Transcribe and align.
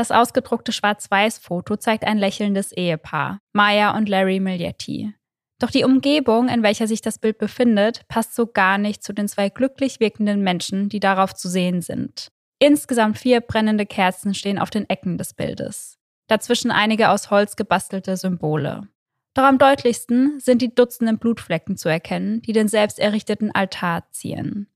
Das 0.00 0.12
ausgedruckte 0.12 0.72
Schwarz-Weiß-Foto 0.72 1.76
zeigt 1.76 2.06
ein 2.06 2.16
lächelndes 2.16 2.72
Ehepaar, 2.72 3.38
Maya 3.52 3.94
und 3.98 4.08
Larry 4.08 4.40
Miglietti. 4.40 5.12
Doch 5.58 5.70
die 5.70 5.84
Umgebung, 5.84 6.48
in 6.48 6.62
welcher 6.62 6.86
sich 6.86 7.02
das 7.02 7.18
Bild 7.18 7.36
befindet, 7.36 8.08
passt 8.08 8.34
so 8.34 8.46
gar 8.46 8.78
nicht 8.78 9.02
zu 9.02 9.12
den 9.12 9.28
zwei 9.28 9.50
glücklich 9.50 10.00
wirkenden 10.00 10.40
Menschen, 10.40 10.88
die 10.88 11.00
darauf 11.00 11.34
zu 11.34 11.50
sehen 11.50 11.82
sind. 11.82 12.28
Insgesamt 12.58 13.18
vier 13.18 13.42
brennende 13.42 13.84
Kerzen 13.84 14.32
stehen 14.32 14.58
auf 14.58 14.70
den 14.70 14.88
Ecken 14.88 15.18
des 15.18 15.34
Bildes. 15.34 15.98
Dazwischen 16.28 16.70
einige 16.70 17.10
aus 17.10 17.30
Holz 17.30 17.54
gebastelte 17.54 18.16
Symbole. 18.16 18.88
Doch 19.34 19.44
am 19.44 19.58
deutlichsten 19.58 20.40
sind 20.40 20.62
die 20.62 20.74
dutzenden 20.74 21.18
Blutflecken 21.18 21.76
zu 21.76 21.90
erkennen, 21.90 22.40
die 22.40 22.54
den 22.54 22.68
selbst 22.68 22.98
errichteten 22.98 23.54
Altar 23.54 24.10
ziehen. 24.12 24.66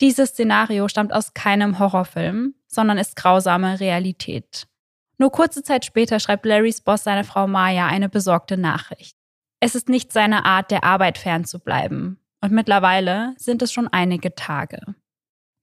Dieses 0.00 0.30
Szenario 0.30 0.88
stammt 0.88 1.12
aus 1.12 1.34
keinem 1.34 1.78
Horrorfilm, 1.78 2.54
sondern 2.66 2.96
ist 2.96 3.16
grausame 3.16 3.80
Realität. 3.80 4.66
Nur 5.18 5.30
kurze 5.30 5.62
Zeit 5.62 5.84
später 5.84 6.18
schreibt 6.18 6.46
Larrys 6.46 6.80
Boss 6.80 7.04
seiner 7.04 7.24
Frau 7.24 7.46
Maya 7.46 7.86
eine 7.86 8.08
besorgte 8.08 8.56
Nachricht. 8.56 9.16
Es 9.60 9.74
ist 9.74 9.90
nicht 9.90 10.12
seine 10.12 10.46
Art, 10.46 10.70
der 10.70 10.84
Arbeit 10.84 11.18
fernzubleiben. 11.18 12.18
Und 12.40 12.52
mittlerweile 12.52 13.34
sind 13.36 13.60
es 13.60 13.72
schon 13.72 13.88
einige 13.88 14.34
Tage. 14.34 14.94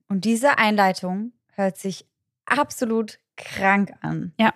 Und 0.07 0.25
diese 0.25 0.59
Einleitung 0.59 1.31
hört 1.55 1.77
sich 1.77 2.05
absolut 2.45 3.19
krank 3.35 3.91
an. 4.01 4.33
Ja. 4.39 4.53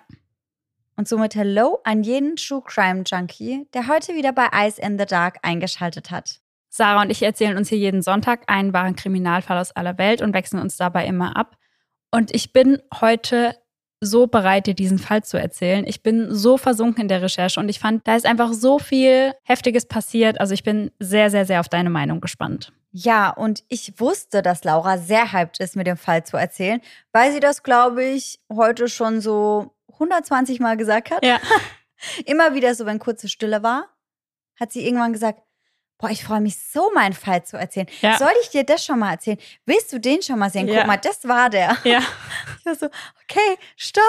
Und 0.94 1.08
somit 1.08 1.34
Hello 1.34 1.80
an 1.82 2.04
jeden 2.04 2.36
True 2.36 2.62
Crime 2.64 3.02
Junkie, 3.04 3.66
der 3.74 3.88
heute 3.88 4.14
wieder 4.14 4.32
bei 4.32 4.46
Eyes 4.52 4.78
in 4.78 4.96
the 4.98 5.06
Dark 5.06 5.38
eingeschaltet 5.42 6.12
hat. 6.12 6.41
Sarah 6.74 7.02
und 7.02 7.10
ich 7.10 7.22
erzählen 7.22 7.58
uns 7.58 7.68
hier 7.68 7.76
jeden 7.76 8.00
Sonntag 8.00 8.44
einen 8.46 8.72
wahren 8.72 8.96
Kriminalfall 8.96 9.58
aus 9.58 9.72
aller 9.72 9.98
Welt 9.98 10.22
und 10.22 10.32
wechseln 10.32 10.58
uns 10.58 10.78
dabei 10.78 11.06
immer 11.06 11.36
ab. 11.36 11.58
Und 12.10 12.34
ich 12.34 12.54
bin 12.54 12.80
heute 12.98 13.54
so 14.00 14.26
bereit, 14.26 14.66
dir 14.66 14.74
diesen 14.74 14.98
Fall 14.98 15.22
zu 15.22 15.36
erzählen. 15.36 15.84
Ich 15.86 16.02
bin 16.02 16.34
so 16.34 16.56
versunken 16.56 17.02
in 17.02 17.08
der 17.08 17.20
Recherche 17.20 17.60
und 17.60 17.68
ich 17.68 17.78
fand, 17.78 18.08
da 18.08 18.16
ist 18.16 18.24
einfach 18.24 18.54
so 18.54 18.78
viel 18.78 19.34
Heftiges 19.44 19.84
passiert. 19.84 20.40
Also 20.40 20.54
ich 20.54 20.64
bin 20.64 20.90
sehr, 20.98 21.30
sehr, 21.30 21.44
sehr 21.44 21.60
auf 21.60 21.68
deine 21.68 21.90
Meinung 21.90 22.22
gespannt. 22.22 22.72
Ja, 22.90 23.28
und 23.28 23.64
ich 23.68 24.00
wusste, 24.00 24.40
dass 24.40 24.64
Laura 24.64 24.96
sehr 24.96 25.30
hyped 25.30 25.60
ist, 25.60 25.76
mir 25.76 25.84
den 25.84 25.98
Fall 25.98 26.24
zu 26.24 26.38
erzählen, 26.38 26.80
weil 27.12 27.32
sie 27.32 27.40
das, 27.40 27.62
glaube 27.62 28.02
ich, 28.02 28.40
heute 28.50 28.88
schon 28.88 29.20
so 29.20 29.74
120 29.92 30.58
Mal 30.58 30.78
gesagt 30.78 31.10
hat. 31.10 31.24
Ja. 31.24 31.38
Immer 32.24 32.54
wieder 32.54 32.74
so, 32.74 32.86
wenn 32.86 32.98
kurze 32.98 33.28
Stille 33.28 33.62
war, 33.62 33.88
hat 34.58 34.72
sie 34.72 34.86
irgendwann 34.86 35.12
gesagt, 35.12 35.42
boah, 36.02 36.10
ich 36.10 36.24
freue 36.24 36.40
mich 36.40 36.58
so, 36.58 36.90
meinen 36.94 37.12
Fall 37.14 37.44
zu 37.44 37.56
erzählen. 37.56 37.86
Ja. 38.00 38.18
Soll 38.18 38.32
ich 38.42 38.50
dir 38.50 38.64
das 38.64 38.84
schon 38.84 38.98
mal 38.98 39.12
erzählen? 39.12 39.38
Willst 39.64 39.92
du 39.92 40.00
den 40.00 40.20
schon 40.20 40.38
mal 40.38 40.50
sehen? 40.50 40.66
Guck 40.66 40.74
Ja. 40.76 40.84
mal, 40.86 40.96
das 40.98 41.26
war 41.26 41.48
der. 41.48 41.76
Ja. 41.84 42.00
Ich 42.58 42.66
war 42.66 42.74
so, 42.74 42.86
okay, 43.24 43.56
stopp. 43.76 44.04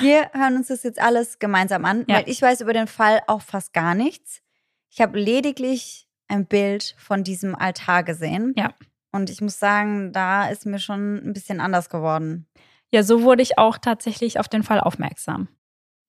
Wir 0.00 0.30
hören 0.32 0.56
uns 0.56 0.68
das 0.68 0.82
jetzt 0.84 1.00
alles 1.00 1.38
gemeinsam 1.38 1.84
an, 1.84 2.04
Ja. 2.08 2.16
weil 2.16 2.28
ich 2.28 2.40
weiß 2.42 2.60
über 2.60 2.72
den 2.72 2.86
Fall 2.86 3.20
auch 3.26 3.42
fast 3.42 3.72
gar 3.72 3.94
nichts. 3.94 4.40
Ich 4.90 5.00
habe 5.00 5.18
lediglich 5.18 6.06
ein 6.28 6.46
Bild 6.46 6.94
von 6.98 7.24
diesem 7.24 7.54
Altar 7.54 8.02
gesehen. 8.04 8.52
Ja. 8.56 8.72
Und 9.12 9.30
ich 9.30 9.40
muss 9.40 9.58
sagen, 9.58 10.12
da 10.12 10.48
ist 10.48 10.66
mir 10.66 10.78
schon 10.78 11.16
ein 11.28 11.32
bisschen 11.32 11.60
anders 11.60 11.88
geworden. 11.88 12.46
Ja, 12.92 13.02
so 13.02 13.22
wurde 13.22 13.42
ich 13.42 13.58
auch 13.58 13.78
tatsächlich 13.78 14.38
auf 14.38 14.48
den 14.48 14.62
Fall 14.62 14.80
aufmerksam. 14.80 15.48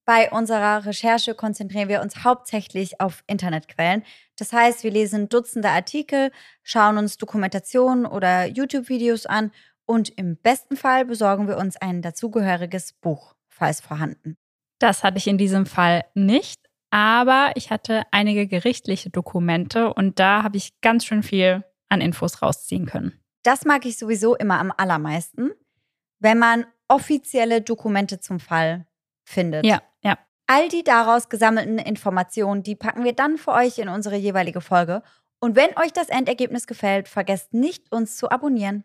Bei 0.06 0.32
unserer 0.32 0.86
Recherche 0.86 1.36
konzentrieren 1.36 1.88
wir 1.88 2.02
uns 2.02 2.24
hauptsächlich 2.24 3.00
auf 3.00 3.24
Internetquellen. 3.28 4.04
Das 4.40 4.54
heißt, 4.54 4.84
wir 4.84 4.92
lesen 4.92 5.30
Dutzende 5.30 5.70
Artikel, 5.70 6.32
schauen 6.64 6.98
uns 6.98 7.18
Dokumentationen 7.18 8.06
oder 8.06 8.46
YouTube-Videos 8.46 9.26
an 9.26 9.52
und 9.86 10.10
im 10.18 10.38
besten 10.38 10.78
Fall 10.78 11.06
besorgen 11.06 11.48
wir 11.48 11.58
uns 11.58 11.76
ein 11.78 12.02
dazugehöriges 12.02 12.94
Buch, 12.94 13.36
falls 13.48 13.82
vorhanden. 13.82 14.38
Das 14.80 15.04
hatte 15.04 15.18
ich 15.18 15.28
in 15.28 15.38
diesem 15.38 15.66
Fall 15.66 16.06
nicht, 16.14 16.60
aber 16.90 17.52
ich 17.56 17.70
hatte 17.70 18.04
einige 18.12 18.48
gerichtliche 18.48 19.10
Dokumente 19.10 19.94
und 19.94 20.20
da 20.20 20.44
habe 20.44 20.58
ich 20.58 20.80
ganz 20.82 21.06
schön 21.06 21.24
viel 21.24 21.66
an 21.90 22.02
Infos 22.02 22.42
rausziehen 22.42 22.86
können. 22.86 23.20
Das 23.44 23.66
mag 23.66 23.86
ich 23.86 23.98
sowieso 23.98 24.36
immer 24.36 24.60
am 24.60 24.72
allermeisten, 24.76 25.52
wenn 26.20 26.40
man 26.40 26.66
offizielle 26.88 27.62
Dokumente 27.62 28.20
zum 28.20 28.40
Fall 28.40 28.86
findet. 29.24 29.66
Ja. 29.66 29.82
All 30.52 30.68
die 30.68 30.84
daraus 30.84 31.30
gesammelten 31.30 31.78
Informationen, 31.78 32.64
die 32.64 32.76
packen 32.76 33.04
wir 33.04 33.14
dann 33.14 33.38
für 33.38 33.52
euch 33.52 33.78
in 33.78 33.88
unsere 33.88 34.16
jeweilige 34.16 34.62
Folge. 34.62 35.04
Und 35.40 35.56
wenn 35.56 35.78
euch 35.78 35.94
das 35.94 36.10
Endergebnis 36.10 36.66
gefällt, 36.66 37.08
vergesst 37.08 37.54
nicht, 37.54 37.92
uns 37.92 38.18
zu 38.18 38.32
abonnieren. 38.32 38.84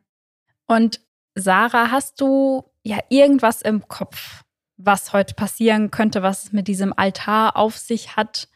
Und 0.67 1.01
Sarah, 1.35 1.91
hast 1.91 2.21
du 2.21 2.65
ja 2.83 2.99
irgendwas 3.09 3.63
im 3.63 3.89
Kopf, 3.89 4.43
was 4.77 5.15
heute 5.15 5.33
passieren 5.33 5.91
könnte, 5.91 6.23
was 6.23 6.45
es 6.45 6.53
mit 6.53 6.69
diesem 6.69 6.93
Altar 6.95 7.57
auf 7.57 7.79
sich 7.79 8.15
hat? 8.15 8.49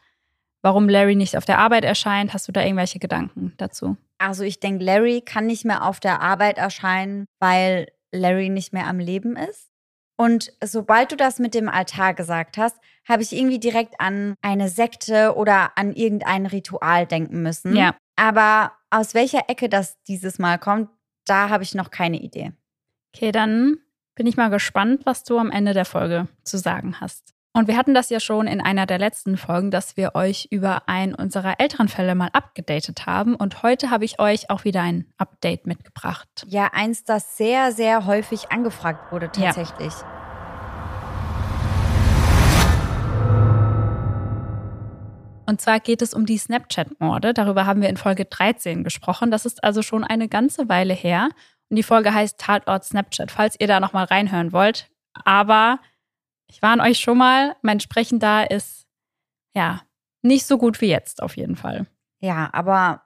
Warum 0.61 0.87
Larry 0.87 1.15
nicht 1.15 1.35
auf 1.35 1.45
der 1.45 1.57
Arbeit 1.57 1.85
erscheint? 1.85 2.35
Hast 2.35 2.47
du 2.47 2.51
da 2.51 2.61
irgendwelche 2.61 2.99
Gedanken 2.99 3.55
dazu? 3.57 3.97
Also 4.19 4.43
ich 4.43 4.59
denke, 4.59 4.85
Larry 4.85 5.21
kann 5.21 5.47
nicht 5.47 5.65
mehr 5.65 5.83
auf 5.83 5.99
der 5.99 6.21
Arbeit 6.21 6.59
erscheinen, 6.59 7.25
weil 7.39 7.87
Larry 8.11 8.49
nicht 8.49 8.71
mehr 8.71 8.85
am 8.85 8.99
Leben 8.99 9.35
ist. 9.35 9.69
Und 10.19 10.51
sobald 10.61 11.13
du 11.13 11.15
das 11.15 11.39
mit 11.39 11.53
dem 11.53 11.69
Altar 11.69 12.13
gesagt 12.13 12.57
hast, 12.57 12.75
habe 13.09 13.23
ich 13.23 13.35
irgendwie 13.35 13.59
direkt 13.59 13.99
an 13.99 14.35
eine 14.41 14.69
Sekte 14.69 15.35
oder 15.35 15.77
an 15.77 15.93
irgendein 15.93 16.45
Ritual 16.45 17.05
denken 17.05 17.41
müssen. 17.41 17.75
Ja. 17.75 17.95
Aber 18.15 18.73
aus 18.89 19.13
welcher 19.13 19.49
Ecke 19.49 19.67
das 19.67 19.97
dieses 20.03 20.39
Mal 20.39 20.59
kommt, 20.59 20.89
da 21.25 21.49
habe 21.49 21.63
ich 21.63 21.75
noch 21.75 21.89
keine 21.89 22.19
Idee. 22.19 22.51
Okay, 23.13 23.31
dann 23.31 23.77
bin 24.15 24.27
ich 24.27 24.37
mal 24.37 24.49
gespannt, 24.49 25.05
was 25.05 25.23
du 25.23 25.37
am 25.37 25.51
Ende 25.51 25.73
der 25.73 25.85
Folge 25.85 26.27
zu 26.43 26.57
sagen 26.57 26.99
hast. 26.99 27.33
Und 27.53 27.67
wir 27.67 27.77
hatten 27.77 27.93
das 27.95 28.09
ja 28.09 28.19
schon 28.19 28.47
in 28.47 28.61
einer 28.61 28.85
der 28.85 28.99
letzten 28.99 29.35
Folgen, 29.35 29.71
dass 29.71 29.97
wir 29.97 30.13
euch 30.13 30.47
über 30.51 30.87
einen 30.87 31.15
unserer 31.15 31.59
älteren 31.59 31.87
Fälle 31.87 32.13
mal 32.13 32.29
abgedatet 32.31 33.07
haben. 33.07 33.35
Und 33.35 33.63
heute 33.63 33.89
habe 33.89 34.05
ich 34.05 34.19
euch 34.19 34.49
auch 34.49 34.65
wieder 34.65 34.81
ein 34.81 35.05
Update 35.17 35.65
mitgebracht. 35.65 36.27
Ja, 36.47 36.69
eins, 36.73 37.05
das 37.05 37.37
sehr, 37.37 37.71
sehr 37.71 38.05
häufig 38.05 38.51
angefragt 38.51 39.11
wurde 39.11 39.31
Ja. 39.35 39.51
Und 45.49 45.59
zwar 45.59 45.79
geht 45.79 46.03
es 46.03 46.13
um 46.13 46.27
die 46.27 46.37
Snapchat-Morde. 46.37 47.33
Darüber 47.33 47.65
haben 47.65 47.81
wir 47.81 47.89
in 47.89 47.97
Folge 47.97 48.25
13 48.25 48.83
gesprochen. 48.83 49.31
Das 49.31 49.47
ist 49.47 49.63
also 49.63 49.81
schon 49.81 50.03
eine 50.03 50.27
ganze 50.27 50.69
Weile 50.69 50.93
her. 50.93 51.29
Und 51.69 51.75
die 51.75 51.81
Folge 51.81 52.13
heißt 52.13 52.37
Tatort 52.39 52.85
Snapchat, 52.85 53.31
falls 53.31 53.55
ihr 53.59 53.65
da 53.65 53.79
nochmal 53.79 54.05
reinhören 54.05 54.53
wollt. 54.53 54.91
Aber 55.25 55.79
ich 56.45 56.61
warne 56.61 56.83
euch 56.83 56.99
schon 56.99 57.17
mal, 57.17 57.55
mein 57.63 57.79
Sprechen 57.79 58.19
da 58.19 58.43
ist 58.43 58.85
ja 59.55 59.81
nicht 60.21 60.45
so 60.45 60.59
gut 60.59 60.81
wie 60.81 60.89
jetzt 60.89 61.23
auf 61.23 61.35
jeden 61.35 61.55
Fall. 61.55 61.87
Ja, 62.19 62.49
aber 62.53 63.01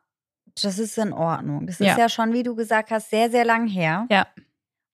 das 0.62 0.80
ist 0.80 0.98
in 0.98 1.14
Ordnung. 1.14 1.66
Das 1.66 1.80
ist 1.80 1.88
Ja. 1.88 1.98
ja 1.98 2.10
schon, 2.10 2.34
wie 2.34 2.44
du 2.44 2.56
gesagt 2.56 2.92
hast, 2.92 3.10
sehr, 3.10 3.32
sehr 3.32 3.46
lang 3.46 3.68
her. 3.68 4.06
Ja. 4.10 4.28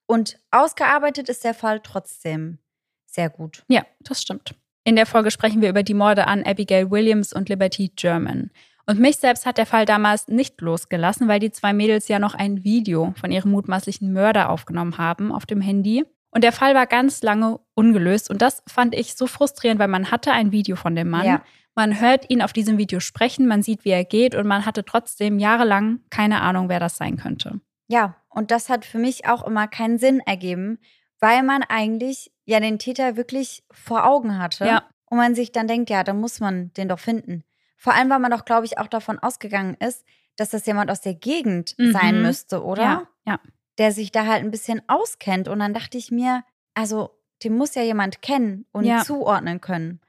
Und 0.05 0.39
ausgearbeitet 0.51 1.29
ist 1.29 1.43
der 1.43 1.55
Fall 1.55 1.79
trotzdem 1.79 2.59
sehr 3.07 3.31
gut. 3.31 3.63
Ja, 3.69 3.87
das 4.01 4.21
stimmt. 4.21 4.53
In 4.89 4.95
der 4.95 5.05
Folge 5.05 5.29
sprechen 5.29 5.61
wir 5.61 5.69
über 5.69 5.83
die 5.83 5.93
Morde 5.93 6.25
an 6.25 6.41
Abigail 6.41 6.89
Williams 6.89 7.31
und 7.31 7.47
Liberty 7.47 7.91
German. 7.95 8.49
Und 8.87 8.99
mich 8.99 9.17
selbst 9.17 9.45
hat 9.45 9.59
der 9.59 9.67
Fall 9.67 9.85
damals 9.85 10.29
nicht 10.29 10.59
losgelassen, 10.61 11.27
weil 11.27 11.39
die 11.39 11.51
zwei 11.51 11.73
Mädels 11.73 12.07
ja 12.07 12.17
noch 12.17 12.33
ein 12.33 12.63
Video 12.63 13.13
von 13.15 13.31
ihrem 13.31 13.51
mutmaßlichen 13.51 14.11
Mörder 14.11 14.49
aufgenommen 14.49 14.97
haben 14.97 15.31
auf 15.31 15.45
dem 15.45 15.61
Handy. 15.61 16.05
Und 16.31 16.43
der 16.43 16.51
Fall 16.51 16.73
war 16.73 16.87
ganz 16.87 17.21
lange 17.21 17.59
ungelöst. 17.75 18.31
Und 18.31 18.41
das 18.41 18.63
fand 18.67 18.95
ich 18.95 19.13
so 19.13 19.27
frustrierend, 19.27 19.79
weil 19.79 19.89
man 19.89 20.09
hatte 20.09 20.31
ein 20.31 20.51
Video 20.51 20.75
von 20.75 20.95
dem 20.95 21.11
Mann. 21.11 21.27
Ja. 21.27 21.43
Man 21.75 22.01
hört 22.01 22.27
ihn 22.31 22.41
auf 22.41 22.51
diesem 22.51 22.79
Video 22.79 22.99
sprechen, 22.99 23.47
man 23.47 23.61
sieht, 23.61 23.85
wie 23.85 23.91
er 23.91 24.05
geht 24.05 24.33
und 24.33 24.47
man 24.47 24.65
hatte 24.65 24.83
trotzdem 24.83 25.37
jahrelang 25.37 25.99
keine 26.09 26.41
Ahnung, 26.41 26.67
wer 26.67 26.79
das 26.79 26.97
sein 26.97 27.15
könnte. 27.17 27.61
Ja, 27.89 28.15
und 28.29 28.49
das 28.49 28.69
hat 28.69 28.85
für 28.85 28.97
mich 28.97 29.27
auch 29.27 29.45
immer 29.45 29.67
keinen 29.67 29.99
Sinn 29.99 30.19
ergeben, 30.19 30.79
weil 31.19 31.43
man 31.43 31.63
eigentlich 31.63 32.31
ja 32.45 32.59
den 32.59 32.79
Täter 32.79 33.15
wirklich 33.17 33.63
vor 33.71 34.05
Augen 34.05 34.37
hatte. 34.39 34.65
Ja. 34.65 34.83
Und 35.05 35.17
man 35.17 35.35
sich 35.35 35.51
dann 35.51 35.67
denkt, 35.67 35.89
ja, 35.89 36.03
dann 36.03 36.19
muss 36.19 36.39
man 36.39 36.71
den 36.73 36.87
doch 36.89 36.99
finden. 36.99 37.43
Vor 37.77 37.93
allem, 37.93 38.09
weil 38.09 38.19
man 38.19 38.31
doch, 38.31 38.45
glaube 38.45 38.65
ich, 38.65 38.77
auch 38.77 38.87
davon 38.87 39.17
ausgegangen 39.19 39.75
ist, 39.79 40.05
dass 40.35 40.49
das 40.51 40.65
jemand 40.65 40.91
aus 40.91 41.01
der 41.01 41.15
Gegend 41.15 41.75
Mhm. 41.77 41.91
sein 41.91 42.21
müsste, 42.21 42.63
oder? 42.63 42.83
Ja, 42.83 43.07
ja. 43.25 43.39
Der 43.77 43.91
sich 43.91 44.11
da 44.11 44.25
halt 44.25 44.43
ein 44.43 44.51
bisschen 44.51 44.81
auskennt. 44.87 45.47
Und 45.47 45.59
dann 45.59 45.73
dachte 45.73 45.97
ich 45.97 46.11
mir, 46.11 46.43
also, 46.73 47.11
den 47.43 47.55
muss 47.57 47.73
ja 47.75 47.81
jemand 47.81 48.21
kennen 48.21 48.65
und 48.71 48.83
Ja. 48.85 48.99
zuordnen 49.03 49.61
können. 49.61 49.99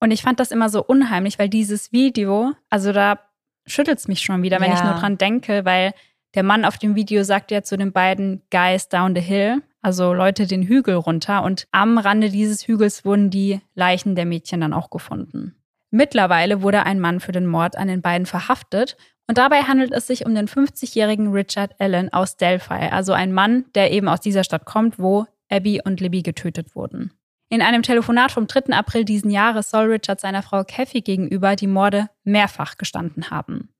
Und 0.00 0.10
ich 0.10 0.22
fand 0.22 0.40
das 0.40 0.50
immer 0.50 0.68
so 0.68 0.84
unheimlich, 0.84 1.38
weil 1.38 1.48
dieses 1.48 1.92
Video, 1.92 2.52
also 2.68 2.92
da 2.92 3.18
schüttelt 3.66 3.98
es 3.98 4.08
mich 4.08 4.20
schon 4.20 4.42
wieder, 4.42 4.60
wenn 4.60 4.70
Ja. 4.70 4.76
ich 4.76 4.82
nur 4.84 4.94
dran 4.94 5.16
denke, 5.18 5.64
weil 5.64 5.94
der 6.34 6.42
Mann 6.42 6.64
auf 6.64 6.78
dem 6.78 6.94
Video 6.96 7.22
sagt 7.22 7.50
ja 7.50 7.62
zu 7.62 7.76
den 7.76 7.92
beiden 7.92 8.42
Guys 8.50 8.88
down 8.88 9.14
the 9.14 9.20
hill, 9.20 9.62
also 9.82 10.12
Leute 10.12 10.46
den 10.46 10.62
Hügel 10.62 10.94
runter. 10.94 11.42
Und 11.42 11.66
am 11.72 11.98
Rande 11.98 12.30
dieses 12.30 12.66
Hügels 12.66 13.04
wurden 13.04 13.30
die 13.30 13.60
Leichen 13.74 14.14
der 14.14 14.26
Mädchen 14.26 14.60
dann 14.60 14.72
auch 14.72 14.90
gefunden. 14.90 15.54
Mittlerweile 15.90 16.62
wurde 16.62 16.84
ein 16.84 17.00
Mann 17.00 17.20
für 17.20 17.32
den 17.32 17.46
Mord 17.46 17.76
an 17.76 17.88
den 17.88 18.02
beiden 18.02 18.26
verhaftet. 18.26 18.96
Und 19.26 19.38
dabei 19.38 19.62
handelt 19.62 19.92
es 19.92 20.06
sich 20.06 20.26
um 20.26 20.34
den 20.34 20.48
50-jährigen 20.48 21.32
Richard 21.32 21.80
Allen 21.80 22.12
aus 22.12 22.36
Delphi, 22.36 22.88
also 22.90 23.12
ein 23.12 23.32
Mann, 23.32 23.64
der 23.74 23.92
eben 23.92 24.08
aus 24.08 24.20
dieser 24.20 24.42
Stadt 24.42 24.64
kommt, 24.64 24.98
wo 24.98 25.26
Abby 25.48 25.80
und 25.84 26.00
Libby 26.00 26.22
getötet 26.22 26.74
wurden. 26.74 27.12
In 27.48 27.62
einem 27.62 27.82
Telefonat 27.82 28.30
vom 28.30 28.46
3. 28.46 28.72
April 28.72 29.04
diesen 29.04 29.30
Jahres 29.30 29.70
soll 29.70 29.86
Richard 29.86 30.20
seiner 30.20 30.42
Frau 30.42 30.62
Kathy 30.64 31.00
gegenüber 31.00 31.56
die 31.56 31.66
Morde 31.66 32.08
mehrfach 32.22 32.76
gestanden 32.76 33.30
haben. 33.30 33.70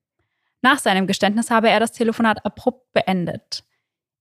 Nach 0.61 0.77
seinem 0.77 1.07
Geständnis 1.07 1.49
habe 1.49 1.69
er 1.69 1.79
das 1.79 1.93
Telefonat 1.93 2.45
abrupt 2.45 2.91
beendet. 2.93 3.63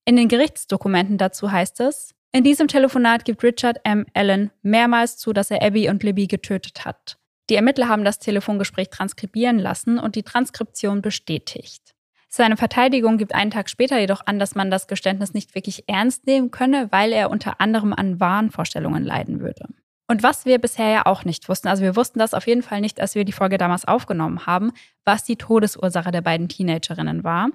In 0.05 0.17
den 0.17 0.29
Gerichtsdokumenten 0.29 1.19
dazu 1.19 1.53
heißt 1.53 1.81
es, 1.81 2.15
in 2.33 2.45
diesem 2.45 2.69
Telefonat 2.69 3.25
gibt 3.25 3.43
Richard 3.43 3.79
M. 3.85 4.07
Allen 4.15 4.51
mehrmals 4.63 5.17
zu, 5.19 5.33
dass 5.33 5.51
er 5.51 5.63
Abby 5.63 5.89
und 5.89 6.03
Libby 6.03 6.27
getötet 6.27 6.85
hat. 6.85 7.19
Die 7.51 7.57
Ermittler 7.57 7.89
haben 7.89 8.05
das 8.05 8.21
Telefongespräch 8.21 8.91
transkribieren 8.91 9.59
lassen 9.59 9.99
und 9.99 10.15
die 10.15 10.23
Transkription 10.23 11.03
bestätigt. 11.03 11.95
Seine 12.29 12.57
Verteidigung 12.57 13.19
gibt 13.19 13.35
einen 13.35 13.51
Tag 13.51 13.69
später 13.69 13.99
jedoch 13.99 14.25
an, 14.25 14.39
dass 14.39 14.55
man 14.55 14.71
das 14.71 14.87
Geständnis 14.87 15.35
nicht 15.35 15.57
wirklich 15.57 15.89
ernst 15.89 16.27
nehmen 16.27 16.53
könne, 16.53 16.87
weil 16.93 17.13
er 17.13 17.29
unter 17.29 17.61
anderem 17.61 17.93
an 17.93 18.21
Wahnvorstellungen 18.21 19.05
leiden 19.05 19.41
würde. 19.41 19.67
Und 20.07 20.23
was 20.23 20.45
wir 20.45 20.61
bisher 20.61 20.89
ja 20.89 21.07
auch 21.07 21.25
nicht 21.25 21.49
wussten, 21.49 21.67
also 21.67 21.83
wir 21.83 21.97
wussten 21.97 22.21
das 22.21 22.35
auf 22.35 22.47
jeden 22.47 22.63
Fall 22.63 22.81
nicht, 22.81 23.01
als 23.01 23.17
wir 23.17 23.25
die 23.25 23.33
Folge 23.33 23.59
damals 23.59 23.85
aufgenommen 23.85 24.47
haben, 24.47 24.71
was 25.05 25.25
die 25.25 25.37
Todesursache 25.37 26.13
der 26.13 26.21
beiden 26.21 26.49
Teenagerinnen 26.49 27.25
war. 27.25 27.51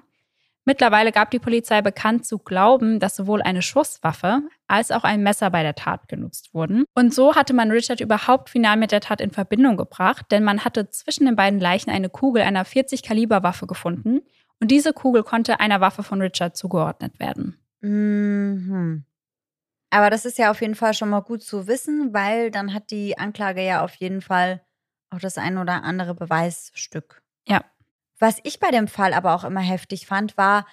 Mittlerweile 0.66 1.12
gab 1.12 1.30
die 1.30 1.38
Polizei 1.38 1.80
bekannt 1.80 2.26
zu 2.26 2.38
glauben, 2.40 2.98
dass 2.98 3.14
sowohl 3.14 3.40
eine 3.40 3.62
Schusswaffe 3.62 4.42
als 4.66 4.90
auch 4.90 5.04
ein 5.04 5.22
Messer 5.22 5.48
bei 5.50 5.62
der 5.62 5.76
Tat 5.76 6.08
genutzt 6.08 6.52
wurden. 6.54 6.84
Und 6.94 7.14
so 7.14 7.36
hatte 7.36 7.54
man 7.54 7.70
Richard 7.70 8.00
überhaupt 8.00 8.50
final 8.50 8.76
mit 8.76 8.90
der 8.90 9.00
Tat 9.00 9.20
in 9.20 9.30
Verbindung 9.30 9.76
gebracht, 9.76 10.26
denn 10.32 10.42
man 10.42 10.64
hatte 10.64 10.90
zwischen 10.90 11.24
den 11.24 11.36
beiden 11.36 11.60
Leichen 11.60 11.90
eine 11.90 12.10
Kugel 12.10 12.42
einer 12.42 12.64
40 12.64 13.04
Kaliber 13.04 13.44
Waffe 13.44 13.68
gefunden 13.68 14.22
und 14.60 14.70
diese 14.72 14.92
Kugel 14.92 15.22
konnte 15.22 15.60
einer 15.60 15.80
Waffe 15.80 16.02
von 16.02 16.20
Richard 16.20 16.56
zugeordnet 16.56 17.20
werden. 17.20 17.56
Mhm. 17.80 19.04
Aber 19.90 20.10
das 20.10 20.24
ist 20.24 20.36
ja 20.36 20.50
auf 20.50 20.60
jeden 20.60 20.74
Fall 20.74 20.94
schon 20.94 21.10
mal 21.10 21.20
gut 21.20 21.42
zu 21.42 21.68
wissen, 21.68 22.12
weil 22.12 22.50
dann 22.50 22.74
hat 22.74 22.90
die 22.90 23.18
Anklage 23.18 23.62
ja 23.62 23.84
auf 23.84 23.94
jeden 23.94 24.20
Fall 24.20 24.62
auch 25.10 25.20
das 25.20 25.38
ein 25.38 25.58
oder 25.58 25.84
andere 25.84 26.14
Beweisstück. 26.14 27.22
Ja. 27.46 27.62
Was 28.18 28.38
ich 28.44 28.60
bei 28.60 28.70
dem 28.70 28.88
Fall 28.88 29.12
aber 29.12 29.34
auch 29.34 29.44
immer 29.44 29.60
heftig 29.60 30.06
fand, 30.06 30.36
war, 30.36 30.66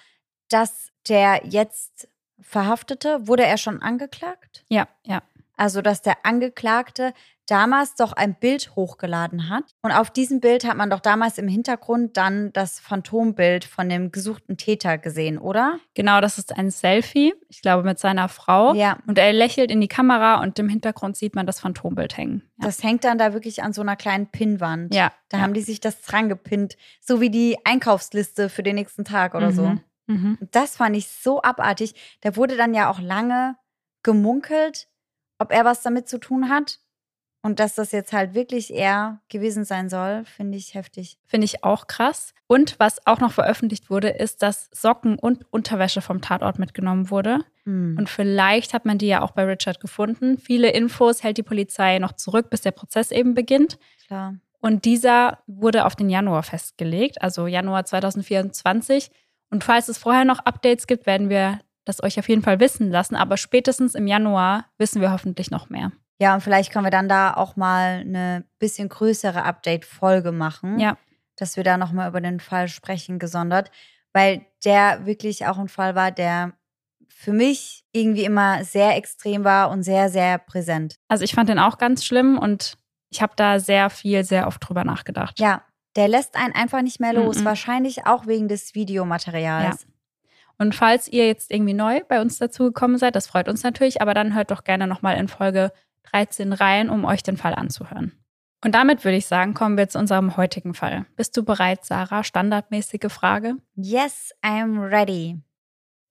dass 0.48 0.90
der 1.08 1.42
jetzt 1.44 2.08
Verhaftete, 2.40 3.26
wurde 3.26 3.44
er 3.44 3.58
schon 3.58 3.80
angeklagt? 3.80 4.64
Ja, 4.68 4.88
ja. 5.04 5.22
Also, 5.56 5.82
dass 5.82 6.02
der 6.02 6.24
Angeklagte 6.24 7.12
damals 7.46 7.94
doch 7.94 8.12
ein 8.12 8.34
Bild 8.34 8.74
hochgeladen 8.74 9.48
hat. 9.48 9.64
Und 9.82 9.92
auf 9.92 10.10
diesem 10.10 10.40
Bild 10.40 10.64
hat 10.64 10.76
man 10.76 10.90
doch 10.90 11.00
damals 11.00 11.38
im 11.38 11.48
Hintergrund 11.48 12.16
dann 12.16 12.52
das 12.52 12.80
Phantombild 12.80 13.64
von 13.64 13.88
dem 13.88 14.12
gesuchten 14.12 14.56
Täter 14.56 14.98
gesehen, 14.98 15.38
oder? 15.38 15.78
Genau, 15.94 16.20
das 16.20 16.38
ist 16.38 16.56
ein 16.56 16.70
Selfie, 16.70 17.34
ich 17.48 17.62
glaube, 17.62 17.84
mit 17.84 17.98
seiner 17.98 18.28
Frau. 18.28 18.74
Ja. 18.74 18.98
Und 19.06 19.18
er 19.18 19.32
lächelt 19.32 19.70
in 19.70 19.80
die 19.80 19.88
Kamera 19.88 20.40
und 20.42 20.58
im 20.58 20.68
Hintergrund 20.68 21.16
sieht 21.16 21.34
man 21.34 21.46
das 21.46 21.60
Phantombild 21.60 22.16
hängen. 22.16 22.42
Ja. 22.58 22.66
Das 22.66 22.82
hängt 22.82 23.04
dann 23.04 23.18
da 23.18 23.32
wirklich 23.32 23.62
an 23.62 23.72
so 23.72 23.82
einer 23.82 23.96
kleinen 23.96 24.26
Pinnwand. 24.28 24.94
Ja. 24.94 25.12
Da 25.28 25.38
ja. 25.38 25.42
haben 25.42 25.54
die 25.54 25.62
sich 25.62 25.80
das 25.80 26.00
dran 26.02 26.28
gepinnt. 26.28 26.76
So 27.00 27.20
wie 27.20 27.30
die 27.30 27.58
Einkaufsliste 27.64 28.48
für 28.48 28.62
den 28.62 28.76
nächsten 28.76 29.04
Tag 29.04 29.34
oder 29.34 29.50
mhm. 29.50 29.54
so. 29.54 29.74
Mhm. 30.06 30.38
Das 30.50 30.76
fand 30.76 30.96
ich 30.96 31.08
so 31.08 31.42
abartig. 31.42 31.94
Da 32.22 32.36
wurde 32.36 32.56
dann 32.56 32.74
ja 32.74 32.90
auch 32.90 33.00
lange 33.00 33.56
gemunkelt, 34.02 34.86
ob 35.38 35.52
er 35.52 35.64
was 35.64 35.82
damit 35.82 36.08
zu 36.08 36.18
tun 36.18 36.48
hat. 36.48 36.78
Und 37.42 37.60
dass 37.60 37.74
das 37.74 37.92
jetzt 37.92 38.14
halt 38.14 38.32
wirklich 38.32 38.72
er 38.72 39.20
gewesen 39.28 39.66
sein 39.66 39.90
soll, 39.90 40.24
finde 40.24 40.56
ich 40.56 40.72
heftig. 40.72 41.18
Finde 41.26 41.44
ich 41.44 41.62
auch 41.62 41.88
krass. 41.88 42.32
Und 42.46 42.80
was 42.80 43.06
auch 43.06 43.20
noch 43.20 43.32
veröffentlicht 43.32 43.90
wurde, 43.90 44.08
ist, 44.08 44.40
dass 44.40 44.70
Socken 44.72 45.18
und 45.18 45.44
Unterwäsche 45.52 46.00
vom 46.00 46.22
Tatort 46.22 46.58
mitgenommen 46.58 47.10
wurde. 47.10 47.40
Hm. 47.64 47.96
Und 47.98 48.08
vielleicht 48.08 48.72
hat 48.72 48.86
man 48.86 48.96
die 48.96 49.08
ja 49.08 49.20
auch 49.20 49.32
bei 49.32 49.44
Richard 49.44 49.78
gefunden. 49.78 50.38
Viele 50.38 50.70
Infos 50.70 51.22
hält 51.22 51.36
die 51.36 51.42
Polizei 51.42 51.98
noch 51.98 52.12
zurück, 52.12 52.48
bis 52.48 52.62
der 52.62 52.70
Prozess 52.70 53.10
eben 53.10 53.34
beginnt. 53.34 53.78
Klar. 54.06 54.36
Und 54.60 54.86
dieser 54.86 55.40
wurde 55.46 55.84
auf 55.84 55.96
den 55.96 56.08
Januar 56.08 56.44
festgelegt, 56.44 57.20
also 57.20 57.46
Januar 57.46 57.84
2024. 57.84 59.10
Und 59.50 59.64
falls 59.64 59.88
es 59.88 59.98
vorher 59.98 60.24
noch 60.24 60.38
Updates 60.38 60.86
gibt, 60.86 61.04
werden 61.04 61.28
wir 61.28 61.60
das 61.84 62.02
euch 62.02 62.18
auf 62.18 62.28
jeden 62.28 62.42
Fall 62.42 62.60
wissen 62.60 62.90
lassen. 62.90 63.16
Aber 63.16 63.36
spätestens 63.36 63.94
im 63.94 64.06
Januar 64.06 64.66
wissen 64.78 65.00
wir 65.00 65.12
hoffentlich 65.12 65.50
noch 65.50 65.68
mehr. 65.68 65.92
Ja, 66.20 66.34
und 66.34 66.40
vielleicht 66.40 66.72
können 66.72 66.86
wir 66.86 66.90
dann 66.90 67.08
da 67.08 67.34
auch 67.34 67.56
mal 67.56 68.00
eine 68.00 68.44
bisschen 68.58 68.88
größere 68.88 69.42
Update-Folge 69.42 70.32
machen. 70.32 70.78
Ja. 70.78 70.96
Dass 71.36 71.56
wir 71.56 71.64
da 71.64 71.76
nochmal 71.76 72.08
über 72.08 72.20
den 72.20 72.40
Fall 72.40 72.68
sprechen, 72.68 73.18
gesondert. 73.18 73.70
Weil 74.12 74.46
der 74.64 75.06
wirklich 75.06 75.46
auch 75.46 75.58
ein 75.58 75.68
Fall 75.68 75.94
war, 75.94 76.12
der 76.12 76.52
für 77.08 77.32
mich 77.32 77.84
irgendwie 77.92 78.24
immer 78.24 78.64
sehr 78.64 78.96
extrem 78.96 79.44
war 79.44 79.70
und 79.70 79.82
sehr, 79.82 80.08
sehr 80.08 80.38
präsent. 80.38 80.96
Also 81.08 81.24
ich 81.24 81.34
fand 81.34 81.48
den 81.48 81.58
auch 81.58 81.78
ganz 81.78 82.04
schlimm 82.04 82.38
und 82.38 82.76
ich 83.10 83.22
habe 83.22 83.34
da 83.36 83.60
sehr 83.60 83.90
viel, 83.90 84.24
sehr 84.24 84.46
oft 84.46 84.66
drüber 84.66 84.84
nachgedacht. 84.84 85.38
Ja, 85.38 85.62
der 85.96 86.08
lässt 86.08 86.36
einen 86.36 86.54
einfach 86.54 86.82
nicht 86.82 87.00
mehr 87.00 87.12
los. 87.12 87.38
Mm 87.38 87.40
-mm. 87.40 87.44
Wahrscheinlich 87.44 88.06
auch 88.06 88.26
wegen 88.26 88.48
des 88.48 88.74
Videomaterials. 88.74 89.82
Ja. 89.82 89.88
Und 90.58 90.74
falls 90.74 91.08
ihr 91.08 91.26
jetzt 91.26 91.50
irgendwie 91.50 91.74
neu 91.74 92.00
bei 92.08 92.20
uns 92.20 92.38
dazugekommen 92.38 92.98
seid, 92.98 93.16
das 93.16 93.26
freut 93.26 93.48
uns 93.48 93.62
natürlich, 93.62 94.00
aber 94.00 94.14
dann 94.14 94.34
hört 94.34 94.50
doch 94.50 94.64
gerne 94.64 94.86
nochmal 94.86 95.16
in 95.16 95.28
Folge 95.28 95.72
13 96.12 96.52
rein, 96.52 96.90
um 96.90 97.04
euch 97.04 97.22
den 97.22 97.36
Fall 97.36 97.54
anzuhören. 97.54 98.12
Und 98.64 98.74
damit 98.74 99.04
würde 99.04 99.18
ich 99.18 99.26
sagen, 99.26 99.52
kommen 99.52 99.76
wir 99.76 99.88
zu 99.88 99.98
unserem 99.98 100.36
heutigen 100.38 100.72
Fall. 100.72 101.04
Bist 101.16 101.36
du 101.36 101.44
bereit, 101.44 101.84
Sarah? 101.84 102.24
Standardmäßige 102.24 103.12
Frage. 103.12 103.56
Yes, 103.74 104.32
I'm 104.42 104.90
ready. 104.90 105.38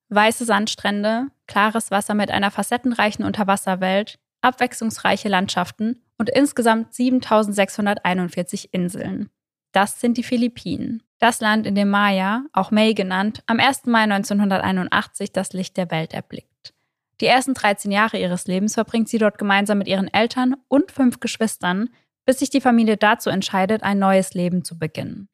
Weiße 0.10 0.46
Sandstrände, 0.46 1.28
klares 1.48 1.89
Wasser 1.89 2.13
mit 2.13 2.30
einer 2.30 2.51
facettenreichen 2.51 3.25
Unterwasserwelt, 3.25 4.19
abwechslungsreiche 4.42 5.30
Landschaften 5.30 6.04
und 6.19 6.30
insgesamt 6.30 6.94
7641 6.94 8.72
Inseln. 8.72 9.30
Das 9.72 10.00
sind 10.00 10.18
die 10.18 10.24
Philippinen. 10.24 11.01
Das 11.24 11.40
Land, 11.40 11.66
in 11.66 11.74
dem 11.74 11.90
Maya, 11.90 12.44
auch 12.52 12.70
May 12.70 12.94
genannt, 12.94 13.44
am 13.46 13.58
1. 13.58 13.86
Mai 13.86 14.02
1981 14.02 15.31
das 15.31 15.54
Licht 15.54 15.78
der 15.78 15.90
Welt 15.90 16.14
erblickt. 16.14 16.74
Die 17.22 17.28
ersten 17.28 17.54
13 17.54 17.94
Jahre 17.94 18.18
ihres 18.18 18.46
Lebens 18.46 18.74
verbringt 18.74 19.08
sie 19.08 19.20
dort 19.20 19.38
gemeinsam 19.38 19.77
mit 19.77 19.88
ihren 19.88 20.13
Eltern 20.13 20.58
und 20.68 20.92
fünf 20.92 21.22
Geschwistern, 21.22 21.88
bis 22.25 22.39
sich 22.39 22.50
die 22.50 22.60
Familie 22.60 22.98
dazu 22.98 23.30
entscheidet, 23.30 23.84
ein 23.84 24.00
neues 24.00 24.34
Leben 24.34 24.65
zu 24.65 24.77
beginnen. 24.77 25.30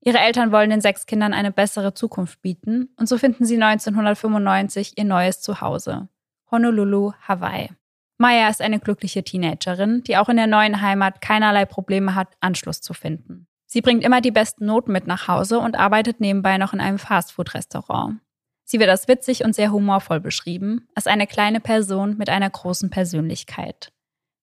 Ihre 0.00 0.20
Eltern 0.20 0.52
wollen 0.52 0.70
den 0.70 0.80
sechs 0.80 1.04
Kindern 1.04 1.34
eine 1.34 1.52
bessere 1.52 1.92
Zukunft 1.92 2.40
bieten 2.40 2.88
und 2.96 3.06
so 3.06 3.18
finden 3.18 3.44
sie 3.44 3.62
1995 3.62 4.96
ihr 4.96 5.04
neues 5.04 5.42
Zuhause, 5.42 6.08
Honolulu, 6.50 7.12
Hawaii. 7.28 7.68
Maya 8.16 8.48
ist 8.48 8.62
eine 8.62 8.80
glückliche 8.80 9.22
Teenagerin, 9.22 10.02
die 10.02 10.16
auch 10.16 10.30
in 10.30 10.38
der 10.38 10.46
neuen 10.46 10.80
Heimat 10.80 11.20
keinerlei 11.20 11.66
Probleme 11.66 12.14
hat, 12.14 12.28
Anschluss 12.40 12.80
zu 12.80 12.94
finden. 12.94 13.49
Sie 13.72 13.82
bringt 13.82 14.02
immer 14.02 14.20
die 14.20 14.32
besten 14.32 14.66
Noten 14.66 14.90
mit 14.90 15.06
nach 15.06 15.28
Hause 15.28 15.60
und 15.60 15.78
arbeitet 15.78 16.18
nebenbei 16.18 16.58
noch 16.58 16.72
in 16.72 16.80
einem 16.80 16.98
Fastfood-Restaurant. 16.98 18.18
Sie 18.64 18.80
wird 18.80 18.90
als 18.90 19.06
witzig 19.06 19.44
und 19.44 19.54
sehr 19.54 19.70
humorvoll 19.70 20.18
beschrieben, 20.18 20.88
als 20.96 21.06
eine 21.06 21.28
kleine 21.28 21.60
Person 21.60 22.16
mit 22.16 22.30
einer 22.30 22.50
großen 22.50 22.90
Persönlichkeit. 22.90 23.92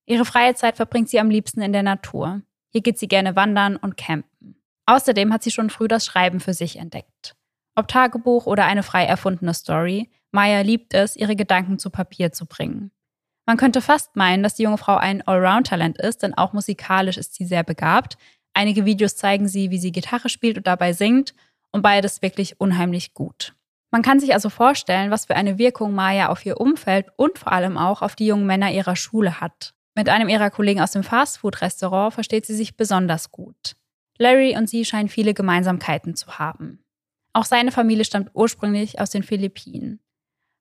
Ihre 0.06 0.24
freie 0.24 0.56
Zeit 0.56 0.78
verbringt 0.78 1.10
sie 1.10 1.20
am 1.20 1.30
liebsten 1.30 1.62
in 1.62 1.74
der 1.74 1.84
Natur. 1.84 2.42
Hier 2.70 2.80
geht 2.80 3.00
sie 3.00 3.10
gerne 3.10 3.36
wandern 3.36 3.76
und 3.76 3.98
campen. 3.98 4.56
Außerdem 4.86 5.34
hat 5.34 5.44
sie 5.44 5.52
schon 5.52 5.70
früh 5.70 5.90
das 5.90 6.06
Schreiben 6.06 6.40
für 6.40 6.54
sich 6.54 6.78
entdeckt. 6.78 7.36
Ob 7.76 7.90
Tagebuch 7.90 8.46
oder 8.46 8.64
eine 8.64 8.82
frei 8.82 9.04
erfundene 9.04 9.54
Story, 9.54 10.10
Maya 10.32 10.62
liebt 10.62 10.94
es, 10.94 11.18
ihre 11.18 11.36
Gedanken 11.36 11.80
zu 11.80 11.90
Papier 11.90 12.32
zu 12.32 12.46
bringen. 12.46 12.92
Man 13.48 13.56
könnte 13.56 13.82
fast 13.82 14.18
meinen, 14.18 14.44
dass 14.44 14.56
die 14.56 14.64
junge 14.64 14.78
Frau 14.78 14.98
ein 14.98 15.26
Allround-Talent 15.26 15.98
ist, 15.98 16.22
denn 16.22 16.34
auch 16.34 16.52
musikalisch 16.52 17.18
ist 17.18 17.34
sie 17.34 17.46
sehr 17.46 17.64
begabt. 17.64 18.18
Einige 18.58 18.86
Videos 18.86 19.16
zeigen 19.16 19.48
sie, 19.48 19.70
wie 19.70 19.78
sie 19.78 19.92
Gitarre 19.92 20.30
spielt 20.30 20.58
und 20.58 20.66
dabei 20.66 20.92
singt 20.92 21.36
und 21.72 21.84
beides 21.84 22.24
wirklich 22.24 22.60
unheimlich 22.60 23.14
gut. 23.14 23.54
Man 23.92 24.02
kann 24.02 24.20
sich 24.20 24.34
also 24.34 24.50
vorstellen, 24.50 25.12
was 25.12 25.28
für 25.28 25.36
eine 25.36 25.60
Wirkung 25.60 25.94
Maya 25.94 26.30
auf 26.30 26.44
ihr 26.44 26.60
Umfeld 26.60 27.06
und 27.18 27.38
vor 27.38 27.52
allem 27.52 27.78
auch 27.78 28.02
auf 28.02 28.16
die 28.16 28.26
jungen 28.26 28.48
Männer 28.48 28.72
ihrer 28.72 28.96
Schule 28.96 29.42
hat. 29.42 29.76
Mit 29.94 30.10
einem 30.10 30.28
ihrer 30.28 30.50
Kollegen 30.50 30.82
aus 30.82 30.90
dem 30.90 31.04
Fastfood-Restaurant 31.04 32.16
versteht 32.16 32.48
sie 32.48 32.56
sich 32.56 32.76
besonders 32.76 33.30
gut. 33.32 33.76
Larry 34.18 34.58
und 34.58 34.68
sie 34.68 34.86
scheinen 34.86 35.08
viele 35.08 35.36
Gemeinsamkeiten 35.36 36.16
zu 36.16 36.40
haben. 36.40 36.84
Auch 37.34 37.46
seine 37.46 37.72
Familie 37.72 38.06
stammt 38.06 38.32
ursprünglich 38.34 39.00
aus 39.00 39.12
den 39.12 39.22
Philippinen. 39.22 40.00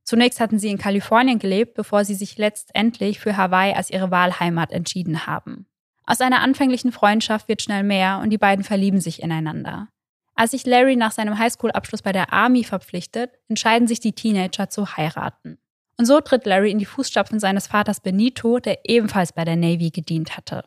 Zunächst 0.05 0.39
hatten 0.39 0.59
sie 0.59 0.69
in 0.69 0.77
Kalifornien 0.77 1.39
gelebt, 1.39 1.73
bevor 1.73 2.05
sie 2.05 2.15
sich 2.15 2.37
letztendlich 2.37 3.21
für 3.21 3.39
Hawaii 3.39 3.73
als 3.73 3.89
ihre 3.89 4.11
Wahlheimat 4.11 4.71
entschieden 4.71 5.27
haben. 5.27 5.67
Aus 6.07 6.21
einer 6.21 6.41
anfänglichen 6.41 6.93
Freundschaft 6.93 7.49
wird 7.49 7.63
schnell 7.63 7.83
mehr 7.83 8.21
und 8.23 8.31
die 8.31 8.39
beiden 8.39 8.65
verlieben 8.65 9.01
sich 9.01 9.23
ineinander. 9.23 9.89
Als 10.37 10.53
sich 10.53 10.65
Larry 10.67 10.97
nach 10.97 11.13
seinem 11.13 11.39
Highschool-Abschluss 11.39 12.03
bei 12.03 12.13
der 12.13 12.33
Army 12.33 12.63
verpflichtet, 12.63 13.33
entscheiden 13.49 13.89
sich 13.89 14.01
die 14.01 14.13
Teenager 14.13 14.69
zu 14.69 14.97
heiraten. 14.97 15.59
Und 15.99 16.05
so 16.05 16.21
tritt 16.21 16.45
Larry 16.45 16.71
in 16.71 16.79
die 16.79 16.85
Fußstapfen 16.85 17.41
seines 17.41 17.67
Vaters 17.67 18.01
Benito, 18.01 18.59
der 18.59 18.81
ebenfalls 18.85 19.33
bei 19.33 19.45
der 19.45 19.57
Navy 19.57 19.91
gedient 19.91 20.37
hatte. 20.37 20.65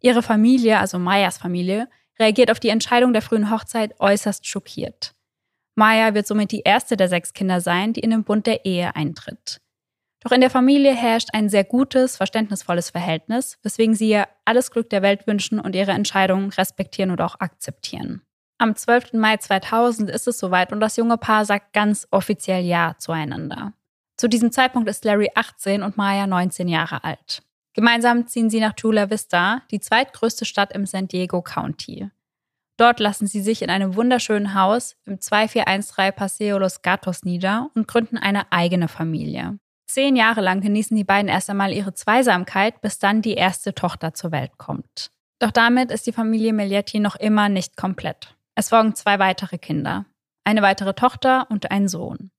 Ihre 0.00 0.22
Familie, 0.22 0.78
also 0.78 0.98
Mayas 0.98 1.38
Familie, 1.38 1.88
reagiert 2.18 2.50
auf 2.50 2.60
die 2.60 2.68
Entscheidung 2.68 3.12
der 3.12 3.22
frühen 3.22 3.50
Hochzeit 3.50 3.98
äußerst 3.98 4.46
schockiert. 4.46 5.12
Maya 5.74 6.14
wird 6.14 6.26
somit 6.26 6.52
die 6.52 6.60
erste 6.60 6.96
der 6.96 7.08
sechs 7.08 7.32
Kinder 7.32 7.60
sein, 7.60 7.92
die 7.92 8.00
in 8.00 8.10
den 8.10 8.24
Bund 8.24 8.46
der 8.46 8.64
Ehe 8.64 8.94
eintritt. 8.94 9.60
Doch 10.22 10.32
in 10.32 10.40
der 10.40 10.50
Familie 10.50 10.94
herrscht 10.94 11.30
ein 11.32 11.48
sehr 11.48 11.64
gutes, 11.64 12.16
verständnisvolles 12.16 12.90
Verhältnis, 12.90 13.58
weswegen 13.62 13.94
sie 13.94 14.10
ihr 14.10 14.28
alles 14.44 14.70
Glück 14.70 14.90
der 14.90 15.02
Welt 15.02 15.26
wünschen 15.26 15.58
und 15.58 15.74
ihre 15.74 15.92
Entscheidungen 15.92 16.50
respektieren 16.50 17.10
oder 17.10 17.24
auch 17.24 17.40
akzeptieren. 17.40 18.22
Am 18.58 18.76
12. 18.76 19.14
Mai 19.14 19.38
2000 19.38 20.10
ist 20.10 20.28
es 20.28 20.38
soweit 20.38 20.72
und 20.72 20.80
das 20.80 20.96
junge 20.96 21.16
Paar 21.16 21.46
sagt 21.46 21.72
ganz 21.72 22.06
offiziell 22.10 22.62
Ja 22.62 22.94
zueinander. 22.98 23.72
Zu 24.18 24.28
diesem 24.28 24.52
Zeitpunkt 24.52 24.90
ist 24.90 25.06
Larry 25.06 25.30
18 25.34 25.82
und 25.82 25.96
Maya 25.96 26.26
19 26.26 26.68
Jahre 26.68 27.02
alt. 27.02 27.42
Gemeinsam 27.72 28.26
ziehen 28.26 28.50
sie 28.50 28.60
nach 28.60 28.74
Chula 28.74 29.08
Vista, 29.08 29.62
die 29.70 29.80
zweitgrößte 29.80 30.44
Stadt 30.44 30.72
im 30.72 30.84
San 30.84 31.08
Diego 31.08 31.40
County. 31.40 32.10
Dort 32.76 33.00
lassen 33.00 33.26
sie 33.26 33.40
sich 33.40 33.62
in 33.62 33.70
einem 33.70 33.96
wunderschönen 33.96 34.52
Haus 34.52 34.96
im 35.06 35.20
2413 35.20 36.14
Paseo 36.14 36.58
Los 36.58 36.82
Gatos 36.82 37.22
nieder 37.22 37.70
und 37.74 37.88
gründen 37.88 38.18
eine 38.18 38.52
eigene 38.52 38.88
Familie. 38.88 39.58
Zehn 39.92 40.14
Jahre 40.14 40.40
lang 40.40 40.60
genießen 40.60 40.96
die 40.96 41.02
beiden 41.02 41.28
erst 41.28 41.50
einmal 41.50 41.72
ihre 41.72 41.92
Zweisamkeit, 41.92 42.80
bis 42.80 43.00
dann 43.00 43.22
die 43.22 43.34
erste 43.34 43.74
Tochter 43.74 44.14
zur 44.14 44.30
Welt 44.30 44.56
kommt. 44.56 45.10
Doch 45.40 45.50
damit 45.50 45.90
ist 45.90 46.06
die 46.06 46.12
Familie 46.12 46.52
Miglietti 46.52 47.00
noch 47.00 47.16
immer 47.16 47.48
nicht 47.48 47.76
komplett. 47.76 48.36
Es 48.54 48.68
folgen 48.68 48.94
zwei 48.94 49.18
weitere 49.18 49.58
Kinder, 49.58 50.06
eine 50.44 50.62
weitere 50.62 50.94
Tochter 50.94 51.50
und 51.50 51.72
ein 51.72 51.88
Sohn. 51.88 52.30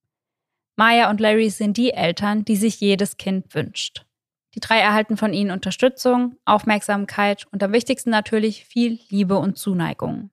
Maya 0.77 1.09
und 1.09 1.19
Larry 1.19 1.49
sind 1.49 1.75
die 1.75 1.91
Eltern, 1.91 2.45
die 2.45 2.55
sich 2.55 2.79
jedes 2.79 3.17
Kind 3.17 3.53
wünscht. 3.53 4.05
Die 4.55 4.61
drei 4.61 4.79
erhalten 4.79 5.17
von 5.17 5.33
ihnen 5.33 5.51
Unterstützung, 5.51 6.37
Aufmerksamkeit 6.45 7.47
und 7.51 7.61
am 7.61 7.73
wichtigsten 7.73 8.11
natürlich 8.11 8.63
viel 8.63 8.97
Liebe 9.09 9.37
und 9.37 9.57
Zuneigung. 9.57 10.29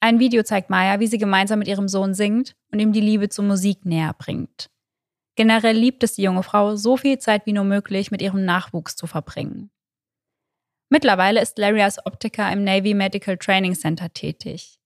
Ein 0.00 0.18
Video 0.18 0.42
zeigt 0.42 0.68
Maya, 0.68 1.00
wie 1.00 1.06
sie 1.06 1.16
gemeinsam 1.16 1.60
mit 1.60 1.68
ihrem 1.68 1.88
Sohn 1.88 2.12
singt 2.12 2.54
und 2.70 2.80
ihm 2.80 2.92
die 2.92 3.00
Liebe 3.00 3.30
zur 3.30 3.46
Musik 3.46 3.86
näher 3.86 4.14
bringt. 4.18 4.68
Generell 5.36 5.76
liebt 5.76 6.02
es 6.04 6.14
die 6.14 6.22
junge 6.22 6.42
Frau, 6.42 6.76
so 6.76 6.96
viel 6.96 7.18
Zeit 7.18 7.46
wie 7.46 7.52
nur 7.52 7.64
möglich 7.64 8.10
mit 8.10 8.22
ihrem 8.22 8.44
Nachwuchs 8.44 8.96
zu 8.96 9.06
verbringen. 9.06 9.70
Mittlerweile 10.90 11.40
ist 11.40 11.58
Larry 11.58 11.82
als 11.82 12.04
Optiker 12.06 12.52
im 12.52 12.62
Navy 12.62 12.94
Medical 12.94 13.36
Training 13.36 13.74
Center 13.74 14.12
tätig. 14.12 14.78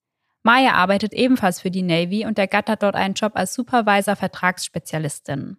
Maya 0.42 0.72
arbeitet 0.72 1.12
ebenfalls 1.12 1.60
für 1.60 1.70
die 1.70 1.82
Navy 1.82 2.24
und 2.24 2.38
ergattert 2.38 2.82
dort 2.82 2.94
einen 2.94 3.14
Job 3.14 3.32
als 3.34 3.52
Supervisor 3.52 4.16
Vertragsspezialistin. 4.16 5.58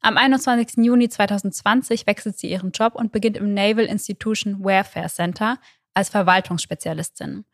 Am 0.00 0.16
21. 0.16 0.84
Juni 0.84 1.08
2020 1.08 2.08
wechselt 2.08 2.36
sie 2.36 2.50
ihren 2.50 2.72
Job 2.72 2.96
und 2.96 3.12
beginnt 3.12 3.36
im 3.36 3.54
Naval 3.54 3.84
Institution 3.84 4.64
Warfare 4.64 5.08
Center 5.08 5.58
als 5.94 6.08
Verwaltungsspezialistin. 6.08 7.44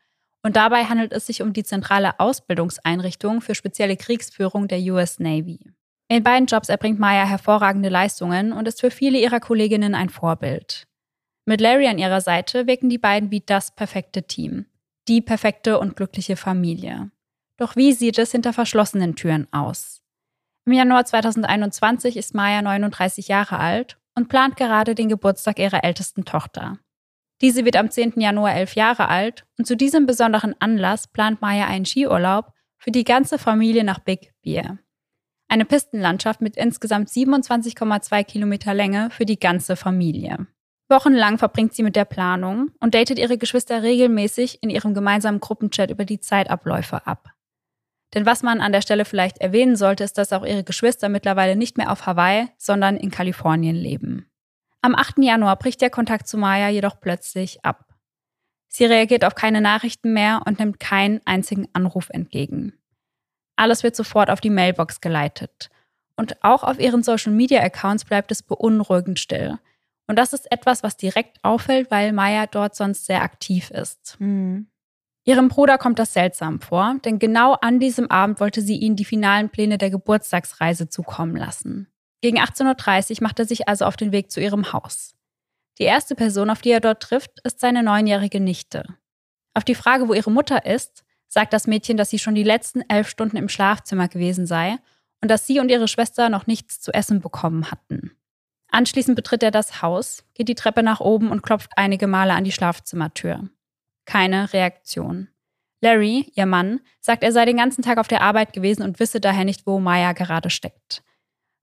Und 0.42 0.56
dabei 0.56 0.84
handelt 0.84 1.12
es 1.12 1.26
sich 1.26 1.42
um 1.42 1.52
die 1.52 1.64
zentrale 1.64 2.18
Ausbildungseinrichtung 2.18 3.42
für 3.42 3.54
spezielle 3.54 3.98
Kriegsführung 3.98 4.68
der 4.68 4.78
US 4.92 5.18
Navy. 5.18 5.60
In 6.10 6.22
beiden 6.22 6.46
Jobs 6.46 6.70
erbringt 6.70 6.98
Maya 6.98 7.26
hervorragende 7.26 7.90
Leistungen 7.90 8.52
und 8.52 8.66
ist 8.66 8.80
für 8.80 8.90
viele 8.90 9.18
ihrer 9.18 9.40
Kolleginnen 9.40 9.94
ein 9.94 10.08
Vorbild. 10.08 10.86
Mit 11.44 11.60
Larry 11.60 11.86
an 11.86 11.98
ihrer 11.98 12.22
Seite 12.22 12.66
wirken 12.66 12.88
die 12.88 12.98
beiden 12.98 13.30
wie 13.30 13.40
das 13.40 13.74
perfekte 13.74 14.22
Team, 14.22 14.66
die 15.06 15.20
perfekte 15.20 15.78
und 15.78 15.96
glückliche 15.96 16.36
Familie. 16.36 17.10
Doch 17.58 17.76
wie 17.76 17.92
sieht 17.92 18.18
es 18.18 18.32
hinter 18.32 18.54
verschlossenen 18.54 19.16
Türen 19.16 19.52
aus? 19.52 20.00
Im 20.64 20.72
Januar 20.72 21.04
2021 21.04 22.16
ist 22.16 22.34
Maya 22.34 22.62
39 22.62 23.28
Jahre 23.28 23.58
alt 23.58 23.98
und 24.14 24.28
plant 24.28 24.56
gerade 24.56 24.94
den 24.94 25.08
Geburtstag 25.08 25.58
ihrer 25.58 25.84
ältesten 25.84 26.24
Tochter. 26.24 26.78
Diese 27.40 27.64
wird 27.64 27.76
am 27.76 27.90
10. 27.90 28.14
Januar 28.20 28.54
elf 28.54 28.74
Jahre 28.74 29.08
alt 29.08 29.46
und 29.58 29.66
zu 29.66 29.76
diesem 29.76 30.06
besonderen 30.06 30.54
Anlass 30.58 31.06
plant 31.06 31.40
Maya 31.40 31.66
einen 31.66 31.84
Skiurlaub 31.84 32.52
für 32.78 32.90
die 32.90 33.04
ganze 33.04 33.38
Familie 33.38 33.84
nach 33.84 33.98
Big 33.98 34.32
Bear. 34.42 34.78
Eine 35.48 35.64
Pistenlandschaft 35.64 36.42
mit 36.42 36.56
insgesamt 36.56 37.08
27,2 37.08 38.24
Kilometer 38.24 38.74
Länge 38.74 39.10
für 39.10 39.24
die 39.24 39.38
ganze 39.38 39.76
Familie. 39.76 40.46
Wochenlang 40.90 41.38
verbringt 41.38 41.74
sie 41.74 41.82
mit 41.82 41.96
der 41.96 42.04
Planung 42.04 42.70
und 42.80 42.94
datet 42.94 43.18
ihre 43.18 43.38
Geschwister 43.38 43.82
regelmäßig 43.82 44.62
in 44.62 44.70
ihrem 44.70 44.94
gemeinsamen 44.94 45.40
Gruppenchat 45.40 45.90
über 45.90 46.04
die 46.04 46.20
Zeitabläufe 46.20 47.06
ab. 47.06 47.30
Denn 48.14 48.24
was 48.24 48.42
man 48.42 48.60
an 48.60 48.72
der 48.72 48.80
Stelle 48.80 49.04
vielleicht 49.04 49.38
erwähnen 49.38 49.76
sollte, 49.76 50.04
ist, 50.04 50.16
dass 50.16 50.32
auch 50.32 50.44
ihre 50.44 50.64
Geschwister 50.64 51.08
mittlerweile 51.08 51.56
nicht 51.56 51.76
mehr 51.76 51.92
auf 51.92 52.06
Hawaii, 52.06 52.48
sondern 52.56 52.96
in 52.96 53.10
Kalifornien 53.10 53.76
leben. 53.76 54.30
Am 54.80 54.94
8. 54.94 55.18
Januar 55.18 55.56
bricht 55.56 55.80
der 55.82 55.90
Kontakt 55.90 56.26
zu 56.26 56.38
Maya 56.38 56.68
jedoch 56.68 57.00
plötzlich 57.00 57.64
ab. 57.64 57.94
Sie 58.68 58.84
reagiert 58.84 59.24
auf 59.24 59.34
keine 59.34 59.60
Nachrichten 59.60 60.12
mehr 60.12 60.42
und 60.46 60.58
nimmt 60.58 60.78
keinen 60.78 61.20
einzigen 61.26 61.68
Anruf 61.72 62.08
entgegen. 62.10 62.74
Alles 63.58 63.82
wird 63.82 63.96
sofort 63.96 64.30
auf 64.30 64.40
die 64.40 64.50
Mailbox 64.50 65.00
geleitet. 65.00 65.68
Und 66.16 66.42
auch 66.44 66.62
auf 66.62 66.78
ihren 66.78 67.02
Social-Media-Accounts 67.02 68.04
bleibt 68.04 68.30
es 68.30 68.42
beunruhigend 68.42 69.18
still. 69.18 69.58
Und 70.06 70.16
das 70.16 70.32
ist 70.32 70.50
etwas, 70.50 70.82
was 70.82 70.96
direkt 70.96 71.38
auffällt, 71.42 71.90
weil 71.90 72.12
Maya 72.12 72.46
dort 72.46 72.76
sonst 72.76 73.06
sehr 73.06 73.22
aktiv 73.22 73.70
ist. 73.70 74.16
Mhm. 74.20 74.68
Ihrem 75.24 75.48
Bruder 75.48 75.76
kommt 75.76 75.98
das 75.98 76.14
seltsam 76.14 76.60
vor, 76.60 76.96
denn 77.04 77.18
genau 77.18 77.54
an 77.54 77.80
diesem 77.80 78.10
Abend 78.10 78.40
wollte 78.40 78.62
sie 78.62 78.76
ihn 78.76 78.96
die 78.96 79.04
finalen 79.04 79.50
Pläne 79.50 79.76
der 79.76 79.90
Geburtstagsreise 79.90 80.88
zukommen 80.88 81.36
lassen. 81.36 81.88
Gegen 82.22 82.38
18.30 82.38 83.10
Uhr 83.10 83.16
macht 83.22 83.38
er 83.38 83.44
sich 83.44 83.68
also 83.68 83.84
auf 83.84 83.96
den 83.96 84.12
Weg 84.12 84.30
zu 84.30 84.40
ihrem 84.40 84.72
Haus. 84.72 85.14
Die 85.78 85.84
erste 85.84 86.14
Person, 86.14 86.48
auf 86.48 86.62
die 86.62 86.70
er 86.70 86.80
dort 86.80 87.02
trifft, 87.02 87.40
ist 87.44 87.60
seine 87.60 87.82
neunjährige 87.82 88.40
Nichte. 88.40 88.84
Auf 89.54 89.64
die 89.64 89.74
Frage, 89.74 90.08
wo 90.08 90.14
ihre 90.14 90.30
Mutter 90.30 90.64
ist, 90.64 91.04
sagt 91.28 91.52
das 91.52 91.66
Mädchen, 91.66 91.96
dass 91.96 92.10
sie 92.10 92.18
schon 92.18 92.34
die 92.34 92.42
letzten 92.42 92.82
elf 92.88 93.08
Stunden 93.08 93.36
im 93.36 93.48
Schlafzimmer 93.48 94.08
gewesen 94.08 94.46
sei 94.46 94.78
und 95.20 95.30
dass 95.30 95.46
sie 95.46 95.60
und 95.60 95.70
ihre 95.70 95.88
Schwester 95.88 96.28
noch 96.28 96.46
nichts 96.46 96.80
zu 96.80 96.92
essen 96.92 97.20
bekommen 97.20 97.70
hatten. 97.70 98.12
Anschließend 98.70 99.16
betritt 99.16 99.42
er 99.42 99.50
das 99.50 99.82
Haus, 99.82 100.24
geht 100.34 100.48
die 100.48 100.54
Treppe 100.54 100.82
nach 100.82 101.00
oben 101.00 101.30
und 101.30 101.42
klopft 101.42 101.72
einige 101.76 102.06
Male 102.06 102.34
an 102.34 102.44
die 102.44 102.52
Schlafzimmertür. 102.52 103.48
Keine 104.04 104.52
Reaktion. 104.52 105.28
Larry, 105.80 106.30
ihr 106.34 106.46
Mann, 106.46 106.80
sagt, 107.00 107.22
er 107.22 107.32
sei 107.32 107.44
den 107.44 107.56
ganzen 107.56 107.82
Tag 107.82 107.98
auf 107.98 108.08
der 108.08 108.22
Arbeit 108.22 108.52
gewesen 108.52 108.82
und 108.82 108.98
wisse 108.98 109.20
daher 109.20 109.44
nicht, 109.44 109.66
wo 109.66 109.78
Maya 109.78 110.12
gerade 110.12 110.50
steckt. 110.50 111.02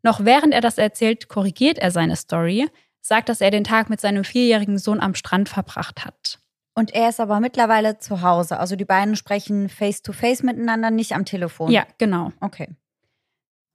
Noch 0.03 0.23
während 0.23 0.53
er 0.53 0.61
das 0.61 0.77
erzählt, 0.77 1.27
korrigiert 1.27 1.79
er 1.79 1.91
seine 1.91 2.15
Story, 2.15 2.69
sagt, 3.01 3.29
dass 3.29 3.41
er 3.41 3.51
den 3.51 3.63
Tag 3.63 3.89
mit 3.89 3.99
seinem 3.99 4.23
vierjährigen 4.23 4.77
Sohn 4.77 4.99
am 4.99 5.15
Strand 5.15 5.49
verbracht 5.49 6.05
hat. 6.05 6.39
Und 6.75 6.93
er 6.93 7.09
ist 7.09 7.21
aber 7.21 7.39
mittlerweile 7.39 7.97
zu 7.99 8.21
Hause. 8.21 8.59
Also 8.59 8.75
die 8.75 8.85
beiden 8.85 9.15
sprechen 9.15 9.69
face-to-face 9.69 10.41
-face 10.41 10.45
miteinander, 10.45 10.91
nicht 10.91 11.13
am 11.13 11.25
Telefon. 11.25 11.71
Ja, 11.71 11.85
genau. 11.97 12.31
Okay. 12.41 12.75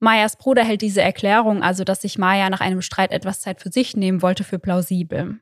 Mayas 0.00 0.36
Bruder 0.36 0.64
hält 0.64 0.82
diese 0.82 1.02
Erklärung, 1.02 1.62
also 1.62 1.84
dass 1.84 2.02
sich 2.02 2.18
Maya 2.18 2.48
nach 2.50 2.60
einem 2.60 2.82
Streit 2.82 3.10
etwas 3.10 3.40
Zeit 3.40 3.60
für 3.60 3.70
sich 3.70 3.96
nehmen 3.96 4.22
wollte, 4.22 4.44
für 4.44 4.58
plausibel. 4.58 5.40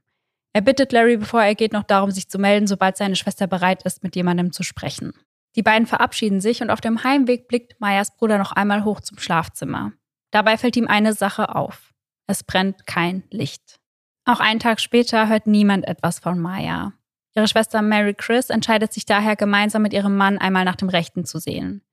Er 0.52 0.62
bittet 0.62 0.92
Larry, 0.92 1.16
bevor 1.16 1.42
er 1.42 1.54
geht, 1.54 1.72
noch 1.72 1.84
darum, 1.84 2.10
sich 2.10 2.28
zu 2.28 2.38
melden, 2.38 2.66
sobald 2.66 2.96
seine 2.96 3.16
Schwester 3.16 3.46
bereit 3.46 3.82
ist, 3.84 4.02
mit 4.02 4.16
jemandem 4.16 4.52
zu 4.52 4.62
sprechen. 4.62 5.12
Die 5.54 5.62
beiden 5.62 5.86
verabschieden 5.86 6.40
sich 6.40 6.62
und 6.62 6.70
auf 6.70 6.80
dem 6.80 7.04
Heimweg 7.04 7.48
blickt 7.48 7.80
Mayas 7.80 8.16
Bruder 8.16 8.38
noch 8.38 8.52
einmal 8.52 8.84
hoch 8.84 9.00
zum 9.00 9.18
Schlafzimmer. 9.18 9.92
Dabei 10.30 10.56
fällt 10.56 10.76
ihm 10.76 10.88
eine 10.88 11.12
Sache 11.12 11.54
auf. 11.54 11.92
Es 12.26 12.44
brennt 12.44 12.86
kein 12.86 13.24
Licht. 13.30 13.80
Auch 14.24 14.40
einen 14.40 14.60
Tag 14.60 14.80
später 14.80 15.28
hört 15.28 15.46
niemand 15.46 15.86
etwas 15.86 16.18
von 16.18 16.38
Maya. 16.38 16.92
Ihre 17.38 17.46
Schwester 17.46 17.82
Mary 17.82 18.14
Chris 18.14 18.50
entscheidet 18.50 18.92
sich 18.92 19.06
daher 19.06 19.36
gemeinsam 19.36 19.82
mit 19.82 19.92
ihrem 19.92 20.16
Mann 20.16 20.38
einmal 20.38 20.64
nach 20.64 20.74
dem 20.74 20.88
Rechten 20.88 21.24
zu 21.24 21.38
sehen. 21.38 21.84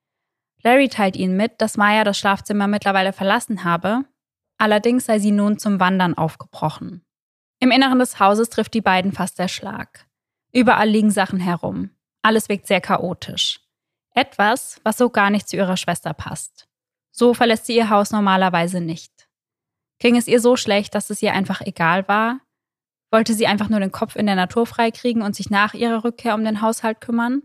Larry 0.64 0.90
teilt 0.90 1.16
ihnen 1.16 1.38
mit, 1.38 1.62
dass 1.62 1.78
Maya 1.78 2.04
das 2.04 2.18
Schlafzimmer 2.18 2.66
mittlerweile 2.66 3.14
verlassen 3.14 3.64
habe, 3.64 4.06
allerdings 4.58 5.06
sei 5.06 5.20
sie 5.20 5.30
nun 5.30 5.60
zum 5.60 5.80
Wandern 5.80 6.16
aufgebrochen. 6.18 7.06
Im 7.60 7.70
Inneren 7.70 8.00
des 8.00 8.20
Hauses 8.20 8.50
trifft 8.50 8.74
die 8.74 8.82
beiden 8.82 9.12
fast 9.12 9.38
der 9.38 9.48
Schlag. 9.48 10.08
Überall 10.52 10.90
liegen 10.90 11.12
Sachen 11.12 11.40
herum. 11.40 11.92
Alles 12.24 12.50
wirkt 12.50 12.66
sehr 12.66 12.82
chaotisch. 12.82 13.60
Etwas, 14.16 14.82
was 14.84 14.98
so 14.98 15.12
gar 15.12 15.30
nicht 15.30 15.48
zu 15.48 15.58
ihrer 15.58 15.78
Schwester 15.78 16.16
passt. 16.16 16.68
So 17.12 17.36
verlässt 17.36 17.68
sie 17.68 17.76
ihr 17.76 17.92
Haus 17.92 18.10
normalerweise 18.10 18.82
nicht. 18.82 19.30
Ging 20.00 20.16
es 20.18 20.28
ihr 20.28 20.42
so 20.42 20.56
schlecht, 20.56 20.96
dass 20.96 21.12
es 21.12 21.22
ihr 21.22 21.34
einfach 21.34 21.62
egal 21.62 22.08
war, 22.08 22.40
wollte 23.12 23.34
sie 23.34 23.48
einfach 23.48 23.70
nur 23.70 23.80
den 23.80 23.92
Kopf 23.92 24.16
in 24.16 24.26
der 24.26 24.36
Natur 24.36 24.66
freikriegen 24.66 25.22
und 25.22 25.36
sich 25.36 25.50
nach 25.50 25.74
ihrer 25.74 26.04
Rückkehr 26.04 26.36
um 26.36 26.44
den 26.44 26.62
Haushalt 26.62 27.02
kümmern? 27.02 27.44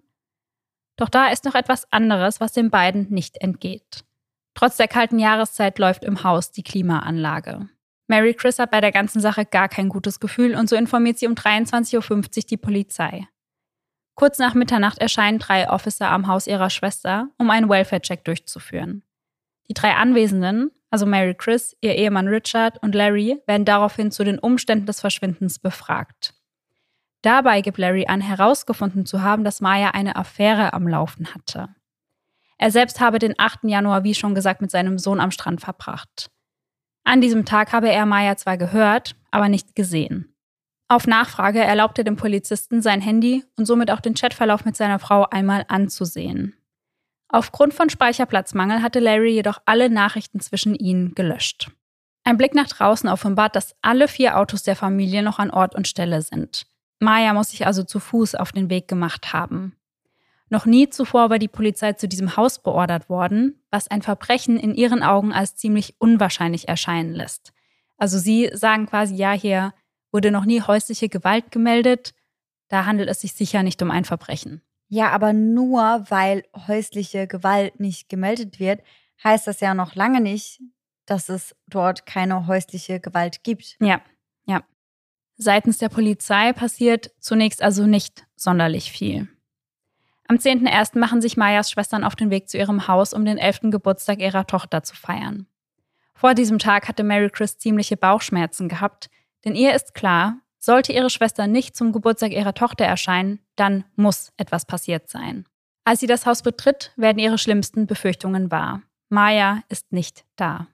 Doch 0.97 1.09
da 1.09 1.29
ist 1.29 1.45
noch 1.45 1.55
etwas 1.55 1.91
anderes, 1.93 2.41
was 2.41 2.53
den 2.53 2.71
beiden 2.71 3.09
nicht 3.11 3.41
entgeht. 3.41 4.05
Trotz 4.55 4.77
der 4.77 4.89
kalten 4.89 5.19
Jahreszeit 5.19 5.79
läuft 5.79 6.05
im 6.05 6.25
Haus 6.25 6.51
die 6.51 6.63
Klimaanlage. 6.63 7.69
Mary 8.09 8.35
Chris 8.35 8.59
hat 8.59 8.73
bei 8.73 8.81
der 8.81 8.93
ganzen 8.93 9.21
Sache 9.21 9.47
gar 9.47 9.69
kein 9.69 9.89
gutes 9.89 10.19
Gefühl 10.19 10.57
und 10.57 10.69
so 10.69 10.77
informiert 10.77 11.19
sie 11.19 11.29
um 11.29 11.35
23.50 11.35 11.95
Uhr 11.97 12.43
die 12.51 12.57
Polizei. 12.57 13.29
Kurz 14.17 14.39
nach 14.39 14.55
Mitternacht 14.55 14.99
erscheinen 14.99 15.39
drei 15.39 15.71
Officer 15.71 16.11
am 16.11 16.27
Haus 16.27 16.47
ihrer 16.47 16.69
Schwester, 16.69 17.29
um 17.39 17.49
einen 17.49 17.71
Welfare-Check 17.71 18.25
durchzuführen. 18.25 19.03
Die 19.69 19.75
drei 19.75 19.95
Anwesenden, 19.95 20.73
also 20.91 21.07
Mary 21.07 21.35
Chris, 21.35 21.77
ihr 21.81 21.95
Ehemann 21.95 22.29
Richard 22.29 22.83
und 22.83 22.95
Larry, 22.95 23.39
werden 23.47 23.65
daraufhin 23.65 24.11
zu 24.11 24.25
den 24.25 24.39
Umständen 24.39 24.87
des 24.87 25.01
Verschwindens 25.01 25.59
befragt. 25.59 26.35
Dabei 27.23 27.61
gibt 27.61 27.79
Larry 27.79 28.07
an, 28.07 28.21
herausgefunden 28.21 29.07
zu 29.07 29.23
haben, 29.23 29.45
dass 29.45 29.61
Maya 29.61 29.91
eine 29.91 30.17
Affäre 30.17 30.73
am 30.73 30.89
Laufen 30.89 31.35
hatte. 31.35 31.69
Er 32.59 32.71
selbst 32.71 33.01
habe 33.01 33.19
den 33.19 33.35
8. 33.39 33.61
Januar, 33.65 34.05
wie 34.05 34.15
schon 34.15 34.35
gesagt, 34.35 34.61
mit 34.61 34.71
seinem 34.71 34.99
Sohn 34.99 35.21
am 35.21 35.31
Strand 35.31 35.61
verbracht. 35.61 36.31
An 37.05 37.21
diesem 37.21 37.45
Tag 37.45 37.73
habe 37.73 37.91
er 37.91 38.05
Maya 38.07 38.37
zwar 38.37 38.59
gehört, 38.59 39.17
aber 39.31 39.49
nicht 39.49 39.75
gesehen. 39.75 40.35
Auf 40.89 41.07
Nachfrage 41.07 41.61
erlaubte 41.61 42.05
dem 42.05 42.17
Polizisten 42.17 42.83
sein 42.83 43.01
Handy 43.01 43.45
und 43.57 43.65
somit 43.65 43.91
auch 43.91 44.01
den 44.01 44.15
Chatverlauf 44.15 44.65
mit 44.65 44.77
seiner 44.77 44.99
Frau 44.99 45.25
einmal 45.31 45.65
anzusehen. 45.69 46.60
Aufgrund 47.33 47.75
von 47.75 47.89
Speicherplatzmangel 47.89 48.83
hatte 48.83 48.99
Larry 48.99 49.31
jedoch 49.31 49.59
alle 49.65 49.89
Nachrichten 49.89 50.41
zwischen 50.41 50.75
ihnen 50.75 51.15
gelöscht. 51.15 51.71
Ein 52.25 52.37
Blick 52.37 52.55
nach 52.55 52.69
draußen 52.69 53.09
offenbart, 53.09 53.55
dass 53.57 53.77
alle 53.83 54.09
vier 54.09 54.37
Autos 54.37 54.65
der 54.65 54.77
Familie 54.77 55.23
noch 55.23 55.39
an 55.39 55.51
Ort 55.51 55.75
und 55.75 55.89
Stelle 55.89 56.23
sind. 56.23 56.67
Maya 56.99 57.33
muss 57.33 57.51
sich 57.51 57.67
also 57.67 57.85
zu 57.85 58.01
Fuß 58.01 58.35
auf 58.35 58.53
den 58.53 58.69
Weg 58.69 58.89
gemacht 58.89 59.33
haben. 59.33 59.77
Noch 60.49 60.67
nie 60.67 60.91
zuvor 60.91 61.31
war 61.31 61.39
die 61.39 61.49
Polizei 61.49 61.93
zu 61.93 62.09
diesem 62.09 62.37
Haus 62.37 62.61
beordert 62.61 63.09
worden, 63.09 63.63
was 63.71 63.89
ein 63.89 64.03
Verbrechen 64.03 64.59
in 64.59 64.75
ihren 64.75 65.05
Augen 65.05 65.33
als 65.33 65.55
ziemlich 65.55 65.95
unwahrscheinlich 65.99 66.69
erscheinen 66.69 67.15
lässt. 67.15 67.53
Also 67.97 68.19
sie 68.19 68.51
sagen 68.53 68.87
quasi, 68.87 69.15
ja, 69.15 69.33
hier 69.33 69.73
wurde 70.11 70.33
noch 70.33 70.45
nie 70.45 70.61
häusliche 70.61 71.09
Gewalt 71.09 71.53
gemeldet, 71.53 72.13
da 72.69 72.85
handelt 72.85 73.09
es 73.09 73.21
sich 73.21 73.33
sicher 73.33 73.63
nicht 73.63 73.81
um 73.83 73.93
ein 73.93 74.05
Verbrechen. 74.05 74.61
Ja, 74.93 75.11
aber 75.11 75.33
nur 75.33 76.05
weil 76.09 76.43
häusliche 76.67 77.29
Gewalt 77.29 77.79
nicht 77.79 78.09
gemeldet 78.09 78.59
wird, 78.59 78.83
heißt 79.23 79.47
das 79.47 79.61
ja 79.61 79.73
noch 79.73 79.95
lange 79.95 80.21
nicht, 80.21 80.61
dass 81.07 81.29
es 81.29 81.55
dort 81.69 82.07
keine 82.07 82.49
häusliche 82.49 82.99
Gewalt 82.99 83.45
gibt. 83.45 83.77
Ja, 83.81 84.01
ja. 84.47 84.65
Seitens 85.37 85.79
der 85.79 85.91
Polizei 85.91 86.53
passiert 86.53 87.13
zunächst 87.21 87.63
also 87.63 87.87
nicht 87.87 88.27
sonderlich 88.35 88.91
viel. 88.91 89.29
Am 90.27 90.37
10.01. 90.37 90.99
machen 90.99 91.21
sich 91.21 91.37
Mayas 91.37 91.71
Schwestern 91.71 92.03
auf 92.03 92.17
den 92.17 92.31
Weg 92.31 92.49
zu 92.49 92.59
ihrem 92.59 92.89
Haus, 92.89 93.15
um 93.15 93.25
den 93.25 93.39
11. 93.39 93.71
Geburtstag 93.71 94.21
ihrer 94.21 94.47
Tochter 94.49 94.83
zu 94.83 94.97
feiern. 94.97 95.47
Vor 96.15 96.35
diesem 96.35 96.59
Tag 96.59 96.89
hatte 96.89 97.05
Mary 97.05 97.31
Chris 97.31 97.59
ziemliche 97.59 97.97
Bauchschmerzen 97.97 98.69
gehabt, 98.69 99.09
denn 99.45 99.55
ihr 99.55 99.73
ist 99.73 99.95
klar, 99.95 100.41
sollte 100.61 100.93
ihre 100.93 101.11
Schwester 101.11 101.47
nicht 101.47 101.75
zum 101.75 101.93
Geburtstag 101.93 102.33
ihrer 102.33 102.55
Tochter 102.55 102.85
erscheinen, 102.85 103.41
dann 103.57 103.85
muss 103.97 104.33
etwas 104.37 104.67
passiert 104.67 105.09
sein. 105.09 105.47
Als 105.85 106.01
sie 106.01 106.07
das 106.07 106.27
Haus 106.27 106.43
betritt, 106.43 106.93
werden 106.97 107.19
ihre 107.19 107.39
schlimmsten 107.39 107.87
Befürchtungen 107.87 108.51
wahr. 108.51 108.83
Maya 109.09 109.65
ist 109.69 109.93
nicht 109.93 110.25
da. 110.37 110.69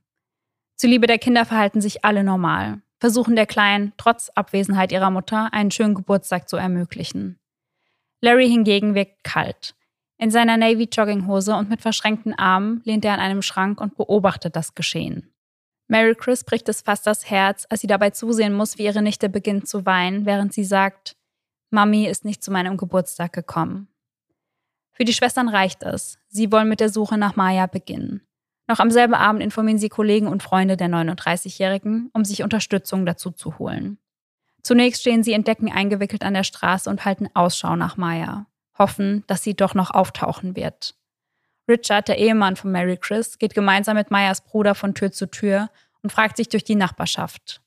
Zuliebe 0.75 1.07
der 1.07 1.19
Kinder 1.19 1.47
verhalten 1.47 1.81
sich 1.81 2.05
alle 2.05 2.23
normal, 2.23 2.83
versuchen 2.99 3.37
der 3.37 3.47
Kleinen 3.47 3.93
trotz 3.97 4.29
Abwesenheit 4.35 4.93
ihrer 4.93 5.11
Mutter 5.11 5.53
einen 5.53 5.71
schönen 5.71 5.95
Geburtstag 5.95 6.49
zu 6.49 6.57
ermöglichen. 6.57 7.39
Larry 8.21 8.49
hingegen 8.49 8.95
wirkt 8.95 9.25
kalt. 9.25 9.75
In 10.19 10.31
seiner 10.31 10.57
Navy-Jogginghose 10.57 11.55
und 11.55 11.69
mit 11.69 11.83
verschränkten 11.83 12.35
Armen 12.35 12.81
lehnt 12.85 13.05
er 13.05 13.13
an 13.15 13.21
einem 13.21 13.43
Schrank 13.43 13.81
und 13.81 13.97
beobachtet 13.97 14.57
das 14.57 14.75
Geschehen. 14.75 15.33
Mary 15.89 16.15
Chris 16.15 16.43
bricht 16.43 16.69
es 16.69 16.81
fast 16.81 17.07
das 17.07 17.31
Herz, 17.31 17.67
als 17.71 17.81
sie 17.81 17.87
dabei 17.87 18.11
zusehen 18.11 18.53
muss, 18.53 18.79
wie 18.79 18.85
ihre 18.85 19.03
Nichte 19.03 19.29
beginnt 19.29 19.69
zu 19.69 19.87
weinen, 19.87 20.27
während 20.27 20.53
sie 20.53 20.65
sagt, 20.65 21.17
Mami 21.71 22.07
ist 22.07 22.25
nicht 22.25 22.43
zu 22.43 22.51
meinem 22.51 22.77
Geburtstag 22.77 23.33
gekommen. 23.33 23.89
Für 24.93 25.05
die 25.05 25.13
Schwestern 25.13 25.49
reicht 25.49 25.83
es. 25.83 26.19
Sie 26.29 26.51
wollen 26.51 26.69
mit 26.69 26.81
der 26.81 26.89
Suche 26.89 27.19
nach 27.19 27.37
Maya 27.37 27.67
beginnen. 27.67 28.23
Noch 28.67 28.81
am 28.81 28.91
selben 28.91 29.15
Abend 29.15 29.43
informieren 29.43 29.79
sie 29.79 29.89
Kollegen 29.89 30.27
und 30.27 30.43
Freunde 30.43 30.77
der 30.77 30.89
39-Jährigen, 30.89 32.11
um 32.13 32.25
sich 32.25 32.43
Unterstützung 32.43 33.07
dazu 33.07 33.31
zu 33.31 33.59
holen. 33.59 33.99
Zunächst 34.63 35.03
stehen 35.03 35.23
sie 35.23 35.35
in 35.35 35.45
Decken 35.45 35.71
eingewickelt 35.71 36.25
an 36.25 36.35
der 36.35 36.43
Straße 36.43 36.91
und 36.91 37.05
halten 37.05 37.29
Ausschau 37.35 37.77
nach 37.77 37.97
Maya, 37.97 38.47
hoffen, 38.77 39.23
dass 39.29 39.45
sie 39.45 39.55
doch 39.55 39.75
noch 39.75 39.93
auftauchen 39.93 40.57
wird. 40.57 40.97
Richard, 41.69 42.09
der 42.09 42.19
Ehemann 42.19 42.57
von 42.57 42.71
Mary 42.71 42.97
Chris, 42.97 43.39
geht 43.39 43.55
gemeinsam 43.55 43.97
mit 43.97 44.11
Mayas 44.11 44.43
Bruder 44.43 44.75
von 44.75 44.95
Tür 44.95 45.13
zu 45.13 45.31
Tür 45.31 45.71
und 46.03 46.11
fragt 46.11 46.37
sich 46.37 46.49
durch 46.49 46.65
die 46.65 46.77
Nachbarschaft. 46.77 47.61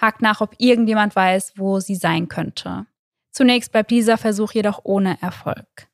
Hakt 0.00 0.20
nach, 0.20 0.40
ob 0.40 0.54
irgendjemand 0.58 1.16
weiß, 1.16 1.54
wo 1.56 1.80
sie 1.80 1.94
sein 1.94 2.28
könnte. 2.28 2.86
Zunächst 3.30 3.72
bleibt 3.72 3.90
dieser 3.90 4.18
Versuch 4.18 4.52
jedoch 4.52 4.80
ohne 4.84 5.20
Erfolg. 5.22 5.88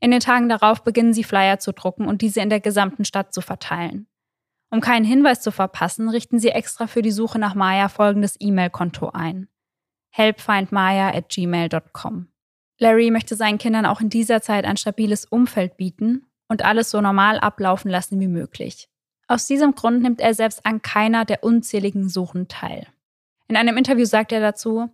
In 0.00 0.10
den 0.10 0.20
Tagen 0.20 0.48
darauf 0.48 0.84
beginnen 0.84 1.14
sie 1.14 1.24
Flyer 1.24 1.58
zu 1.58 1.72
drucken 1.72 2.06
und 2.06 2.20
diese 2.20 2.40
in 2.40 2.50
der 2.50 2.60
gesamten 2.60 3.04
Stadt 3.04 3.32
zu 3.32 3.40
verteilen. 3.40 4.06
Um 4.70 4.80
keinen 4.80 5.04
Hinweis 5.04 5.40
zu 5.40 5.50
verpassen, 5.50 6.08
richten 6.10 6.38
sie 6.38 6.50
extra 6.50 6.86
für 6.86 7.00
die 7.00 7.12
Suche 7.12 7.38
nach 7.38 7.54
Maya 7.54 7.88
folgendes 7.88 8.36
E-Mail-Konto 8.38 9.10
ein 9.10 9.48
helpfindmaya 10.16 11.14
at 11.14 11.28
gmail.com. 11.28 12.28
Larry 12.78 13.10
möchte 13.10 13.36
seinen 13.36 13.58
Kindern 13.58 13.84
auch 13.84 14.00
in 14.00 14.08
dieser 14.08 14.40
Zeit 14.40 14.64
ein 14.64 14.78
stabiles 14.78 15.26
Umfeld 15.26 15.76
bieten 15.76 16.26
und 16.48 16.64
alles 16.64 16.90
so 16.90 17.00
normal 17.00 17.38
ablaufen 17.38 17.90
lassen 17.90 18.20
wie 18.20 18.28
möglich. 18.28 18.88
Aus 19.28 19.46
diesem 19.46 19.74
Grund 19.74 20.02
nimmt 20.02 20.20
er 20.20 20.34
selbst 20.34 20.64
an 20.64 20.82
keiner 20.82 21.24
der 21.24 21.42
unzähligen 21.42 22.08
Suchen 22.08 22.48
teil. 22.48 22.86
In 23.48 23.56
einem 23.56 23.76
Interview 23.76 24.04
sagt 24.04 24.32
er 24.32 24.40
dazu, 24.40 24.88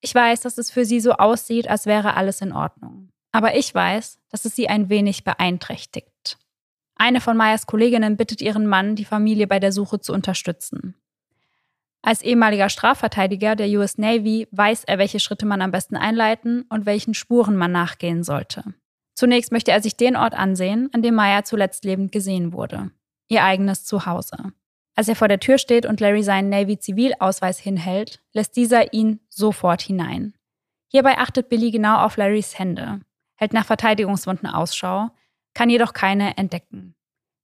ich 0.00 0.14
weiß, 0.14 0.40
dass 0.42 0.58
es 0.58 0.70
für 0.70 0.84
sie 0.84 1.00
so 1.00 1.12
aussieht, 1.12 1.68
als 1.68 1.86
wäre 1.86 2.14
alles 2.14 2.40
in 2.40 2.52
Ordnung. 2.52 3.08
Aber 3.32 3.56
ich 3.56 3.74
weiß, 3.74 4.18
dass 4.30 4.44
es 4.44 4.54
sie 4.54 4.68
ein 4.68 4.88
wenig 4.90 5.24
beeinträchtigt. 5.24 6.38
Eine 6.96 7.20
von 7.20 7.36
Mayas 7.36 7.66
Kolleginnen 7.66 8.16
bittet 8.16 8.40
ihren 8.40 8.66
Mann, 8.66 8.94
die 8.94 9.04
Familie 9.04 9.46
bei 9.46 9.58
der 9.58 9.72
Suche 9.72 10.00
zu 10.00 10.12
unterstützen. 10.12 10.94
Als 12.02 12.22
ehemaliger 12.22 12.68
Strafverteidiger 12.68 13.56
der 13.56 13.68
US 13.78 13.96
Navy 13.96 14.46
weiß 14.50 14.84
er, 14.84 14.98
welche 14.98 15.20
Schritte 15.20 15.46
man 15.46 15.62
am 15.62 15.70
besten 15.70 15.96
einleiten 15.96 16.66
und 16.68 16.86
welchen 16.86 17.14
Spuren 17.14 17.56
man 17.56 17.72
nachgehen 17.72 18.22
sollte. 18.22 18.74
Zunächst 19.14 19.52
möchte 19.52 19.70
er 19.70 19.80
sich 19.80 19.96
den 19.96 20.16
Ort 20.16 20.34
ansehen, 20.34 20.90
an 20.92 21.02
dem 21.02 21.14
Maya 21.14 21.44
zuletzt 21.44 21.84
lebend 21.84 22.12
gesehen 22.12 22.52
wurde. 22.52 22.90
Ihr 23.28 23.44
eigenes 23.44 23.84
Zuhause. 23.84 24.52
Als 24.96 25.08
er 25.08 25.16
vor 25.16 25.28
der 25.28 25.40
Tür 25.40 25.58
steht 25.58 25.86
und 25.86 26.00
Larry 26.00 26.22
seinen 26.22 26.50
Navy-Zivilausweis 26.50 27.58
hinhält, 27.58 28.22
lässt 28.32 28.56
dieser 28.56 28.92
ihn 28.92 29.20
sofort 29.28 29.82
hinein. 29.82 30.34
Hierbei 30.88 31.18
achtet 31.18 31.48
Billy 31.48 31.70
genau 31.70 31.98
auf 31.98 32.16
Larrys 32.16 32.58
Hände, 32.58 33.00
hält 33.36 33.52
nach 33.52 33.66
Verteidigungswunden 33.66 34.48
Ausschau, 34.48 35.10
kann 35.54 35.70
jedoch 35.70 35.92
keine 35.92 36.36
entdecken. 36.36 36.94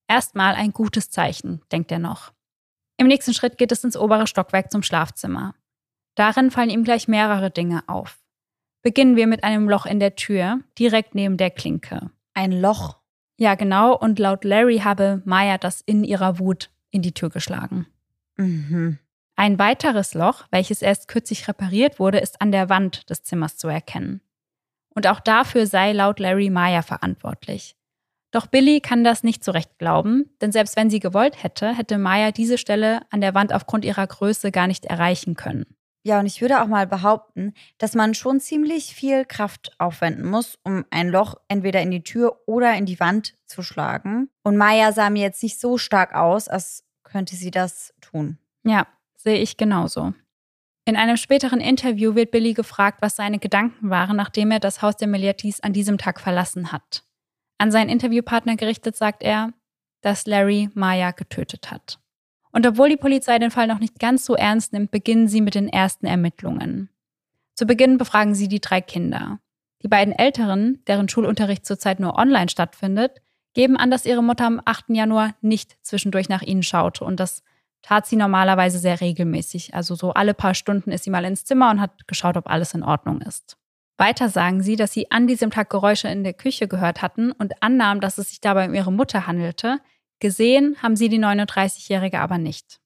Erstmal 0.07 0.55
ein 0.55 0.73
gutes 0.73 1.11
Zeichen, 1.11 1.63
denkt 1.73 1.91
er 1.91 1.99
noch. 1.99 2.33
Im 2.97 3.07
nächsten 3.07 3.35
Schritt 3.35 3.59
geht 3.59 3.73
es 3.73 3.83
ins 3.83 3.97
obere 3.97 4.27
Stockwerk 4.27 4.71
zum 4.71 4.83
Schlafzimmer. 4.83 5.55
Darin 6.17 6.51
fallen 6.51 6.71
ihm 6.71 6.85
gleich 6.85 7.09
mehrere 7.09 7.51
Dinge 7.51 7.83
auf. 7.89 8.20
Beginnen 8.83 9.17
wir 9.17 9.27
mit 9.27 9.45
einem 9.45 9.69
Loch 9.69 9.87
in 9.87 10.01
der 10.01 10.17
Tür, 10.17 10.61
direkt 10.79 11.15
neben 11.15 11.37
der 11.37 11.51
Klinke. 11.51 12.11
Ein 12.35 12.53
Loch? 12.53 12.99
Ja, 13.37 13.55
genau, 13.55 13.97
und 13.97 14.19
laut 14.19 14.45
Larry 14.45 14.79
habe 14.79 15.23
Maya 15.25 15.59
das 15.59 15.81
in 15.81 16.05
ihrer 16.05 16.39
Wut 16.39 16.71
in 16.91 17.03
die 17.03 17.13
Tür 17.13 17.31
geschlagen. 17.31 17.87
Mhm. 18.37 18.99
Ein 19.37 19.59
weiteres 19.59 20.15
Loch, 20.15 20.45
welches 20.51 20.83
erst 20.83 21.09
kürzlich 21.09 21.49
repariert 21.49 21.99
wurde, 21.99 22.19
ist 22.19 22.41
an 22.41 22.53
der 22.53 22.69
Wand 22.69 23.09
des 23.09 23.23
Zimmers 23.23 23.57
zu 23.57 23.69
erkennen. 23.69 24.21
Und 24.95 25.07
auch 25.07 25.21
dafür 25.21 25.67
sei 25.67 25.93
laut 25.93 26.19
Larry 26.19 26.51
Maya 26.51 26.83
verantwortlich. 26.83 27.77
Doch 28.33 28.47
Billy 28.47 28.81
kann 28.81 29.03
das 29.03 29.25
nicht 29.25 29.43
so 29.43 29.53
recht 29.53 29.79
glauben, 29.79 30.31
denn 30.41 30.53
selbst 30.53 30.77
wenn 30.77 30.91
sie 30.91 31.01
gewollt 31.01 31.43
hätte, 31.43 31.75
hätte 31.75 31.99
Maya 31.99 32.33
diese 32.33 32.59
Stelle 32.59 33.01
an 33.11 33.21
der 33.21 33.35
Wand 33.35 33.53
aufgrund 33.53 33.85
ihrer 33.85 34.07
Größe 34.07 34.53
gar 34.53 34.67
nicht 34.67 34.85
erreichen 34.85 35.35
können. 35.35 35.67
Ja, 36.03 36.19
und 36.19 36.27
ich 36.27 36.41
würde 36.41 36.63
auch 36.63 36.67
mal 36.67 36.87
behaupten, 36.87 37.53
dass 37.79 37.95
man 37.95 38.15
schon 38.15 38.41
ziemlich 38.41 38.95
viel 38.95 39.27
Kraft 39.27 39.73
aufwenden 39.79 40.25
muss, 40.25 40.59
um 40.65 40.85
ein 40.91 41.09
Loch 41.09 41.35
entweder 41.49 41.83
in 41.83 41.91
die 41.91 42.03
Tür 42.03 42.41
oder 42.47 42.75
in 42.75 42.87
die 42.87 43.01
Wand 43.01 43.35
zu 43.47 43.63
schlagen. 43.63 44.31
Und 44.43 44.57
Maya 44.57 44.93
sah 44.93 45.11
mir 45.11 45.23
jetzt 45.23 45.43
nicht 45.43 45.61
so 45.61 45.77
stark 45.77 46.15
aus, 46.15 46.49
als 46.49 46.85
könnte 47.03 47.37
sie 47.37 47.51
das 47.51 47.93
tun. 48.01 48.39
Ja, 48.65 48.87
sehe 49.17 49.39
ich 49.39 49.59
genauso. 49.59 50.15
In 50.87 50.97
einem 50.97 51.19
späteren 51.19 51.61
Interview 51.61 52.15
wird 52.15 52.31
Billy 52.31 52.55
gefragt, 52.55 53.03
was 53.03 53.17
seine 53.17 53.39
Gedanken 53.39 53.91
waren, 53.91 54.17
nachdem 54.17 54.51
er 54.51 54.61
das 54.61 54.81
Haus 54.81 54.97
der 54.97 55.09
Miliatis 55.09 55.61
an 55.61 55.75
diesem 55.75 55.99
Tag 55.99 56.21
verlassen 56.21 56.73
hat. 56.73 57.05
An 57.59 57.71
seinen 57.71 57.91
Interviewpartner 57.91 58.57
gerichtet 58.57 58.97
sagt 58.97 59.23
er, 59.23 59.53
dass 60.01 60.27
Larry 60.27 60.71
Maya 60.73 61.11
getötet 61.11 61.71
hat. 61.71 62.01
Und 62.53 62.67
obwohl 62.67 62.89
die 62.89 62.97
Polizei 62.97 63.39
den 63.39 63.51
Fall 63.51 63.67
noch 63.67 63.79
nicht 63.79 63.99
ganz 63.99 64.25
so 64.25 64.35
ernst 64.35 64.73
nimmt, 64.73 64.91
beginnen 64.91 65.29
sie 65.29 65.41
mit 65.41 65.55
den 65.55 65.69
ersten 65.69 66.07
Ermittlungen. 66.07 66.89
Zu 67.55 67.67
Beginn 67.67 67.99
befragen 67.99 68.35
sie 68.35 68.49
die 68.49 68.61
drei 68.61 68.81
Kinder. 68.81 69.39
Die 69.83 69.89
beiden 69.89 70.13
Älteren, 70.13 70.83
deren 70.87 71.09
Schulunterricht 71.09 71.65
zurzeit 71.65 72.01
nur 72.01 72.17
online 72.17 72.49
stattfindet, 72.49 73.23
geben 73.55 73.77
an, 73.77 73.91
dass 73.91 74.07
ihre 74.07 74.23
Mutter 74.23 74.47
am 74.47 74.61
8. 74.65 74.87
Januar 74.89 75.35
nicht 75.41 75.77
zwischendurch 75.83 76.29
nach 76.29 76.43
ihnen 76.43 76.63
schaute 76.63 77.05
und 77.05 77.19
das 77.19 77.43
tat 77.83 78.07
sie 78.07 78.17
normalerweise 78.17 78.79
sehr 78.79 79.01
regelmäßig. 79.01 79.75
Also 79.75 79.95
so 79.95 80.13
alle 80.13 80.35
paar 80.35 80.55
Stunden 80.55 80.93
ist 80.93 81.05
sie 81.05 81.11
mal 81.11 81.25
ins 81.25 81.45
Zimmer 81.45 81.71
und 81.71 81.81
hat 81.81 82.07
geschaut, 82.07 82.37
ob 82.37 82.49
alles 82.49 82.75
in 82.75 82.83
Ordnung 82.83 83.21
ist. 83.23 83.57
Weiter 83.97 84.29
sagen 84.29 84.63
sie, 84.63 84.77
dass 84.77 84.93
sie 84.93 85.11
an 85.11 85.27
diesem 85.27 85.51
Tag 85.51 85.71
Geräusche 85.71 86.09
in 86.09 86.25
der 86.25 86.33
Küche 86.33 86.69
gehört 86.69 87.03
hatten 87.03 87.33
und 87.33 87.63
annahmen, 87.63 88.01
dass 88.01 88.19
es 88.19 88.31
sich 88.31 88.41
dabei 88.41 88.67
um 88.67 88.75
ihre 88.75 88.93
Mutter 88.93 89.27
handelte. 89.27 89.79
Gesehen 90.21 90.77
haben 90.83 90.97
sie 90.97 91.09
die 91.09 91.19
39-Jährige 91.19 92.21
aber 92.21 92.39
nicht. 92.39 92.81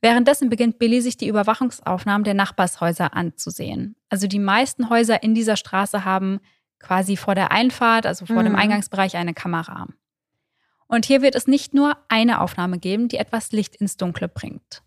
Währenddessen 0.00 0.48
beginnt 0.48 0.78
Billy 0.78 1.00
sich 1.00 1.16
die 1.16 1.26
Überwachungsaufnahmen 1.26 2.24
der 2.24 2.34
Nachbarshäuser 2.34 3.14
anzusehen. 3.14 3.96
Also 4.08 4.28
die 4.28 4.38
meisten 4.38 4.88
Häuser 4.88 5.22
in 5.22 5.34
dieser 5.34 5.56
Straße 5.56 6.04
haben 6.04 6.40
quasi 6.78 7.16
vor 7.16 7.34
der 7.34 7.50
Einfahrt, 7.50 8.06
also 8.06 8.24
vor 8.24 8.40
mhm. 8.40 8.44
dem 8.44 8.56
Eingangsbereich, 8.56 9.16
eine 9.16 9.34
Kamera. 9.34 9.88
Und 10.86 11.04
hier 11.04 11.20
wird 11.20 11.34
es 11.34 11.48
nicht 11.48 11.74
nur 11.74 11.96
eine 12.08 12.40
Aufnahme 12.40 12.78
geben, 12.78 13.08
die 13.08 13.18
etwas 13.18 13.50
Licht 13.50 13.76
ins 13.76 13.96
Dunkle 13.96 14.28
bringt. 14.28 14.82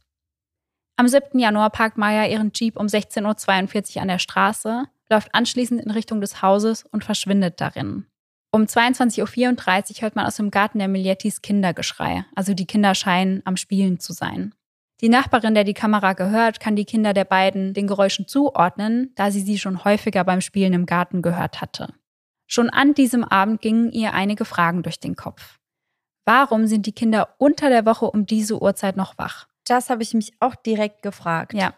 Am 0.96 1.08
7. 1.08 1.38
Januar 1.40 1.70
parkt 1.72 1.98
Maya 1.98 2.26
ihren 2.26 2.52
Jeep 2.54 2.78
um 2.78 2.88
16.42 2.88 3.96
Uhr 3.96 4.02
an 4.02 4.08
der 4.08 4.20
Straße, 4.20 4.86
läuft 5.10 5.36
anschließend 5.36 5.82
in 5.82 5.92
Richtung 5.92 6.22
des 6.22 6.42
Hauses 6.42 6.86
und 6.86 7.04
verschwindet 7.04 7.60
darin. 7.60 8.06
Um 8.54 8.64
22.34 8.64 9.22
Uhr 9.22 10.02
hört 10.02 10.16
man 10.16 10.26
aus 10.26 10.36
dem 10.36 10.52
Garten 10.52 10.80
der 10.80 10.90
Millettis 10.90 11.42
Kindergeschrei, 11.42 12.26
also 12.36 12.54
die 12.54 12.66
Kinder 12.66 12.94
scheinen 12.96 13.42
am 13.46 13.56
Spielen 13.56 14.00
zu 14.00 14.12
sein. 14.12 14.54
Die 15.00 15.10
Nachbarin, 15.10 15.56
der 15.56 15.64
die 15.64 15.74
Kamera 15.74 16.14
gehört, 16.14 16.60
kann 16.60 16.76
die 16.76 16.86
Kinder 16.86 17.14
der 17.14 17.24
beiden 17.24 17.74
den 17.74 17.88
Geräuschen 17.88 18.28
zuordnen, 18.28 19.14
da 19.16 19.32
sie 19.32 19.40
sie 19.40 19.58
schon 19.58 19.84
häufiger 19.84 20.24
beim 20.24 20.42
Spielen 20.42 20.74
im 20.74 20.86
Garten 20.86 21.22
gehört 21.22 21.62
hatte. 21.62 21.94
Schon 22.46 22.70
an 22.70 22.94
diesem 22.94 23.24
Abend 23.24 23.62
gingen 23.62 23.92
ihr 23.92 24.14
einige 24.14 24.44
Fragen 24.44 24.84
durch 24.84 25.00
den 25.00 25.16
Kopf. 25.16 25.58
Warum 26.26 26.68
sind 26.68 26.86
die 26.86 26.92
Kinder 26.92 27.36
unter 27.40 27.70
der 27.70 27.86
Woche 27.86 28.06
um 28.06 28.26
diese 28.26 28.62
Uhrzeit 28.62 28.98
noch 28.98 29.18
wach? 29.18 29.48
Das 29.66 29.90
habe 29.90 30.04
ich 30.04 30.14
mich 30.14 30.34
auch 30.40 30.56
direkt 30.56 31.02
gefragt. 31.02 31.54
Ja. 31.54 31.74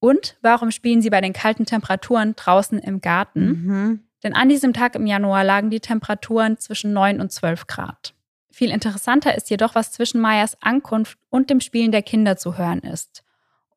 Und 0.00 0.36
warum 0.42 0.72
spielen 0.72 1.00
sie 1.00 1.10
bei 1.10 1.20
den 1.20 1.32
kalten 1.32 1.64
Temperaturen 1.64 2.34
draußen 2.36 2.78
im 2.80 3.00
Garten? 3.00 3.46
Mhm. 3.46 4.07
Denn 4.22 4.34
an 4.34 4.48
diesem 4.48 4.72
Tag 4.72 4.94
im 4.94 5.06
Januar 5.06 5.44
lagen 5.44 5.70
die 5.70 5.80
Temperaturen 5.80 6.58
zwischen 6.58 6.92
9 6.92 7.20
und 7.20 7.32
12 7.32 7.66
Grad. 7.66 8.14
Viel 8.50 8.70
interessanter 8.70 9.36
ist 9.36 9.50
jedoch, 9.50 9.74
was 9.74 9.92
zwischen 9.92 10.20
Mayas 10.20 10.60
Ankunft 10.60 11.18
und 11.30 11.50
dem 11.50 11.60
Spielen 11.60 11.92
der 11.92 12.02
Kinder 12.02 12.36
zu 12.36 12.58
hören 12.58 12.80
ist. 12.80 13.22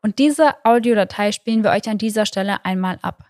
Und 0.02 0.18
diese 0.18 0.56
Audiodatei 0.66 1.32
spielen 1.32 1.64
wir 1.64 1.72
euch 1.72 1.88
an 1.88 2.00
dieser 2.00 2.26
Stelle 2.26 2.66
einmal 2.66 2.98
ab. 3.04 3.26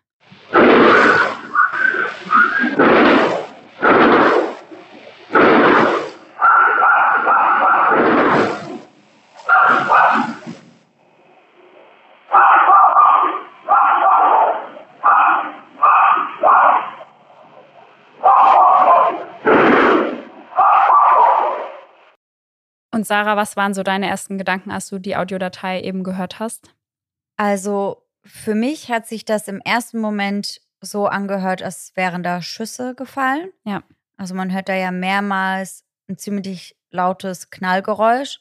Und 23.02 23.08
Sarah, 23.08 23.36
was 23.36 23.58
waren 23.58 23.74
so 23.74 23.82
deine 23.82 24.08
ersten 24.08 24.38
Gedanken, 24.38 24.70
als 24.70 24.90
du 24.90 25.00
die 25.00 25.16
Audiodatei 25.16 25.82
eben 25.82 26.04
gehört 26.04 26.40
hast? 26.40 26.76
Also 27.36 28.06
für 28.24 28.54
mich 28.54 28.92
hat 28.92 29.08
sich 29.08 29.26
das 29.26 29.48
im 29.48 29.60
ersten 29.60 29.98
Moment 29.98 30.62
so 30.82 31.08
angehört, 31.08 31.64
als 31.64 31.94
wären 31.96 32.22
da 32.22 32.44
Schüsse 32.44 32.94
gefallen. 32.94 33.50
Ja. 33.66 33.82
Also 34.18 34.36
man 34.36 34.54
hört 34.54 34.70
da 34.70 34.76
ja 34.76 34.92
mehrmals 34.92 35.84
ein 36.08 36.20
ziemlich 36.20 36.78
lautes 36.92 37.50
Knallgeräusch. 37.50 38.40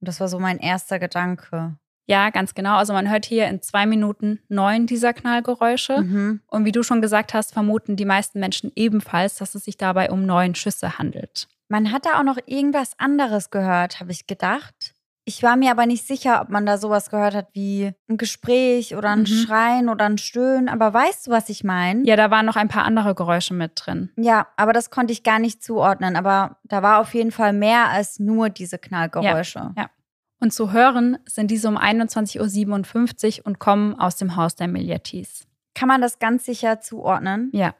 Und 0.00 0.06
das 0.06 0.20
war 0.20 0.28
so 0.28 0.38
mein 0.38 0.58
erster 0.60 1.00
Gedanke. 1.00 1.76
Ja, 2.06 2.30
ganz 2.30 2.54
genau. 2.54 2.76
Also 2.76 2.92
man 2.92 3.10
hört 3.10 3.26
hier 3.26 3.48
in 3.48 3.60
zwei 3.60 3.86
Minuten 3.86 4.38
neun 4.46 4.86
dieser 4.86 5.14
Knallgeräusche. 5.14 6.02
Mhm. 6.02 6.42
Und 6.46 6.64
wie 6.64 6.70
du 6.70 6.84
schon 6.84 7.02
gesagt 7.02 7.34
hast, 7.34 7.52
vermuten 7.54 7.96
die 7.96 8.04
meisten 8.04 8.38
Menschen 8.38 8.70
ebenfalls, 8.76 9.34
dass 9.38 9.56
es 9.56 9.64
sich 9.64 9.76
dabei 9.76 10.12
um 10.12 10.24
neun 10.24 10.54
Schüsse 10.54 10.96
handelt. 11.00 11.48
Man 11.68 11.90
hat 11.92 12.06
da 12.06 12.18
auch 12.18 12.24
noch 12.24 12.38
irgendwas 12.46 12.92
anderes 12.98 13.50
gehört, 13.50 14.00
habe 14.00 14.12
ich 14.12 14.26
gedacht. 14.26 14.94
Ich 15.28 15.42
war 15.42 15.56
mir 15.56 15.72
aber 15.72 15.86
nicht 15.86 16.06
sicher, 16.06 16.40
ob 16.40 16.50
man 16.50 16.66
da 16.66 16.78
sowas 16.78 17.10
gehört 17.10 17.34
hat 17.34 17.48
wie 17.52 17.92
ein 18.08 18.16
Gespräch 18.16 18.94
oder 18.94 19.08
ein 19.10 19.22
Mhm. 19.22 19.26
Schreien 19.26 19.88
oder 19.88 20.04
ein 20.04 20.18
Stöhnen. 20.18 20.68
Aber 20.68 20.94
weißt 20.94 21.26
du, 21.26 21.32
was 21.32 21.48
ich 21.48 21.64
meine? 21.64 22.04
Ja, 22.04 22.14
da 22.14 22.30
waren 22.30 22.46
noch 22.46 22.54
ein 22.54 22.68
paar 22.68 22.84
andere 22.84 23.16
Geräusche 23.16 23.52
mit 23.52 23.72
drin. 23.74 24.12
Ja, 24.16 24.46
aber 24.56 24.72
das 24.72 24.90
konnte 24.90 25.12
ich 25.12 25.24
gar 25.24 25.40
nicht 25.40 25.64
zuordnen. 25.64 26.14
Aber 26.14 26.58
da 26.62 26.80
war 26.82 27.00
auf 27.00 27.12
jeden 27.12 27.32
Fall 27.32 27.52
mehr 27.52 27.88
als 27.88 28.20
nur 28.20 28.50
diese 28.50 28.78
Knallgeräusche. 28.78 29.72
Ja. 29.76 29.90
Und 30.38 30.52
zu 30.52 30.70
hören 30.70 31.18
sind 31.26 31.50
diese 31.50 31.66
um 31.66 31.76
21.57 31.76 33.40
Uhr 33.40 33.46
und 33.46 33.58
kommen 33.58 33.98
aus 33.98 34.14
dem 34.16 34.36
Haus 34.36 34.54
der 34.54 34.68
Millettis. 34.68 35.48
Kann 35.74 35.88
man 35.88 36.00
das 36.00 36.20
ganz 36.20 36.44
sicher 36.44 36.80
zuordnen? 36.80 37.50
Ja. 37.52 37.74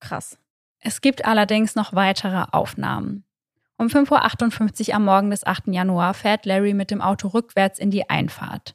Krass. 0.00 0.38
Es 0.80 1.00
gibt 1.00 1.24
allerdings 1.24 1.74
noch 1.74 1.92
weitere 1.92 2.44
Aufnahmen. 2.52 3.24
Um 3.76 3.86
5.58 3.86 4.88
Uhr 4.88 4.94
am 4.94 5.04
Morgen 5.04 5.30
des 5.30 5.46
8. 5.46 5.68
Januar 5.68 6.14
fährt 6.14 6.44
Larry 6.46 6.74
mit 6.74 6.90
dem 6.90 7.00
Auto 7.00 7.28
rückwärts 7.28 7.78
in 7.78 7.90
die 7.90 8.08
Einfahrt. 8.10 8.74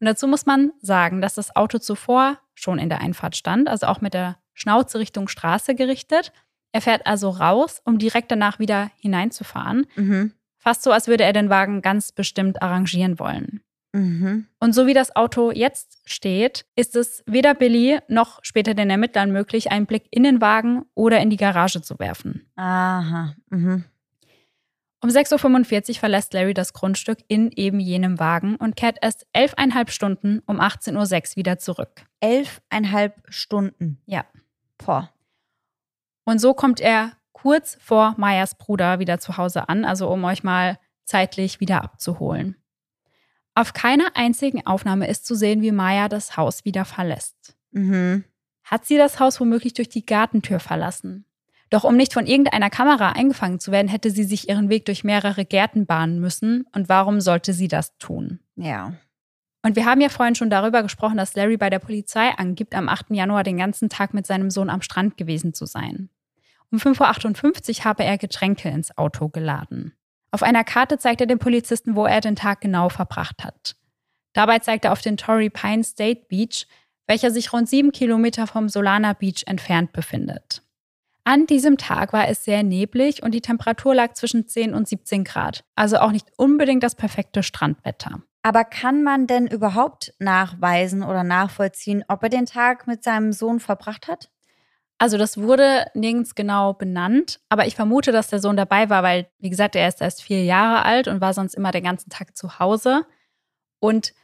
Und 0.00 0.06
dazu 0.06 0.26
muss 0.26 0.46
man 0.46 0.72
sagen, 0.80 1.20
dass 1.20 1.34
das 1.34 1.54
Auto 1.54 1.78
zuvor 1.78 2.38
schon 2.54 2.78
in 2.78 2.88
der 2.88 3.00
Einfahrt 3.00 3.36
stand, 3.36 3.68
also 3.68 3.86
auch 3.86 4.00
mit 4.00 4.14
der 4.14 4.36
Schnauze 4.52 4.98
Richtung 4.98 5.28
Straße 5.28 5.74
gerichtet. 5.74 6.32
Er 6.72 6.80
fährt 6.80 7.06
also 7.06 7.30
raus, 7.30 7.80
um 7.84 7.98
direkt 7.98 8.30
danach 8.30 8.58
wieder 8.58 8.90
hineinzufahren. 8.98 9.86
Mhm. 9.96 10.32
Fast 10.58 10.82
so, 10.82 10.92
als 10.92 11.08
würde 11.08 11.24
er 11.24 11.32
den 11.32 11.50
Wagen 11.50 11.82
ganz 11.82 12.12
bestimmt 12.12 12.62
arrangieren 12.62 13.18
wollen. 13.18 13.62
Mhm. 13.92 14.46
Und 14.58 14.74
so 14.74 14.86
wie 14.86 14.94
das 14.94 15.14
Auto 15.14 15.50
jetzt 15.50 16.00
steht, 16.06 16.64
ist 16.76 16.96
es 16.96 17.22
weder 17.26 17.54
Billy 17.54 17.98
noch 18.08 18.40
später 18.42 18.74
den 18.74 18.90
Ermittlern 18.90 19.30
möglich, 19.32 19.70
einen 19.70 19.86
Blick 19.86 20.04
in 20.10 20.22
den 20.22 20.40
Wagen 20.40 20.84
oder 20.94 21.20
in 21.20 21.30
die 21.30 21.36
Garage 21.36 21.82
zu 21.82 21.98
werfen. 21.98 22.50
Aha. 22.56 23.34
Mhm. 23.50 23.84
Um 25.02 25.10
6.45 25.10 25.90
Uhr 25.90 25.94
verlässt 25.96 26.32
Larry 26.32 26.54
das 26.54 26.72
Grundstück 26.72 27.18
in 27.26 27.50
eben 27.50 27.80
jenem 27.80 28.20
Wagen 28.20 28.54
und 28.54 28.76
kehrt 28.76 28.98
erst 29.02 29.26
elfeinhalb 29.32 29.90
Stunden 29.90 30.40
um 30.46 30.60
18.06 30.60 31.32
Uhr 31.32 31.36
wieder 31.36 31.58
zurück. 31.58 32.04
Elfeinhalb 32.20 33.20
Stunden. 33.28 34.00
Ja. 34.06 34.24
Boah. 34.78 35.10
Und 36.24 36.40
so 36.40 36.54
kommt 36.54 36.80
er 36.80 37.12
kurz 37.32 37.76
vor 37.80 38.14
Mayas 38.16 38.54
Bruder 38.54 39.00
wieder 39.00 39.18
zu 39.18 39.36
Hause 39.36 39.68
an, 39.68 39.84
also 39.84 40.08
um 40.08 40.22
euch 40.22 40.44
mal 40.44 40.78
zeitlich 41.04 41.58
wieder 41.58 41.82
abzuholen. 41.82 42.61
Auf 43.54 43.74
keiner 43.74 44.12
einzigen 44.14 44.66
Aufnahme 44.66 45.08
ist 45.08 45.26
zu 45.26 45.34
sehen, 45.34 45.62
wie 45.62 45.72
Maya 45.72 46.08
das 46.08 46.36
Haus 46.36 46.64
wieder 46.64 46.84
verlässt. 46.84 47.56
Mhm. 47.72 48.24
Hat 48.64 48.86
sie 48.86 48.96
das 48.96 49.20
Haus 49.20 49.40
womöglich 49.40 49.74
durch 49.74 49.88
die 49.88 50.06
Gartentür 50.06 50.60
verlassen? 50.60 51.26
Doch 51.68 51.84
um 51.84 51.96
nicht 51.96 52.12
von 52.12 52.26
irgendeiner 52.26 52.70
Kamera 52.70 53.12
eingefangen 53.12 53.58
zu 53.58 53.72
werden, 53.72 53.88
hätte 53.88 54.10
sie 54.10 54.24
sich 54.24 54.48
ihren 54.48 54.68
Weg 54.68 54.84
durch 54.84 55.04
mehrere 55.04 55.44
Gärten 55.44 55.86
bahnen 55.86 56.20
müssen. 56.20 56.66
Und 56.74 56.88
warum 56.88 57.20
sollte 57.20 57.54
sie 57.54 57.68
das 57.68 57.96
tun? 57.98 58.40
Ja. 58.56 58.94
Und 59.62 59.76
wir 59.76 59.86
haben 59.86 60.00
ja 60.00 60.08
vorhin 60.08 60.34
schon 60.34 60.50
darüber 60.50 60.82
gesprochen, 60.82 61.16
dass 61.16 61.34
Larry 61.34 61.56
bei 61.56 61.70
der 61.70 61.78
Polizei 61.78 62.30
angibt, 62.36 62.74
am 62.74 62.88
8. 62.88 63.10
Januar 63.10 63.42
den 63.42 63.56
ganzen 63.56 63.88
Tag 63.88 64.12
mit 64.12 64.26
seinem 64.26 64.50
Sohn 64.50 64.68
am 64.68 64.82
Strand 64.82 65.16
gewesen 65.16 65.54
zu 65.54 65.66
sein. 65.66 66.10
Um 66.70 66.78
5.58 66.78 67.78
Uhr 67.78 67.84
habe 67.84 68.04
er 68.04 68.18
Getränke 68.18 68.68
ins 68.68 68.96
Auto 68.98 69.28
geladen. 69.28 69.94
Auf 70.32 70.42
einer 70.42 70.64
Karte 70.64 70.98
zeigt 70.98 71.20
er 71.20 71.26
den 71.26 71.38
Polizisten, 71.38 71.94
wo 71.94 72.06
er 72.06 72.20
den 72.20 72.36
Tag 72.36 72.62
genau 72.62 72.88
verbracht 72.88 73.44
hat. 73.44 73.76
Dabei 74.32 74.58
zeigt 74.60 74.86
er 74.86 74.92
auf 74.92 75.02
den 75.02 75.18
Torrey 75.18 75.50
Pine 75.50 75.84
State 75.84 76.22
Beach, 76.28 76.66
welcher 77.06 77.30
sich 77.30 77.52
rund 77.52 77.68
sieben 77.68 77.92
Kilometer 77.92 78.46
vom 78.46 78.70
Solana 78.70 79.12
Beach 79.12 79.44
entfernt 79.46 79.92
befindet. 79.92 80.62
An 81.24 81.46
diesem 81.46 81.76
Tag 81.76 82.12
war 82.12 82.28
es 82.28 82.44
sehr 82.44 82.62
neblig 82.62 83.22
und 83.22 83.32
die 83.32 83.42
Temperatur 83.42 83.94
lag 83.94 84.14
zwischen 84.14 84.48
10 84.48 84.74
und 84.74 84.88
17 84.88 85.22
Grad, 85.22 85.64
also 85.76 85.98
auch 85.98 86.10
nicht 86.10 86.26
unbedingt 86.36 86.82
das 86.82 86.96
perfekte 86.96 87.42
Strandwetter. 87.42 88.22
Aber 88.42 88.64
kann 88.64 89.04
man 89.04 89.28
denn 89.28 89.46
überhaupt 89.46 90.14
nachweisen 90.18 91.04
oder 91.04 91.22
nachvollziehen, 91.22 92.04
ob 92.08 92.24
er 92.24 92.28
den 92.28 92.46
Tag 92.46 92.88
mit 92.88 93.04
seinem 93.04 93.32
Sohn 93.32 93.60
verbracht 93.60 94.08
hat? 94.08 94.31
Also 94.98 95.18
das 95.18 95.36
wurde 95.38 95.86
nirgends 95.94 96.34
genau 96.34 96.74
benannt, 96.74 97.40
aber 97.48 97.66
ich 97.66 97.74
vermute, 97.74 98.12
dass 98.12 98.28
der 98.28 98.38
Sohn 98.38 98.56
dabei 98.56 98.88
war, 98.88 99.02
weil, 99.02 99.28
wie 99.38 99.50
gesagt, 99.50 99.74
er 99.74 99.88
ist 99.88 100.00
erst 100.00 100.22
vier 100.22 100.44
Jahre 100.44 100.84
alt 100.84 101.08
und 101.08 101.20
war 101.20 101.34
sonst 101.34 101.54
immer 101.54 101.72
den 101.72 101.82
ganzen 101.82 102.10
Tag 102.10 102.36
zu 102.36 102.60
Hause. 102.60 103.04
Und 103.80 104.14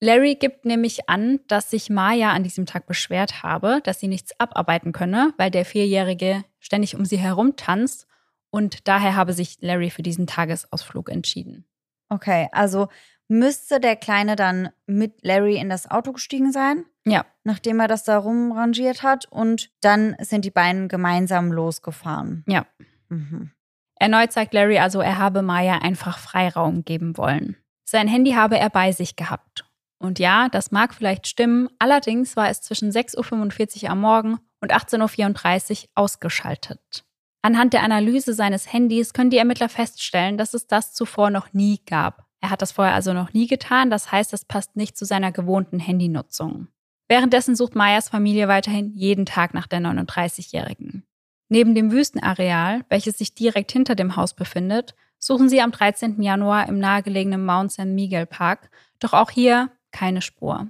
Larry 0.00 0.34
gibt 0.34 0.64
nämlich 0.64 1.08
an, 1.08 1.38
dass 1.46 1.70
sich 1.70 1.88
Maya 1.88 2.32
an 2.32 2.42
diesem 2.42 2.66
Tag 2.66 2.86
beschwert 2.86 3.44
habe, 3.44 3.80
dass 3.84 4.00
sie 4.00 4.08
nichts 4.08 4.38
abarbeiten 4.38 4.92
könne, 4.92 5.32
weil 5.38 5.50
der 5.50 5.64
Vierjährige 5.64 6.44
ständig 6.58 6.96
um 6.96 7.04
sie 7.04 7.18
herum 7.18 7.54
tanzt. 7.56 8.08
Und 8.50 8.88
daher 8.88 9.14
habe 9.14 9.32
sich 9.32 9.58
Larry 9.60 9.90
für 9.90 10.02
diesen 10.02 10.26
Tagesausflug 10.26 11.08
entschieden. 11.08 11.66
Okay, 12.08 12.48
also 12.52 12.88
müsste 13.32 13.80
der 13.80 13.96
Kleine 13.96 14.36
dann 14.36 14.70
mit 14.86 15.22
Larry 15.22 15.56
in 15.56 15.68
das 15.68 15.90
Auto 15.90 16.12
gestiegen 16.12 16.52
sein, 16.52 16.84
Ja, 17.04 17.24
nachdem 17.44 17.80
er 17.80 17.88
das 17.88 18.04
da 18.04 18.18
rumrangiert 18.18 19.02
hat. 19.02 19.26
Und 19.26 19.70
dann 19.80 20.16
sind 20.20 20.44
die 20.44 20.50
beiden 20.50 20.88
gemeinsam 20.88 21.50
losgefahren. 21.52 22.44
ja. 22.46 22.66
Mhm. 23.08 23.50
Erneut 23.96 24.32
sagt 24.32 24.52
Larry 24.52 24.78
also, 24.78 25.00
er 25.00 25.18
habe 25.18 25.42
Maya 25.42 25.78
einfach 25.78 26.18
Freiraum 26.18 26.84
geben 26.84 27.16
wollen. 27.16 27.56
Sein 27.84 28.08
Handy 28.08 28.32
habe 28.32 28.58
er 28.58 28.68
bei 28.68 28.90
sich 28.90 29.14
gehabt. 29.14 29.64
Und 29.98 30.18
ja, 30.18 30.48
das 30.48 30.72
mag 30.72 30.92
vielleicht 30.92 31.28
stimmen, 31.28 31.68
allerdings 31.78 32.34
war 32.34 32.48
es 32.48 32.62
zwischen 32.62 32.90
6.45 32.90 33.84
Uhr 33.84 33.90
am 33.90 34.00
Morgen 34.00 34.38
und 34.60 34.72
18.34 34.72 35.84
Uhr 35.84 35.88
ausgeschaltet. 35.94 37.04
Anhand 37.42 37.74
der 37.74 37.84
Analyse 37.84 38.34
seines 38.34 38.72
Handys 38.72 39.12
können 39.12 39.30
die 39.30 39.38
Ermittler 39.38 39.68
feststellen, 39.68 40.36
dass 40.36 40.54
es 40.54 40.66
das 40.66 40.94
zuvor 40.94 41.30
noch 41.30 41.52
nie 41.52 41.80
gab. 41.86 42.26
Er 42.42 42.50
hat 42.50 42.60
das 42.60 42.72
vorher 42.72 42.94
also 42.94 43.14
noch 43.14 43.32
nie 43.32 43.46
getan, 43.46 43.88
das 43.88 44.10
heißt, 44.10 44.32
es 44.34 44.44
passt 44.44 44.76
nicht 44.76 44.98
zu 44.98 45.04
seiner 45.04 45.30
gewohnten 45.30 45.78
Handynutzung. 45.78 46.66
Währenddessen 47.08 47.54
sucht 47.54 47.76
Mayas 47.76 48.08
Familie 48.08 48.48
weiterhin 48.48 48.92
jeden 48.94 49.26
Tag 49.26 49.54
nach 49.54 49.68
der 49.68 49.80
39-Jährigen. 49.80 51.04
Neben 51.48 51.74
dem 51.74 51.92
Wüstenareal, 51.92 52.84
welches 52.88 53.18
sich 53.18 53.34
direkt 53.34 53.70
hinter 53.70 53.94
dem 53.94 54.16
Haus 54.16 54.34
befindet, 54.34 54.94
suchen 55.18 55.48
sie 55.48 55.60
am 55.60 55.70
13. 55.70 56.20
Januar 56.20 56.68
im 56.68 56.78
nahegelegenen 56.78 57.44
Mount 57.44 57.72
San 57.72 57.94
Miguel 57.94 58.26
Park, 58.26 58.70
doch 58.98 59.12
auch 59.12 59.30
hier 59.30 59.70
keine 59.92 60.20
Spur. 60.20 60.68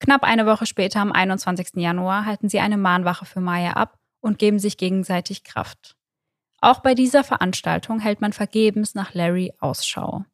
Knapp 0.00 0.22
eine 0.22 0.46
Woche 0.46 0.66
später, 0.66 1.00
am 1.00 1.12
21. 1.12 1.72
Januar, 1.74 2.24
halten 2.24 2.48
sie 2.48 2.60
eine 2.60 2.78
Mahnwache 2.78 3.26
für 3.26 3.40
Maya 3.40 3.72
ab 3.72 3.98
und 4.20 4.38
geben 4.38 4.58
sich 4.58 4.78
gegenseitig 4.78 5.44
Kraft. 5.44 5.96
Auch 6.60 6.80
bei 6.80 6.94
dieser 6.94 7.24
Veranstaltung 7.24 7.98
hält 7.98 8.22
man 8.22 8.32
vergebens 8.32 8.94
nach 8.94 9.12
Larry 9.12 9.52
Ausschau. 9.58 10.24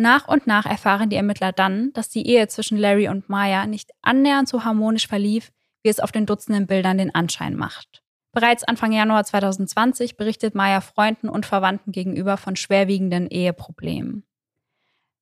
Nach 0.00 0.28
und 0.28 0.46
nach 0.46 0.64
erfahren 0.64 1.10
die 1.10 1.16
Ermittler 1.16 1.50
dann, 1.50 1.92
dass 1.92 2.08
die 2.08 2.24
Ehe 2.24 2.46
zwischen 2.46 2.78
Larry 2.78 3.08
und 3.08 3.28
Maya 3.28 3.66
nicht 3.66 3.90
annähernd 4.00 4.48
so 4.48 4.62
harmonisch 4.62 5.08
verlief, 5.08 5.50
wie 5.82 5.88
es 5.88 5.98
auf 5.98 6.12
den 6.12 6.24
Dutzenden 6.24 6.68
Bildern 6.68 6.98
den 6.98 7.12
Anschein 7.12 7.56
macht. 7.56 8.04
Bereits 8.30 8.62
Anfang 8.62 8.92
Januar 8.92 9.24
2020 9.24 10.16
berichtet 10.16 10.54
Maya 10.54 10.82
Freunden 10.82 11.28
und 11.28 11.46
Verwandten 11.46 11.90
gegenüber 11.90 12.36
von 12.36 12.54
schwerwiegenden 12.54 13.26
Eheproblemen. 13.26 14.22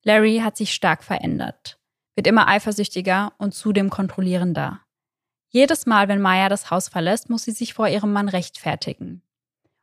Larry 0.03 0.41
hat 0.43 0.57
sich 0.57 0.75
stark 0.75 1.03
verändert, 1.03 1.79
wird 2.13 2.27
immer 2.27 2.47
eifersüchtiger 2.47 3.33
und 3.39 3.55
zudem 3.55 3.89
kontrollierender. 3.89 4.81
Jedes 5.49 5.87
Mal, 5.87 6.07
wenn 6.07 6.21
Maya 6.21 6.49
das 6.49 6.69
Haus 6.69 6.87
verlässt, 6.87 7.31
muss 7.31 7.45
sie 7.45 7.51
sich 7.51 7.73
vor 7.73 7.87
ihrem 7.87 8.13
Mann 8.13 8.29
rechtfertigen. 8.29 9.23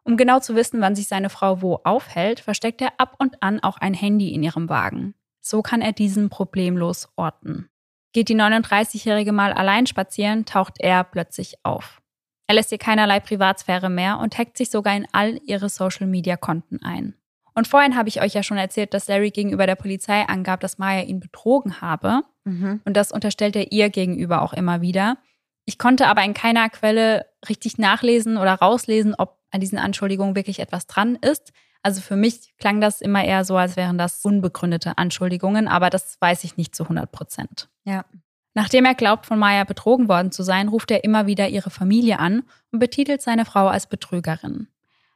Um 0.05 0.17
genau 0.17 0.39
zu 0.39 0.55
wissen, 0.55 0.81
wann 0.81 0.95
sich 0.95 1.09
seine 1.09 1.31
Frau 1.31 1.63
wo 1.63 1.81
aufhält, 1.85 2.41
versteckt 2.41 2.83
er 2.83 2.93
ab 2.99 3.17
und 3.19 3.43
an 3.43 3.61
auch 3.61 3.79
ein 3.79 3.95
Handy 3.95 4.35
in 4.35 4.43
ihrem 4.43 4.69
Wagen. 4.69 5.15
So 5.41 5.63
kann 5.63 5.81
er 5.81 5.93
diesen 5.93 6.29
problemlos 6.29 7.09
orten. 7.17 7.69
Geht 8.13 8.29
die 8.29 8.37
39-Jährige 8.37 9.33
mal 9.33 9.53
allein 9.53 9.87
spazieren, 9.87 10.45
taucht 10.45 10.75
er 10.79 11.05
plötzlich 11.05 11.57
auf. 11.65 12.01
Er 12.47 12.55
lässt 12.55 12.73
ihr 12.73 12.79
keinerlei 12.79 13.21
Privatsphäre 13.21 13.89
mehr 13.89 14.19
und 14.19 14.39
hackt 14.39 14.59
sich 14.59 14.71
sogar 14.71 14.95
in 14.95 15.07
all 15.13 15.41
ihre 15.47 15.69
Social-Media-Konten 15.69 16.83
ein. 16.83 17.15
Und 17.55 17.69
vorhin 17.69 17.97
habe 17.97 18.09
ich 18.09 18.21
euch 18.21 18.35
ja 18.35 18.43
schon 18.43 18.59
erzählt, 18.59 18.95
dass 18.95 19.09
Larry 19.09 19.31
gegenüber 19.31 19.67
der 19.67 19.77
Polizei 19.77 20.23
angab, 20.27 20.61
dass 20.61 20.79
Maya 20.79 21.03
ihn 21.03 21.21
betrogen 21.21 21.81
habe. 21.81 22.23
Mhm. 22.45 22.81
Und 22.85 22.97
das 22.97 23.13
unterstellt 23.13 23.57
er 23.57 23.73
ihr 23.73 23.91
gegenüber 23.91 24.43
auch 24.43 24.53
immer 24.53 24.81
wieder. 24.81 25.17
Ich 25.65 25.79
konnte 25.79 26.07
aber 26.09 26.23
in 26.25 26.35
keiner 26.35 26.69
Quelle 26.69 27.27
richtig 27.49 27.79
nachlesen 27.79 28.37
oder 28.37 28.55
rauslesen, 28.55 29.15
ob 29.17 29.39
an 29.51 29.61
diesen 29.61 29.79
Anschuldigungen 29.79 30.37
wirklich 30.37 30.59
etwas 30.59 30.87
dran 30.87 31.17
ist. 31.17 31.53
Also 31.83 32.01
für 32.01 32.17
mich 32.17 32.55
klang 32.59 32.81
das 32.81 33.01
immer 33.01 33.25
eher 33.25 33.45
so, 33.45 33.57
als 33.57 33.77
wären 33.77 33.99
das 33.99 34.25
unbegründete 34.25 34.99
Anschuldigungen, 34.99 35.69
aber 35.69 35.91
das 35.91 36.17
weiß 36.21 36.45
ich 36.45 36.57
nicht 36.57 36.75
zu 36.75 36.85
100 36.85 37.13
Prozent. 37.13 37.69
Ja. 37.85 38.05
Nachdem 38.55 38.85
er 38.85 38.95
glaubt, 38.95 39.27
von 39.27 39.39
Maya 39.39 39.65
betrogen 39.65 40.09
worden 40.09 40.33
zu 40.33 40.43
sein, 40.43 40.69
ruft 40.69 40.91
er 40.91 41.05
immer 41.05 41.27
wieder 41.27 41.49
ihre 41.49 41.71
Familie 41.71 42.19
an 42.21 42.45
und 42.71 42.79
betitelt 42.79 43.21
seine 43.21 43.45
Frau 43.45 43.67
als 43.67 43.89
Betrügerin. 43.89 44.69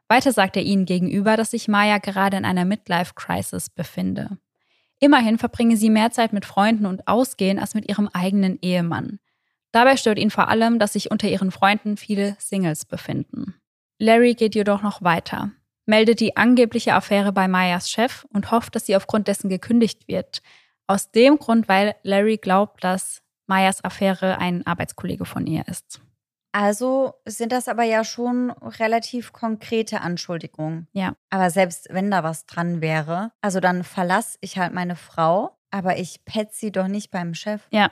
Weiter 0.08 0.32
sagt 0.32 0.56
er 0.56 0.62
ihnen 0.62 0.86
gegenüber, 0.86 1.36
dass 1.36 1.52
sich 1.52 1.68
Maya 1.68 1.98
gerade 1.98 2.36
in 2.36 2.44
einer 2.44 2.64
Midlife-Crisis 2.64 3.70
befinde. 3.70 4.38
Immerhin 5.00 5.38
verbringe 5.38 5.76
sie 5.76 5.90
mehr 5.90 6.10
Zeit 6.10 6.32
mit 6.32 6.44
Freunden 6.44 6.86
und 6.86 7.06
Ausgehen 7.06 7.58
als 7.58 7.74
mit 7.74 7.88
ihrem 7.88 8.08
eigenen 8.12 8.58
Ehemann. 8.60 9.20
Dabei 9.72 9.96
stört 9.96 10.18
ihn 10.18 10.30
vor 10.30 10.48
allem, 10.48 10.78
dass 10.78 10.94
sich 10.94 11.10
unter 11.10 11.28
ihren 11.28 11.50
Freunden 11.50 11.96
viele 11.96 12.36
Singles 12.38 12.84
befinden. 12.84 13.54
Larry 13.98 14.34
geht 14.34 14.54
jedoch 14.54 14.82
noch 14.82 15.02
weiter, 15.02 15.50
meldet 15.86 16.20
die 16.20 16.36
angebliche 16.36 16.94
Affäre 16.94 17.32
bei 17.32 17.48
Mayas 17.48 17.90
Chef 17.90 18.26
und 18.32 18.50
hofft, 18.50 18.74
dass 18.74 18.86
sie 18.86 18.96
aufgrund 18.96 19.28
dessen 19.28 19.48
gekündigt 19.48 20.08
wird. 20.08 20.42
Aus 20.86 21.10
dem 21.10 21.38
Grund, 21.38 21.68
weil 21.68 21.96
Larry 22.02 22.38
glaubt, 22.38 22.82
dass 22.84 23.22
Mayas 23.46 23.84
Affäre 23.84 24.38
ein 24.38 24.66
Arbeitskollege 24.66 25.24
von 25.24 25.46
ihr 25.46 25.66
ist. 25.68 26.00
Also 26.52 27.14
sind 27.26 27.52
das 27.52 27.68
aber 27.68 27.84
ja 27.84 28.04
schon 28.04 28.50
relativ 28.50 29.32
konkrete 29.32 30.00
Anschuldigungen. 30.00 30.88
Ja. 30.92 31.14
Aber 31.30 31.50
selbst 31.50 31.88
wenn 31.90 32.10
da 32.10 32.22
was 32.22 32.46
dran 32.46 32.80
wäre, 32.80 33.32
also 33.42 33.60
dann 33.60 33.84
verlasse 33.84 34.38
ich 34.40 34.58
halt 34.58 34.72
meine 34.72 34.96
Frau, 34.96 35.58
aber 35.70 35.98
ich 35.98 36.24
pet 36.24 36.54
sie 36.54 36.72
doch 36.72 36.88
nicht 36.88 37.10
beim 37.10 37.34
Chef. 37.34 37.62
Ja, 37.70 37.80
ja. 37.80 37.90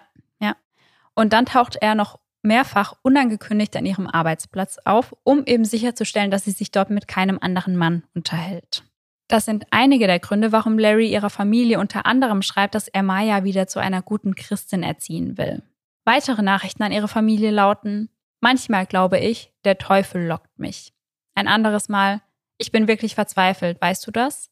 Und 1.16 1.32
dann 1.32 1.46
taucht 1.46 1.76
er 1.80 1.96
noch 1.96 2.20
mehrfach 2.42 2.94
unangekündigt 3.02 3.76
an 3.76 3.86
ihrem 3.86 4.06
Arbeitsplatz 4.06 4.78
auf, 4.84 5.16
um 5.24 5.44
eben 5.44 5.64
sicherzustellen, 5.64 6.30
dass 6.30 6.44
sie 6.44 6.52
sich 6.52 6.70
dort 6.70 6.90
mit 6.90 7.08
keinem 7.08 7.38
anderen 7.40 7.76
Mann 7.76 8.04
unterhält. 8.14 8.84
Das 9.28 9.44
sind 9.44 9.66
einige 9.70 10.06
der 10.06 10.20
Gründe, 10.20 10.52
warum 10.52 10.78
Larry 10.78 11.10
ihrer 11.10 11.30
Familie 11.30 11.80
unter 11.80 12.06
anderem 12.06 12.42
schreibt, 12.42 12.76
dass 12.76 12.86
er 12.86 13.02
Maya 13.02 13.42
wieder 13.42 13.66
zu 13.66 13.80
einer 13.80 14.02
guten 14.02 14.36
Christin 14.36 14.84
erziehen 14.84 15.36
will. 15.36 15.62
Weitere 16.04 16.42
Nachrichten 16.42 16.84
an 16.84 16.92
ihre 16.92 17.08
Familie 17.08 17.50
lauten, 17.50 18.08
manchmal 18.40 18.86
glaube 18.86 19.18
ich, 19.18 19.52
der 19.64 19.78
Teufel 19.78 20.24
lockt 20.24 20.56
mich. 20.58 20.94
Ein 21.34 21.48
anderes 21.48 21.88
Mal, 21.88 22.22
ich 22.58 22.70
bin 22.70 22.86
wirklich 22.86 23.16
verzweifelt, 23.16 23.80
weißt 23.80 24.06
du 24.06 24.12
das? 24.12 24.50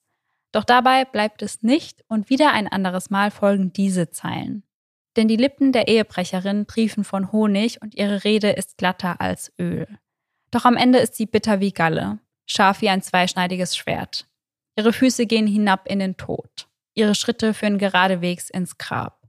Doch 0.50 0.64
dabei 0.64 1.04
bleibt 1.04 1.42
es 1.42 1.62
nicht 1.62 2.04
und 2.08 2.28
wieder 2.28 2.52
ein 2.52 2.66
anderes 2.66 3.10
Mal 3.10 3.30
folgen 3.30 3.72
diese 3.72 4.10
Zeilen. 4.10 4.64
Denn 5.16 5.28
die 5.28 5.36
Lippen 5.36 5.72
der 5.72 5.88
Ehebrecherin 5.88 6.66
triefen 6.66 7.04
von 7.04 7.30
Honig 7.30 7.80
und 7.82 7.94
ihre 7.94 8.24
Rede 8.24 8.50
ist 8.50 8.78
glatter 8.78 9.20
als 9.20 9.52
Öl. 9.60 9.86
Doch 10.50 10.64
am 10.64 10.76
Ende 10.76 10.98
ist 10.98 11.14
sie 11.14 11.26
bitter 11.26 11.60
wie 11.60 11.72
Galle, 11.72 12.18
scharf 12.46 12.80
wie 12.80 12.88
ein 12.88 13.02
zweischneidiges 13.02 13.76
Schwert. 13.76 14.26
Ihre 14.76 14.92
Füße 14.92 15.26
gehen 15.26 15.46
hinab 15.46 15.88
in 15.88 16.00
den 16.00 16.16
Tod. 16.16 16.68
Ihre 16.94 17.14
Schritte 17.14 17.54
führen 17.54 17.78
geradewegs 17.78 18.50
ins 18.50 18.78
Grab. 18.78 19.20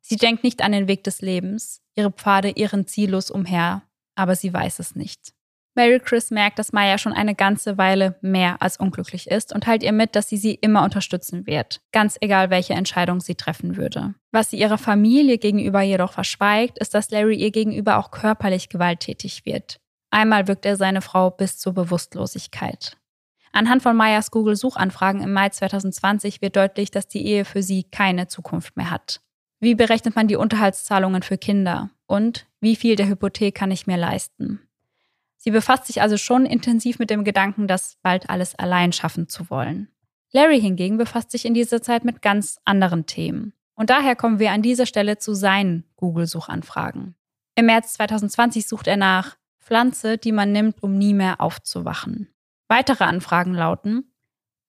Sie 0.00 0.16
denkt 0.16 0.44
nicht 0.44 0.62
an 0.62 0.72
den 0.72 0.88
Weg 0.88 1.04
des 1.04 1.22
Lebens, 1.22 1.82
ihre 1.94 2.10
Pfade 2.10 2.50
irren 2.50 2.86
ziellos 2.86 3.30
umher, 3.30 3.82
aber 4.14 4.36
sie 4.36 4.52
weiß 4.52 4.78
es 4.78 4.94
nicht. 4.94 5.34
Mary 5.76 5.98
Chris 5.98 6.30
merkt, 6.30 6.58
dass 6.60 6.72
Maya 6.72 6.98
schon 6.98 7.12
eine 7.12 7.34
ganze 7.34 7.76
Weile 7.78 8.16
mehr 8.20 8.62
als 8.62 8.76
unglücklich 8.76 9.28
ist 9.28 9.52
und 9.52 9.64
teilt 9.64 9.82
ihr 9.82 9.92
mit, 9.92 10.14
dass 10.14 10.28
sie 10.28 10.36
sie 10.36 10.54
immer 10.54 10.84
unterstützen 10.84 11.46
wird, 11.46 11.80
ganz 11.90 12.16
egal 12.20 12.50
welche 12.50 12.74
Entscheidung 12.74 13.20
sie 13.20 13.34
treffen 13.34 13.76
würde. 13.76 14.14
Was 14.30 14.50
sie 14.50 14.58
ihrer 14.58 14.78
Familie 14.78 15.38
gegenüber 15.38 15.82
jedoch 15.82 16.12
verschweigt, 16.12 16.78
ist, 16.78 16.94
dass 16.94 17.10
Larry 17.10 17.36
ihr 17.36 17.50
gegenüber 17.50 17.98
auch 17.98 18.12
körperlich 18.12 18.68
gewalttätig 18.68 19.44
wird. 19.44 19.80
Einmal 20.10 20.46
wirkt 20.46 20.64
er 20.64 20.76
seine 20.76 21.02
Frau 21.02 21.30
bis 21.30 21.58
zur 21.58 21.74
Bewusstlosigkeit. 21.74 22.96
Anhand 23.50 23.82
von 23.82 23.96
Mayas 23.96 24.30
Google-Suchanfragen 24.30 25.22
im 25.22 25.32
Mai 25.32 25.48
2020 25.48 26.40
wird 26.40 26.56
deutlich, 26.56 26.92
dass 26.92 27.08
die 27.08 27.26
Ehe 27.26 27.44
für 27.44 27.62
sie 27.62 27.84
keine 27.84 28.28
Zukunft 28.28 28.76
mehr 28.76 28.90
hat. 28.90 29.20
Wie 29.60 29.74
berechnet 29.74 30.14
man 30.14 30.28
die 30.28 30.36
Unterhaltszahlungen 30.36 31.22
für 31.22 31.38
Kinder? 31.38 31.90
Und 32.06 32.46
wie 32.60 32.76
viel 32.76 32.96
der 32.96 33.08
Hypothek 33.08 33.54
kann 33.54 33.70
ich 33.70 33.86
mir 33.86 33.96
leisten? 33.96 34.60
Sie 35.44 35.50
befasst 35.50 35.84
sich 35.84 36.00
also 36.00 36.16
schon 36.16 36.46
intensiv 36.46 36.98
mit 36.98 37.10
dem 37.10 37.22
Gedanken, 37.22 37.68
das 37.68 37.98
bald 38.00 38.30
alles 38.30 38.54
allein 38.54 38.94
schaffen 38.94 39.28
zu 39.28 39.50
wollen. 39.50 39.88
Larry 40.32 40.58
hingegen 40.58 40.96
befasst 40.96 41.30
sich 41.32 41.44
in 41.44 41.52
dieser 41.52 41.82
Zeit 41.82 42.02
mit 42.02 42.22
ganz 42.22 42.58
anderen 42.64 43.04
Themen. 43.04 43.52
Und 43.74 43.90
daher 43.90 44.16
kommen 44.16 44.38
wir 44.38 44.52
an 44.52 44.62
dieser 44.62 44.86
Stelle 44.86 45.18
zu 45.18 45.34
seinen 45.34 45.84
Google-Suchanfragen. 45.96 47.14
Im 47.56 47.66
März 47.66 47.92
2020 47.92 48.66
sucht 48.66 48.86
er 48.86 48.96
nach 48.96 49.36
Pflanze, 49.60 50.16
die 50.16 50.32
man 50.32 50.50
nimmt, 50.50 50.82
um 50.82 50.96
nie 50.96 51.12
mehr 51.12 51.42
aufzuwachen. 51.42 52.32
Weitere 52.68 53.04
Anfragen 53.04 53.52
lauten 53.52 54.10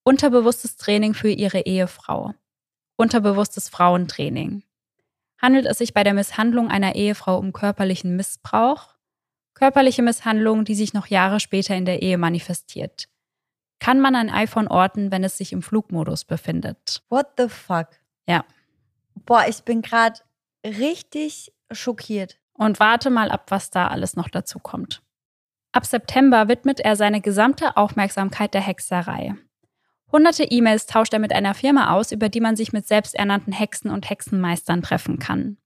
Unterbewusstes 0.03 0.75
Training 0.75 1.13
für 1.13 1.29
Ihre 1.29 1.61
Ehefrau. 1.61 2.33
Unterbewusstes 2.97 3.69
Frauentraining. 3.69 4.63
Handelt 5.41 5.67
es 5.67 5.77
sich 5.77 5.93
bei 5.93 6.03
der 6.03 6.13
Misshandlung 6.13 6.69
einer 6.69 6.95
Ehefrau 6.95 7.37
um 7.37 7.53
körperlichen 7.53 8.17
Missbrauch? 8.17 8.94
Körperliche 9.55 10.03
Misshandlung, 10.03 10.65
die 10.65 10.75
sich 10.75 10.93
noch 10.93 11.07
Jahre 11.07 11.39
später 11.39 11.75
in 11.75 11.85
der 11.85 12.01
Ehe 12.01 12.17
manifestiert. 12.17 13.07
Kann 13.79 13.99
man 13.99 14.15
ein 14.15 14.29
iPhone 14.29 14.67
orten, 14.67 15.11
wenn 15.11 15.23
es 15.23 15.37
sich 15.37 15.53
im 15.53 15.61
Flugmodus 15.61 16.25
befindet? 16.25 17.03
What 17.09 17.27
the 17.37 17.47
fuck? 17.49 17.87
Ja. 18.27 18.45
Boah, 19.25 19.45
ich 19.47 19.63
bin 19.63 19.81
gerade 19.81 20.19
richtig 20.65 21.53
schockiert. 21.71 22.37
Und 22.53 22.79
warte 22.79 23.09
mal 23.09 23.31
ab, 23.31 23.45
was 23.49 23.69
da 23.69 23.87
alles 23.87 24.15
noch 24.15 24.29
dazu 24.29 24.59
kommt. 24.59 25.01
Ab 25.71 25.85
September 25.85 26.47
widmet 26.47 26.79
er 26.79 26.95
seine 26.95 27.19
gesamte 27.19 27.75
Aufmerksamkeit 27.75 28.53
der 28.53 28.61
Hexerei. 28.61 29.35
Hunderte 30.11 30.43
E-Mails 30.43 30.85
tauscht 30.85 31.13
er 31.13 31.19
mit 31.19 31.33
einer 31.33 31.53
Firma 31.53 31.91
aus, 31.91 32.11
über 32.11 32.29
die 32.29 32.39
man 32.39 32.55
sich 32.55 32.71
mit 32.71 32.87
selbsternannten 32.87 33.51
Hexen 33.51 33.91
und 33.91 34.09
Hexenmeistern 34.09 34.81
treffen 34.81 35.19
kann. 35.19 35.57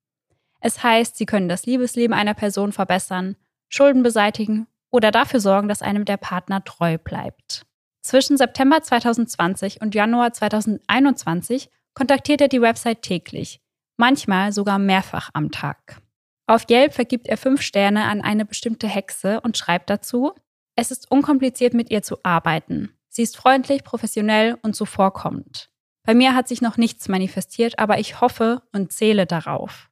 Es 0.61 0.81
heißt, 0.81 1.15
sie 1.15 1.25
können 1.25 1.47
das 1.47 1.65
Liebesleben 1.65 2.13
einer 2.13 2.33
Person 2.33 2.71
verbessern, 2.71 3.35
Schulden 3.69 4.03
beseitigen 4.03 4.67
oder 4.91 5.11
dafür 5.11 5.39
sorgen, 5.39 5.67
dass 5.69 5.81
einem 5.81 6.05
der 6.05 6.17
Partner 6.17 6.63
treu 6.63 6.97
bleibt. 6.97 7.65
Zwischen 8.01 8.37
September 8.37 8.81
2020 8.81 9.81
und 9.81 9.95
Januar 9.95 10.33
2021 10.33 11.69
kontaktiert 11.93 12.41
er 12.41 12.47
die 12.47 12.61
Website 12.61 13.01
täglich, 13.01 13.61
manchmal 13.97 14.51
sogar 14.51 14.79
mehrfach 14.79 15.29
am 15.33 15.51
Tag. 15.51 16.01
Auf 16.47 16.65
Yelp 16.69 16.93
vergibt 16.93 17.27
er 17.27 17.37
fünf 17.37 17.61
Sterne 17.61 18.05
an 18.05 18.21
eine 18.21 18.45
bestimmte 18.45 18.87
Hexe 18.87 19.39
und 19.41 19.57
schreibt 19.57 19.89
dazu, 19.89 20.33
es 20.75 20.91
ist 20.91 21.11
unkompliziert 21.11 21.73
mit 21.73 21.91
ihr 21.91 22.01
zu 22.01 22.17
arbeiten. 22.23 22.93
Sie 23.09 23.21
ist 23.21 23.37
freundlich, 23.37 23.83
professionell 23.83 24.57
und 24.61 24.75
zuvorkommend. 24.75 25.69
Bei 26.05 26.15
mir 26.15 26.33
hat 26.33 26.47
sich 26.47 26.61
noch 26.61 26.77
nichts 26.77 27.07
manifestiert, 27.07 27.77
aber 27.77 27.99
ich 27.99 28.21
hoffe 28.21 28.63
und 28.71 28.91
zähle 28.91 29.25
darauf. 29.25 29.88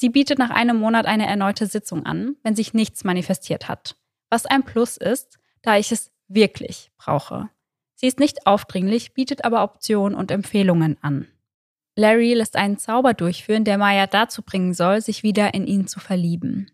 Sie 0.00 0.10
bietet 0.10 0.38
nach 0.38 0.50
einem 0.50 0.78
Monat 0.78 1.06
eine 1.06 1.26
erneute 1.26 1.66
Sitzung 1.66 2.06
an, 2.06 2.36
wenn 2.44 2.54
sich 2.54 2.72
nichts 2.72 3.02
manifestiert 3.02 3.66
hat. 3.66 3.96
Was 4.30 4.46
ein 4.46 4.62
Plus 4.62 4.96
ist, 4.96 5.40
da 5.60 5.76
ich 5.76 5.90
es 5.90 6.12
wirklich 6.28 6.92
brauche. 6.98 7.50
Sie 7.96 8.06
ist 8.06 8.20
nicht 8.20 8.46
aufdringlich, 8.46 9.12
bietet 9.12 9.44
aber 9.44 9.64
Optionen 9.64 10.16
und 10.16 10.30
Empfehlungen 10.30 10.98
an. 11.02 11.26
Larry 11.96 12.34
lässt 12.34 12.54
einen 12.54 12.78
Zauber 12.78 13.12
durchführen, 13.12 13.64
der 13.64 13.76
Maya 13.76 14.06
dazu 14.06 14.42
bringen 14.42 14.72
soll, 14.72 15.00
sich 15.00 15.24
wieder 15.24 15.52
in 15.52 15.66
ihn 15.66 15.88
zu 15.88 15.98
verlieben. 15.98 16.70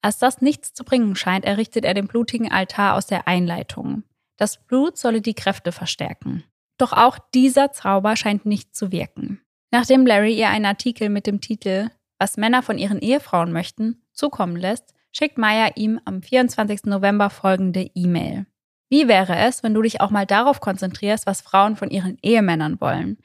Als 0.00 0.18
das 0.18 0.40
nichts 0.40 0.72
zu 0.72 0.84
bringen 0.84 1.16
scheint, 1.16 1.44
errichtet 1.44 1.84
er 1.84 1.94
den 1.94 2.06
blutigen 2.06 2.52
Altar 2.52 2.94
aus 2.94 3.06
der 3.06 3.26
Einleitung. 3.26 4.04
Das 4.36 4.64
Blut 4.64 4.96
solle 4.96 5.20
die 5.22 5.34
Kräfte 5.34 5.72
verstärken. 5.72 6.44
Doch 6.78 6.92
auch 6.92 7.18
dieser 7.34 7.72
Zauber 7.72 8.14
scheint 8.14 8.46
nicht 8.46 8.76
zu 8.76 8.92
wirken. 8.92 9.40
Nachdem 9.72 10.06
Larry 10.06 10.38
ihr 10.38 10.50
einen 10.50 10.66
Artikel 10.66 11.08
mit 11.08 11.26
dem 11.26 11.40
Titel 11.40 11.90
Was 12.20 12.36
Männer 12.36 12.62
von 12.62 12.76
ihren 12.76 13.00
Ehefrauen 13.00 13.50
möchten 13.50 14.02
zukommen 14.12 14.54
lässt, 14.54 14.92
schickt 15.10 15.38
Maya 15.38 15.70
ihm 15.74 15.98
am 16.04 16.22
24. 16.22 16.84
November 16.84 17.30
folgende 17.30 17.90
E-Mail. 17.94 18.44
Wie 18.90 19.08
wäre 19.08 19.36
es, 19.38 19.62
wenn 19.62 19.72
du 19.72 19.80
dich 19.80 20.02
auch 20.02 20.10
mal 20.10 20.26
darauf 20.26 20.60
konzentrierst, 20.60 21.24
was 21.24 21.40
Frauen 21.40 21.76
von 21.76 21.88
ihren 21.88 22.18
Ehemännern 22.20 22.78
wollen? 22.78 23.16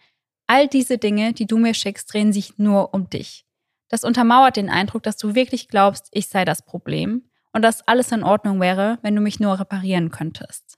All 0.48 0.70
diese 0.70 0.98
Dinge, 0.98 1.34
die 1.34 1.46
du 1.46 1.58
mir 1.58 1.74
schickst, 1.74 2.14
drehen 2.14 2.32
sich 2.32 2.58
nur 2.58 2.94
um 2.94 3.10
dich. 3.10 3.46
Das 3.90 4.06
untermauert 4.06 4.56
den 4.56 4.70
Eindruck, 4.70 5.04
dass 5.04 5.18
du 5.18 5.36
wirklich 5.36 5.68
glaubst, 5.68 6.08
ich 6.12 6.28
sei 6.28 6.46
das 6.46 6.62
Problem 6.62 7.26
und 7.52 7.64
dass 7.64 7.86
alles 7.90 8.14
in 8.14 8.24
Ordnung 8.24 8.62
wäre, 8.62 9.00
wenn 9.02 9.14
du 9.14 9.22
mich 9.22 9.42
nur 9.42 9.60
reparieren 9.60 10.10
könntest. 10.10 10.78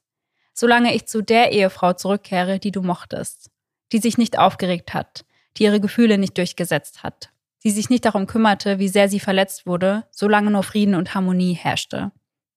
Solange 0.54 0.96
ich 0.96 1.06
zu 1.06 1.22
der 1.22 1.52
Ehefrau 1.52 1.94
zurückkehre, 1.94 2.58
die 2.58 2.72
du 2.72 2.82
mochtest, 2.82 3.52
die 3.92 4.00
sich 4.00 4.18
nicht 4.18 4.40
aufgeregt 4.40 4.96
hat, 4.96 5.24
die 5.58 5.66
ihre 5.66 5.80
Gefühle 5.80 6.18
nicht 6.18 6.36
durchgesetzt 6.36 7.04
hat, 7.04 7.30
die 7.68 7.72
sich 7.72 7.90
nicht 7.90 8.06
darum 8.06 8.28
kümmerte, 8.28 8.80
wie 8.80 8.88
sehr 8.88 9.10
sie 9.10 9.20
verletzt 9.20 9.66
wurde, 9.66 10.06
solange 10.10 10.50
nur 10.50 10.64
Frieden 10.64 10.96
und 10.96 11.14
Harmonie 11.14 11.52
herrschte. 11.52 12.14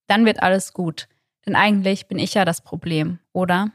Dann 0.07 0.25
wird 0.25 0.41
alles 0.41 0.73
gut, 0.73 1.09
denn 1.45 1.57
eigentlich 1.57 2.07
bin 2.07 2.21
ich 2.21 2.35
ja 2.35 2.45
das 2.45 2.61
Problem, 2.61 3.19
oder? 3.33 3.73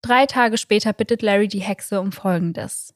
Drei 0.00 0.24
Tage 0.24 0.56
später 0.56 0.94
bittet 0.94 1.20
Larry 1.20 1.48
die 1.48 1.60
Hexe 1.60 2.00
um 2.00 2.12
Folgendes. 2.12 2.94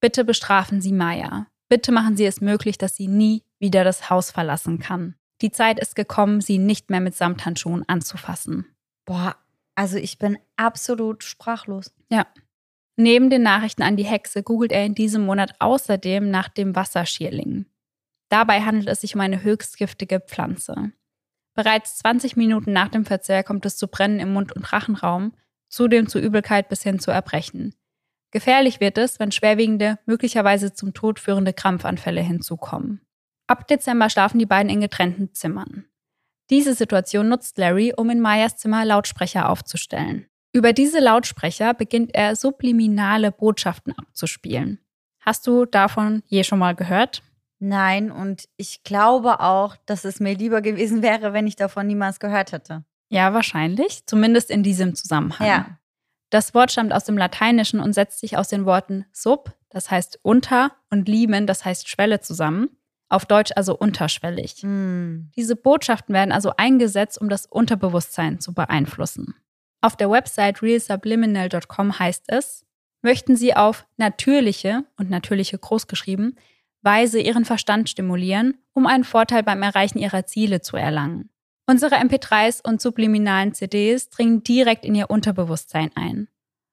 Bitte 0.00 0.24
bestrafen 0.24 0.80
Sie 0.80 0.90
Maya. 0.90 1.46
Bitte 1.68 1.92
machen 1.92 2.16
Sie 2.16 2.26
es 2.26 2.40
möglich, 2.40 2.76
dass 2.76 2.96
sie 2.96 3.06
nie 3.06 3.44
wieder 3.60 3.84
das 3.84 4.10
Haus 4.10 4.32
verlassen 4.32 4.80
kann. 4.80 5.14
Die 5.42 5.52
Zeit 5.52 5.78
ist 5.78 5.94
gekommen, 5.94 6.40
sie 6.40 6.58
nicht 6.58 6.90
mehr 6.90 7.00
mit 7.00 7.14
Samthandschuhen 7.14 7.88
anzufassen. 7.88 8.66
Boah, 9.04 9.36
also 9.76 9.96
ich 9.96 10.18
bin 10.18 10.38
absolut 10.56 11.22
sprachlos. 11.22 11.94
Ja. 12.10 12.26
Neben 13.02 13.30
den 13.30 13.42
Nachrichten 13.42 13.82
an 13.82 13.96
die 13.96 14.04
Hexe 14.04 14.44
googelt 14.44 14.70
er 14.70 14.86
in 14.86 14.94
diesem 14.94 15.26
Monat 15.26 15.56
außerdem 15.58 16.30
nach 16.30 16.48
dem 16.48 16.76
Wasserschierling. 16.76 17.66
Dabei 18.28 18.60
handelt 18.60 18.88
es 18.88 19.00
sich 19.00 19.16
um 19.16 19.20
eine 19.20 19.42
höchst 19.42 19.76
giftige 19.76 20.20
Pflanze. 20.20 20.92
Bereits 21.56 21.96
20 21.98 22.36
Minuten 22.36 22.72
nach 22.72 22.90
dem 22.90 23.04
Verzehr 23.04 23.42
kommt 23.42 23.66
es 23.66 23.76
zu 23.76 23.88
Brennen 23.88 24.20
im 24.20 24.32
Mund- 24.32 24.52
und 24.52 24.72
Rachenraum, 24.72 25.32
zudem 25.68 26.06
zu 26.06 26.20
Übelkeit 26.20 26.68
bis 26.68 26.84
hin 26.84 27.00
zu 27.00 27.10
Erbrechen. 27.10 27.74
Gefährlich 28.30 28.78
wird 28.78 28.96
es, 28.98 29.18
wenn 29.18 29.32
schwerwiegende, 29.32 29.98
möglicherweise 30.06 30.72
zum 30.72 30.94
Tod 30.94 31.18
führende 31.18 31.52
Krampfanfälle 31.52 32.20
hinzukommen. 32.20 33.00
Ab 33.48 33.66
Dezember 33.66 34.10
schlafen 34.10 34.38
die 34.38 34.46
beiden 34.46 34.70
in 34.70 34.80
getrennten 34.80 35.34
Zimmern. 35.34 35.86
Diese 36.50 36.74
Situation 36.74 37.28
nutzt 37.28 37.58
Larry, 37.58 37.94
um 37.96 38.10
in 38.10 38.20
Mayas 38.20 38.58
Zimmer 38.58 38.84
Lautsprecher 38.84 39.48
aufzustellen. 39.48 40.28
Über 40.52 40.72
diese 40.72 41.00
Lautsprecher 41.00 41.72
beginnt 41.72 42.14
er 42.14 42.36
subliminale 42.36 43.32
Botschaften 43.32 43.94
abzuspielen. 43.96 44.78
Hast 45.20 45.46
du 45.46 45.64
davon 45.64 46.22
je 46.26 46.44
schon 46.44 46.58
mal 46.58 46.74
gehört? 46.74 47.22
Nein, 47.58 48.10
und 48.10 48.48
ich 48.56 48.82
glaube 48.82 49.40
auch, 49.40 49.76
dass 49.86 50.04
es 50.04 50.20
mir 50.20 50.34
lieber 50.34 50.60
gewesen 50.60 51.00
wäre, 51.00 51.32
wenn 51.32 51.46
ich 51.46 51.56
davon 51.56 51.86
niemals 51.86 52.18
gehört 52.20 52.52
hätte. 52.52 52.84
Ja, 53.08 53.32
wahrscheinlich, 53.32 54.04
zumindest 54.06 54.50
in 54.50 54.62
diesem 54.62 54.94
Zusammenhang. 54.94 55.46
Ja. 55.46 55.78
Das 56.30 56.54
Wort 56.54 56.72
stammt 56.72 56.92
aus 56.92 57.04
dem 57.04 57.16
Lateinischen 57.16 57.78
und 57.78 57.92
setzt 57.92 58.20
sich 58.20 58.36
aus 58.36 58.48
den 58.48 58.64
Worten 58.64 59.04
sub, 59.12 59.52
das 59.70 59.90
heißt 59.90 60.18
unter, 60.22 60.72
und 60.90 61.08
limen, 61.08 61.46
das 61.46 61.64
heißt 61.64 61.88
Schwelle 61.88 62.20
zusammen. 62.20 62.70
Auf 63.08 63.26
Deutsch 63.26 63.52
also 63.54 63.76
unterschwellig. 63.76 64.62
Mm. 64.62 65.30
Diese 65.36 65.54
Botschaften 65.54 66.14
werden 66.14 66.32
also 66.32 66.54
eingesetzt, 66.56 67.20
um 67.20 67.28
das 67.28 67.44
Unterbewusstsein 67.44 68.40
zu 68.40 68.54
beeinflussen. 68.54 69.34
Auf 69.82 69.96
der 69.96 70.10
Website 70.10 70.62
realsubliminal.com 70.62 71.98
heißt 71.98 72.24
es, 72.28 72.64
möchten 73.02 73.36
Sie 73.36 73.54
auf 73.54 73.84
natürliche 73.98 74.84
und 74.96 75.10
natürliche 75.10 75.58
großgeschrieben 75.58 76.36
Weise 76.80 77.20
Ihren 77.20 77.44
Verstand 77.44 77.90
stimulieren, 77.90 78.58
um 78.72 78.86
einen 78.86 79.04
Vorteil 79.04 79.42
beim 79.42 79.62
Erreichen 79.62 79.98
Ihrer 79.98 80.24
Ziele 80.24 80.62
zu 80.62 80.76
erlangen. 80.76 81.28
Unsere 81.66 81.96
MP3s 81.96 82.66
und 82.66 82.80
subliminalen 82.80 83.54
CDs 83.54 84.08
dringen 84.08 84.42
direkt 84.42 84.84
in 84.84 84.94
Ihr 84.94 85.10
Unterbewusstsein 85.10 85.90
ein. 85.94 86.28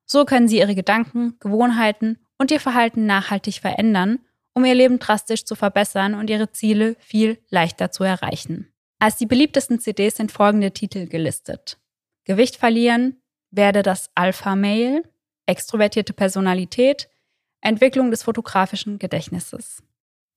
So 0.06 0.24
können 0.24 0.48
Sie 0.48 0.60
Ihre 0.60 0.74
Gedanken, 0.74 1.36
Gewohnheiten 1.40 2.18
und 2.38 2.50
Ihr 2.50 2.60
Verhalten 2.60 3.06
nachhaltig 3.06 3.60
verändern 3.60 4.20
um 4.60 4.66
ihr 4.66 4.76
Leben 4.76 5.00
drastisch 5.00 5.46
zu 5.46 5.56
verbessern 5.56 6.14
und 6.14 6.30
ihre 6.30 6.52
Ziele 6.52 6.96
viel 7.00 7.40
leichter 7.50 7.92
zu 7.92 8.04
erreichen. 8.04 8.68
Als 9.00 9.16
die 9.16 9.26
beliebtesten 9.26 9.80
CDs 9.80 10.18
sind 10.18 10.32
folgende 10.32 10.72
Titel 10.72 11.08
gelistet. 11.08 11.78
Gewicht 12.30 12.58
verlieren, 12.58 13.20
werde 13.50 13.82
das 13.82 14.12
Alpha-Mail, 14.14 15.02
extrovertierte 15.48 16.14
Personalität, 16.14 17.10
Entwicklung 17.60 18.12
des 18.12 18.22
fotografischen 18.22 19.00
Gedächtnisses. 19.00 19.82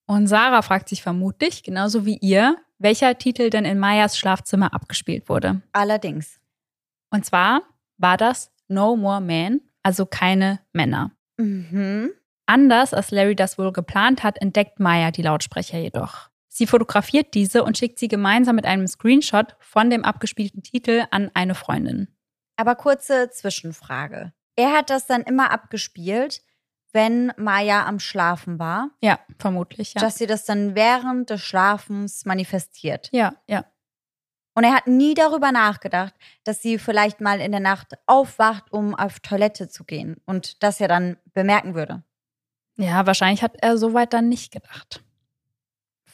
Und 0.06 0.26
Sarah 0.26 0.62
fragt 0.62 0.88
sich 0.88 1.02
vermutlich, 1.02 1.62
genauso 1.62 2.06
wie 2.06 2.16
ihr, 2.16 2.56
welcher 2.78 3.18
Titel 3.18 3.50
denn 3.50 3.66
in 3.66 3.78
Mayas 3.78 4.16
Schlafzimmer 4.16 4.72
abgespielt 4.72 5.28
wurde. 5.28 5.60
Allerdings. 5.74 6.40
Und 7.10 7.26
zwar 7.26 7.60
war 7.98 8.16
das 8.16 8.50
No 8.68 8.96
More 8.96 9.20
Men, 9.20 9.60
also 9.82 10.06
keine 10.06 10.60
Männer. 10.72 11.12
Mhm. 11.36 12.10
Anders 12.46 12.94
als 12.94 13.10
Larry 13.10 13.36
das 13.36 13.58
wohl 13.58 13.70
geplant 13.70 14.22
hat, 14.22 14.40
entdeckt 14.40 14.80
Maya 14.80 15.10
die 15.10 15.22
Lautsprecher 15.22 15.78
jedoch. 15.78 16.30
Sie 16.54 16.66
fotografiert 16.66 17.32
diese 17.32 17.64
und 17.64 17.78
schickt 17.78 17.98
sie 17.98 18.08
gemeinsam 18.08 18.56
mit 18.56 18.66
einem 18.66 18.86
Screenshot 18.86 19.56
von 19.58 19.88
dem 19.88 20.04
abgespielten 20.04 20.62
Titel 20.62 21.06
an 21.10 21.30
eine 21.32 21.54
Freundin. 21.54 22.08
Aber 22.56 22.74
kurze 22.74 23.30
Zwischenfrage. 23.30 24.34
Er 24.54 24.72
hat 24.72 24.90
das 24.90 25.06
dann 25.06 25.22
immer 25.22 25.50
abgespielt, 25.50 26.42
wenn 26.92 27.32
Maya 27.38 27.86
am 27.86 27.98
Schlafen 27.98 28.58
war. 28.58 28.90
Ja, 29.00 29.18
vermutlich, 29.38 29.94
ja. 29.94 30.02
Dass 30.02 30.18
sie 30.18 30.26
das 30.26 30.44
dann 30.44 30.74
während 30.74 31.30
des 31.30 31.40
Schlafens 31.40 32.26
manifestiert. 32.26 33.08
Ja, 33.12 33.32
ja. 33.46 33.64
Und 34.54 34.64
er 34.64 34.74
hat 34.74 34.86
nie 34.86 35.14
darüber 35.14 35.52
nachgedacht, 35.52 36.12
dass 36.44 36.60
sie 36.60 36.78
vielleicht 36.78 37.22
mal 37.22 37.40
in 37.40 37.52
der 37.52 37.62
Nacht 37.62 37.94
aufwacht, 38.04 38.70
um 38.70 38.94
auf 38.94 39.20
Toilette 39.20 39.70
zu 39.70 39.84
gehen 39.84 40.20
und 40.26 40.62
das 40.62 40.80
ja 40.80 40.86
dann 40.86 41.16
bemerken 41.32 41.74
würde. 41.74 42.02
Ja, 42.76 43.06
wahrscheinlich 43.06 43.42
hat 43.42 43.56
er 43.62 43.78
soweit 43.78 44.12
dann 44.12 44.28
nicht 44.28 44.52
gedacht. 44.52 45.02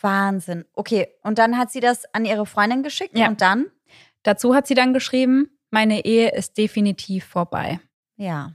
Wahnsinn. 0.02 0.64
Okay, 0.74 1.08
und 1.22 1.38
dann 1.38 1.56
hat 1.58 1.70
sie 1.70 1.80
das 1.80 2.12
an 2.14 2.24
ihre 2.24 2.46
Freundin 2.46 2.82
geschickt 2.82 3.16
Ja. 3.16 3.28
und 3.28 3.40
dann? 3.40 3.66
Dazu 4.22 4.54
hat 4.54 4.66
sie 4.66 4.74
dann 4.74 4.92
geschrieben, 4.92 5.50
meine 5.70 6.04
Ehe 6.04 6.30
ist 6.32 6.58
definitiv 6.58 7.24
vorbei. 7.24 7.80
Ja. 8.16 8.52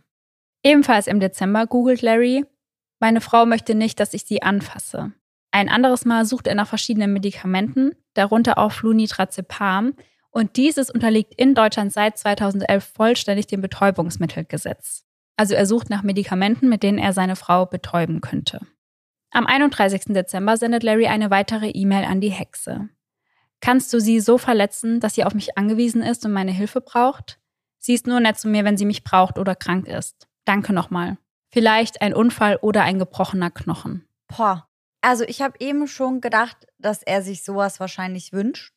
Ebenfalls 0.63 1.07
im 1.07 1.19
Dezember 1.19 1.67
googelt 1.67 2.01
Larry, 2.01 2.45
meine 2.99 3.21
Frau 3.21 3.45
möchte 3.45 3.75
nicht, 3.75 3.99
dass 3.99 4.13
ich 4.13 4.23
sie 4.23 4.41
anfasse. 4.41 5.11
Ein 5.51 5.69
anderes 5.69 6.05
Mal 6.05 6.25
sucht 6.25 6.47
er 6.47 6.55
nach 6.55 6.67
verschiedenen 6.67 7.13
Medikamenten, 7.13 7.91
darunter 8.13 8.57
auch 8.57 8.71
Flunitrazepam, 8.71 9.93
und 10.31 10.57
dieses 10.57 10.89
unterliegt 10.89 11.35
in 11.35 11.53
Deutschland 11.53 11.93
seit 11.93 12.17
2011 12.17 12.83
vollständig 12.95 13.45
dem 13.45 13.61
Betäubungsmittelgesetz. 13.61 15.05
Also 15.37 15.53
er 15.53 15.65
sucht 15.67 15.89
nach 15.91 16.01
Medikamenten, 16.01 16.69
mit 16.69 16.81
denen 16.81 16.97
er 16.97 17.13
seine 17.13 17.35
Frau 17.35 17.65
betäuben 17.67 18.19
könnte. 18.21 18.61
Am 19.33 19.47
31. 19.47 20.13
Dezember 20.13 20.57
sendet 20.57 20.83
Larry 20.83 21.07
eine 21.07 21.31
weitere 21.31 21.69
E-Mail 21.69 22.05
an 22.05 22.21
die 22.21 22.29
Hexe. 22.29 22.89
Kannst 23.61 23.91
du 23.93 23.99
sie 23.99 24.19
so 24.19 24.37
verletzen, 24.37 24.99
dass 24.99 25.15
sie 25.15 25.23
auf 25.23 25.33
mich 25.33 25.57
angewiesen 25.57 26.03
ist 26.03 26.23
und 26.25 26.33
meine 26.33 26.51
Hilfe 26.51 26.81
braucht? 26.81 27.39
Sie 27.79 27.93
ist 27.93 28.05
nur 28.05 28.19
nett 28.19 28.37
zu 28.37 28.47
mir, 28.47 28.63
wenn 28.63 28.77
sie 28.77 28.85
mich 28.85 29.03
braucht 29.03 29.39
oder 29.39 29.55
krank 29.55 29.87
ist. 29.87 30.27
Danke 30.45 30.71
nochmal. 30.71 31.17
Vielleicht 31.51 32.01
ein 32.01 32.13
Unfall 32.13 32.57
oder 32.61 32.83
ein 32.83 32.99
gebrochener 32.99 33.49
Knochen. 33.51 34.07
Boah. 34.27 34.67
Also 35.01 35.23
ich 35.25 35.41
habe 35.41 35.55
eben 35.59 35.87
schon 35.87 36.21
gedacht, 36.21 36.67
dass 36.77 37.01
er 37.03 37.21
sich 37.23 37.43
sowas 37.43 37.79
wahrscheinlich 37.79 38.33
wünscht. 38.33 38.73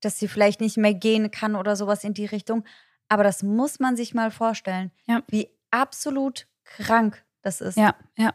Dass 0.00 0.18
sie 0.18 0.28
vielleicht 0.28 0.60
nicht 0.60 0.76
mehr 0.76 0.94
gehen 0.94 1.30
kann 1.30 1.56
oder 1.56 1.74
sowas 1.74 2.04
in 2.04 2.14
die 2.14 2.26
Richtung. 2.26 2.64
Aber 3.08 3.24
das 3.24 3.42
muss 3.42 3.80
man 3.80 3.96
sich 3.96 4.14
mal 4.14 4.30
vorstellen, 4.30 4.92
Ja. 5.06 5.22
wie 5.28 5.48
absolut 5.70 6.46
krank 6.64 7.24
das 7.42 7.60
ist. 7.60 7.76
Ja, 7.76 7.94
ja. 8.16 8.34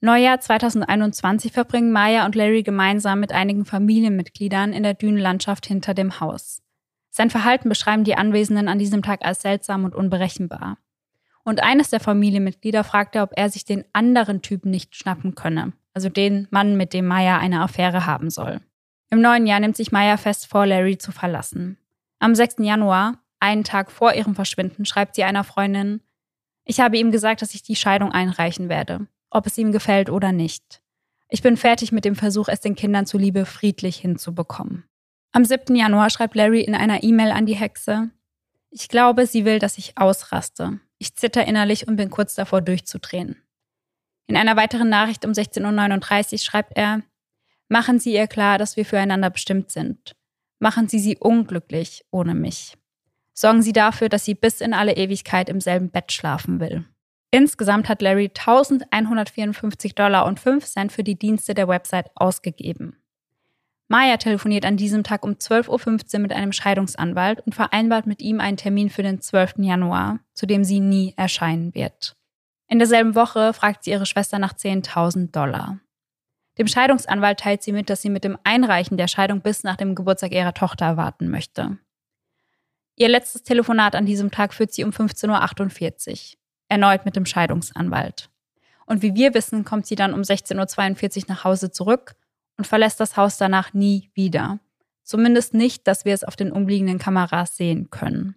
Neujahr 0.00 0.38
2021 0.38 1.50
verbringen 1.50 1.90
Maya 1.90 2.24
und 2.24 2.36
Larry 2.36 2.62
gemeinsam 2.62 3.18
mit 3.18 3.32
einigen 3.32 3.64
Familienmitgliedern 3.64 4.72
in 4.72 4.84
der 4.84 4.94
Dünenlandschaft 4.94 5.66
hinter 5.66 5.92
dem 5.92 6.20
Haus. 6.20 6.62
Sein 7.10 7.30
Verhalten 7.30 7.68
beschreiben 7.68 8.04
die 8.04 8.14
Anwesenden 8.14 8.68
an 8.68 8.78
diesem 8.78 9.02
Tag 9.02 9.24
als 9.24 9.42
seltsam 9.42 9.84
und 9.84 9.96
unberechenbar. 9.96 10.78
Und 11.42 11.64
eines 11.64 11.90
der 11.90 11.98
Familienmitglieder 11.98 12.84
fragte, 12.84 13.22
ob 13.22 13.32
er 13.34 13.50
sich 13.50 13.64
den 13.64 13.84
anderen 13.92 14.40
Typen 14.40 14.70
nicht 14.70 14.94
schnappen 14.94 15.34
könne, 15.34 15.72
also 15.94 16.08
den 16.08 16.46
Mann, 16.52 16.76
mit 16.76 16.92
dem 16.92 17.06
Maya 17.06 17.38
eine 17.38 17.60
Affäre 17.60 18.06
haben 18.06 18.30
soll. 18.30 18.60
Im 19.10 19.20
neuen 19.20 19.48
Jahr 19.48 19.58
nimmt 19.58 19.76
sich 19.76 19.90
Maya 19.90 20.16
fest 20.16 20.46
vor, 20.46 20.64
Larry 20.64 20.98
zu 20.98 21.10
verlassen. 21.10 21.76
Am 22.20 22.36
6. 22.36 22.56
Januar, 22.60 23.18
einen 23.40 23.64
Tag 23.64 23.90
vor 23.90 24.14
ihrem 24.14 24.36
Verschwinden, 24.36 24.84
schreibt 24.84 25.16
sie 25.16 25.24
einer 25.24 25.42
Freundin, 25.42 26.02
ich 26.64 26.78
habe 26.78 26.98
ihm 26.98 27.10
gesagt, 27.10 27.42
dass 27.42 27.54
ich 27.54 27.64
die 27.64 27.76
Scheidung 27.76 28.12
einreichen 28.12 28.68
werde. 28.68 29.08
Ob 29.30 29.46
es 29.46 29.58
ihm 29.58 29.72
gefällt 29.72 30.10
oder 30.10 30.32
nicht. 30.32 30.80
Ich 31.28 31.42
bin 31.42 31.56
fertig 31.56 31.92
mit 31.92 32.04
dem 32.04 32.16
Versuch, 32.16 32.48
es 32.48 32.60
den 32.60 32.74
Kindern 32.74 33.06
zuliebe 33.06 33.44
friedlich 33.44 33.96
hinzubekommen. 33.96 34.84
Am 35.32 35.44
7. 35.44 35.76
Januar 35.76 36.10
schreibt 36.10 36.34
Larry 36.34 36.62
in 36.62 36.74
einer 36.74 37.02
E-Mail 37.02 37.32
an 37.32 37.46
die 37.46 37.56
Hexe, 37.56 38.10
ich 38.70 38.88
glaube, 38.88 39.26
sie 39.26 39.44
will, 39.44 39.58
dass 39.58 39.78
ich 39.78 39.96
ausraste. 39.96 40.80
Ich 40.98 41.14
zitter 41.14 41.46
innerlich 41.46 41.88
und 41.88 41.96
bin 41.96 42.10
kurz 42.10 42.34
davor 42.34 42.60
durchzudrehen. 42.60 43.42
In 44.26 44.36
einer 44.36 44.56
weiteren 44.56 44.90
Nachricht 44.90 45.24
um 45.24 45.32
16.39 45.32 46.32
Uhr 46.32 46.38
schreibt 46.38 46.76
er, 46.76 47.02
Machen 47.68 47.98
Sie 47.98 48.14
ihr 48.14 48.26
klar, 48.26 48.58
dass 48.58 48.76
wir 48.76 48.84
füreinander 48.84 49.30
bestimmt 49.30 49.70
sind. 49.70 50.16
Machen 50.58 50.88
Sie 50.88 50.98
sie 50.98 51.16
unglücklich 51.18 52.04
ohne 52.10 52.34
mich. 52.34 52.76
Sorgen 53.32 53.62
Sie 53.62 53.72
dafür, 53.72 54.08
dass 54.08 54.24
sie 54.24 54.34
bis 54.34 54.60
in 54.60 54.74
alle 54.74 54.96
Ewigkeit 54.96 55.48
im 55.48 55.60
selben 55.60 55.90
Bett 55.90 56.12
schlafen 56.12 56.60
will. 56.60 56.84
Insgesamt 57.30 57.88
hat 57.88 58.00
Larry 58.00 58.30
1154 58.34 59.94
Dollar 59.94 60.24
und 60.26 60.40
5 60.40 60.64
Cent 60.64 60.92
für 60.92 61.04
die 61.04 61.18
Dienste 61.18 61.54
der 61.54 61.68
Website 61.68 62.10
ausgegeben. 62.14 62.96
Maya 63.88 64.18
telefoniert 64.18 64.66
an 64.66 64.76
diesem 64.76 65.02
Tag 65.02 65.24
um 65.24 65.32
12.15 65.32 66.14
Uhr 66.14 66.20
mit 66.20 66.32
einem 66.32 66.52
Scheidungsanwalt 66.52 67.40
und 67.46 67.54
vereinbart 67.54 68.06
mit 68.06 68.20
ihm 68.20 68.40
einen 68.40 68.58
Termin 68.58 68.90
für 68.90 69.02
den 69.02 69.20
12. 69.20 69.54
Januar, 69.58 70.20
zu 70.34 70.46
dem 70.46 70.62
sie 70.62 70.80
nie 70.80 71.14
erscheinen 71.16 71.74
wird. 71.74 72.14
In 72.68 72.78
derselben 72.78 73.14
Woche 73.14 73.54
fragt 73.54 73.84
sie 73.84 73.90
ihre 73.92 74.04
Schwester 74.04 74.38
nach 74.38 74.52
10.000 74.52 75.32
Dollar. 75.32 75.80
Dem 76.58 76.66
Scheidungsanwalt 76.66 77.40
teilt 77.40 77.62
sie 77.62 77.72
mit, 77.72 77.88
dass 77.88 78.02
sie 78.02 78.10
mit 78.10 78.24
dem 78.24 78.36
Einreichen 78.44 78.98
der 78.98 79.08
Scheidung 79.08 79.40
bis 79.40 79.64
nach 79.64 79.76
dem 79.76 79.94
Geburtstag 79.94 80.32
ihrer 80.32 80.52
Tochter 80.52 80.98
warten 80.98 81.30
möchte. 81.30 81.78
Ihr 82.96 83.08
letztes 83.08 83.42
Telefonat 83.42 83.94
an 83.94 84.04
diesem 84.04 84.30
Tag 84.30 84.52
führt 84.52 84.72
sie 84.72 84.84
um 84.84 84.90
15.48 84.90 86.34
Uhr, 86.34 86.38
erneut 86.68 87.04
mit 87.04 87.16
dem 87.16 87.26
Scheidungsanwalt. 87.26 88.30
Und 88.86 89.02
wie 89.02 89.14
wir 89.14 89.34
wissen, 89.34 89.64
kommt 89.64 89.86
sie 89.86 89.96
dann 89.96 90.14
um 90.14 90.20
16.42 90.20 91.18
Uhr 91.18 91.24
nach 91.28 91.44
Hause 91.44 91.70
zurück 91.70 92.14
und 92.56 92.66
verlässt 92.66 93.00
das 93.00 93.16
Haus 93.16 93.36
danach 93.36 93.74
nie 93.74 94.10
wieder. 94.14 94.58
Zumindest 95.02 95.54
nicht, 95.54 95.86
dass 95.86 96.04
wir 96.04 96.14
es 96.14 96.24
auf 96.24 96.36
den 96.36 96.52
umliegenden 96.52 96.98
Kameras 96.98 97.56
sehen 97.56 97.90
können. 97.90 98.34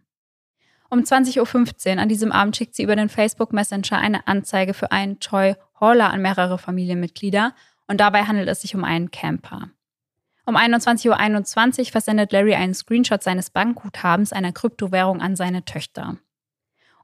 Um 0.90 1.00
20.15 1.00 1.96
Uhr 1.96 2.02
an 2.02 2.10
diesem 2.10 2.32
Abend 2.32 2.56
schickt 2.56 2.76
sie 2.76 2.84
über 2.84 2.98
den 2.98 3.08
Facebook 3.10 3.54
Messenger 3.54 3.98
eine 3.98 4.28
Anzeige 4.28 4.74
für 4.74 4.92
einen 4.92 5.20
Toy 5.20 5.56
Hauler 5.80 6.12
an 6.12 6.22
mehrere 6.22 6.58
Familienmitglieder 6.58 7.56
und 7.88 8.00
dabei 8.00 8.24
handelt 8.24 8.50
es 8.50 8.62
sich 8.62 8.76
um 8.76 8.84
einen 8.84 9.10
Camper. 9.10 9.70
Um 10.46 10.58
21.21 10.58 11.80
Uhr 11.80 11.86
versendet 11.86 12.32
Larry 12.32 12.56
einen 12.56 12.74
Screenshot 12.74 13.24
seines 13.24 13.52
Bankguthabens 13.52 14.34
einer 14.34 14.52
Kryptowährung 14.52 15.22
an 15.22 15.36
seine 15.36 15.64
Töchter. 15.64 16.18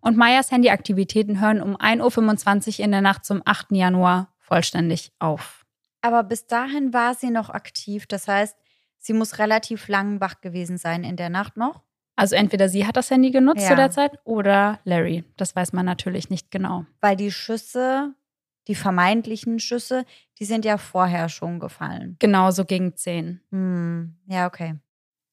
Und 0.07 0.17
Meyers 0.17 0.51
Handyaktivitäten 0.51 1.41
hören 1.41 1.61
um 1.61 1.75
1.25 1.75 2.79
Uhr 2.79 2.85
in 2.85 2.91
der 2.91 3.01
Nacht 3.01 3.25
zum 3.25 3.41
8. 3.43 3.71
Januar 3.71 4.33
vollständig 4.39 5.11
auf. 5.19 5.65
Aber 6.01 6.23
bis 6.23 6.47
dahin 6.47 6.93
war 6.93 7.13
sie 7.13 7.29
noch 7.29 7.49
aktiv. 7.49 8.07
Das 8.07 8.27
heißt, 8.27 8.55
sie 8.99 9.13
muss 9.13 9.37
relativ 9.37 9.87
lang 9.89 10.21
wach 10.21 10.39
gewesen 10.39 10.77
sein 10.77 11.03
in 11.03 11.17
der 11.17 11.29
Nacht 11.29 11.57
noch. 11.57 11.83
Also 12.15 12.35
entweder 12.35 12.69
sie 12.69 12.87
hat 12.87 12.95
das 12.95 13.11
Handy 13.11 13.31
genutzt 13.31 13.63
ja. 13.63 13.69
zu 13.69 13.75
der 13.75 13.91
Zeit 13.91 14.17
oder 14.23 14.79
Larry. 14.85 15.25
Das 15.35 15.55
weiß 15.55 15.73
man 15.73 15.85
natürlich 15.85 16.29
nicht 16.29 16.51
genau. 16.51 16.85
Weil 17.01 17.15
die 17.17 17.31
Schüsse 17.31 18.15
die 18.67 18.75
vermeintlichen 18.75 19.59
Schüsse, 19.59 20.05
die 20.39 20.45
sind 20.45 20.65
ja 20.65 20.77
vorher 20.77 21.29
schon 21.29 21.59
gefallen. 21.59 22.17
Genau, 22.19 22.51
so 22.51 22.65
gegen 22.65 22.95
zehn. 22.95 23.41
Hm, 23.51 24.17
ja, 24.27 24.47
okay. 24.47 24.75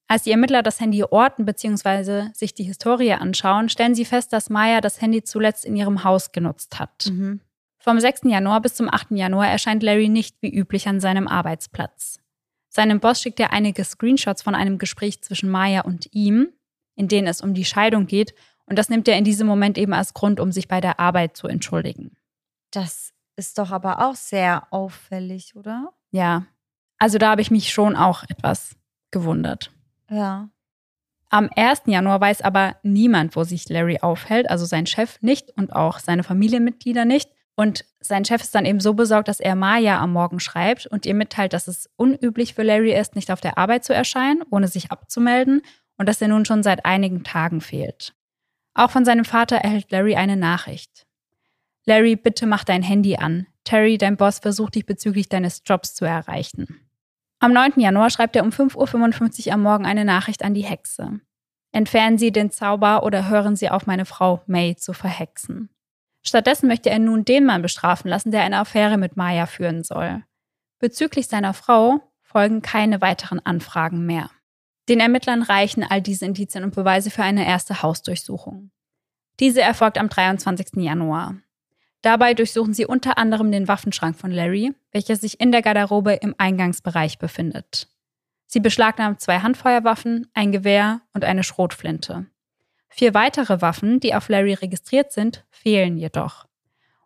Als 0.07 0.23
die 0.23 0.31
Ermittler 0.31 0.61
das 0.61 0.79
Handy 0.79 1.03
orten 1.03 1.45
bzw. 1.45 2.29
sich 2.33 2.53
die 2.53 2.63
Historie 2.63 3.13
anschauen, 3.13 3.69
stellen 3.69 3.95
sie 3.95 4.05
fest, 4.05 4.33
dass 4.33 4.49
Maya 4.49 4.81
das 4.81 5.01
Handy 5.01 5.23
zuletzt 5.23 5.65
in 5.65 5.75
ihrem 5.75 6.03
Haus 6.03 6.31
genutzt 6.31 6.79
hat. 6.79 7.07
Mhm. 7.09 7.41
Vom 7.79 7.99
6. 7.99 8.21
Januar 8.25 8.61
bis 8.61 8.75
zum 8.75 8.91
8. 8.91 9.11
Januar 9.11 9.47
erscheint 9.47 9.83
Larry 9.83 10.09
nicht 10.09 10.37
wie 10.41 10.53
üblich 10.53 10.87
an 10.87 10.99
seinem 10.99 11.27
Arbeitsplatz. 11.27 12.19
Seinem 12.69 12.99
Boss 12.99 13.21
schickt 13.21 13.39
er 13.39 13.53
einige 13.53 13.83
Screenshots 13.83 14.41
von 14.41 14.53
einem 14.53 14.77
Gespräch 14.77 15.21
zwischen 15.21 15.49
Maya 15.49 15.81
und 15.81 16.13
ihm, 16.13 16.49
in 16.95 17.07
denen 17.07 17.27
es 17.27 17.41
um 17.41 17.53
die 17.53 17.65
Scheidung 17.65 18.05
geht, 18.05 18.33
und 18.65 18.79
das 18.79 18.89
nimmt 18.89 19.07
er 19.07 19.17
in 19.17 19.23
diesem 19.23 19.47
Moment 19.47 19.77
eben 19.77 19.93
als 19.93 20.13
Grund, 20.13 20.39
um 20.39 20.51
sich 20.51 20.67
bei 20.67 20.81
der 20.81 20.99
Arbeit 20.99 21.37
zu 21.37 21.47
entschuldigen. 21.47 22.17
Das 22.71 23.13
ist 23.35 23.57
doch 23.57 23.71
aber 23.71 24.07
auch 24.07 24.15
sehr 24.15 24.67
auffällig, 24.71 25.55
oder? 25.55 25.93
Ja. 26.11 26.45
Also 26.97 27.17
da 27.17 27.29
habe 27.31 27.41
ich 27.41 27.51
mich 27.51 27.71
schon 27.71 27.95
auch 27.95 28.23
etwas 28.23 28.75
gewundert. 29.11 29.71
Ja. 30.09 30.49
Am 31.29 31.49
1. 31.55 31.83
Januar 31.87 32.21
weiß 32.21 32.41
aber 32.41 32.77
niemand, 32.83 33.35
wo 33.35 33.43
sich 33.43 33.67
Larry 33.67 33.99
aufhält, 34.01 34.49
also 34.49 34.65
sein 34.65 34.85
Chef 34.85 35.21
nicht 35.21 35.51
und 35.57 35.73
auch 35.73 35.99
seine 35.99 36.23
Familienmitglieder 36.23 37.05
nicht. 37.05 37.29
Und 37.55 37.85
sein 37.99 38.25
Chef 38.25 38.41
ist 38.41 38.53
dann 38.53 38.65
eben 38.65 38.79
so 38.79 38.93
besorgt, 38.93 39.27
dass 39.27 39.39
er 39.39 39.55
Maya 39.55 39.99
am 39.99 40.11
Morgen 40.11 40.39
schreibt 40.39 40.87
und 40.87 41.05
ihr 41.05 41.13
mitteilt, 41.13 41.53
dass 41.53 41.67
es 41.67 41.89
unüblich 41.95 42.53
für 42.53 42.63
Larry 42.63 42.93
ist, 42.93 43.15
nicht 43.15 43.31
auf 43.31 43.41
der 43.41 43.57
Arbeit 43.57 43.85
zu 43.85 43.93
erscheinen, 43.93 44.43
ohne 44.49 44.67
sich 44.67 44.91
abzumelden 44.91 45.61
und 45.97 46.07
dass 46.07 46.21
er 46.21 46.27
nun 46.27 46.45
schon 46.45 46.63
seit 46.63 46.85
einigen 46.85 47.23
Tagen 47.23 47.61
fehlt. 47.61 48.13
Auch 48.73 48.91
von 48.91 49.05
seinem 49.05 49.25
Vater 49.25 49.55
erhält 49.57 49.91
Larry 49.91 50.15
eine 50.15 50.35
Nachricht. 50.35 51.07
Larry, 51.85 52.15
bitte 52.15 52.45
mach 52.45 52.63
dein 52.63 52.83
Handy 52.83 53.15
an. 53.15 53.47
Terry, 53.63 53.97
dein 53.97 54.17
Boss, 54.17 54.39
versucht 54.39 54.75
dich 54.75 54.85
bezüglich 54.85 55.29
deines 55.29 55.61
Jobs 55.65 55.95
zu 55.95 56.05
erreichen. 56.05 56.84
Am 57.39 57.53
9. 57.53 57.73
Januar 57.77 58.09
schreibt 58.09 58.35
er 58.35 58.43
um 58.43 58.49
5.55 58.49 59.47
Uhr 59.47 59.53
am 59.53 59.61
Morgen 59.61 59.85
eine 59.85 60.05
Nachricht 60.05 60.43
an 60.43 60.53
die 60.53 60.63
Hexe. 60.63 61.19
Entfernen 61.71 62.17
Sie 62.17 62.31
den 62.31 62.51
Zauber 62.51 63.03
oder 63.03 63.27
hören 63.27 63.55
Sie 63.55 63.69
auf, 63.69 63.85
meine 63.85 64.05
Frau 64.05 64.41
May 64.47 64.75
zu 64.75 64.93
verhexen. 64.93 65.69
Stattdessen 66.23 66.67
möchte 66.67 66.89
er 66.89 66.99
nun 66.99 67.25
den 67.25 67.45
Mann 67.45 67.61
bestrafen 67.61 68.09
lassen, 68.09 68.31
der 68.31 68.43
eine 68.43 68.59
Affäre 68.59 68.97
mit 68.97 69.17
Maya 69.17 69.45
führen 69.45 69.83
soll. 69.83 70.23
Bezüglich 70.79 71.27
seiner 71.27 71.53
Frau 71.53 72.01
folgen 72.21 72.61
keine 72.61 73.01
weiteren 73.01 73.39
Anfragen 73.45 74.05
mehr. 74.05 74.29
Den 74.87 74.99
Ermittlern 74.99 75.41
reichen 75.43 75.83
all 75.83 76.01
diese 76.01 76.25
Indizien 76.25 76.63
und 76.63 76.75
Beweise 76.75 77.11
für 77.11 77.23
eine 77.23 77.45
erste 77.45 77.81
Hausdurchsuchung. 77.81 78.71
Diese 79.39 79.61
erfolgt 79.61 79.97
am 79.97 80.09
23. 80.09 80.83
Januar. 80.83 81.35
Dabei 82.01 82.33
durchsuchen 82.33 82.73
sie 82.73 82.85
unter 82.85 83.17
anderem 83.17 83.51
den 83.51 83.67
Waffenschrank 83.67 84.15
von 84.15 84.31
Larry, 84.31 84.73
welcher 84.91 85.15
sich 85.15 85.39
in 85.39 85.51
der 85.51 85.61
Garderobe 85.61 86.13
im 86.13 86.35
Eingangsbereich 86.37 87.17
befindet. 87.17 87.87
Sie 88.45 88.59
beschlagnahmen 88.59 89.17
zwei 89.17 89.39
Handfeuerwaffen, 89.39 90.27
ein 90.33 90.51
Gewehr 90.51 91.01
und 91.13 91.25
eine 91.25 91.43
Schrotflinte. 91.43 92.27
Vier 92.89 93.13
weitere 93.13 93.61
Waffen, 93.61 93.99
die 93.99 94.13
auf 94.15 94.29
Larry 94.29 94.53
registriert 94.53 95.11
sind, 95.11 95.43
fehlen 95.49 95.97
jedoch. 95.97 96.45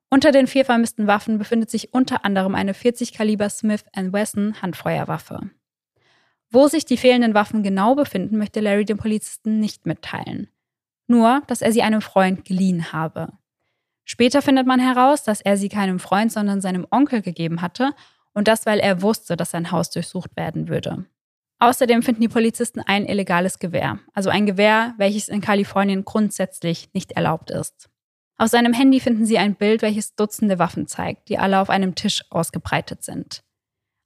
Unter 0.10 0.32
den 0.32 0.48
vier 0.48 0.66
vermissten 0.66 1.08
Waffen 1.08 1.38
befindet 1.38 1.70
sich 1.70 1.94
unter 1.94 2.26
anderem 2.26 2.56
eine 2.56 2.74
40 2.74 3.14
Kaliber 3.14 3.50
Smith 3.50 3.86
Wesson 3.96 4.62
Handfeuerwaffe. 4.62 5.50
Wo 6.52 6.68
sich 6.68 6.86
die 6.86 6.98
fehlenden 6.98 7.36
Waffen 7.36 7.62
genau 7.62 7.96
befinden, 7.96 8.38
möchte 8.38 8.60
Larry 8.60 8.86
den 8.86 8.98
Polizisten 8.98 9.60
nicht 9.60 9.86
mitteilen. 9.86 10.50
Nur, 11.08 11.44
dass 11.48 11.62
er 11.62 11.72
sie 11.72 11.84
einem 11.84 12.02
Freund 12.02 12.44
geliehen 12.44 12.92
habe. 12.92 13.34
Später 14.12 14.42
findet 14.42 14.66
man 14.66 14.80
heraus, 14.80 15.22
dass 15.22 15.40
er 15.40 15.56
sie 15.56 15.70
keinem 15.70 16.00
Freund, 16.00 16.32
sondern 16.32 16.62
seinem 16.62 16.88
Onkel 16.90 17.22
gegeben 17.22 17.62
hatte 17.62 17.94
und 18.34 18.48
das, 18.48 18.66
weil 18.66 18.80
er 18.80 19.04
wusste, 19.04 19.38
dass 19.38 19.52
sein 19.52 19.70
Haus 19.70 19.92
durchsucht 19.92 20.36
werden 20.36 20.68
würde. 20.68 21.06
Außerdem 21.60 22.02
finden 22.02 22.22
die 22.22 22.28
Polizisten 22.28 22.80
ein 22.80 23.06
illegales 23.06 23.60
Gewehr, 23.60 24.00
also 24.16 24.32
ein 24.32 24.48
Gewehr, 24.48 24.96
welches 24.98 25.30
in 25.30 25.42
Kalifornien 25.42 26.06
grundsätzlich 26.06 26.90
nicht 26.94 27.12
erlaubt 27.12 27.52
ist. 27.52 27.88
Auf 28.40 28.48
seinem 28.48 28.74
Handy 28.74 29.00
finden 29.00 29.28
sie 29.28 29.38
ein 29.38 29.54
Bild, 29.54 29.84
welches 29.84 30.16
Dutzende 30.16 30.58
Waffen 30.58 30.88
zeigt, 30.88 31.30
die 31.30 31.38
alle 31.38 31.60
auf 31.60 31.70
einem 31.70 31.94
Tisch 31.94 32.24
ausgebreitet 32.32 33.04
sind. 33.04 33.44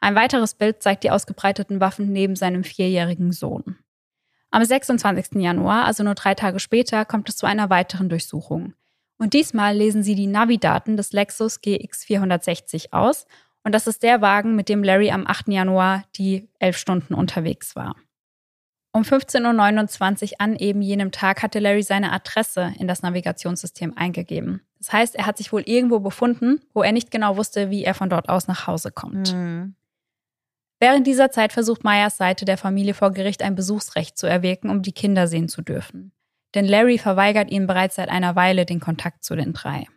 Ein 0.01 0.15
weiteres 0.15 0.53
Bild 0.53 0.83
zeigt 0.83 1.05
die 1.05 1.11
ausgebreiteten 1.11 1.79
Waffen 1.79 2.11
neben 2.11 2.35
seinem 2.35 2.65
vierjährigen 2.65 3.31
Sohn. 3.31 3.77
Am 4.51 4.65
26. 4.65 5.41
Januar, 5.41 5.85
also 5.85 6.03
nur 6.03 6.15
drei 6.15 6.35
Tage 6.35 6.59
später, 6.59 7.05
kommt 7.05 7.29
es 7.29 7.37
zu 7.37 7.45
einer 7.45 7.69
weiteren 7.69 8.09
Durchsuchung. 8.09 8.73
Und 9.23 9.33
diesmal 9.33 9.73
lesen 9.73 10.03
sie 10.03 10.15
die 10.15 10.27
Navi-Daten 10.27 10.97
des 10.97 11.13
Lexus 11.13 11.61
GX460 11.61 12.91
aus. 12.91 13.25
Und 13.63 13.73
das 13.73 13.87
ist 13.87 14.03
der 14.03 14.19
Wagen, 14.19 14.53
mit 14.57 14.67
dem 14.67 14.83
Larry 14.83 15.11
am 15.11 15.25
8. 15.25 15.47
Januar 15.47 16.03
die 16.17 16.49
elf 16.59 16.75
Stunden 16.75 17.13
unterwegs 17.13 17.73
war. 17.73 17.95
Um 18.91 19.03
15.29 19.03 20.23
Uhr 20.23 20.29
an 20.39 20.57
eben 20.57 20.81
jenem 20.81 21.13
Tag 21.13 21.41
hatte 21.41 21.59
Larry 21.59 21.83
seine 21.83 22.11
Adresse 22.11 22.73
in 22.77 22.89
das 22.89 23.01
Navigationssystem 23.01 23.93
eingegeben. 23.95 24.59
Das 24.79 24.91
heißt, 24.91 25.15
er 25.15 25.25
hat 25.25 25.37
sich 25.37 25.53
wohl 25.53 25.63
irgendwo 25.65 26.01
befunden, 26.01 26.59
wo 26.73 26.83
er 26.83 26.91
nicht 26.91 27.09
genau 27.09 27.37
wusste, 27.37 27.69
wie 27.69 27.85
er 27.85 27.93
von 27.93 28.09
dort 28.09 28.27
aus 28.27 28.49
nach 28.49 28.67
Hause 28.67 28.91
kommt. 28.91 29.33
Mhm. 29.33 29.75
Während 30.81 31.07
dieser 31.07 31.31
Zeit 31.31 31.53
versucht 31.53 31.85
Meyers 31.85 32.17
Seite 32.17 32.43
der 32.43 32.57
Familie 32.57 32.93
vor 32.93 33.11
Gericht 33.11 33.41
ein 33.41 33.55
Besuchsrecht 33.55 34.17
zu 34.17 34.27
erwirken, 34.27 34.69
um 34.69 34.81
die 34.81 34.91
Kinder 34.91 35.29
sehen 35.29 35.47
zu 35.47 35.61
dürfen 35.61 36.11
denn 36.55 36.65
Larry 36.65 36.97
verweigert 36.97 37.51
ihnen 37.51 37.67
bereits 37.67 37.95
seit 37.95 38.09
einer 38.09 38.35
Weile 38.35 38.65
den 38.65 38.79
Kontakt 38.79 39.23
zu 39.23 39.35
den 39.35 39.53
drei. 39.53 39.87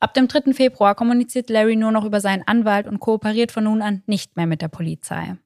Ab 0.00 0.14
dem 0.14 0.28
3. 0.28 0.54
Februar 0.54 0.94
kommuniziert 0.94 1.50
Larry 1.50 1.76
nur 1.76 1.92
noch 1.92 2.04
über 2.04 2.20
seinen 2.20 2.46
Anwalt 2.46 2.86
und 2.86 3.00
kooperiert 3.00 3.52
von 3.52 3.64
nun 3.64 3.82
an 3.82 4.02
nicht 4.06 4.36
mehr 4.36 4.46
mit 4.46 4.62
der 4.62 4.68
Polizei. 4.68 5.36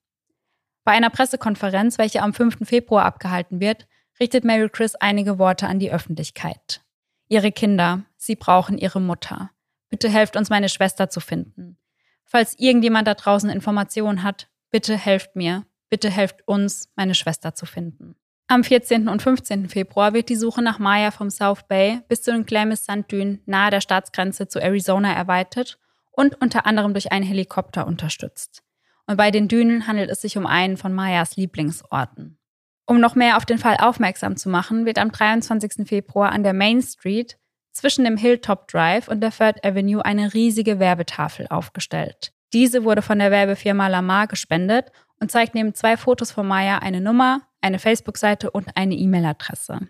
Bei 0.85 0.93
einer 0.93 1.11
Pressekonferenz, 1.11 1.99
welche 1.99 2.23
am 2.23 2.33
5. 2.33 2.59
Februar 2.63 3.05
abgehalten 3.05 3.59
wird, 3.59 3.89
richtet 4.21 4.45
Mary 4.45 4.69
Chris 4.69 4.95
einige 4.95 5.39
Worte 5.39 5.67
an 5.67 5.81
die 5.81 5.91
Öffentlichkeit. 5.91 6.83
Ihre 7.29 7.51
Kinder, 7.51 8.05
sie 8.17 8.37
brauchen 8.37 8.79
ihre 8.79 9.01
Mutter. 9.01 9.51
bitte 9.91 10.09
helft 10.09 10.37
uns, 10.37 10.51
meine 10.51 10.69
Schwester 10.69 11.09
zu 11.09 11.21
finden. 11.21 11.79
Falls 12.25 12.59
irgendjemand 12.59 13.07
da 13.07 13.15
draußen 13.15 13.49
Informationen 13.49 14.25
hat, 14.25 14.49
bitte 14.71 14.97
helft 14.97 15.37
mir, 15.37 15.67
bitte 15.89 16.11
helft 16.11 16.47
uns, 16.49 16.89
meine 16.97 17.15
Schwester 17.15 17.55
zu 17.55 17.65
finden. 17.65 18.17
Am 18.47 18.63
14. 18.63 19.09
und 19.09 19.23
15. 19.23 19.71
Februar 19.71 20.13
wird 20.13 20.29
die 20.29 20.37
Suche 20.37 20.61
nach 20.61 20.79
Maya 20.79 21.11
vom 21.11 21.31
South 21.31 21.63
Bay 21.67 22.01
bis 22.09 22.23
zu 22.23 22.31
den 22.31 22.45
Klamath-Sanddünen 22.45 23.41
nahe 23.47 23.71
der 23.71 23.81
Staatsgrenze 23.81 24.49
zu 24.49 24.61
Arizona 24.61 25.15
erweitert 25.15 25.79
und 26.13 26.41
unter 26.43 26.67
anderem 26.67 26.93
durch 26.93 27.11
einen 27.11 27.25
Helikopter 27.25 27.87
unterstützt. 27.87 28.63
Und 29.07 29.17
bei 29.17 29.31
den 29.31 29.49
Dünen 29.49 29.87
handelt 29.87 30.11
es 30.11 30.21
sich 30.21 30.37
um 30.37 30.45
einen 30.45 30.77
von 30.77 30.93
Mayas 30.93 31.37
Lieblingsorten. 31.37 32.39
Um 32.87 33.01
noch 33.01 33.15
mehr 33.15 33.39
auf 33.39 33.47
den 33.47 33.57
Fall 33.57 33.79
aufmerksam 33.81 34.37
zu 34.37 34.51
machen, 34.51 34.85
wird 34.85 34.99
am 34.99 35.11
23. 35.11 35.89
Februar 35.89 36.31
an 36.31 36.43
der 36.43 36.53
Main 36.53 36.83
Street 36.83 37.39
zwischen 37.73 38.05
dem 38.05 38.19
Hilltop 38.19 38.69
Drive 38.69 39.09
und 39.09 39.23
der 39.23 39.31
Third 39.31 39.65
Avenue 39.65 40.05
eine 40.05 40.35
riesige 40.35 40.79
Werbetafel 40.79 41.47
aufgestellt. 41.49 42.33
Diese 42.53 42.85
wurde 42.85 43.03
von 43.03 43.19
der 43.19 43.31
Werbefirma 43.31 43.89
Lamar 43.89 44.27
gespendet 44.27 44.93
und 45.25 45.31
zeigt 45.31 45.55
neben 45.55 45.73
zwei 45.73 45.97
Fotos 45.97 46.33
von 46.33 46.47
Maya 46.47 46.81
eine 46.81 47.01
Nummer, 47.01 47.41
eine 47.63 47.79
Facebook-Seite 47.79 48.51
und 48.51 48.77
eine 48.77 48.95
E-Mail-Adresse. 48.95 49.89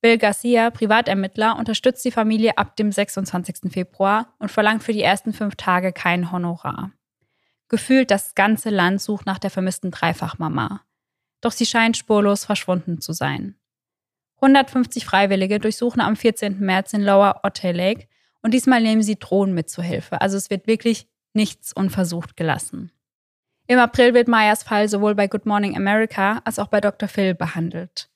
Bill 0.00 0.16
Garcia, 0.16 0.70
Privatermittler, 0.70 1.58
unterstützt 1.58 2.02
die 2.06 2.10
Familie 2.10 2.56
ab 2.56 2.74
dem 2.76 2.90
26. 2.90 3.70
Februar 3.70 4.32
und 4.38 4.50
verlangt 4.50 4.82
für 4.82 4.94
die 4.94 5.02
ersten 5.02 5.34
fünf 5.34 5.56
Tage 5.56 5.92
kein 5.92 6.32
Honorar. 6.32 6.90
Gefühlt 7.68 8.10
das 8.10 8.34
ganze 8.34 8.70
Land 8.70 9.02
sucht 9.02 9.26
nach 9.26 9.38
der 9.38 9.50
vermissten 9.50 9.90
Dreifachmama. 9.90 10.80
Doch 11.42 11.52
sie 11.52 11.66
scheint 11.66 11.98
spurlos 11.98 12.46
verschwunden 12.46 12.98
zu 13.02 13.12
sein. 13.12 13.56
150 14.36 15.04
Freiwillige 15.04 15.58
durchsuchen 15.58 16.00
am 16.00 16.16
14. 16.16 16.60
März 16.60 16.94
in 16.94 17.02
Lower 17.02 17.40
Otay 17.42 17.72
Lake 17.72 18.08
und 18.40 18.54
diesmal 18.54 18.80
nehmen 18.80 19.02
sie 19.02 19.18
Drohnen 19.18 19.54
mit 19.54 19.68
zur 19.68 19.84
Hilfe. 19.84 20.22
Also 20.22 20.38
es 20.38 20.48
wird 20.48 20.66
wirklich 20.66 21.08
nichts 21.34 21.74
unversucht 21.74 22.38
gelassen. 22.38 22.90
Im 23.66 23.78
April 23.78 24.14
wird 24.14 24.28
Mayas 24.28 24.62
Fall 24.62 24.88
sowohl 24.88 25.14
bei 25.14 25.28
Good 25.28 25.46
Morning 25.46 25.76
America 25.76 26.40
als 26.44 26.58
auch 26.58 26.68
bei 26.68 26.80
Dr. 26.80 27.08
Phil 27.08 27.34
behandelt. 27.34 28.08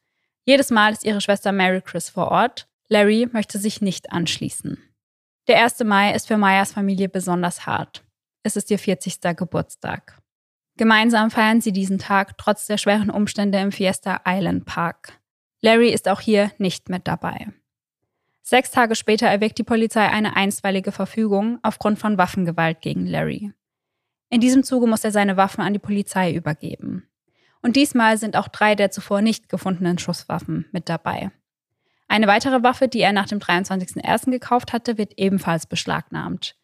Jedes 0.44 0.70
Mal 0.70 0.92
ist 0.92 1.04
ihre 1.04 1.20
Schwester 1.20 1.52
Mary 1.52 1.80
Chris 1.80 2.08
vor 2.08 2.28
Ort. 2.28 2.68
Larry 2.88 3.28
möchte 3.32 3.58
sich 3.58 3.80
nicht 3.80 4.12
anschließen. 4.12 4.78
Der 5.48 5.62
1. 5.62 5.80
Mai 5.84 6.12
ist 6.12 6.26
für 6.26 6.36
Mayas 6.36 6.72
Familie 6.72 7.08
besonders 7.08 7.66
hart. 7.66 8.04
Es 8.42 8.56
ist 8.56 8.70
ihr 8.70 8.78
40. 8.78 9.20
Geburtstag. 9.36 10.20
Gemeinsam 10.76 11.30
feiern 11.30 11.60
sie 11.60 11.72
diesen 11.72 11.98
Tag 11.98 12.36
trotz 12.38 12.66
der 12.66 12.78
schweren 12.78 13.10
Umstände 13.10 13.58
im 13.58 13.72
Fiesta 13.72 14.20
Island 14.26 14.66
Park. 14.66 15.18
Larry 15.62 15.88
ist 15.88 16.08
auch 16.08 16.20
hier 16.20 16.52
nicht 16.58 16.88
mit 16.88 17.08
dabei. 17.08 17.48
Sechs 18.42 18.70
Tage 18.70 18.94
später 18.94 19.26
erweckt 19.26 19.58
die 19.58 19.64
Polizei 19.64 20.08
eine 20.08 20.36
einstweilige 20.36 20.92
Verfügung 20.92 21.58
aufgrund 21.62 21.98
von 21.98 22.18
Waffengewalt 22.18 22.80
gegen 22.80 23.06
Larry. 23.06 23.52
In 24.28 24.40
diesem 24.40 24.62
Zuge 24.62 24.86
muss 24.86 25.04
er 25.04 25.12
seine 25.12 25.36
Waffen 25.36 25.62
an 25.62 25.72
die 25.72 25.78
Polizei 25.78 26.32
übergeben. 26.32 27.08
Und 27.62 27.76
diesmal 27.76 28.18
sind 28.18 28.36
auch 28.36 28.48
drei 28.48 28.74
der 28.74 28.90
zuvor 28.90 29.22
nicht 29.22 29.48
gefundenen 29.48 29.98
Schusswaffen 29.98 30.66
mit 30.72 30.88
dabei. 30.88 31.30
Eine 32.08 32.26
weitere 32.26 32.62
Waffe, 32.62 32.88
die 32.88 33.00
er 33.00 33.12
nach 33.12 33.26
dem 33.26 33.38
23.01. 33.38 34.30
gekauft 34.30 34.72
hatte, 34.72 34.98
wird 34.98 35.14
ebenfalls 35.16 35.66
beschlagnahmt. 35.66 36.56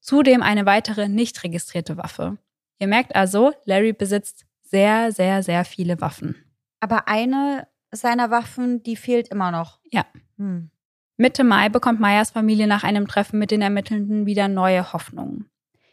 Zudem 0.00 0.42
eine 0.42 0.66
weitere 0.66 1.08
nicht 1.08 1.42
registrierte 1.44 1.96
Waffe. 1.96 2.38
Ihr 2.78 2.88
merkt 2.88 3.14
also, 3.14 3.52
Larry 3.64 3.92
besitzt 3.92 4.46
sehr, 4.62 5.12
sehr, 5.12 5.42
sehr 5.42 5.64
viele 5.64 6.00
Waffen. 6.00 6.36
Aber 6.80 7.08
eine 7.08 7.66
seiner 7.90 8.30
Waffen, 8.30 8.82
die 8.82 8.96
fehlt 8.96 9.28
immer 9.28 9.50
noch. 9.50 9.80
Ja. 9.90 10.04
Hm. 10.36 10.70
Mitte 11.16 11.42
Mai 11.42 11.68
bekommt 11.68 12.00
Meyers 12.00 12.30
Familie 12.30 12.66
nach 12.66 12.84
einem 12.84 13.08
Treffen 13.08 13.38
mit 13.38 13.50
den 13.50 13.62
Ermittelnden 13.62 14.26
wieder 14.26 14.46
neue 14.46 14.92
Hoffnungen. 14.92 15.50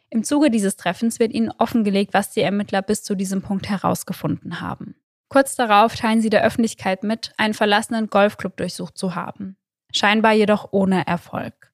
Im 0.09 0.23
Zuge 0.23 0.49
dieses 0.49 0.75
Treffens 0.75 1.19
wird 1.19 1.33
ihnen 1.33 1.51
offengelegt, 1.57 2.13
was 2.13 2.31
die 2.31 2.41
Ermittler 2.41 2.81
bis 2.81 3.03
zu 3.03 3.15
diesem 3.15 3.41
Punkt 3.41 3.69
herausgefunden 3.69 4.61
haben. 4.61 4.95
Kurz 5.29 5.55
darauf 5.55 5.95
teilen 5.95 6.21
sie 6.21 6.29
der 6.29 6.43
Öffentlichkeit 6.43 7.03
mit, 7.03 7.33
einen 7.37 7.53
verlassenen 7.53 8.07
Golfclub 8.07 8.55
durchsucht 8.57 8.97
zu 8.97 9.15
haben. 9.15 9.57
Scheinbar 9.91 10.33
jedoch 10.33 10.69
ohne 10.71 11.05
Erfolg. 11.07 11.73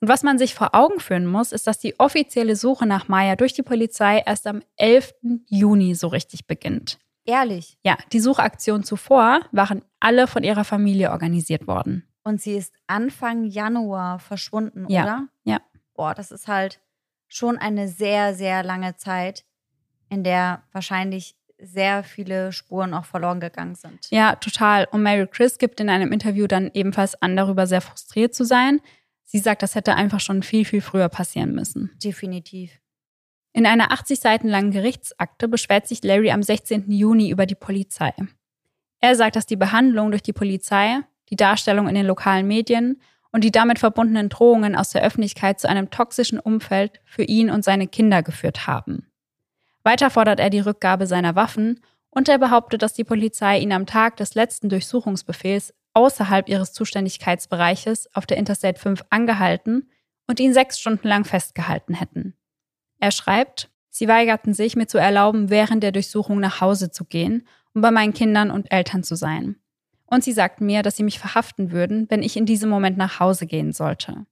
Und 0.00 0.08
was 0.08 0.22
man 0.22 0.38
sich 0.38 0.54
vor 0.54 0.74
Augen 0.74 0.98
führen 0.98 1.26
muss, 1.26 1.52
ist, 1.52 1.66
dass 1.66 1.78
die 1.78 1.98
offizielle 2.00 2.56
Suche 2.56 2.86
nach 2.86 3.08
Maya 3.08 3.36
durch 3.36 3.52
die 3.52 3.62
Polizei 3.62 4.22
erst 4.24 4.46
am 4.46 4.62
11. 4.76 5.12
Juni 5.46 5.94
so 5.94 6.08
richtig 6.08 6.46
beginnt. 6.46 6.98
Ehrlich? 7.26 7.76
Ja, 7.84 7.98
die 8.12 8.20
Suchaktionen 8.20 8.82
zuvor 8.82 9.40
waren 9.52 9.84
alle 10.00 10.26
von 10.26 10.42
ihrer 10.42 10.64
Familie 10.64 11.10
organisiert 11.10 11.66
worden. 11.66 12.08
Und 12.24 12.40
sie 12.40 12.56
ist 12.56 12.72
Anfang 12.86 13.44
Januar 13.44 14.18
verschwunden, 14.18 14.86
ja. 14.88 15.02
oder? 15.02 15.28
Ja. 15.44 15.60
Boah, 15.94 16.14
das 16.14 16.30
ist 16.30 16.48
halt 16.48 16.80
schon 17.30 17.58
eine 17.58 17.88
sehr, 17.88 18.34
sehr 18.34 18.62
lange 18.62 18.96
Zeit, 18.96 19.44
in 20.08 20.24
der 20.24 20.62
wahrscheinlich 20.72 21.36
sehr 21.58 22.02
viele 22.02 22.52
Spuren 22.52 22.94
auch 22.94 23.04
verloren 23.04 23.40
gegangen 23.40 23.74
sind. 23.74 24.10
Ja, 24.10 24.36
total. 24.36 24.86
Und 24.90 25.02
Mary 25.02 25.26
Chris 25.26 25.58
gibt 25.58 25.80
in 25.80 25.90
einem 25.90 26.12
Interview 26.12 26.46
dann 26.46 26.70
ebenfalls 26.74 27.20
an, 27.20 27.36
darüber 27.36 27.66
sehr 27.66 27.80
frustriert 27.80 28.34
zu 28.34 28.44
sein. 28.44 28.80
Sie 29.24 29.38
sagt, 29.38 29.62
das 29.62 29.74
hätte 29.74 29.94
einfach 29.94 30.20
schon 30.20 30.42
viel, 30.42 30.64
viel 30.64 30.80
früher 30.80 31.08
passieren 31.08 31.54
müssen. 31.54 31.90
Definitiv. 32.02 32.80
In 33.52 33.66
einer 33.66 33.92
80 33.92 34.20
Seiten 34.20 34.48
langen 34.48 34.70
Gerichtsakte 34.70 35.48
beschwert 35.48 35.86
sich 35.86 36.02
Larry 36.02 36.30
am 36.30 36.42
16. 36.42 36.90
Juni 36.90 37.30
über 37.30 37.46
die 37.46 37.54
Polizei. 37.54 38.12
Er 39.00 39.16
sagt, 39.16 39.36
dass 39.36 39.46
die 39.46 39.56
Behandlung 39.56 40.10
durch 40.10 40.22
die 40.22 40.32
Polizei, 40.32 41.00
die 41.30 41.36
Darstellung 41.36 41.88
in 41.88 41.94
den 41.94 42.06
lokalen 42.06 42.46
Medien 42.46 43.00
und 43.32 43.44
die 43.44 43.52
damit 43.52 43.78
verbundenen 43.78 44.28
Drohungen 44.28 44.74
aus 44.74 44.90
der 44.90 45.02
Öffentlichkeit 45.02 45.60
zu 45.60 45.68
einem 45.68 45.90
toxischen 45.90 46.38
Umfeld 46.38 47.00
für 47.04 47.22
ihn 47.22 47.50
und 47.50 47.64
seine 47.64 47.86
Kinder 47.86 48.22
geführt 48.22 48.66
haben. 48.66 49.06
Weiter 49.82 50.10
fordert 50.10 50.40
er 50.40 50.50
die 50.50 50.60
Rückgabe 50.60 51.06
seiner 51.06 51.36
Waffen 51.36 51.80
und 52.10 52.28
er 52.28 52.38
behauptet, 52.38 52.82
dass 52.82 52.92
die 52.92 53.04
Polizei 53.04 53.58
ihn 53.58 53.72
am 53.72 53.86
Tag 53.86 54.16
des 54.16 54.34
letzten 54.34 54.68
Durchsuchungsbefehls 54.68 55.74
außerhalb 55.94 56.48
ihres 56.48 56.72
Zuständigkeitsbereiches 56.72 58.14
auf 58.14 58.26
der 58.26 58.36
Interstate 58.36 58.78
5 58.78 59.04
angehalten 59.10 59.90
und 60.26 60.40
ihn 60.40 60.52
sechs 60.52 60.78
Stunden 60.78 61.08
lang 61.08 61.24
festgehalten 61.24 61.94
hätten. 61.94 62.34
Er 62.98 63.10
schreibt, 63.10 63.70
sie 63.88 64.06
weigerten 64.06 64.54
sich, 64.54 64.76
mir 64.76 64.86
zu 64.86 64.98
erlauben, 64.98 65.50
während 65.50 65.82
der 65.82 65.92
Durchsuchung 65.92 66.38
nach 66.38 66.60
Hause 66.60 66.90
zu 66.90 67.04
gehen, 67.04 67.46
um 67.74 67.80
bei 67.80 67.90
meinen 67.90 68.12
Kindern 68.12 68.50
und 68.50 68.70
Eltern 68.70 69.02
zu 69.02 69.14
sein 69.14 69.56
und 70.10 70.24
sie 70.24 70.32
sagten 70.32 70.66
mir, 70.66 70.82
dass 70.82 70.96
sie 70.96 71.02
mich 71.02 71.18
verhaften 71.18 71.70
würden, 71.70 72.06
wenn 72.10 72.22
ich 72.22 72.36
in 72.36 72.44
diesem 72.44 72.68
Moment 72.68 72.98
nach 72.98 73.20
Hause 73.20 73.46
gehen 73.46 73.72
sollte. 73.72 74.26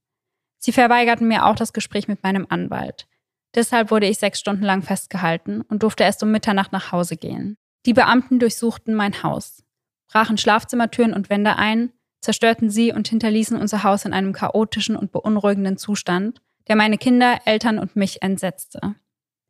Sie 0.59 0.73
verweigerten 0.73 1.29
mir 1.29 1.47
auch 1.47 1.55
das 1.55 1.73
Gespräch 1.73 2.09
mit 2.09 2.23
meinem 2.23 2.47
Anwalt. 2.49 3.07
Deshalb 3.55 3.91
wurde 3.91 4.07
ich 4.07 4.19
sechs 4.19 4.41
Stunden 4.41 4.65
lang 4.65 4.83
festgehalten 4.83 5.63
und 5.63 5.83
durfte 5.83 6.03
erst 6.03 6.23
um 6.23 6.31
Mitternacht 6.31 6.73
nach 6.73 6.93
Hause 6.93 7.17
gehen. 7.17 7.57
Die 7.87 7.95
Beamten 7.95 8.39
durchsuchten 8.39 8.95
mein 8.95 9.23
Haus, 9.23 9.65
brachen 10.11 10.37
Schlafzimmertüren 10.37 11.15
und 11.15 11.31
Wände 11.31 11.57
ein, 11.57 11.93
zerstörten 12.21 12.71
sie 12.71 12.93
und 12.93 13.09
hinterließen 13.09 13.57
unser 13.57 13.85
Haus 13.85 14.05
in 14.05 14.13
einem 14.13 14.33
chaotischen 14.33 14.97
und 14.97 15.13
beunruhigenden 15.13 15.79
Zustand, 15.79 16.43
der 16.67 16.77
meine 16.77 16.99
Kinder, 16.99 17.39
Eltern 17.45 17.79
und 17.79 17.97
mich 17.97 18.21
entsetzte. 18.23 18.97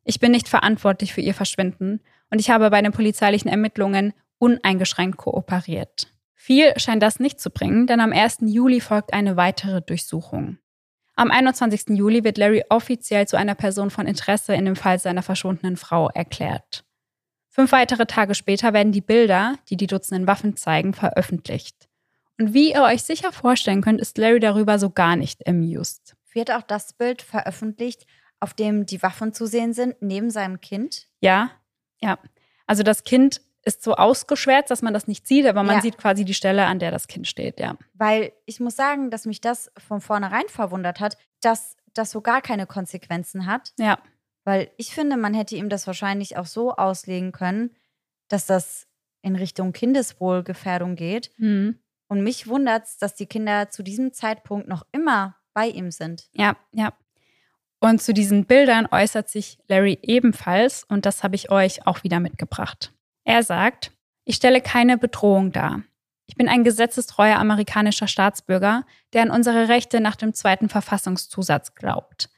Ich 0.04 0.20
bin 0.20 0.32
nicht 0.32 0.48
verantwortlich 0.48 1.12
für 1.12 1.22
ihr 1.22 1.34
Verschwinden 1.34 2.00
und 2.30 2.38
ich 2.38 2.50
habe 2.50 2.70
bei 2.70 2.82
den 2.82 2.92
polizeilichen 2.92 3.50
Ermittlungen 3.50 4.12
uneingeschränkt 4.38 5.16
kooperiert. 5.16 6.12
Viel 6.40 6.72
scheint 6.78 7.02
das 7.02 7.18
nicht 7.18 7.40
zu 7.40 7.50
bringen, 7.50 7.88
denn 7.88 8.00
am 8.00 8.12
1. 8.12 8.38
Juli 8.42 8.80
folgt 8.80 9.12
eine 9.12 9.36
weitere 9.36 9.82
Durchsuchung. 9.82 10.58
Am 11.16 11.32
21. 11.32 11.96
Juli 11.98 12.22
wird 12.22 12.38
Larry 12.38 12.64
offiziell 12.68 13.26
zu 13.26 13.36
einer 13.36 13.56
Person 13.56 13.90
von 13.90 14.06
Interesse 14.06 14.54
in 14.54 14.64
dem 14.64 14.76
Fall 14.76 15.00
seiner 15.00 15.22
verschwundenen 15.22 15.76
Frau 15.76 16.08
erklärt. 16.10 16.84
Fünf 17.48 17.72
weitere 17.72 18.06
Tage 18.06 18.36
später 18.36 18.72
werden 18.72 18.92
die 18.92 19.00
Bilder, 19.00 19.56
die 19.68 19.76
die 19.76 19.88
Dutzenden 19.88 20.28
Waffen 20.28 20.56
zeigen, 20.56 20.94
veröffentlicht. 20.94 21.88
Und 22.38 22.54
wie 22.54 22.72
ihr 22.72 22.84
euch 22.84 23.02
sicher 23.02 23.32
vorstellen 23.32 23.82
könnt, 23.82 24.00
ist 24.00 24.16
Larry 24.16 24.38
darüber 24.38 24.78
so 24.78 24.90
gar 24.90 25.16
nicht 25.16 25.44
amused. 25.48 26.14
Wird 26.32 26.52
auch 26.52 26.62
das 26.62 26.92
Bild 26.92 27.20
veröffentlicht, 27.20 28.06
auf 28.38 28.54
dem 28.54 28.86
die 28.86 29.02
Waffen 29.02 29.32
zu 29.32 29.46
sehen 29.46 29.72
sind, 29.72 29.96
neben 30.00 30.30
seinem 30.30 30.60
Kind? 30.60 31.08
Ja, 31.20 31.50
ja. 32.00 32.16
Also 32.68 32.84
das 32.84 33.02
Kind 33.02 33.40
ist 33.64 33.82
so 33.82 33.94
ausgeschwärzt, 33.94 34.70
dass 34.70 34.82
man 34.82 34.94
das 34.94 35.06
nicht 35.06 35.26
sieht, 35.26 35.46
aber 35.46 35.62
man 35.62 35.76
ja. 35.76 35.82
sieht 35.82 35.98
quasi 35.98 36.24
die 36.24 36.34
Stelle, 36.34 36.66
an 36.66 36.78
der 36.78 36.90
das 36.90 37.08
Kind 37.08 37.26
steht, 37.26 37.60
ja. 37.60 37.76
Weil 37.94 38.32
ich 38.46 38.60
muss 38.60 38.76
sagen, 38.76 39.10
dass 39.10 39.26
mich 39.26 39.40
das 39.40 39.70
von 39.76 40.00
vornherein 40.00 40.48
verwundert 40.48 41.00
hat, 41.00 41.18
dass 41.40 41.76
das 41.94 42.10
so 42.10 42.20
gar 42.20 42.40
keine 42.40 42.66
Konsequenzen 42.66 43.46
hat. 43.46 43.72
Ja. 43.78 43.98
Weil 44.44 44.70
ich 44.76 44.94
finde, 44.94 45.16
man 45.16 45.34
hätte 45.34 45.56
ihm 45.56 45.68
das 45.68 45.86
wahrscheinlich 45.86 46.36
auch 46.36 46.46
so 46.46 46.72
auslegen 46.72 47.32
können, 47.32 47.74
dass 48.28 48.46
das 48.46 48.86
in 49.22 49.36
Richtung 49.36 49.72
Kindeswohlgefährdung 49.72 50.96
geht. 50.96 51.32
Mhm. 51.36 51.78
Und 52.08 52.22
mich 52.22 52.46
wundert 52.46 52.84
es, 52.84 52.96
dass 52.96 53.14
die 53.14 53.26
Kinder 53.26 53.68
zu 53.68 53.82
diesem 53.82 54.12
Zeitpunkt 54.12 54.68
noch 54.68 54.86
immer 54.92 55.36
bei 55.52 55.68
ihm 55.68 55.90
sind. 55.90 56.30
Ja, 56.32 56.56
ja. 56.72 56.92
Und 57.80 58.02
zu 58.02 58.12
diesen 58.12 58.46
Bildern 58.46 58.88
äußert 58.90 59.28
sich 59.28 59.58
Larry 59.68 59.98
ebenfalls 60.02 60.84
und 60.84 61.06
das 61.06 61.22
habe 61.22 61.36
ich 61.36 61.50
euch 61.50 61.86
auch 61.86 62.02
wieder 62.02 62.18
mitgebracht. 62.18 62.92
Er 63.28 63.42
sagt, 63.42 63.92
ich 64.24 64.36
stelle 64.36 64.62
keine 64.62 64.96
Bedrohung 64.96 65.52
dar. 65.52 65.82
Ich 66.28 66.36
bin 66.36 66.48
ein 66.48 66.64
gesetzestreuer 66.64 67.38
amerikanischer 67.38 68.08
Staatsbürger, 68.08 68.86
der 69.12 69.20
an 69.20 69.30
unsere 69.30 69.68
Rechte 69.68 70.00
nach 70.00 70.16
dem 70.16 70.32
zweiten 70.32 70.70
Verfassungszusatz 70.70 71.74
glaubt. 71.74 72.30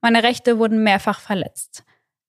Meine 0.00 0.24
Rechte 0.24 0.58
wurden 0.58 0.82
mehrfach 0.82 1.20
verletzt. 1.20 1.84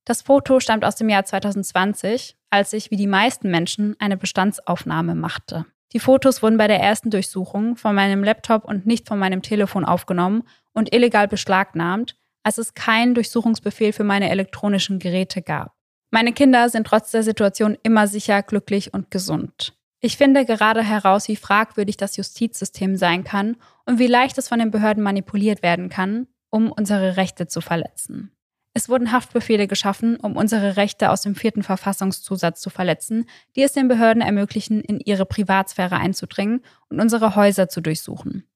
Das 0.05 0.21
Foto 0.21 0.59
stammt 0.59 0.85
aus 0.85 0.95
dem 0.95 1.09
Jahr 1.09 1.25
2020, 1.25 2.37
als 2.51 2.73
ich 2.73 2.91
wie 2.91 2.97
die 2.97 3.07
meisten 3.07 3.49
Menschen 3.49 3.95
eine 3.97 4.15
Bestandsaufnahme 4.15 5.15
machte. 5.15 5.65
Die 5.91 5.99
Fotos 5.99 6.43
wurden 6.43 6.57
bei 6.57 6.67
der 6.67 6.81
ersten 6.81 7.09
Durchsuchung 7.09 7.77
von 7.77 7.95
meinem 7.95 8.23
Laptop 8.23 8.63
und 8.63 8.85
nicht 8.85 9.07
von 9.07 9.17
meinem 9.17 9.41
Telefon 9.41 9.85
aufgenommen 9.85 10.43
und 10.73 10.93
illegal 10.93 11.27
beschlagnahmt, 11.27 12.15
als 12.43 12.59
es 12.59 12.75
keinen 12.75 13.15
Durchsuchungsbefehl 13.15 13.91
für 13.91 14.03
meine 14.03 14.29
elektronischen 14.29 14.99
Geräte 14.99 15.41
gab. 15.41 15.73
Meine 16.13 16.31
Kinder 16.31 16.69
sind 16.69 16.85
trotz 16.85 17.09
der 17.09 17.23
Situation 17.23 17.75
immer 17.81 18.07
sicher, 18.07 18.43
glücklich 18.43 18.93
und 18.93 19.09
gesund. 19.09 19.73
Ich 19.99 20.15
finde 20.15 20.45
gerade 20.45 20.83
heraus, 20.83 21.27
wie 21.27 21.35
fragwürdig 21.35 21.97
das 21.97 22.17
Justizsystem 22.17 22.97
sein 22.97 23.23
kann 23.23 23.57
und 23.87 23.97
wie 23.97 24.05
leicht 24.05 24.37
es 24.37 24.47
von 24.47 24.59
den 24.59 24.69
Behörden 24.69 25.01
manipuliert 25.01 25.63
werden 25.63 25.89
kann, 25.89 26.27
um 26.51 26.71
unsere 26.71 27.17
Rechte 27.17 27.47
zu 27.47 27.61
verletzen. 27.61 28.31
Es 28.75 28.89
wurden 28.89 29.11
Haftbefehle 29.11 29.65
geschaffen, 29.65 30.17
um 30.17 30.37
unsere 30.37 30.77
Rechte 30.77 31.09
aus 31.09 31.21
dem 31.21 31.33
vierten 31.33 31.63
Verfassungszusatz 31.63 32.61
zu 32.61 32.69
verletzen, 32.69 33.25
die 33.55 33.63
es 33.63 33.73
den 33.73 33.87
Behörden 33.87 34.21
ermöglichen, 34.21 34.81
in 34.81 34.99
ihre 34.99 35.25
Privatsphäre 35.25 35.97
einzudringen 35.97 36.61
und 36.89 36.99
unsere 36.99 37.35
Häuser 37.35 37.69
zu 37.69 37.81
durchsuchen. 37.81 38.47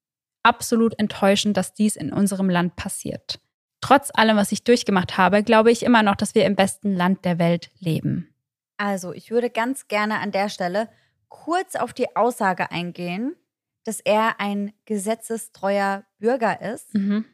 Absolut 0.44 0.94
enttäuschend, 1.00 1.58
dass 1.58 1.74
dies 1.74 1.96
in 1.96 2.14
unserem 2.14 2.52
Land 2.52 2.76
passiert. 2.76 3.40
Trotz 3.88 4.12
allem, 4.14 4.38
was 4.38 4.52
ich 4.52 4.64
durchgemacht 4.64 5.18
habe, 5.18 5.44
glaube 5.44 5.72
ich 5.72 5.84
immer 5.84 6.04
noch, 6.04 6.16
dass 6.16 6.36
wir 6.36 6.46
im 6.46 6.56
besten 6.56 6.96
Land 6.96 7.26
der 7.26 7.40
Welt 7.40 7.72
leben. 7.80 8.34
Also, 8.78 9.14
ich 9.14 9.32
würde 9.32 9.50
ganz 9.50 9.88
gerne 9.88 10.20
an 10.20 10.32
der 10.32 10.50
Stelle 10.50 10.90
kurz 11.30 11.76
auf 11.76 11.94
die 11.94 12.16
Aussage 12.16 12.72
eingehen, 12.72 13.36
dass 13.84 14.00
er 14.00 14.40
ein 14.40 14.74
gesetzestreuer 14.86 16.04
Bürger 16.20 16.62
ist. 16.62 16.94
Mhm 16.94 17.26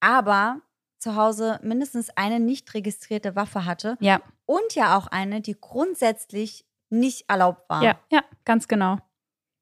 aber 0.00 0.60
zu 0.98 1.16
Hause 1.16 1.60
mindestens 1.62 2.10
eine 2.10 2.40
nicht 2.40 2.72
registrierte 2.74 3.36
Waffe 3.36 3.64
hatte. 3.64 3.96
Ja. 4.00 4.20
Und 4.46 4.74
ja 4.74 4.96
auch 4.96 5.06
eine, 5.06 5.40
die 5.40 5.56
grundsätzlich 5.58 6.64
nicht 6.90 7.28
erlaubt 7.28 7.68
war. 7.68 7.82
Ja, 7.82 7.98
ja, 8.10 8.22
ganz 8.44 8.66
genau. 8.66 8.98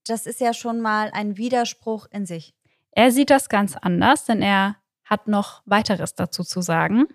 Das 0.06 0.26
ist 0.26 0.40
ja 0.40 0.54
schon 0.54 0.80
mal 0.80 1.10
ein 1.12 1.36
Widerspruch 1.36 2.06
in 2.10 2.26
sich. 2.26 2.54
Er 2.92 3.10
sieht 3.10 3.30
das 3.30 3.48
ganz 3.48 3.76
anders, 3.76 4.24
denn 4.24 4.40
er 4.40 4.76
hat 5.06 5.28
noch 5.28 5.62
weiteres 5.64 6.14
dazu 6.14 6.44
zu 6.44 6.60
sagen. 6.60 7.06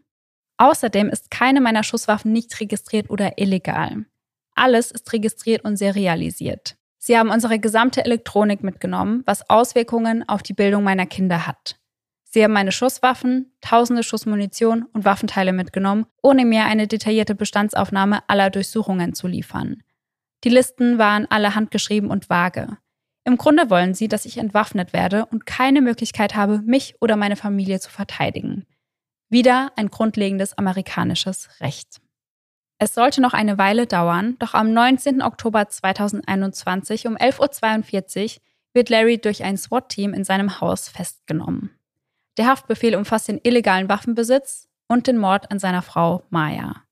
Außerdem 0.57 1.09
ist 1.09 1.29
keine 1.29 1.61
meiner 1.61 1.83
Schusswaffen 1.83 2.31
nicht 2.31 2.59
registriert 2.59 3.09
oder 3.09 3.37
illegal. 3.37 4.05
Alles 4.55 4.91
ist 4.91 5.11
registriert 5.13 5.63
und 5.63 5.77
serialisiert. 5.77 6.77
Sie 6.97 7.17
haben 7.17 7.29
unsere 7.29 7.59
gesamte 7.59 8.05
Elektronik 8.05 8.63
mitgenommen, 8.63 9.23
was 9.25 9.49
Auswirkungen 9.49 10.27
auf 10.27 10.43
die 10.43 10.53
Bildung 10.53 10.83
meiner 10.83 11.05
Kinder 11.05 11.47
hat. 11.47 11.77
Sie 12.23 12.43
haben 12.43 12.53
meine 12.53 12.71
Schusswaffen, 12.71 13.51
tausende 13.59 14.03
Schuss 14.03 14.25
Munition 14.25 14.85
und 14.93 15.03
Waffenteile 15.03 15.51
mitgenommen, 15.51 16.05
ohne 16.21 16.45
mir 16.45 16.65
eine 16.65 16.87
detaillierte 16.87 17.35
Bestandsaufnahme 17.35 18.21
aller 18.29 18.49
Durchsuchungen 18.49 19.13
zu 19.13 19.27
liefern. 19.27 19.83
Die 20.43 20.49
Listen 20.49 20.97
waren 20.97 21.25
alle 21.29 21.55
handgeschrieben 21.55 22.09
und 22.09 22.29
vage. 22.29 22.77
Im 23.23 23.37
Grunde 23.37 23.69
wollen 23.69 23.93
sie, 23.93 24.07
dass 24.07 24.25
ich 24.25 24.37
entwaffnet 24.37 24.93
werde 24.93 25.25
und 25.27 25.45
keine 25.45 25.81
Möglichkeit 25.81 26.35
habe, 26.35 26.59
mich 26.59 26.95
oder 27.01 27.15
meine 27.15 27.35
Familie 27.35 27.79
zu 27.79 27.89
verteidigen. 27.89 28.65
Wieder 29.29 29.71
ein 29.75 29.89
grundlegendes 29.89 30.57
amerikanisches 30.57 31.49
Recht. 31.61 32.01
Es 32.79 32.95
sollte 32.95 33.21
noch 33.21 33.33
eine 33.33 33.59
Weile 33.59 33.85
dauern, 33.85 34.37
doch 34.39 34.55
am 34.55 34.73
19. 34.73 35.21
Oktober 35.21 35.69
2021 35.69 37.05
um 37.05 37.15
11.42 37.15 38.37
Uhr 38.37 38.41
wird 38.73 38.89
Larry 38.89 39.19
durch 39.19 39.43
ein 39.43 39.57
SWAT-Team 39.57 40.13
in 40.13 40.23
seinem 40.23 40.59
Haus 40.59 40.89
festgenommen. 40.89 41.69
Der 42.37 42.47
Haftbefehl 42.47 42.95
umfasst 42.95 43.27
den 43.27 43.39
illegalen 43.43 43.87
Waffenbesitz 43.87 44.67
und 44.87 45.05
den 45.05 45.17
Mord 45.17 45.51
an 45.51 45.59
seiner 45.59 45.83
Frau 45.83 46.23
Maya. 46.29 46.83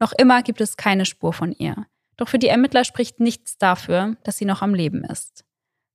Noch 0.00 0.12
immer 0.12 0.42
gibt 0.42 0.60
es 0.60 0.76
keine 0.76 1.06
Spur 1.06 1.32
von 1.32 1.52
ihr. 1.52 1.86
Doch 2.16 2.28
für 2.28 2.38
die 2.38 2.48
Ermittler 2.48 2.84
spricht 2.84 3.20
nichts 3.20 3.56
dafür, 3.56 4.16
dass 4.24 4.36
sie 4.36 4.46
noch 4.46 4.62
am 4.62 4.74
Leben 4.74 5.04
ist. 5.04 5.44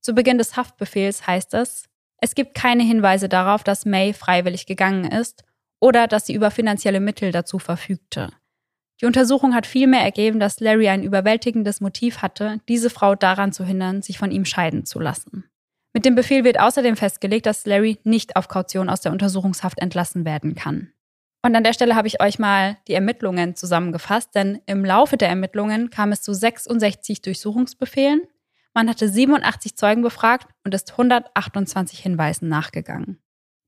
Zu 0.06 0.14
Beginn 0.14 0.38
des 0.38 0.56
Haftbefehls 0.56 1.26
heißt 1.26 1.56
es, 1.56 1.86
es 2.22 2.36
gibt 2.36 2.54
keine 2.54 2.84
Hinweise 2.84 3.28
darauf, 3.28 3.64
dass 3.64 3.88
May 3.88 4.14
freiwillig 4.14 4.68
gegangen 4.68 5.06
ist 5.06 5.44
oder 5.80 6.06
dass 6.06 6.28
sie 6.28 6.36
über 6.36 6.52
finanzielle 6.52 7.00
Mittel 7.00 7.32
dazu 7.32 7.58
verfügte. 7.58 8.30
Die 9.02 9.08
Untersuchung 9.08 9.56
hat 9.56 9.66
vielmehr 9.66 10.02
ergeben, 10.02 10.40
dass 10.40 10.60
Larry 10.60 10.90
ein 10.90 11.02
überwältigendes 11.02 11.82
Motiv 11.82 12.22
hatte, 12.22 12.60
diese 12.70 12.92
Frau 12.92 13.16
daran 13.16 13.52
zu 13.52 13.66
hindern, 13.66 14.04
sich 14.04 14.20
von 14.20 14.30
ihm 14.30 14.46
scheiden 14.46 14.86
zu 14.86 15.00
lassen. 15.00 15.46
Mit 15.92 16.06
dem 16.06 16.14
Befehl 16.14 16.44
wird 16.44 16.60
außerdem 16.60 16.98
festgelegt, 16.98 17.48
dass 17.48 17.66
Larry 17.66 17.98
nicht 18.04 18.36
auf 18.36 18.48
Kaution 18.48 18.90
aus 18.90 19.02
der 19.02 19.12
Untersuchungshaft 19.12 19.80
entlassen 19.80 20.24
werden 20.24 20.54
kann. 20.54 20.92
Und 21.42 21.56
an 21.56 21.64
der 21.64 21.74
Stelle 21.74 21.96
habe 21.96 22.08
ich 22.08 22.22
euch 22.22 22.38
mal 22.38 22.78
die 22.88 22.94
Ermittlungen 22.94 23.56
zusammengefasst, 23.56 24.36
denn 24.36 24.62
im 24.68 24.86
Laufe 24.86 25.18
der 25.18 25.30
Ermittlungen 25.30 25.90
kam 25.90 26.12
es 26.12 26.22
zu 26.22 26.36
66 26.36 27.24
Durchsuchungsbefehlen. 27.24 28.22
Man 28.76 28.90
hatte 28.90 29.08
87 29.08 29.78
Zeugen 29.78 30.02
befragt 30.02 30.48
und 30.66 30.74
ist 30.74 30.92
128 30.92 31.98
Hinweisen 32.00 32.50
nachgegangen. 32.50 33.22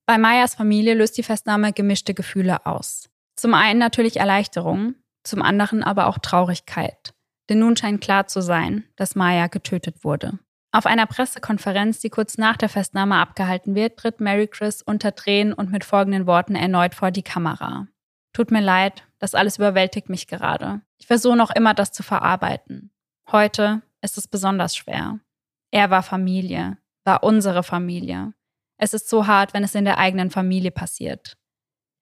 Bei 0.06 0.18
Mayas 0.18 0.56
Familie 0.56 0.94
löst 0.96 1.18
die 1.18 1.24
Festnahme 1.24 1.72
gemischte 1.72 2.14
Gefühle 2.14 2.66
aus. 2.66 3.10
Zum 3.38 3.54
einen 3.54 3.80
natürlich 3.80 4.18
Erleichterung, 4.18 4.96
zum 5.24 5.42
anderen 5.42 5.82
aber 5.82 6.08
auch 6.08 6.18
Traurigkeit. 6.18 7.14
Denn 7.50 7.60
nun 7.60 7.78
scheint 7.78 8.02
klar 8.02 8.28
zu 8.28 8.42
sein, 8.42 8.84
dass 8.98 9.16
Maya 9.16 9.48
getötet 9.48 10.04
wurde. 10.04 10.40
Auf 10.74 10.86
einer 10.86 11.06
Pressekonferenz, 11.06 12.00
die 12.00 12.10
kurz 12.10 12.38
nach 12.38 12.58
der 12.58 12.68
Festnahme 12.68 13.16
abgehalten 13.16 13.76
wird, 13.76 13.98
tritt 13.98 14.20
Mary 14.20 14.48
Chris 14.48 14.82
unter 14.82 15.16
Tränen 15.16 15.54
und 15.54 15.72
mit 15.72 15.86
folgenden 15.86 16.28
Worten 16.28 16.56
erneut 16.56 16.94
vor 16.94 17.12
die 17.12 17.24
Kamera. 17.24 17.88
Tut 18.34 18.52
mir 18.52 18.62
leid, 18.62 19.08
das 19.20 19.36
alles 19.36 19.58
überwältigt 19.58 20.10
mich 20.10 20.28
gerade. 20.28 20.82
Ich 20.98 21.08
versuche 21.08 21.38
noch 21.38 21.52
immer, 21.52 21.74
das 21.74 21.94
zu 21.94 22.04
verarbeiten. 22.04 22.92
Heute 23.32 23.82
ist 24.02 24.18
es 24.18 24.28
besonders 24.28 24.76
schwer. 24.76 25.20
Er 25.72 25.90
war 25.90 26.04
Familie, 26.04 26.78
war 27.04 27.24
unsere 27.24 27.64
Familie. 27.64 28.34
Es 28.78 28.94
ist 28.94 29.10
so 29.10 29.28
hart, 29.28 29.54
wenn 29.54 29.64
es 29.64 29.76
in 29.76 29.86
der 29.86 29.98
eigenen 29.98 30.30
Familie 30.30 30.72
passiert. 30.72 31.38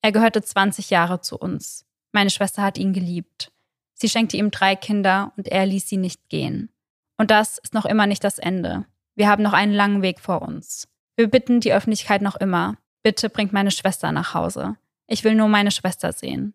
Er 0.01 0.11
gehörte 0.11 0.41
20 0.41 0.89
Jahre 0.89 1.21
zu 1.21 1.37
uns. 1.37 1.85
Meine 2.11 2.29
Schwester 2.29 2.61
hat 2.61 2.77
ihn 2.77 2.93
geliebt. 2.93 3.51
Sie 3.93 4.09
schenkte 4.09 4.37
ihm 4.37 4.51
drei 4.51 4.75
Kinder 4.75 5.33
und 5.37 5.47
er 5.47 5.65
ließ 5.65 5.87
sie 5.87 5.97
nicht 5.97 6.29
gehen. 6.29 6.69
Und 7.17 7.31
das 7.31 7.57
ist 7.57 7.73
noch 7.73 7.85
immer 7.85 8.07
nicht 8.07 8.23
das 8.23 8.39
Ende. 8.39 8.85
Wir 9.15 9.29
haben 9.29 9.41
noch 9.41 9.53
einen 9.53 9.73
langen 9.73 10.01
Weg 10.01 10.19
vor 10.19 10.41
uns. 10.41 10.87
Wir 11.15 11.29
bitten 11.29 11.61
die 11.61 11.73
Öffentlichkeit 11.73 12.21
noch 12.21 12.35
immer, 12.35 12.77
bitte 13.03 13.29
bringt 13.29 13.53
meine 13.53 13.71
Schwester 13.71 14.11
nach 14.11 14.33
Hause. 14.33 14.75
Ich 15.07 15.23
will 15.23 15.35
nur 15.35 15.47
meine 15.47 15.71
Schwester 15.71 16.11
sehen. 16.11 16.53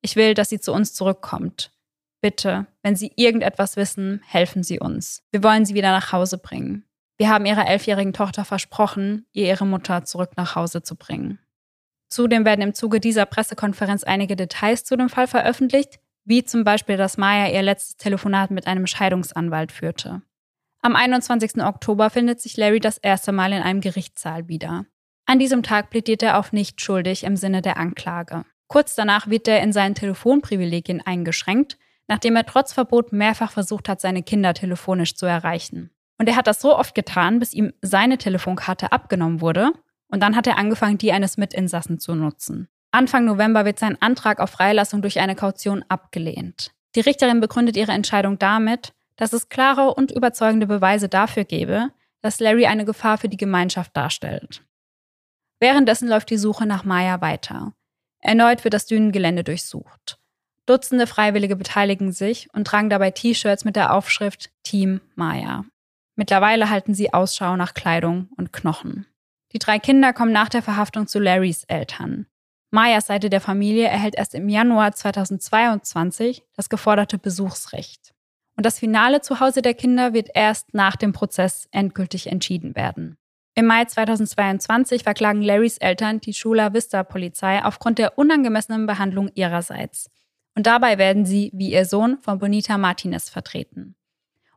Ich 0.00 0.16
will, 0.16 0.34
dass 0.34 0.48
sie 0.48 0.60
zu 0.60 0.72
uns 0.72 0.94
zurückkommt. 0.94 1.72
Bitte, 2.20 2.66
wenn 2.82 2.96
Sie 2.96 3.12
irgendetwas 3.16 3.76
wissen, 3.76 4.20
helfen 4.26 4.62
Sie 4.62 4.80
uns. 4.80 5.22
Wir 5.30 5.42
wollen 5.42 5.64
sie 5.64 5.74
wieder 5.74 5.92
nach 5.92 6.12
Hause 6.12 6.38
bringen. 6.38 6.84
Wir 7.16 7.28
haben 7.28 7.46
ihrer 7.46 7.66
elfjährigen 7.66 8.12
Tochter 8.12 8.44
versprochen, 8.44 9.26
ihr 9.32 9.46
ihre 9.46 9.66
Mutter 9.66 10.04
zurück 10.04 10.30
nach 10.36 10.54
Hause 10.54 10.82
zu 10.82 10.96
bringen. 10.96 11.38
Zudem 12.08 12.44
werden 12.44 12.62
im 12.62 12.74
Zuge 12.74 13.00
dieser 13.00 13.26
Pressekonferenz 13.26 14.04
einige 14.04 14.36
Details 14.36 14.84
zu 14.84 14.96
dem 14.96 15.08
Fall 15.08 15.26
veröffentlicht, 15.26 16.00
wie 16.24 16.44
zum 16.44 16.64
Beispiel, 16.64 16.96
dass 16.96 17.18
Maya 17.18 17.52
ihr 17.52 17.62
letztes 17.62 17.96
Telefonat 17.96 18.50
mit 18.50 18.66
einem 18.66 18.86
Scheidungsanwalt 18.86 19.72
führte. 19.72 20.22
Am 20.80 20.94
21. 20.94 21.62
Oktober 21.62 22.08
findet 22.10 22.40
sich 22.40 22.56
Larry 22.56 22.80
das 22.80 22.98
erste 22.98 23.32
Mal 23.32 23.52
in 23.52 23.62
einem 23.62 23.80
Gerichtssaal 23.80 24.48
wieder. 24.48 24.86
An 25.26 25.38
diesem 25.38 25.62
Tag 25.62 25.90
plädiert 25.90 26.22
er 26.22 26.38
auf 26.38 26.52
nicht 26.52 26.80
schuldig 26.80 27.24
im 27.24 27.36
Sinne 27.36 27.62
der 27.62 27.76
Anklage. 27.76 28.44
Kurz 28.68 28.94
danach 28.94 29.28
wird 29.28 29.48
er 29.48 29.62
in 29.62 29.72
seinen 29.72 29.94
Telefonprivilegien 29.94 31.04
eingeschränkt, 31.04 31.78
nachdem 32.08 32.34
er 32.36 32.46
trotz 32.46 32.72
Verbot 32.72 33.12
mehrfach 33.12 33.52
versucht 33.52 33.88
hat, 33.88 34.00
seine 34.00 34.22
Kinder 34.22 34.54
telefonisch 34.54 35.14
zu 35.14 35.26
erreichen. 35.26 35.90
Und 36.18 36.28
er 36.28 36.36
hat 36.36 36.48
das 36.48 36.60
so 36.60 36.76
oft 36.76 36.94
getan, 36.94 37.38
bis 37.38 37.54
ihm 37.54 37.72
seine 37.80 38.18
Telefonkarte 38.18 38.90
abgenommen 38.90 39.40
wurde, 39.40 39.72
und 40.10 40.22
dann 40.22 40.34
hat 40.34 40.46
er 40.46 40.56
angefangen, 40.56 40.98
die 40.98 41.12
eines 41.12 41.36
Mitinsassen 41.36 42.00
zu 42.00 42.14
nutzen. 42.14 42.68
Anfang 42.90 43.26
November 43.26 43.66
wird 43.66 43.78
sein 43.78 44.00
Antrag 44.00 44.40
auf 44.40 44.50
Freilassung 44.50 45.02
durch 45.02 45.20
eine 45.20 45.36
Kaution 45.36 45.84
abgelehnt. 45.88 46.72
Die 46.96 47.00
Richterin 47.00 47.40
begründet 47.40 47.76
ihre 47.76 47.92
Entscheidung 47.92 48.38
damit, 48.38 48.94
dass 49.16 49.34
es 49.34 49.50
klare 49.50 49.94
und 49.94 50.10
überzeugende 50.10 50.66
Beweise 50.66 51.08
dafür 51.08 51.44
gebe, 51.44 51.90
dass 52.22 52.40
Larry 52.40 52.66
eine 52.66 52.84
Gefahr 52.84 53.18
für 53.18 53.28
die 53.28 53.36
Gemeinschaft 53.36 53.96
darstellt. 53.96 54.64
Währenddessen 55.60 56.08
läuft 56.08 56.30
die 56.30 56.38
Suche 56.38 56.66
nach 56.66 56.84
Maya 56.84 57.20
weiter. 57.20 57.74
Erneut 58.20 58.64
wird 58.64 58.74
das 58.74 58.86
Dünengelände 58.86 59.44
durchsucht. 59.44 60.17
Dutzende 60.68 61.06
Freiwillige 61.06 61.56
beteiligen 61.56 62.12
sich 62.12 62.52
und 62.52 62.66
tragen 62.66 62.90
dabei 62.90 63.10
T-Shirts 63.10 63.64
mit 63.64 63.74
der 63.74 63.94
Aufschrift 63.94 64.50
Team 64.64 65.00
Maya. 65.14 65.64
Mittlerweile 66.14 66.68
halten 66.68 66.92
sie 66.92 67.14
Ausschau 67.14 67.56
nach 67.56 67.72
Kleidung 67.72 68.28
und 68.36 68.52
Knochen. 68.52 69.06
Die 69.52 69.58
drei 69.58 69.78
Kinder 69.78 70.12
kommen 70.12 70.32
nach 70.32 70.50
der 70.50 70.60
Verhaftung 70.60 71.06
zu 71.06 71.20
Larrys 71.20 71.64
Eltern. 71.64 72.26
Mayas 72.70 73.06
Seite 73.06 73.30
der 73.30 73.40
Familie 73.40 73.86
erhält 73.86 74.14
erst 74.14 74.34
im 74.34 74.50
Januar 74.50 74.92
2022 74.92 76.44
das 76.54 76.68
geforderte 76.68 77.16
Besuchsrecht. 77.16 78.12
Und 78.54 78.66
das 78.66 78.78
finale 78.78 79.22
Zuhause 79.22 79.62
der 79.62 79.72
Kinder 79.72 80.12
wird 80.12 80.28
erst 80.34 80.74
nach 80.74 80.96
dem 80.96 81.14
Prozess 81.14 81.66
endgültig 81.70 82.26
entschieden 82.26 82.76
werden. 82.76 83.16
Im 83.54 83.64
Mai 83.64 83.86
2022 83.86 85.02
verklagen 85.02 85.40
Larrys 85.40 85.78
Eltern 85.78 86.20
die 86.20 86.32
Chula 86.32 86.74
Vista 86.74 87.04
Polizei 87.04 87.64
aufgrund 87.64 87.98
der 87.98 88.18
unangemessenen 88.18 88.86
Behandlung 88.86 89.30
ihrerseits. 89.34 90.10
Und 90.58 90.66
dabei 90.66 90.98
werden 90.98 91.24
sie, 91.24 91.52
wie 91.54 91.70
ihr 91.70 91.84
Sohn, 91.84 92.18
von 92.18 92.40
Bonita 92.40 92.78
Martinez 92.78 93.30
vertreten. 93.30 93.94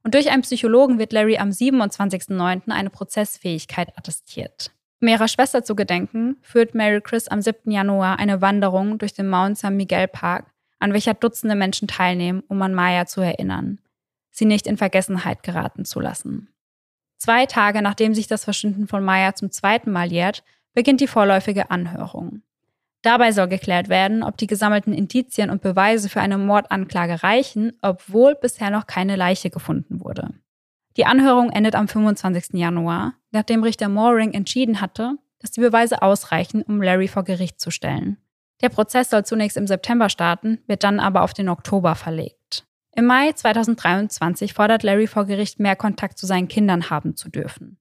Und 0.01 0.15
durch 0.15 0.31
einen 0.31 0.41
Psychologen 0.41 0.97
wird 0.97 1.13
Larry 1.13 1.37
am 1.37 1.49
27.09. 1.49 2.71
eine 2.71 2.89
Prozessfähigkeit 2.89 3.95
attestiert. 3.95 4.71
Um 4.99 5.09
ihrer 5.09 5.27
Schwester 5.27 5.63
zu 5.63 5.75
gedenken, 5.75 6.37
führt 6.41 6.73
Mary 6.73 7.01
Chris 7.01 7.27
am 7.27 7.39
7. 7.39 7.69
Januar 7.69 8.17
eine 8.17 8.41
Wanderung 8.41 8.97
durch 8.97 9.13
den 9.13 9.29
Mount 9.29 9.59
San 9.59 9.77
Miguel 9.77 10.07
Park, 10.07 10.47
an 10.79 10.91
welcher 10.91 11.13
Dutzende 11.13 11.53
Menschen 11.53 11.87
teilnehmen, 11.87 12.41
um 12.47 12.59
an 12.63 12.73
Maya 12.73 13.05
zu 13.05 13.21
erinnern, 13.21 13.77
sie 14.31 14.45
nicht 14.45 14.65
in 14.65 14.77
Vergessenheit 14.77 15.43
geraten 15.43 15.85
zu 15.85 15.99
lassen. 15.99 16.49
Zwei 17.17 17.45
Tage 17.45 17.83
nachdem 17.83 18.15
sich 18.15 18.25
das 18.25 18.45
Verschwinden 18.45 18.87
von 18.87 19.03
Maya 19.03 19.35
zum 19.35 19.51
zweiten 19.51 19.91
Mal 19.91 20.11
jährt, 20.11 20.43
beginnt 20.73 20.99
die 20.99 21.05
vorläufige 21.05 21.69
Anhörung. 21.69 22.41
Dabei 23.01 23.31
soll 23.31 23.47
geklärt 23.47 23.89
werden, 23.89 24.21
ob 24.23 24.37
die 24.37 24.47
gesammelten 24.47 24.93
Indizien 24.93 25.49
und 25.49 25.61
Beweise 25.61 26.07
für 26.07 26.21
eine 26.21 26.37
Mordanklage 26.37 27.23
reichen, 27.23 27.73
obwohl 27.81 28.35
bisher 28.35 28.69
noch 28.69 28.85
keine 28.85 29.15
Leiche 29.15 29.49
gefunden 29.49 30.01
wurde. 30.01 30.29
Die 30.97 31.05
Anhörung 31.05 31.51
endet 31.51 31.75
am 31.75 31.87
25. 31.87 32.53
Januar, 32.53 33.13
nachdem 33.31 33.63
Richter 33.63 33.89
Mooring 33.89 34.33
entschieden 34.33 34.81
hatte, 34.81 35.15
dass 35.39 35.51
die 35.51 35.61
Beweise 35.61 36.01
ausreichen, 36.01 36.61
um 36.61 36.81
Larry 36.81 37.07
vor 37.07 37.23
Gericht 37.23 37.59
zu 37.59 37.71
stellen. 37.71 38.17
Der 38.61 38.69
Prozess 38.69 39.09
soll 39.09 39.25
zunächst 39.25 39.57
im 39.57 39.65
September 39.65 40.09
starten, 40.09 40.59
wird 40.67 40.83
dann 40.83 40.99
aber 40.99 41.23
auf 41.23 41.33
den 41.33 41.49
Oktober 41.49 41.95
verlegt. 41.95 42.67
Im 42.95 43.05
Mai 43.05 43.31
2023 43.31 44.53
fordert 44.53 44.83
Larry 44.83 45.07
vor 45.07 45.25
Gericht 45.25 45.59
mehr 45.59 45.75
Kontakt 45.75 46.19
zu 46.19 46.27
seinen 46.27 46.49
Kindern 46.49 46.89
haben 46.89 47.15
zu 47.15 47.29
dürfen. 47.29 47.79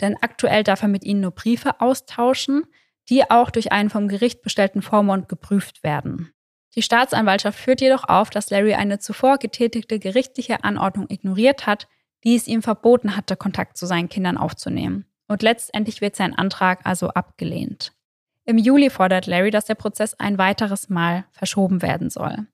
Denn 0.00 0.16
aktuell 0.20 0.62
darf 0.62 0.82
er 0.82 0.88
mit 0.88 1.04
ihnen 1.04 1.20
nur 1.20 1.32
Briefe 1.32 1.80
austauschen, 1.80 2.64
die 3.08 3.30
auch 3.30 3.50
durch 3.50 3.72
einen 3.72 3.90
vom 3.90 4.08
Gericht 4.08 4.42
bestellten 4.42 4.82
Vormund 4.82 5.28
geprüft 5.28 5.82
werden. 5.82 6.32
Die 6.74 6.82
Staatsanwaltschaft 6.82 7.58
führt 7.58 7.80
jedoch 7.80 8.04
auf, 8.04 8.30
dass 8.30 8.50
Larry 8.50 8.74
eine 8.74 8.98
zuvor 8.98 9.38
getätigte 9.38 9.98
gerichtliche 9.98 10.64
Anordnung 10.64 11.06
ignoriert 11.08 11.66
hat, 11.66 11.86
die 12.24 12.34
es 12.34 12.48
ihm 12.48 12.62
verboten 12.62 13.16
hatte, 13.16 13.36
Kontakt 13.36 13.76
zu 13.76 13.86
seinen 13.86 14.08
Kindern 14.08 14.36
aufzunehmen. 14.36 15.04
Und 15.28 15.42
letztendlich 15.42 16.00
wird 16.00 16.16
sein 16.16 16.34
Antrag 16.34 16.80
also 16.84 17.10
abgelehnt. 17.10 17.92
Im 18.44 18.58
Juli 18.58 18.90
fordert 18.90 19.26
Larry, 19.26 19.50
dass 19.50 19.64
der 19.66 19.74
Prozess 19.74 20.14
ein 20.14 20.36
weiteres 20.36 20.88
Mal 20.88 21.24
verschoben 21.30 21.80
werden 21.80 22.10
soll. 22.10 22.46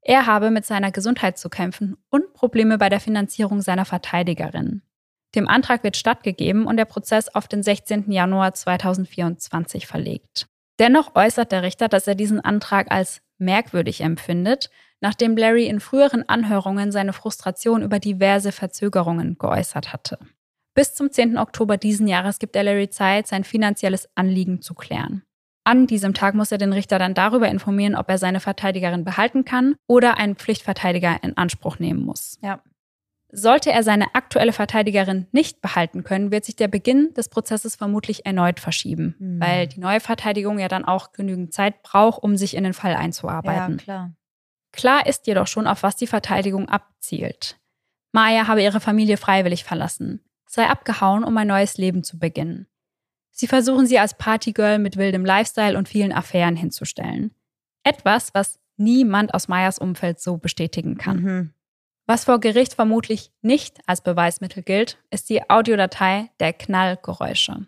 Er 0.00 0.26
habe 0.26 0.50
mit 0.50 0.64
seiner 0.64 0.90
Gesundheit 0.90 1.38
zu 1.38 1.48
kämpfen 1.48 1.96
und 2.10 2.32
Probleme 2.32 2.78
bei 2.78 2.88
der 2.88 3.00
Finanzierung 3.00 3.60
seiner 3.60 3.84
Verteidigerin. 3.84 4.82
Dem 5.34 5.48
Antrag 5.48 5.84
wird 5.84 5.96
stattgegeben 5.96 6.66
und 6.66 6.76
der 6.76 6.86
Prozess 6.86 7.28
auf 7.34 7.48
den 7.48 7.62
16. 7.62 8.10
Januar 8.10 8.54
2024 8.54 9.86
verlegt. 9.86 10.46
Dennoch 10.78 11.14
äußert 11.14 11.52
der 11.52 11.62
Richter, 11.62 11.88
dass 11.88 12.06
er 12.06 12.14
diesen 12.14 12.40
Antrag 12.40 12.90
als 12.90 13.20
merkwürdig 13.38 14.00
empfindet, 14.00 14.70
nachdem 15.00 15.36
Larry 15.36 15.66
in 15.66 15.80
früheren 15.80 16.28
Anhörungen 16.28 16.92
seine 16.92 17.12
Frustration 17.12 17.82
über 17.82 17.98
diverse 17.98 18.52
Verzögerungen 18.52 19.36
geäußert 19.38 19.92
hatte. 19.92 20.18
Bis 20.74 20.94
zum 20.94 21.10
10. 21.10 21.38
Oktober 21.38 21.76
diesen 21.76 22.06
Jahres 22.06 22.38
gibt 22.38 22.54
er 22.56 22.62
Larry 22.62 22.88
Zeit, 22.88 23.26
sein 23.26 23.44
finanzielles 23.44 24.08
Anliegen 24.14 24.62
zu 24.62 24.74
klären. 24.74 25.22
An 25.64 25.86
diesem 25.86 26.14
Tag 26.14 26.34
muss 26.34 26.52
er 26.52 26.58
den 26.58 26.72
Richter 26.72 26.98
dann 26.98 27.14
darüber 27.14 27.48
informieren, 27.48 27.94
ob 27.94 28.08
er 28.08 28.16
seine 28.16 28.40
Verteidigerin 28.40 29.04
behalten 29.04 29.44
kann 29.44 29.74
oder 29.86 30.16
einen 30.16 30.36
Pflichtverteidiger 30.36 31.22
in 31.22 31.36
Anspruch 31.36 31.78
nehmen 31.78 32.04
muss. 32.04 32.38
Ja. 32.42 32.62
Sollte 33.30 33.70
er 33.70 33.82
seine 33.82 34.14
aktuelle 34.14 34.54
Verteidigerin 34.54 35.26
nicht 35.32 35.60
behalten 35.60 36.02
können, 36.02 36.32
wird 36.32 36.46
sich 36.46 36.56
der 36.56 36.68
Beginn 36.68 37.12
des 37.14 37.28
Prozesses 37.28 37.76
vermutlich 37.76 38.24
erneut 38.24 38.58
verschieben, 38.58 39.16
mhm. 39.18 39.40
weil 39.40 39.66
die 39.66 39.80
neue 39.80 40.00
Verteidigung 40.00 40.58
ja 40.58 40.68
dann 40.68 40.86
auch 40.86 41.12
genügend 41.12 41.52
Zeit 41.52 41.82
braucht, 41.82 42.22
um 42.22 42.36
sich 42.38 42.56
in 42.56 42.64
den 42.64 42.72
Fall 42.72 42.94
einzuarbeiten. 42.94 43.78
Ja, 43.78 43.84
klar. 43.84 44.12
Klar 44.72 45.06
ist 45.06 45.26
jedoch 45.26 45.46
schon, 45.46 45.66
auf 45.66 45.82
was 45.82 45.96
die 45.96 46.06
Verteidigung 46.06 46.68
abzielt. 46.68 47.58
Maya 48.12 48.46
habe 48.46 48.62
ihre 48.62 48.80
Familie 48.80 49.16
freiwillig 49.16 49.64
verlassen, 49.64 50.24
sei 50.46 50.66
abgehauen, 50.66 51.24
um 51.24 51.36
ein 51.36 51.48
neues 51.48 51.76
Leben 51.76 52.02
zu 52.02 52.18
beginnen. 52.18 52.66
Sie 53.30 53.46
versuchen 53.46 53.86
sie 53.86 53.98
als 53.98 54.16
Partygirl 54.16 54.78
mit 54.78 54.96
wildem 54.96 55.24
Lifestyle 55.24 55.76
und 55.76 55.88
vielen 55.88 56.12
Affären 56.12 56.56
hinzustellen. 56.56 57.34
Etwas, 57.84 58.34
was 58.34 58.58
niemand 58.76 59.34
aus 59.34 59.48
Mayas 59.48 59.78
Umfeld 59.78 60.20
so 60.20 60.38
bestätigen 60.38 60.96
kann. 60.96 61.22
Mhm. 61.22 61.54
Was 62.08 62.24
vor 62.24 62.40
Gericht 62.40 62.72
vermutlich 62.72 63.30
nicht 63.42 63.80
als 63.86 64.00
Beweismittel 64.00 64.62
gilt, 64.62 64.96
ist 65.10 65.28
die 65.28 65.50
Audiodatei 65.50 66.30
der 66.40 66.54
Knallgeräusche. 66.54 67.66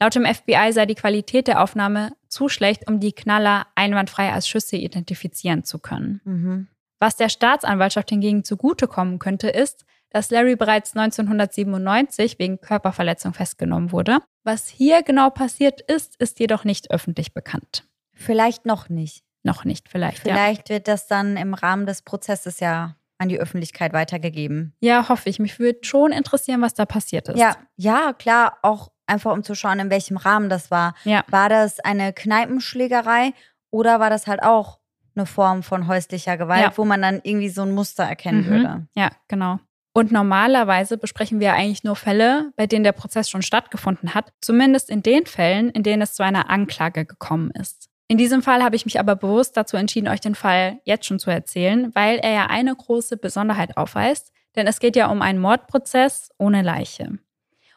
Laut 0.00 0.16
dem 0.16 0.26
FBI 0.26 0.72
sei 0.72 0.84
die 0.84 0.96
Qualität 0.96 1.46
der 1.46 1.62
Aufnahme 1.62 2.10
zu 2.26 2.48
schlecht, 2.48 2.88
um 2.88 2.98
die 2.98 3.12
Knaller 3.12 3.68
einwandfrei 3.76 4.32
als 4.32 4.48
Schüsse 4.48 4.76
identifizieren 4.76 5.62
zu 5.62 5.78
können. 5.78 6.20
Mhm. 6.24 6.66
Was 6.98 7.14
der 7.14 7.28
Staatsanwaltschaft 7.28 8.10
hingegen 8.10 8.42
zugutekommen 8.42 9.20
könnte, 9.20 9.48
ist, 9.48 9.84
dass 10.10 10.30
Larry 10.30 10.56
bereits 10.56 10.96
1997 10.96 12.40
wegen 12.40 12.60
Körperverletzung 12.60 13.32
festgenommen 13.32 13.92
wurde. 13.92 14.18
Was 14.42 14.66
hier 14.66 15.04
genau 15.04 15.30
passiert 15.30 15.82
ist, 15.82 16.16
ist 16.16 16.40
jedoch 16.40 16.64
nicht 16.64 16.90
öffentlich 16.90 17.32
bekannt. 17.32 17.86
Vielleicht 18.12 18.66
noch 18.66 18.88
nicht. 18.88 19.22
Noch 19.44 19.64
nicht, 19.64 19.88
vielleicht. 19.88 20.18
Vielleicht 20.18 20.68
ja. 20.68 20.74
wird 20.74 20.88
das 20.88 21.06
dann 21.06 21.36
im 21.36 21.54
Rahmen 21.54 21.86
des 21.86 22.02
Prozesses 22.02 22.58
ja 22.58 22.96
an 23.18 23.28
die 23.28 23.38
Öffentlichkeit 23.38 23.92
weitergegeben. 23.92 24.74
Ja, 24.80 25.08
hoffe 25.08 25.28
ich. 25.28 25.38
Mich 25.38 25.58
würde 25.58 25.80
schon 25.82 26.12
interessieren, 26.12 26.62
was 26.62 26.74
da 26.74 26.86
passiert 26.86 27.28
ist. 27.28 27.38
Ja, 27.38 27.56
ja, 27.76 28.12
klar, 28.12 28.58
auch 28.62 28.90
einfach 29.06 29.32
um 29.32 29.42
zu 29.42 29.54
schauen, 29.54 29.80
in 29.80 29.90
welchem 29.90 30.16
Rahmen 30.16 30.48
das 30.48 30.70
war. 30.70 30.94
Ja. 31.04 31.24
War 31.28 31.48
das 31.48 31.80
eine 31.80 32.12
Kneipenschlägerei 32.12 33.32
oder 33.70 34.00
war 34.00 34.10
das 34.10 34.26
halt 34.26 34.42
auch 34.42 34.78
eine 35.16 35.26
Form 35.26 35.62
von 35.62 35.88
häuslicher 35.88 36.36
Gewalt, 36.36 36.62
ja. 36.62 36.72
wo 36.76 36.84
man 36.84 37.02
dann 37.02 37.20
irgendwie 37.22 37.48
so 37.48 37.62
ein 37.62 37.72
Muster 37.72 38.04
erkennen 38.04 38.42
mhm. 38.42 38.50
würde? 38.50 38.86
Ja, 38.94 39.10
genau. 39.26 39.58
Und 39.94 40.12
normalerweise 40.12 40.96
besprechen 40.96 41.40
wir 41.40 41.54
eigentlich 41.54 41.82
nur 41.82 41.96
Fälle, 41.96 42.52
bei 42.56 42.68
denen 42.68 42.84
der 42.84 42.92
Prozess 42.92 43.28
schon 43.28 43.42
stattgefunden 43.42 44.14
hat, 44.14 44.32
zumindest 44.40 44.90
in 44.90 45.02
den 45.02 45.26
Fällen, 45.26 45.70
in 45.70 45.82
denen 45.82 46.02
es 46.02 46.14
zu 46.14 46.22
einer 46.22 46.50
Anklage 46.50 47.04
gekommen 47.04 47.50
ist. 47.50 47.87
In 48.10 48.16
diesem 48.16 48.42
Fall 48.42 48.64
habe 48.64 48.74
ich 48.74 48.86
mich 48.86 48.98
aber 48.98 49.16
bewusst 49.16 49.56
dazu 49.56 49.76
entschieden, 49.76 50.08
euch 50.08 50.20
den 50.20 50.34
Fall 50.34 50.80
jetzt 50.84 51.04
schon 51.04 51.18
zu 51.18 51.30
erzählen, 51.30 51.94
weil 51.94 52.16
er 52.16 52.32
ja 52.32 52.46
eine 52.46 52.74
große 52.74 53.18
Besonderheit 53.18 53.76
aufweist, 53.76 54.32
denn 54.56 54.66
es 54.66 54.80
geht 54.80 54.96
ja 54.96 55.10
um 55.10 55.20
einen 55.20 55.38
Mordprozess 55.38 56.30
ohne 56.38 56.62
Leiche. 56.62 57.18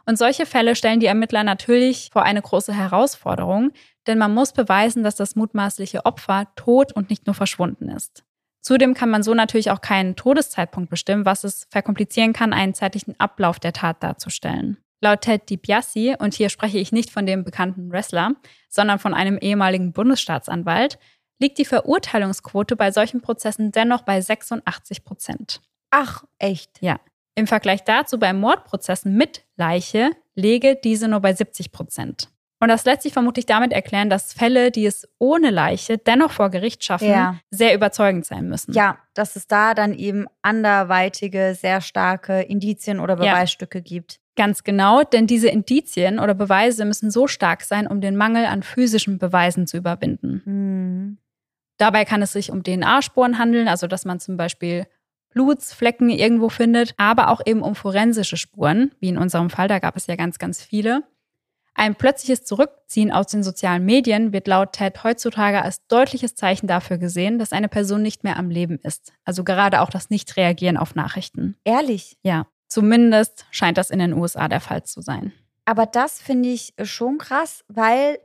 Und 0.05 0.17
solche 0.17 0.45
Fälle 0.45 0.75
stellen 0.75 1.01
die 1.01 1.05
Ermittler 1.05 1.43
natürlich 1.43 2.09
vor 2.13 2.23
eine 2.23 2.41
große 2.41 2.73
Herausforderung, 2.73 3.71
denn 4.07 4.17
man 4.17 4.33
muss 4.33 4.53
beweisen, 4.53 5.03
dass 5.03 5.15
das 5.15 5.35
mutmaßliche 5.35 6.05
Opfer 6.05 6.47
tot 6.55 6.93
und 6.93 7.09
nicht 7.09 7.27
nur 7.27 7.35
verschwunden 7.35 7.89
ist. 7.89 8.23
Zudem 8.61 8.93
kann 8.93 9.09
man 9.09 9.23
so 9.23 9.33
natürlich 9.33 9.69
auch 9.69 9.81
keinen 9.81 10.15
Todeszeitpunkt 10.15 10.89
bestimmen, 10.89 11.25
was 11.25 11.43
es 11.43 11.67
verkomplizieren 11.69 12.31
kann, 12.31 12.53
einen 12.53 12.73
zeitlichen 12.73 13.19
Ablauf 13.19 13.59
der 13.59 13.73
Tat 13.73 14.01
darzustellen. 14.01 14.77
Laut 15.01 15.21
Ted 15.21 15.49
DiBiase, 15.49 16.17
und 16.19 16.33
hier 16.33 16.49
spreche 16.49 16.77
ich 16.77 16.91
nicht 16.91 17.09
von 17.09 17.25
dem 17.25 17.43
bekannten 17.43 17.91
Wrestler, 17.91 18.35
sondern 18.69 18.99
von 18.99 19.13
einem 19.13 19.37
ehemaligen 19.37 19.93
Bundesstaatsanwalt, 19.93 20.99
liegt 21.39 21.57
die 21.57 21.65
Verurteilungsquote 21.65 22.75
bei 22.75 22.91
solchen 22.91 23.21
Prozessen 23.21 23.71
dennoch 23.71 24.03
bei 24.03 24.21
86 24.21 25.03
Prozent. 25.03 25.61
Ach, 25.89 26.23
echt? 26.37 26.81
Ja. 26.81 26.99
Im 27.35 27.47
Vergleich 27.47 27.83
dazu 27.83 28.19
bei 28.19 28.31
Mordprozessen 28.31 29.15
mit 29.15 29.43
Leiche 29.57 30.11
lege 30.35 30.77
diese 30.81 31.07
nur 31.07 31.19
bei 31.19 31.33
70 31.33 31.71
Prozent. 31.71 32.29
Und 32.61 32.67
das 32.67 32.85
lässt 32.85 33.01
sich 33.01 33.11
vermutlich 33.11 33.47
damit 33.47 33.73
erklären, 33.73 34.11
dass 34.11 34.33
Fälle, 34.33 34.69
die 34.69 34.85
es 34.85 35.09
ohne 35.17 35.49
Leiche 35.49 35.97
dennoch 35.97 36.31
vor 36.31 36.51
Gericht 36.51 36.83
schaffen, 36.83 37.09
ja. 37.09 37.39
sehr 37.49 37.73
überzeugend 37.73 38.27
sein 38.27 38.47
müssen. 38.47 38.73
Ja, 38.73 38.99
dass 39.15 39.35
es 39.35 39.47
da 39.47 39.73
dann 39.73 39.95
eben 39.95 40.27
anderweitige, 40.43 41.57
sehr 41.59 41.81
starke 41.81 42.41
Indizien 42.41 42.99
oder 42.99 43.15
Beweisstücke 43.15 43.79
ja. 43.79 43.83
gibt. 43.83 44.20
Ganz 44.35 44.63
genau, 44.63 45.03
denn 45.03 45.27
diese 45.27 45.49
Indizien 45.49 46.19
oder 46.19 46.33
Beweise 46.33 46.85
müssen 46.85 47.11
so 47.11 47.27
stark 47.27 47.63
sein, 47.63 47.87
um 47.87 47.99
den 47.99 48.15
Mangel 48.15 48.45
an 48.45 48.63
physischen 48.63 49.17
Beweisen 49.17 49.67
zu 49.67 49.77
überwinden. 49.77 50.41
Mhm. 50.45 51.17
Dabei 51.77 52.05
kann 52.05 52.21
es 52.21 52.33
sich 52.33 52.51
um 52.51 52.63
DNA-Spuren 52.63 53.39
handeln, 53.39 53.67
also 53.67 53.87
dass 53.87 54.05
man 54.05 54.19
zum 54.19 54.37
Beispiel 54.37 54.85
Blutsflecken 55.33 56.09
irgendwo 56.09 56.49
findet, 56.49 56.93
aber 56.97 57.29
auch 57.29 57.41
eben 57.45 57.61
um 57.61 57.75
forensische 57.75 58.37
Spuren, 58.37 58.91
wie 58.99 59.09
in 59.09 59.17
unserem 59.17 59.49
Fall, 59.49 59.67
da 59.67 59.79
gab 59.79 59.95
es 59.95 60.07
ja 60.07 60.15
ganz, 60.15 60.39
ganz 60.39 60.61
viele. 60.61 61.03
Ein 61.73 61.95
plötzliches 61.95 62.43
Zurückziehen 62.43 63.11
aus 63.11 63.27
den 63.27 63.43
sozialen 63.43 63.85
Medien 63.85 64.33
wird 64.33 64.47
laut 64.47 64.73
Ted 64.73 65.03
heutzutage 65.03 65.61
als 65.61 65.87
deutliches 65.87 66.35
Zeichen 66.35 66.67
dafür 66.67 66.97
gesehen, 66.97 67.39
dass 67.39 67.53
eine 67.53 67.69
Person 67.69 68.01
nicht 68.01 68.23
mehr 68.23 68.37
am 68.37 68.49
Leben 68.49 68.77
ist. 68.83 69.13
Also 69.23 69.43
gerade 69.43 69.81
auch 69.81 69.89
das 69.89 70.09
Nicht-Reagieren 70.09 70.77
auf 70.77 70.95
Nachrichten. 70.95 71.55
Ehrlich? 71.63 72.17
Ja. 72.23 72.47
Zumindest 72.71 73.45
scheint 73.51 73.77
das 73.77 73.89
in 73.89 73.99
den 73.99 74.13
USA 74.13 74.47
der 74.47 74.61
Fall 74.61 74.83
zu 74.83 75.01
sein. 75.01 75.33
Aber 75.65 75.85
das 75.85 76.21
finde 76.21 76.47
ich 76.47 76.73
schon 76.83 77.17
krass, 77.17 77.65
weil 77.67 78.17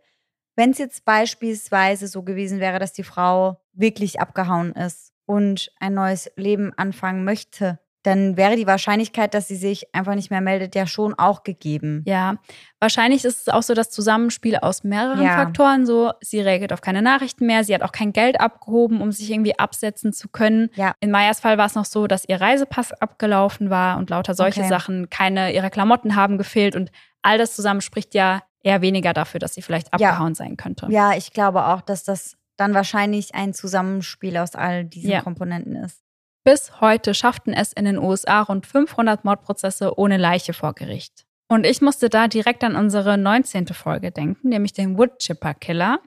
wenn 0.55 0.71
es 0.71 0.79
jetzt 0.79 1.05
beispielsweise 1.05 2.07
so 2.07 2.23
gewesen 2.23 2.61
wäre, 2.61 2.79
dass 2.79 2.93
die 2.93 3.03
Frau 3.03 3.61
wirklich 3.73 4.21
abgehauen 4.21 4.71
ist 4.71 5.13
und 5.25 5.73
ein 5.81 5.95
neues 5.95 6.31
Leben 6.37 6.73
anfangen 6.77 7.25
möchte, 7.25 7.81
dann 8.07 8.37
wäre 8.37 8.57
die 8.57 8.67
Wahrscheinlichkeit, 8.67 9.35
dass 9.35 9.49
sie 9.49 9.57
sich 9.57 9.93
einfach 9.95 10.15
nicht 10.15 10.31
mehr 10.31 10.41
meldet, 10.41 10.75
ja 10.75 10.87
schon 10.87 11.15
auch 11.15 11.43
gegeben. 11.43 12.03
Ja, 12.07 12.37
wahrscheinlich 12.81 13.25
ist 13.25 13.43
es 13.43 13.49
auch 13.49 13.63
so 13.63 13.75
das 13.75 13.91
Zusammenspiel 13.91 14.57
aus 14.57 14.85
mehreren 14.85 15.25
Ja. 15.25 15.37
Faktoren. 15.37 15.85
So, 15.87 16.13
sie 16.21 16.41
reagiert 16.41 16.73
auf 16.73 16.81
keine 16.81 17.03
Nachrichten 17.03 17.47
mehr, 17.47 17.65
sie 17.65 17.75
hat 17.75 17.83
auch 17.83 17.93
kein 17.93 18.13
Geld 18.13 18.41
abgehoben, 18.41 19.01
um 19.01 19.11
sich 19.13 19.31
irgendwie 19.31 19.59
absetzen 19.59 20.13
zu 20.13 20.29
können. 20.29 20.71
Ja. 20.75 20.95
In 21.01 21.11
Mayas 21.11 21.41
Fall 21.41 21.59
war 21.59 21.67
es 21.67 21.75
noch 21.75 21.85
so, 21.85 22.07
dass 22.07 22.25
ihr 22.29 22.41
Reisepass 22.41 22.93
abgelaufen 22.93 23.71
war 23.71 23.99
und 23.99 24.11
lauter 24.11 24.35
solche 24.35 24.61
Okay. 24.61 24.69
Sachen. 24.69 25.11
Keine 25.11 25.53
ihrer 25.53 25.71
Klamotten 25.71 26.15
haben 26.17 26.39
gefehlt 26.39 26.77
und 26.77 26.91
all 27.23 27.39
das 27.39 27.57
zusammen 27.57 27.81
spricht 27.81 28.15
ja 28.15 28.43
eher 28.63 28.83
weniger 28.83 29.13
dafür, 29.13 29.41
dass 29.41 29.55
sie 29.55 29.63
vielleicht 29.63 29.89
Ja. 29.99 30.11
abgehauen 30.11 30.35
sein 30.35 30.57
könnte. 30.57 30.87
Ja, 30.91 31.13
ich 31.17 31.33
glaube 31.33 31.67
auch, 31.67 31.81
dass 31.81 32.05
das 32.05 32.37
dann 32.57 32.73
wahrscheinlich 32.73 33.35
ein 33.35 33.53
Zusammenspiel 33.53 34.37
aus 34.39 34.55
all 34.55 34.85
diesen 34.85 35.11
Ja. 35.11 35.21
Komponenten 35.23 35.77
ist. 35.77 36.03
Bis 36.47 36.81
heute 36.81 37.13
schafften 37.13 37.53
es 37.53 37.73
in 37.73 37.87
den 37.87 37.99
USA 37.99 38.41
rund 38.41 38.69
500 38.69 39.25
Mordprozesse 39.25 39.99
ohne 39.99 40.17
Leiche 40.17 40.53
vor 40.53 40.75
Gericht. 40.75 41.27
Und 41.49 41.67
ich 41.67 41.81
musste 41.81 42.09
da 42.09 42.29
direkt 42.29 42.63
an 42.63 42.77
unsere 42.77 43.19
19. 43.19 43.67
Folge 43.75 44.13
denken, 44.13 44.51
nämlich 44.51 44.73
den 44.73 44.97
Woodchipper 44.97 45.55
Killer. 45.55 45.99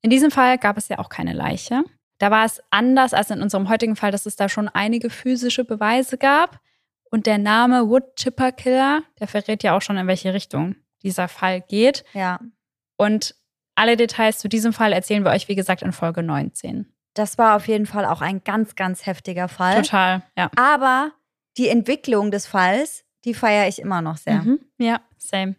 In 0.00 0.08
diesem 0.10 0.30
Fall 0.30 0.56
gab 0.58 0.76
es 0.78 0.88
ja 0.88 1.00
auch 1.00 1.08
keine 1.08 1.32
Leiche. 1.32 1.82
Da 2.18 2.30
war 2.30 2.44
es 2.44 2.62
anders 2.70 3.12
als 3.12 3.30
in 3.30 3.42
unserem 3.42 3.68
heutigen 3.68 3.96
Fall, 3.96 4.12
dass 4.12 4.24
es 4.24 4.36
da 4.36 4.48
schon 4.48 4.68
einige 4.68 5.10
physische 5.10 5.64
Beweise 5.64 6.16
gab. 6.16 6.60
Und 7.10 7.26
der 7.26 7.38
Name 7.38 7.88
Woodchipper 7.88 8.52
Killer, 8.52 9.02
der 9.18 9.26
verrät 9.26 9.64
ja 9.64 9.76
auch 9.76 9.82
schon, 9.82 9.96
in 9.96 10.06
welche 10.06 10.32
Richtung 10.32 10.76
dieser 11.02 11.26
Fall 11.26 11.60
geht. 11.60 12.04
Ja, 12.12 12.38
Und 12.98 13.34
alle 13.74 13.96
Details 13.96 14.38
zu 14.38 14.48
diesem 14.48 14.72
Fall 14.72 14.92
erzählen 14.92 15.24
wir 15.24 15.32
euch, 15.32 15.48
wie 15.48 15.56
gesagt, 15.56 15.82
in 15.82 15.90
Folge 15.90 16.22
19. 16.22 16.91
das 17.14 17.38
war 17.38 17.56
auf 17.56 17.68
jeden 17.68 17.86
Fall 17.86 18.04
auch 18.04 18.20
ein 18.20 18.42
ganz, 18.44 18.74
ganz 18.74 19.06
heftiger 19.06 19.48
Fall. 19.48 19.82
Total, 19.82 20.22
ja. 20.36 20.50
Aber 20.56 21.12
die 21.58 21.68
Entwicklung 21.68 22.30
des 22.30 22.46
Falls, 22.46 23.04
die 23.24 23.34
feiere 23.34 23.68
ich 23.68 23.78
immer 23.80 24.00
noch 24.02 24.16
sehr. 24.16 24.42
Mhm. 24.42 24.60
Ja, 24.78 25.00
same. 25.18 25.54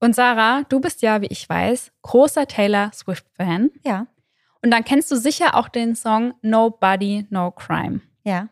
Und 0.00 0.14
Sarah, 0.14 0.62
du 0.68 0.80
bist 0.80 1.02
ja, 1.02 1.20
wie 1.22 1.26
ich 1.26 1.48
weiß, 1.48 1.90
großer 2.02 2.46
Taylor 2.46 2.90
Swift-Fan. 2.92 3.70
Ja, 3.84 4.06
Und 4.62 4.70
dann 4.70 4.84
kennst 4.84 5.10
du 5.10 5.16
sicher 5.16 5.54
auch 5.56 5.68
den 5.68 5.94
Song 5.96 6.34
Nobody, 6.42 7.26
No 7.30 7.50
Crime. 7.50 8.00
ja. 8.24 8.48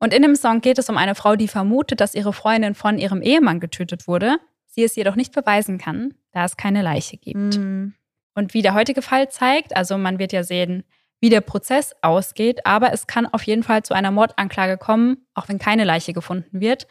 Und 0.00 0.12
in 0.12 0.20
dem 0.20 0.34
Song 0.36 0.60
geht 0.60 0.78
es 0.78 0.90
um 0.90 0.98
eine 0.98 1.14
Frau, 1.14 1.34
die 1.34 1.48
vermutet, 1.48 1.98
dass 2.00 2.14
ihre 2.14 2.34
Freundin 2.34 2.74
von 2.74 2.98
ihrem 2.98 3.22
Ehemann 3.22 3.58
getötet 3.58 4.06
wurde, 4.06 4.36
sie 4.66 4.82
es 4.84 4.96
jedoch 4.96 5.16
nicht 5.16 5.32
beweisen 5.32 5.78
kann, 5.78 6.12
da 6.32 6.44
es 6.44 6.58
keine 6.58 6.82
Leiche 6.82 7.16
gibt. 7.16 7.56
Mm, 7.56 7.94
Und 8.34 8.52
wie 8.52 8.60
der 8.60 8.74
heutige 8.74 9.00
Fall 9.00 9.30
zeigt, 9.30 9.74
also 9.74 9.96
man 9.96 10.18
wird 10.18 10.32
ja 10.34 10.42
sehen, 10.42 10.84
wie 11.20 11.30
der 11.30 11.40
Prozess 11.40 11.94
ausgeht, 12.02 12.66
aber 12.66 12.92
es 12.92 13.06
kann 13.06 13.26
auf 13.26 13.42
jeden 13.44 13.62
Fall 13.62 13.82
zu 13.82 13.94
einer 13.94 14.10
Mordanklage 14.10 14.76
kommen, 14.78 15.26
auch 15.34 15.48
wenn 15.48 15.58
keine 15.58 15.84
Leiche 15.84 16.12
gefunden 16.12 16.60
wird. 16.60 16.84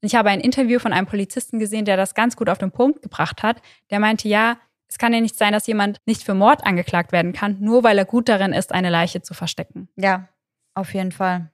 Und 0.00 0.06
ich 0.06 0.14
habe 0.14 0.30
ein 0.30 0.40
Interview 0.40 0.78
von 0.78 0.92
einem 0.92 1.06
Polizisten 1.06 1.58
gesehen, 1.58 1.84
der 1.84 1.96
das 1.96 2.14
ganz 2.14 2.36
gut 2.36 2.48
auf 2.48 2.58
den 2.58 2.70
Punkt 2.70 3.02
gebracht 3.02 3.42
hat. 3.42 3.60
Der 3.90 3.98
meinte, 3.98 4.28
ja, 4.28 4.58
es 4.88 4.98
kann 4.98 5.12
ja 5.12 5.20
nicht 5.20 5.36
sein, 5.36 5.52
dass 5.52 5.66
jemand 5.66 5.98
nicht 6.06 6.22
für 6.22 6.34
Mord 6.34 6.64
angeklagt 6.64 7.12
werden 7.12 7.32
kann, 7.32 7.58
nur 7.60 7.82
weil 7.82 7.98
er 7.98 8.04
gut 8.04 8.28
darin 8.28 8.52
ist, 8.52 8.72
eine 8.72 8.90
Leiche 8.90 9.22
zu 9.22 9.34
verstecken. 9.34 9.88
Ja, 9.96 10.28
auf 10.74 10.94
jeden 10.94 11.12
Fall. 11.12 11.50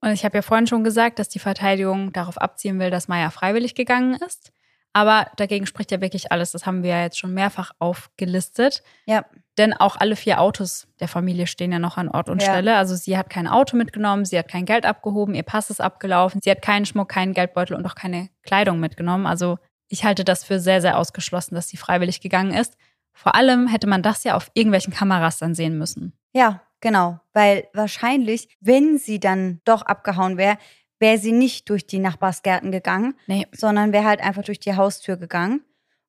Und 0.00 0.10
ich 0.10 0.24
habe 0.24 0.38
ja 0.38 0.42
vorhin 0.42 0.66
schon 0.66 0.84
gesagt, 0.84 1.18
dass 1.18 1.28
die 1.28 1.38
Verteidigung 1.38 2.12
darauf 2.12 2.38
abzielen 2.38 2.78
will, 2.78 2.90
dass 2.90 3.08
Maya 3.08 3.30
freiwillig 3.30 3.74
gegangen 3.74 4.14
ist. 4.26 4.52
Aber 4.96 5.26
dagegen 5.36 5.66
spricht 5.66 5.90
ja 5.90 6.00
wirklich 6.00 6.32
alles. 6.32 6.52
Das 6.52 6.64
haben 6.64 6.82
wir 6.82 6.88
ja 6.88 7.02
jetzt 7.02 7.18
schon 7.18 7.34
mehrfach 7.34 7.72
aufgelistet. 7.78 8.82
Ja, 9.04 9.26
Denn 9.58 9.74
auch 9.74 9.96
alle 9.96 10.16
vier 10.16 10.40
Autos 10.40 10.88
der 11.00 11.08
Familie 11.08 11.46
stehen 11.46 11.70
ja 11.70 11.78
noch 11.78 11.98
an 11.98 12.08
Ort 12.08 12.30
und 12.30 12.40
Ja. 12.42 12.48
Stelle. 12.48 12.76
Also 12.76 12.94
sie 12.94 13.18
hat 13.18 13.28
kein 13.28 13.46
Auto 13.46 13.76
mitgenommen, 13.76 14.24
sie 14.24 14.38
hat 14.38 14.48
kein 14.48 14.64
Geld 14.64 14.86
abgehoben, 14.86 15.34
ihr 15.34 15.42
Pass 15.42 15.68
ist 15.68 15.82
abgelaufen, 15.82 16.40
sie 16.42 16.50
hat 16.50 16.62
keinen 16.62 16.86
Schmuck, 16.86 17.10
keinen 17.10 17.34
Geldbeutel 17.34 17.76
und 17.76 17.84
auch 17.84 17.94
keine 17.94 18.30
Kleidung 18.42 18.80
mitgenommen. 18.80 19.26
Also 19.26 19.58
ich 19.88 20.04
halte 20.04 20.24
das 20.24 20.44
für 20.44 20.60
sehr, 20.60 20.80
sehr 20.80 20.96
ausgeschlossen, 20.98 21.54
dass 21.56 21.68
sie 21.68 21.76
freiwillig 21.76 22.22
gegangen 22.22 22.54
ist. 22.54 22.78
Vor 23.12 23.34
allem 23.34 23.66
hätte 23.66 23.86
man 23.86 24.02
das 24.02 24.24
ja 24.24 24.34
auf 24.34 24.50
irgendwelchen 24.54 24.94
Kameras 24.94 25.36
dann 25.36 25.54
sehen 25.54 25.76
müssen. 25.76 26.14
ja, 26.32 26.62
genau. 26.80 27.20
Weil 27.34 27.68
wahrscheinlich, 27.74 28.48
wenn 28.60 28.96
sie 28.98 29.20
dann 29.20 29.60
doch 29.64 29.82
abgehauen 29.82 30.36
wäre, 30.38 30.56
wäre 30.98 31.18
sie 31.18 31.32
nicht 31.32 31.68
durch 31.70 31.86
die 31.86 31.98
Nachbarsgärten 31.98 32.72
gegangen, 32.72 33.14
Nee. 33.26 33.46
sondern 33.52 33.92
wäre 33.92 34.04
halt 34.04 34.20
einfach 34.20 34.44
durch 34.44 34.60
die 34.60 34.76
Haustür 34.76 35.16
gegangen. 35.16 35.62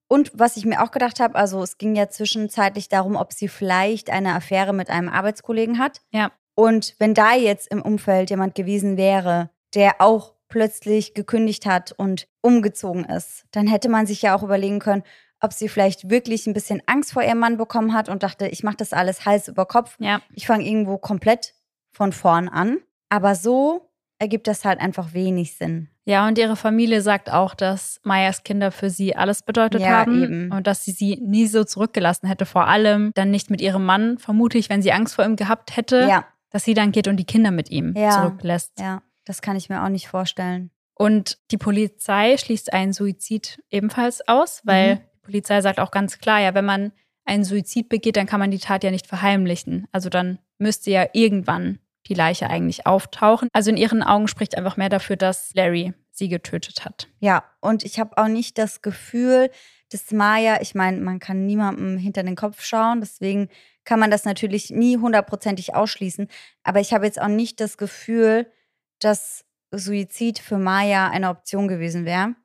Und 0.07 0.31
was 0.33 0.55
ich 0.55 0.65
mir 0.65 0.81
auch 0.81 0.91
gedacht 0.91 1.19
habe, 1.19 1.35
also 1.35 1.61
es 1.61 1.77
ging 1.77 1.95
ja 1.95 2.09
zwischenzeitlich 2.09 2.87
darum, 2.87 3.15
ob 3.17 3.33
sie 3.33 3.49
vielleicht 3.49 4.09
eine 4.09 4.35
Affäre 4.35 4.73
mit 4.73 4.89
einem 4.89 5.09
Arbeitskollegen 5.09 5.79
hat. 5.79 6.01
Ja. 6.11 6.31
Und 6.55 6.95
wenn 6.97 7.13
da 7.13 7.33
jetzt 7.35 7.67
im 7.67 7.81
Umfeld 7.81 8.29
jemand 8.29 8.55
gewesen 8.55 8.95
wäre, 8.97 9.49
der 9.75 9.95
auch 9.99 10.33
plötzlich 10.47 11.13
gekündigt 11.13 11.65
hat 11.65 11.91
und 11.91 12.27
umgezogen 12.41 13.03
ist, 13.03 13.43
dann 13.51 13.67
hätte 13.67 13.89
man 13.89 14.07
sich 14.07 14.21
ja 14.21 14.33
auch 14.35 14.43
überlegen 14.43 14.79
können, 14.79 15.03
ob 15.41 15.51
sie 15.53 15.67
vielleicht 15.67 16.09
wirklich 16.09 16.47
ein 16.47 16.53
bisschen 16.53 16.81
Angst 16.87 17.11
vor 17.11 17.21
ihrem 17.21 17.39
Mann 17.39 17.57
bekommen 17.57 17.93
hat 17.93 18.07
und 18.09 18.23
dachte, 18.23 18.47
ich 18.47 18.63
mache 18.63 18.77
das 18.77 18.93
alles 18.93 19.25
Hals 19.25 19.49
über 19.49 19.65
Kopf. 19.65 19.97
Ja. 19.99 20.21
Ich 20.33 20.47
fange 20.47 20.65
irgendwo 20.65 20.97
komplett 20.97 21.53
von 21.91 22.13
vorn 22.13 22.47
an. 22.47 22.77
Aber 23.09 23.35
so 23.35 23.86
ergibt 24.19 24.47
das 24.47 24.65
halt 24.65 24.79
einfach 24.79 25.13
wenig 25.13 25.55
Sinn. 25.55 25.89
Ja, 26.05 26.27
und 26.27 26.37
ihre 26.37 26.55
Familie 26.55 27.01
sagt 27.01 27.31
auch, 27.31 27.53
dass 27.53 27.99
Mayas 28.03 28.43
Kinder 28.43 28.71
für 28.71 28.89
sie 28.89 29.15
alles 29.15 29.43
bedeutet 29.43 29.81
Ja, 29.81 29.89
haben 29.89 30.23
eben. 30.23 30.51
und 30.51 30.65
dass 30.67 30.85
sie 30.85 30.91
sie 30.91 31.17
nie 31.21 31.47
so 31.47 31.63
zurückgelassen 31.65 32.27
hätte. 32.27 32.45
Vor 32.45 32.67
allem 32.67 33.11
dann 33.15 33.29
nicht 33.31 33.49
mit 33.49 33.61
ihrem 33.61 33.85
Mann, 33.85 34.17
vermutlich, 34.17 34.69
wenn 34.69 34.81
sie 34.81 34.91
Angst 34.93 35.15
vor 35.15 35.25
ihm 35.25 35.35
gehabt 35.35 35.75
hätte, 35.75 36.07
Ja, 36.07 36.25
dass 36.49 36.63
sie 36.63 36.73
dann 36.73 36.91
geht 36.93 37.07
und 37.09 37.17
die 37.17 37.25
Kinder 37.25 37.51
mit 37.51 37.69
ihm 37.69 37.93
Ja. 37.95 38.11
zurücklässt. 38.11 38.79
ja, 38.79 39.01
das 39.25 39.41
kann 39.41 39.57
ich 39.57 39.67
mir 39.69 39.83
auch 39.83 39.89
nicht 39.89 40.07
vorstellen. 40.07 40.71
Und 40.95 41.37
die 41.51 41.57
Polizei 41.57 42.37
schließt 42.37 42.73
einen 42.73 42.93
Suizid 42.93 43.61
ebenfalls 43.69 44.27
aus, 44.27 44.61
weil 44.63 44.95
Mhm. 44.95 44.99
die 44.99 45.21
Polizei 45.23 45.61
sagt 45.61 45.79
auch 45.79 45.91
ganz 45.91 46.17
klar, 46.19 46.39
ja, 46.41 46.53
wenn 46.55 46.65
man 46.65 46.91
einen 47.25 47.43
Suizid 47.43 47.89
begeht, 47.89 48.15
dann 48.15 48.25
kann 48.25 48.39
man 48.39 48.49
die 48.51 48.57
Tat 48.59 48.83
ja 48.85 48.89
nicht 48.91 49.05
verheimlichen. 49.05 49.85
Also 49.91 50.07
dann 50.09 50.39
müsste 50.57 50.89
ja 50.89 51.05
irgendwann 51.13 51.79
die 52.07 52.13
Leiche 52.13 52.49
eigentlich 52.49 52.85
auftauchen. 52.85 53.49
Also 53.53 53.69
in 53.69 53.77
ihren 53.77 54.03
Augen 54.03 54.27
spricht 54.27 54.57
einfach 54.57 54.77
mehr 54.77 54.89
dafür, 54.89 55.15
dass 55.15 55.53
Larry 55.53 55.93
sie 56.11 56.29
getötet 56.29 56.85
hat. 56.85 57.07
Ja, 57.19 57.43
und 57.61 57.83
ich 57.83 57.99
habe 57.99 58.17
auch 58.17 58.27
nicht 58.27 58.57
das 58.57 58.81
Gefühl, 58.81 59.51
dass 59.91 60.11
Maya, 60.11 60.59
ich 60.61 60.75
meine, 60.75 60.97
man 60.97 61.19
kann 61.19 61.45
niemandem 61.45 61.97
hinter 61.97 62.23
den 62.23 62.35
Kopf 62.35 62.63
schauen, 62.63 62.99
deswegen 63.01 63.49
kann 63.85 63.99
man 63.99 64.11
das 64.11 64.25
natürlich 64.25 64.69
nie 64.69 64.97
hundertprozentig 64.97 65.75
ausschließen. 65.75 66.27
Aber 66.63 66.79
ich 66.79 66.93
habe 66.93 67.05
jetzt 67.05 67.21
auch 67.21 67.29
nicht 67.29 67.59
das 67.61 67.77
Gefühl, 67.77 68.51
dass 68.99 69.45
Suizid 69.71 70.39
für 70.39 70.57
Maya 70.57 71.09
eine 71.09 71.29
Option 71.29 71.67
gewesen 71.67 72.05
wäre. 72.05 72.35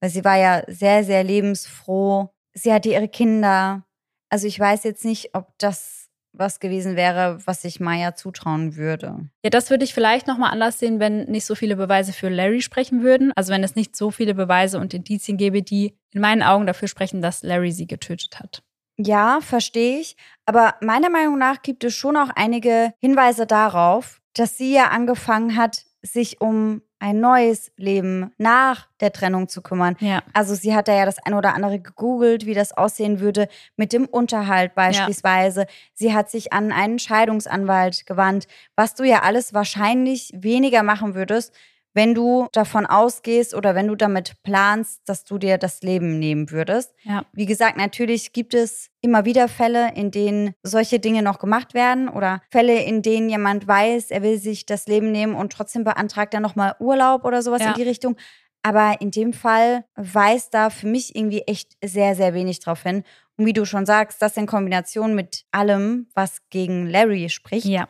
Weil 0.00 0.10
sie 0.10 0.24
war 0.24 0.36
ja 0.36 0.62
sehr, 0.68 1.04
sehr 1.04 1.24
lebensfroh. 1.24 2.30
Sie 2.54 2.72
hatte 2.72 2.88
ihre 2.88 3.08
Kinder. 3.08 3.84
Also 4.28 4.46
ich 4.46 4.58
weiß 4.58 4.84
jetzt 4.84 5.04
nicht, 5.04 5.34
ob 5.34 5.58
das 5.58 5.97
was 6.32 6.60
gewesen 6.60 6.96
wäre, 6.96 7.38
was 7.46 7.64
ich 7.64 7.80
Maya 7.80 8.14
zutrauen 8.14 8.76
würde. 8.76 9.28
Ja, 9.44 9.50
das 9.50 9.70
würde 9.70 9.84
ich 9.84 9.94
vielleicht 9.94 10.26
nochmal 10.26 10.52
anders 10.52 10.78
sehen, 10.78 11.00
wenn 11.00 11.24
nicht 11.24 11.46
so 11.46 11.54
viele 11.54 11.76
Beweise 11.76 12.12
für 12.12 12.28
Larry 12.28 12.60
sprechen 12.60 13.02
würden. 13.02 13.32
Also 13.34 13.52
wenn 13.52 13.64
es 13.64 13.76
nicht 13.76 13.96
so 13.96 14.10
viele 14.10 14.34
Beweise 14.34 14.78
und 14.78 14.94
Indizien 14.94 15.36
gäbe, 15.36 15.62
die 15.62 15.94
in 16.12 16.20
meinen 16.20 16.42
Augen 16.42 16.66
dafür 16.66 16.88
sprechen, 16.88 17.22
dass 17.22 17.42
Larry 17.42 17.72
sie 17.72 17.86
getötet 17.86 18.40
hat. 18.40 18.62
Ja, 18.96 19.40
verstehe 19.40 20.00
ich. 20.00 20.16
Aber 20.44 20.74
meiner 20.80 21.10
Meinung 21.10 21.38
nach 21.38 21.62
gibt 21.62 21.84
es 21.84 21.94
schon 21.94 22.16
auch 22.16 22.30
einige 22.34 22.92
Hinweise 23.00 23.46
darauf, 23.46 24.20
dass 24.34 24.56
sie 24.56 24.74
ja 24.74 24.88
angefangen 24.88 25.56
hat, 25.56 25.84
sich 26.02 26.40
um 26.40 26.82
ein 27.00 27.20
neues 27.20 27.70
Leben 27.76 28.32
nach 28.38 28.88
der 29.00 29.12
Trennung 29.12 29.48
zu 29.48 29.62
kümmern. 29.62 29.96
Ja. 30.00 30.22
Also 30.32 30.54
sie 30.54 30.74
hat 30.74 30.88
da 30.88 30.94
ja 30.94 31.04
das 31.04 31.18
ein 31.18 31.34
oder 31.34 31.54
andere 31.54 31.78
gegoogelt, 31.78 32.46
wie 32.46 32.54
das 32.54 32.76
aussehen 32.76 33.20
würde 33.20 33.48
mit 33.76 33.92
dem 33.92 34.06
Unterhalt 34.06 34.74
beispielsweise. 34.74 35.66
Sie 35.94 36.12
hat 36.12 36.30
sich 36.30 36.52
an 36.52 36.72
einen 36.72 36.98
Scheidungsanwalt 36.98 38.06
gewandt, 38.06 38.46
was 38.74 38.94
du 38.94 39.04
ja 39.04 39.22
alles 39.22 39.54
wahrscheinlich 39.54 40.32
weniger 40.34 40.82
machen 40.82 41.14
würdest, 41.14 41.54
wenn 41.98 42.14
du 42.14 42.46
davon 42.52 42.86
ausgehst 42.86 43.54
oder 43.56 43.74
wenn 43.74 43.88
du 43.88 43.96
damit 43.96 44.40
planst, 44.44 45.00
dass 45.06 45.24
du 45.24 45.36
dir 45.36 45.58
das 45.58 45.82
Leben 45.82 46.20
nehmen 46.20 46.52
würdest. 46.52 46.94
Ja. 47.02 47.24
Wie 47.32 47.44
gesagt, 47.44 47.76
natürlich 47.76 48.32
gibt 48.32 48.54
es 48.54 48.88
immer 49.00 49.24
wieder 49.24 49.48
Fälle, 49.48 49.92
in 49.96 50.12
denen 50.12 50.54
solche 50.62 51.00
Dinge 51.00 51.22
noch 51.24 51.40
gemacht 51.40 51.74
werden 51.74 52.08
oder 52.08 52.40
Fälle, 52.52 52.80
in 52.84 53.02
denen 53.02 53.28
jemand 53.28 53.66
weiß, 53.66 54.12
er 54.12 54.22
will 54.22 54.38
sich 54.38 54.64
das 54.64 54.86
Leben 54.86 55.10
nehmen 55.10 55.34
und 55.34 55.52
trotzdem 55.52 55.82
beantragt 55.82 56.34
er 56.34 56.40
nochmal 56.40 56.76
Urlaub 56.78 57.24
oder 57.24 57.42
sowas 57.42 57.62
Ja. 57.62 57.70
in 57.70 57.74
die 57.74 57.82
Richtung. 57.82 58.16
Aber 58.62 59.00
in 59.00 59.10
dem 59.10 59.32
Fall 59.32 59.84
weist 59.96 60.54
da 60.54 60.70
für 60.70 60.86
mich 60.86 61.16
irgendwie 61.16 61.42
echt 61.48 61.72
sehr, 61.84 62.14
sehr 62.14 62.32
wenig 62.32 62.60
drauf 62.60 62.84
hin. 62.84 63.02
Und 63.36 63.44
wie 63.46 63.52
du 63.52 63.64
schon 63.64 63.86
sagst, 63.86 64.22
das 64.22 64.36
in 64.36 64.46
Kombination 64.46 65.16
mit 65.16 65.46
allem, 65.50 66.06
was 66.14 66.38
gegen 66.50 66.86
Larry 66.86 67.28
spricht, 67.28 67.66
Ja. 67.66 67.88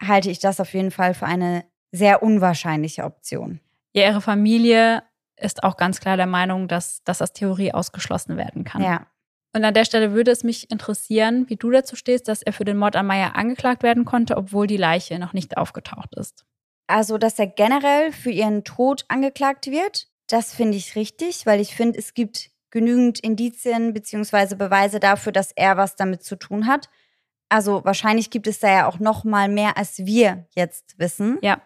halte 0.00 0.28
ich 0.30 0.40
das 0.40 0.58
auf 0.58 0.72
jeden 0.74 0.90
Fall 0.90 1.14
für 1.14 1.26
eine 1.26 1.64
sehr 1.94 2.22
unwahrscheinliche 2.22 3.04
Option. 3.04 3.60
Ja, 3.92 4.08
ihre 4.08 4.20
Familie 4.20 5.02
ist 5.36 5.62
auch 5.62 5.76
ganz 5.76 6.00
klar 6.00 6.16
der 6.16 6.26
Meinung, 6.26 6.68
dass 6.68 7.02
das 7.04 7.20
als 7.20 7.32
Theorie 7.32 7.72
ausgeschlossen 7.72 8.36
werden 8.36 8.64
kann. 8.64 8.82
Ja. 8.82 9.06
Und 9.54 9.64
an 9.64 9.74
der 9.74 9.84
Stelle 9.84 10.12
würde 10.12 10.32
es 10.32 10.42
mich 10.42 10.70
interessieren, 10.70 11.48
wie 11.48 11.56
du 11.56 11.70
dazu 11.70 11.94
stehst, 11.94 12.26
dass 12.26 12.42
er 12.42 12.52
für 12.52 12.64
den 12.64 12.76
Mord 12.76 12.96
an 12.96 13.06
Maya 13.06 13.30
angeklagt 13.30 13.84
werden 13.84 14.04
konnte, 14.04 14.36
obwohl 14.36 14.66
die 14.66 14.76
Leiche 14.76 15.18
noch 15.20 15.32
nicht 15.32 15.56
aufgetaucht 15.56 16.14
ist. 16.16 16.44
Also, 16.88 17.18
dass 17.18 17.38
er 17.38 17.46
generell 17.46 18.10
für 18.10 18.30
ihren 18.30 18.64
Tod 18.64 19.04
angeklagt 19.08 19.68
wird, 19.68 20.08
das 20.28 20.52
finde 20.52 20.76
ich 20.76 20.96
richtig, 20.96 21.46
weil 21.46 21.60
ich 21.60 21.76
finde, 21.76 21.98
es 21.98 22.14
gibt 22.14 22.50
genügend 22.70 23.20
Indizien 23.20 23.92
bzw. 23.94 24.56
Beweise 24.56 24.98
dafür, 24.98 25.30
dass 25.30 25.52
er 25.52 25.76
was 25.76 25.94
damit 25.94 26.24
zu 26.24 26.34
tun 26.34 26.66
hat. 26.66 26.88
Also 27.48 27.84
wahrscheinlich 27.84 28.30
gibt 28.30 28.48
es 28.48 28.58
da 28.58 28.68
ja 28.68 28.88
auch 28.88 28.98
noch 28.98 29.22
mal 29.22 29.48
mehr, 29.48 29.76
als 29.76 30.04
wir 30.04 30.46
jetzt 30.56 30.98
wissen. 30.98 31.38
Ja. 31.40 31.62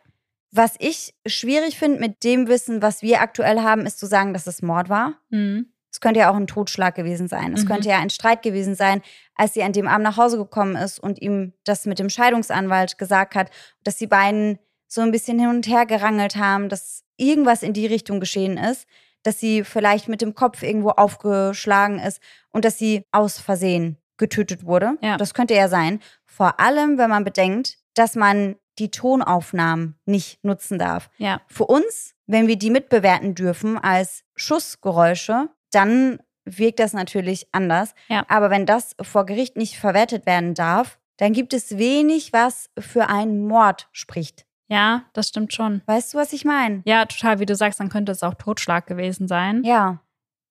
Was 0.50 0.74
ich 0.78 1.14
schwierig 1.26 1.78
finde 1.78 2.00
mit 2.00 2.24
dem 2.24 2.48
Wissen, 2.48 2.80
was 2.82 3.02
wir 3.02 3.20
aktuell 3.20 3.60
haben, 3.60 3.84
ist 3.86 3.98
zu 3.98 4.06
sagen, 4.06 4.32
dass 4.32 4.46
es 4.46 4.62
Mord 4.62 4.88
war. 4.88 5.14
Mhm. 5.30 5.72
Es 5.90 6.00
könnte 6.00 6.20
ja 6.20 6.30
auch 6.30 6.36
ein 6.36 6.46
Totschlag 6.46 6.94
gewesen 6.94 7.28
sein. 7.28 7.52
Es 7.54 7.64
Mhm. 7.64 7.68
könnte 7.68 7.88
ja 7.88 7.98
ein 7.98 8.10
Streit 8.10 8.42
gewesen 8.42 8.74
sein, 8.74 9.02
als 9.34 9.54
sie 9.54 9.62
an 9.62 9.72
dem 9.72 9.88
Abend 9.88 10.04
nach 10.04 10.16
Hause 10.16 10.36
gekommen 10.38 10.76
ist 10.76 10.98
und 10.98 11.20
ihm 11.20 11.52
das 11.64 11.86
mit 11.86 11.98
dem 11.98 12.08
Scheidungsanwalt 12.10 12.98
gesagt 12.98 13.34
hat, 13.34 13.50
dass 13.84 13.96
die 13.96 14.06
beiden 14.06 14.58
so 14.86 15.00
ein 15.00 15.10
bisschen 15.10 15.38
hin 15.38 15.48
und 15.48 15.66
her 15.66 15.86
gerangelt 15.86 16.36
haben, 16.36 16.68
dass 16.68 17.04
irgendwas 17.16 17.62
in 17.62 17.72
die 17.72 17.86
Richtung 17.86 18.20
geschehen 18.20 18.56
ist, 18.58 18.86
dass 19.22 19.40
sie 19.40 19.64
vielleicht 19.64 20.08
mit 20.08 20.22
dem 20.22 20.34
Kopf 20.34 20.62
irgendwo 20.62 20.90
aufgeschlagen 20.90 21.98
ist 21.98 22.20
und 22.50 22.64
dass 22.64 22.78
sie 22.78 23.04
aus 23.12 23.38
Versehen 23.38 23.98
getötet 24.16 24.64
wurde. 24.64 24.96
Ja. 25.02 25.16
Das 25.16 25.34
könnte 25.34 25.54
ja 25.54 25.68
sein. 25.68 26.00
Vor 26.24 26.60
allem, 26.60 26.96
wenn 26.98 27.10
man 27.10 27.24
bedenkt, 27.24 27.78
dass 27.94 28.14
man 28.14 28.56
die 28.78 28.90
Tonaufnahmen 28.90 29.98
nicht 30.06 30.44
nutzen 30.44 30.78
darf. 30.78 31.10
Ja. 31.18 31.40
Für 31.46 31.66
uns, 31.66 32.14
wenn 32.26 32.46
wir 32.46 32.56
die 32.56 32.70
mitbewerten 32.70 33.34
dürfen 33.34 33.78
als 33.78 34.24
Schussgeräusche, 34.36 35.48
dann 35.70 36.18
wirkt 36.44 36.78
das 36.80 36.92
natürlich 36.92 37.48
anders. 37.52 37.94
Ja. 38.08 38.24
Aber 38.28 38.50
wenn 38.50 38.66
das 38.66 38.96
vor 39.02 39.26
Gericht 39.26 39.56
nicht 39.56 39.78
verwertet 39.78 40.26
werden 40.26 40.54
darf, 40.54 40.98
dann 41.18 41.32
gibt 41.32 41.52
es 41.52 41.76
wenig, 41.78 42.32
was 42.32 42.70
für 42.78 43.08
einen 43.08 43.46
Mord 43.46 43.88
spricht. 43.92 44.46
Ja, 44.68 45.04
das 45.14 45.28
stimmt 45.28 45.52
schon. 45.52 45.82
Weißt 45.86 46.12
du, 46.12 46.18
was 46.18 46.32
ich 46.32 46.44
meine? 46.44 46.82
Ja, 46.84 47.06
total, 47.06 47.40
wie 47.40 47.46
du 47.46 47.56
sagst, 47.56 47.80
dann 47.80 47.88
könnte 47.88 48.12
es 48.12 48.22
auch 48.22 48.34
Totschlag 48.34 48.86
gewesen 48.86 49.26
sein. 49.26 49.62
Ja. 49.64 50.00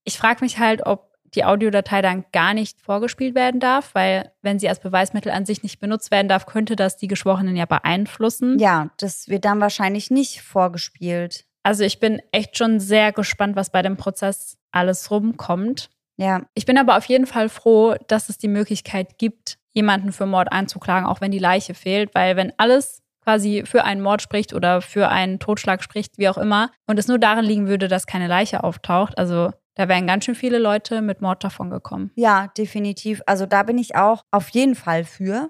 Ich 0.04 0.18
frage 0.18 0.44
mich 0.44 0.60
halt, 0.60 0.86
ob 0.86 1.17
die 1.38 1.46
Audiodatei 1.46 2.02
dann 2.02 2.26
gar 2.34 2.54
nicht 2.54 2.82
vorgespielt 2.82 3.36
werden 3.36 3.60
darf, 3.60 3.94
weil 3.94 4.32
wenn 4.42 4.58
sie 4.58 4.68
als 4.68 4.80
Beweismittel 4.80 5.32
an 5.32 5.46
sich 5.46 5.62
nicht 5.62 5.80
benutzt 5.80 6.10
werden 6.10 6.28
darf, 6.28 6.48
könnte 6.48 6.76
das 6.76 6.98
die 6.98 7.08
Geschworenen 7.08 7.56
ja 7.56 7.66
beeinflussen. 7.66 8.58
Ja, 8.60 8.90
das 8.98 9.30
wird 9.30 9.46
dann 9.46 9.62
wahrscheinlich 9.62 10.10
nicht 10.10 10.42
vorgespielt. 10.42 11.46
Also 11.64 11.84
ich 11.84 12.00
bin 12.00 12.22
echt 12.32 12.58
schon 12.58 12.80
sehr 12.80 13.12
gespannt, 13.12 13.56
was 13.56 13.70
bei 13.70 13.82
dem 13.82 13.98
Prozess 13.98 14.58
alles 14.72 15.12
rumkommt. 15.12 15.90
Ja, 16.18 16.42
Ich 16.56 16.66
bin 16.66 16.80
aber 16.80 16.98
auf 16.98 17.06
jeden 17.06 17.28
Fall 17.28 17.48
froh, 17.48 17.96
dass 18.08 18.30
es 18.30 18.40
die 18.40 18.48
Möglichkeit 18.48 19.20
gibt, 19.20 19.60
jemanden 19.74 20.12
für 20.12 20.26
Mord 20.26 20.52
einzuklagen, 20.52 21.08
auch 21.08 21.22
wenn 21.22 21.32
die 21.32 21.38
Leiche 21.38 21.76
fehlt, 21.76 22.16
weil 22.16 22.36
wenn 22.36 22.52
alles 22.58 23.04
quasi 23.24 23.64
für 23.66 23.84
einen 23.84 24.02
Mord 24.02 24.22
spricht 24.24 24.54
oder 24.54 24.82
für 24.82 25.10
einen 25.10 25.38
Totschlag 25.38 25.84
spricht, 25.84 26.18
wie 26.18 26.30
auch 26.30 26.38
immer, 26.38 26.72
und 26.88 26.98
es 26.98 27.08
nur 27.08 27.20
darin 27.20 27.46
liegen 27.46 27.68
würde, 27.68 27.88
dass 27.88 28.08
keine 28.08 28.28
Leiche 28.28 28.64
auftaucht, 28.64 29.18
also 29.18 29.52
da 29.78 29.88
wären 29.88 30.08
ganz 30.08 30.26
schön 30.26 30.36
viele 30.36 30.58
Leute 30.60 31.02
mit 31.02 31.22
Mord 31.22 31.44
davon 31.44 31.70
gekommen. 31.70 32.12
ja, 32.16 32.48
definitiv. 32.58 33.22
Also 33.26 33.46
da 33.46 33.64
bin 33.64 33.78
ich 33.78 33.96
auch 33.96 34.24
auf 34.32 34.50
jeden 34.50 34.76
Fall 34.76 35.04
für. 35.06 35.50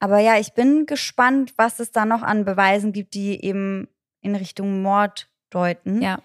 Aber 0.00 0.18
ja, 0.18 0.38
ich 0.38 0.52
bin 0.52 0.86
gespannt, 0.86 1.54
was 1.56 1.80
es 1.80 1.90
da 1.90 2.04
noch 2.04 2.22
an 2.22 2.44
Beweisen 2.44 2.92
gibt, 2.92 3.14
die 3.14 3.42
eben 3.42 3.88
in 4.20 4.36
Richtung 4.36 4.82
Mord 4.82 5.28
deuten. 5.50 6.02
Ja. 6.02 6.18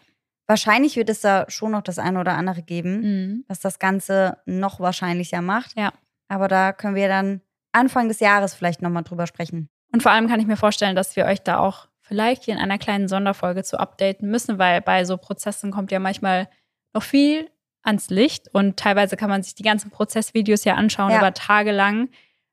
Wahrscheinlich 0.48 0.96
wird 0.96 1.10
es 1.10 1.22
da 1.22 1.46
schon 1.48 1.72
noch 1.72 1.82
das 1.84 2.00
eine 2.00 2.20
oder 2.20 2.34
andere 2.34 2.62
geben, 2.64 3.02
Mhm. 3.02 3.46
was 3.48 3.60
das 3.60 3.80
Ganze 3.80 4.38
noch 4.46 4.80
wahrscheinlicher 4.80 5.42
macht. 5.42 5.78
Ja. 5.78 5.94
Aber 6.28 6.48
da 6.48 6.74
können 6.74 6.96
wir 6.96 7.08
dann 7.08 7.42
Anfang 7.72 8.08
des 8.08 8.20
Jahres 8.20 8.54
vielleicht 8.54 8.82
nochmal 8.82 9.04
drüber 9.04 9.28
sprechen. 9.28 9.70
Und 9.94 10.02
vor 10.04 10.12
allem 10.12 10.28
kann 10.28 10.40
ich 10.40 10.48
mir 10.48 10.58
vorstellen, 10.58 10.96
dass 10.96 11.16
wir 11.16 11.26
euch 11.26 11.42
da 11.44 11.60
auch 11.60 11.88
vielleicht 12.02 12.44
hier 12.46 12.56
in 12.56 12.60
einer 12.60 12.80
kleinen 12.80 13.08
Sonderfolge 13.08 13.64
zu 13.64 13.80
updaten 13.80 14.30
müssen, 14.30 14.58
weil 14.58 14.82
bei 14.82 15.06
so 15.06 15.18
Prozessen 15.18 15.72
kommt 15.72 15.92
ja 15.92 16.00
manchmal 16.00 16.50
noch 16.94 17.04
viel 17.04 17.50
ans 17.84 18.10
Licht 18.10 18.48
und 18.54 18.78
teilweise 18.78 19.16
kann 19.18 19.30
man 19.30 19.42
sich 19.44 19.56
die 19.56 19.64
ganzen 19.64 19.90
Prozessvideos 19.90 20.64
ja 20.66 20.76
anschauen 20.76 21.12
Ja. 21.12 21.20
über 21.20 21.34
Tage 21.34 21.72
lang. 21.72 22.10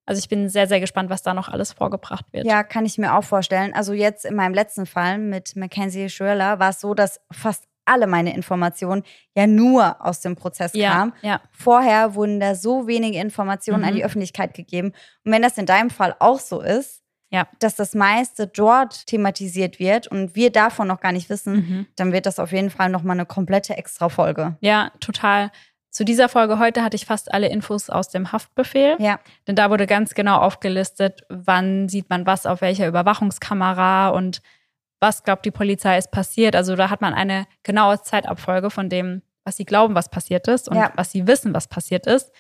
Also 0.09 0.21
ich 0.21 0.29
bin 0.29 0.49
sehr, 0.49 0.69
sehr 0.69 0.79
gespannt, 0.79 1.11
was 1.11 1.23
da 1.23 1.35
noch 1.35 1.49
alles 1.49 1.73
vorgebracht 1.73 2.27
wird. 2.33 2.47
Ja, 2.47 2.63
kann 2.63 2.87
ich 2.87 2.97
mir 2.97 3.15
auch 3.15 3.25
vorstellen. 3.25 3.75
Also 3.75 3.93
jetzt 3.93 4.25
in 4.25 4.37
meinem 4.37 4.55
letzten 4.55 4.87
Fall 4.87 5.19
mit 5.19 5.57
Mackenzie 5.57 6.09
Schürler 6.09 6.61
war 6.61 6.71
es 6.71 6.81
so, 6.81 6.95
dass 6.95 7.21
fast 7.33 7.65
alle 7.87 8.07
meine 8.07 8.35
Informationen 8.35 9.03
ja 9.37 9.47
nur 9.49 10.05
aus 10.05 10.21
dem 10.21 10.37
Prozess 10.37 10.73
ja, 10.75 10.93
kamen. 10.93 11.13
ja. 11.23 11.41
Vorher 11.51 12.15
wurden 12.15 12.39
da 12.41 12.55
so 12.55 12.87
wenige 12.87 13.19
Informationen 13.19 13.85
an 13.85 13.93
Mhm. 13.93 13.97
die 13.97 14.05
Öffentlichkeit 14.05 14.55
gegeben. 14.55 14.93
Und 15.25 15.33
wenn 15.33 15.43
das 15.43 15.59
in 15.59 15.67
deinem 15.67 15.91
Fall 15.91 16.15
auch 16.21 16.39
so 16.41 16.61
ist, 16.61 17.03
Ja. 17.31 17.49
dass 17.59 17.75
das 17.75 17.95
meiste 17.95 18.47
dort 18.47 19.07
thematisiert 19.07 19.79
wird 19.81 20.07
und 20.07 20.37
wir 20.37 20.51
davon 20.53 20.87
noch 20.87 21.01
gar 21.01 21.11
nicht 21.13 21.29
wissen, 21.29 21.55
Mhm. 21.57 21.87
dann 21.97 22.13
wird 22.13 22.25
das 22.27 22.39
auf 22.39 22.53
jeden 22.53 22.71
Fall 22.71 22.89
nochmal 22.89 23.17
eine 23.17 23.27
komplette 23.27 23.77
Extra-Folge. 23.77 24.57
Ja, 24.61 24.91
total. 25.01 25.51
Zu 25.91 26.05
dieser 26.05 26.29
Folge 26.29 26.59
heute 26.59 26.85
hatte 26.85 26.95
ich 26.95 27.05
fast 27.07 27.33
alle 27.35 27.49
Infos 27.49 27.91
aus 27.91 28.09
dem 28.11 28.31
Haftbefehl. 28.31 28.97
Ja, 29.01 29.19
Denn 29.49 29.57
da 29.57 29.71
wurde 29.71 29.87
ganz 29.87 30.15
genau 30.15 30.39
aufgelistet, 30.39 31.23
wann 31.29 31.89
sieht 31.89 32.11
man 32.11 32.27
was 32.27 32.47
auf 32.47 32.61
welcher 32.61 32.87
Überwachungskamera 32.87 34.09
und 34.11 34.41
was 35.01 35.23
glaubt 35.25 35.45
die 35.45 35.51
Polizei 35.51 35.99
ist 35.99 36.11
passiert. 36.11 36.55
Also 36.57 36.77
da 36.77 36.91
hat 36.91 37.01
man 37.01 37.13
eine 37.15 37.47
genaue 37.65 38.01
Zeitabfolge 38.01 38.71
von 38.71 38.89
dem, 38.89 39.23
was 39.45 39.57
sie 39.57 39.65
glauben, 39.65 39.95
was 39.95 40.09
passiert 40.11 40.49
ist 40.49 40.69
und 40.69 40.77
Ja. 40.77 40.93
was 40.97 41.13
sie 41.13 41.27
wissen, 41.27 41.55
was 41.55 41.69
passiert 41.69 42.07
ist. 42.07 42.31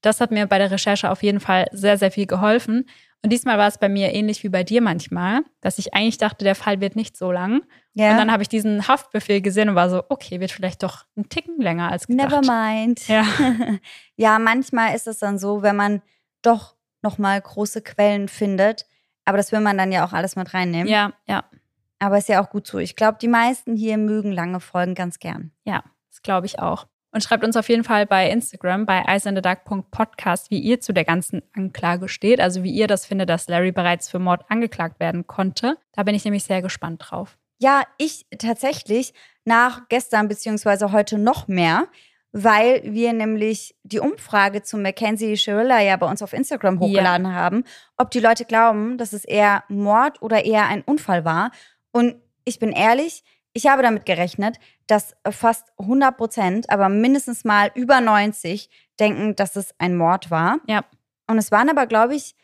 Das 0.00 0.20
hat 0.20 0.30
mir 0.30 0.46
bei 0.46 0.58
der 0.58 0.70
Recherche 0.70 1.10
auf 1.10 1.22
jeden 1.22 1.40
Fall 1.40 1.66
sehr, 1.72 1.98
sehr 1.98 2.10
viel 2.10 2.26
geholfen. 2.26 2.88
Und 3.22 3.30
diesmal 3.32 3.58
war 3.58 3.66
es 3.66 3.78
bei 3.78 3.88
mir 3.88 4.14
ähnlich 4.14 4.44
wie 4.44 4.48
bei 4.48 4.62
dir 4.62 4.80
manchmal, 4.80 5.40
dass 5.60 5.78
ich 5.78 5.92
eigentlich 5.92 6.18
dachte, 6.18 6.44
der 6.44 6.54
Fall 6.54 6.80
wird 6.80 6.94
nicht 6.94 7.16
so 7.16 7.32
lang. 7.32 7.62
ja. 7.94 8.12
Und 8.12 8.18
dann 8.18 8.30
habe 8.30 8.42
ich 8.42 8.48
diesen 8.48 8.86
Haftbefehl 8.86 9.40
gesehen 9.40 9.68
und 9.68 9.74
war 9.74 9.90
so, 9.90 10.04
okay, 10.08 10.38
wird 10.38 10.52
vielleicht 10.52 10.84
doch 10.84 11.04
ein 11.16 11.28
Ticken 11.28 11.60
länger 11.60 11.90
als 11.90 12.06
gedacht. 12.06 12.30
Never 12.30 12.52
mind. 12.52 13.08
Ja. 13.08 13.24
ja, 14.16 14.38
manchmal 14.38 14.94
ist 14.94 15.08
es 15.08 15.18
dann 15.18 15.38
so, 15.38 15.62
wenn 15.62 15.74
man 15.74 16.02
doch 16.42 16.76
nochmal 17.02 17.40
große 17.40 17.82
Quellen 17.82 18.28
findet. 18.28 18.86
Aber 19.24 19.36
das 19.36 19.52
will 19.52 19.60
man 19.60 19.76
dann 19.76 19.92
ja 19.92 20.06
auch 20.06 20.12
alles 20.12 20.36
mit 20.36 20.54
reinnehmen. 20.54 20.86
Ja, 20.86 21.12
ja, 21.26 21.44
Aber 21.98 22.18
ist 22.18 22.28
ja 22.28 22.42
auch 22.42 22.50
gut 22.50 22.66
so. 22.66 22.78
Ich 22.78 22.96
glaube, 22.96 23.18
die 23.20 23.28
meisten 23.28 23.76
hier 23.76 23.98
mögen 23.98 24.32
lange 24.32 24.60
Folgen 24.60 24.94
ganz 24.94 25.18
gern. 25.18 25.52
ja, 25.64 25.82
das 26.08 26.22
glaube 26.22 26.46
ich 26.46 26.58
auch. 26.58 26.86
Und 27.18 27.22
schreibt 27.22 27.42
uns 27.42 27.56
auf 27.56 27.68
jeden 27.68 27.82
Fall 27.82 28.06
bei 28.06 28.30
Instagram 28.30 28.86
bei 28.86 29.04
eisendedark.podcast, 29.04 30.52
wie 30.52 30.60
ihr 30.60 30.80
zu 30.80 30.92
der 30.92 31.04
ganzen 31.04 31.42
Anklage 31.52 32.08
steht. 32.08 32.38
Also 32.38 32.62
wie 32.62 32.70
ihr 32.70 32.86
das 32.86 33.06
findet, 33.06 33.28
dass 33.28 33.48
Larry 33.48 33.72
bereits 33.72 34.08
für 34.08 34.20
Mord 34.20 34.44
angeklagt 34.48 35.00
werden 35.00 35.26
konnte. 35.26 35.78
Da 35.94 36.04
bin 36.04 36.14
ich 36.14 36.24
nämlich 36.24 36.44
sehr 36.44 36.62
gespannt 36.62 37.02
drauf. 37.04 37.36
Ja, 37.58 37.82
ich 37.96 38.24
tatsächlich 38.38 39.14
nach 39.44 39.88
gestern 39.88 40.28
beziehungsweise 40.28 40.92
heute 40.92 41.18
noch 41.18 41.48
mehr, 41.48 41.88
weil 42.30 42.82
wir 42.84 43.12
nämlich 43.12 43.74
die 43.82 43.98
Umfrage 43.98 44.62
zu 44.62 44.78
Mackenzie 44.78 45.36
Schirilla 45.36 45.80
ja 45.80 45.96
bei 45.96 46.08
uns 46.08 46.22
auf 46.22 46.32
Instagram 46.32 46.78
hochgeladen 46.78 47.34
haben, 47.34 47.64
ob 47.96 48.12
die 48.12 48.20
Leute 48.20 48.44
glauben, 48.44 48.96
dass 48.96 49.12
es 49.12 49.24
eher 49.24 49.64
Mord 49.66 50.22
oder 50.22 50.44
eher 50.44 50.68
ein 50.68 50.82
Unfall 50.82 51.24
war. 51.24 51.50
Und 51.90 52.14
ich 52.44 52.60
bin 52.60 52.70
ehrlich, 52.70 53.24
ich 53.58 53.66
habe 53.66 53.82
damit 53.82 54.06
gerechnet, 54.06 54.58
dass 54.86 55.16
fast 55.28 55.72
100 55.78 56.16
Prozent, 56.16 56.70
aber 56.70 56.88
mindestens 56.88 57.44
mal 57.44 57.70
über 57.74 58.00
90 58.00 58.70
denken, 59.00 59.34
dass 59.34 59.56
es 59.56 59.74
ein 59.78 59.96
Mord 59.96 60.30
war. 60.30 60.58
Ja. 60.68 60.84
Und 61.26 61.38
es 61.38 61.50
waren 61.50 61.68
aber, 61.68 61.86
glaube 61.86 62.14
ich, 62.14 62.36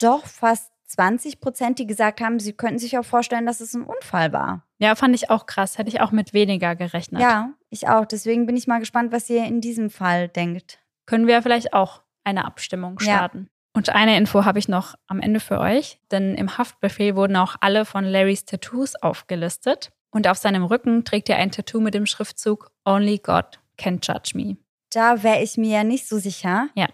doch 0.00 0.24
fast 0.26 0.72
20 0.86 1.40
Prozent, 1.40 1.78
die 1.78 1.86
gesagt 1.86 2.20
haben, 2.22 2.40
sie 2.40 2.54
könnten 2.54 2.78
sich 2.78 2.96
auch 2.98 3.04
vorstellen, 3.04 3.44
dass 3.46 3.60
es 3.60 3.74
ein 3.74 3.84
Unfall 3.84 4.32
war. 4.32 4.66
Ja, 4.78 4.94
fand 4.94 5.14
ich 5.14 5.28
auch 5.30 5.44
krass. 5.46 5.76
Hätte 5.78 5.90
ich 5.90 6.00
auch 6.00 6.10
mit 6.10 6.32
weniger 6.32 6.74
gerechnet. 6.74 7.20
Ja, 7.20 7.50
ich 7.70 7.88
auch. 7.88 8.06
Deswegen 8.06 8.46
bin 8.46 8.56
ich 8.56 8.66
mal 8.66 8.80
gespannt, 8.80 9.12
was 9.12 9.28
ihr 9.28 9.44
in 9.44 9.60
diesem 9.60 9.90
Fall 9.90 10.28
denkt. 10.28 10.78
Können 11.06 11.26
wir 11.26 11.42
vielleicht 11.42 11.74
auch 11.74 12.02
eine 12.24 12.46
Abstimmung 12.46 12.96
Ja. 13.00 13.16
starten. 13.16 13.48
Und 13.74 13.90
eine 13.90 14.16
Info 14.16 14.44
habe 14.46 14.58
ich 14.58 14.68
noch 14.68 14.94
am 15.06 15.20
Ende 15.20 15.40
für 15.40 15.58
euch, 15.60 15.98
denn 16.10 16.34
im 16.34 16.58
Haftbefehl 16.58 17.14
wurden 17.16 17.36
auch 17.36 17.56
alle 17.60 17.84
von 17.84 18.04
Larrys 18.04 18.44
Tattoos 18.44 18.94
aufgelistet. 18.96 19.92
Und 20.12 20.28
auf 20.28 20.38
seinem 20.38 20.62
Rücken 20.62 21.04
trägt 21.04 21.28
er 21.28 21.36
ein 21.38 21.50
Tattoo 21.50 21.80
mit 21.80 21.94
dem 21.94 22.06
Schriftzug 22.06 22.70
Only 22.84 23.18
God 23.18 23.58
can 23.76 23.98
judge 24.02 24.32
me. 24.34 24.56
Da 24.92 25.22
wäre 25.22 25.42
ich 25.42 25.56
mir 25.56 25.70
ja 25.70 25.84
nicht 25.84 26.06
so 26.06 26.18
sicher. 26.18 26.68
Ja. 26.74 26.86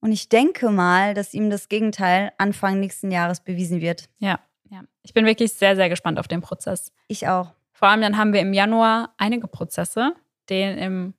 Und 0.00 0.12
ich 0.12 0.28
denke 0.28 0.70
mal, 0.70 1.14
dass 1.14 1.34
ihm 1.34 1.50
das 1.50 1.68
Gegenteil 1.68 2.32
Anfang 2.38 2.80
nächsten 2.80 3.10
Jahres 3.10 3.40
bewiesen 3.40 3.80
wird. 3.80 4.08
Ja, 4.18 4.40
ja. 4.70 4.82
Ich 5.02 5.12
bin 5.14 5.26
wirklich 5.26 5.52
sehr, 5.52 5.76
sehr 5.76 5.88
gespannt 5.88 6.18
auf 6.18 6.26
den 6.26 6.40
Prozess. 6.40 6.92
Ich 7.06 7.28
auch. 7.28 7.52
Vor 7.72 7.88
allem 7.88 8.00
dann 8.00 8.16
haben 8.16 8.32
wir 8.32 8.40
im 8.40 8.52
Januar 8.54 9.14
einige 9.18 9.46
Prozesse, 9.46 10.14
den 10.48 10.78
im 10.78 11.14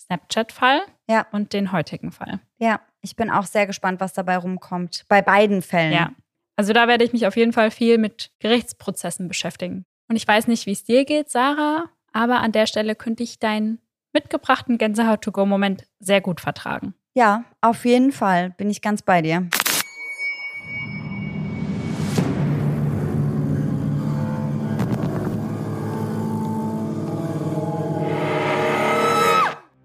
Snapchat-Fall 0.00 0.80
Ja. 1.08 1.26
und 1.30 1.52
den 1.52 1.72
heutigen 1.72 2.10
Fall. 2.10 2.40
Ja, 2.58 2.80
ich 3.00 3.16
bin 3.16 3.30
auch 3.30 3.46
sehr 3.46 3.66
gespannt, 3.66 4.00
was 4.00 4.12
dabei 4.12 4.36
rumkommt. 4.38 5.04
Bei 5.08 5.22
beiden 5.22 5.62
Fällen. 5.62 5.92
Ja. 5.92 6.10
Also 6.56 6.72
da 6.72 6.88
werde 6.88 7.04
ich 7.04 7.12
mich 7.12 7.26
auf 7.26 7.36
jeden 7.36 7.52
Fall 7.52 7.70
viel 7.70 7.96
mit 7.98 8.32
Gerichtsprozessen 8.40 9.28
beschäftigen. 9.28 9.84
Und 10.10 10.16
ich 10.16 10.26
weiß 10.26 10.48
nicht, 10.48 10.66
wie 10.66 10.72
es 10.72 10.82
dir 10.82 11.04
geht, 11.04 11.30
Sarah, 11.30 11.84
aber 12.12 12.40
an 12.40 12.50
der 12.50 12.66
Stelle 12.66 12.96
könnte 12.96 13.22
ich 13.22 13.38
deinen 13.38 13.78
mitgebrachten 14.12 14.76
Gänsehaut-to-go-Moment 14.76 15.86
sehr 16.00 16.20
gut 16.20 16.40
vertragen. 16.40 16.94
Ja, 17.14 17.44
auf 17.60 17.84
jeden 17.84 18.10
Fall 18.10 18.50
bin 18.50 18.70
ich 18.70 18.82
ganz 18.82 19.02
bei 19.02 19.22
dir. 19.22 19.46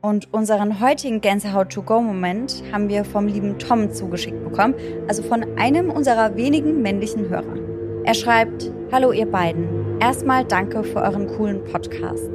Und 0.02 0.34
unseren 0.34 0.80
heutigen 0.80 1.22
Gänsehaut-to-go-Moment 1.22 2.64
haben 2.72 2.90
wir 2.90 3.06
vom 3.06 3.28
lieben 3.28 3.60
Tom 3.60 3.94
zugeschickt 3.94 4.44
bekommen, 4.44 4.74
also 5.08 5.22
von 5.22 5.46
einem 5.60 5.92
unserer 5.92 6.36
wenigen 6.36 6.82
männlichen 6.82 7.30
Hörer. 7.30 7.56
Er 8.06 8.16
schreibt, 8.16 8.72
Hallo 8.92 9.12
ihr 9.12 9.26
beiden, 9.26 9.85
erstmal 10.00 10.46
danke 10.46 10.84
für 10.84 11.02
euren 11.02 11.28
coolen 11.28 11.64
Podcast. 11.64 12.30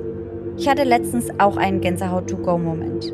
Ich 0.57 0.69
hatte 0.69 0.85
letztens 0.85 1.29
auch 1.39 1.57
einen 1.57 1.81
Gänsehaut-to-go-Moment. 1.81 3.13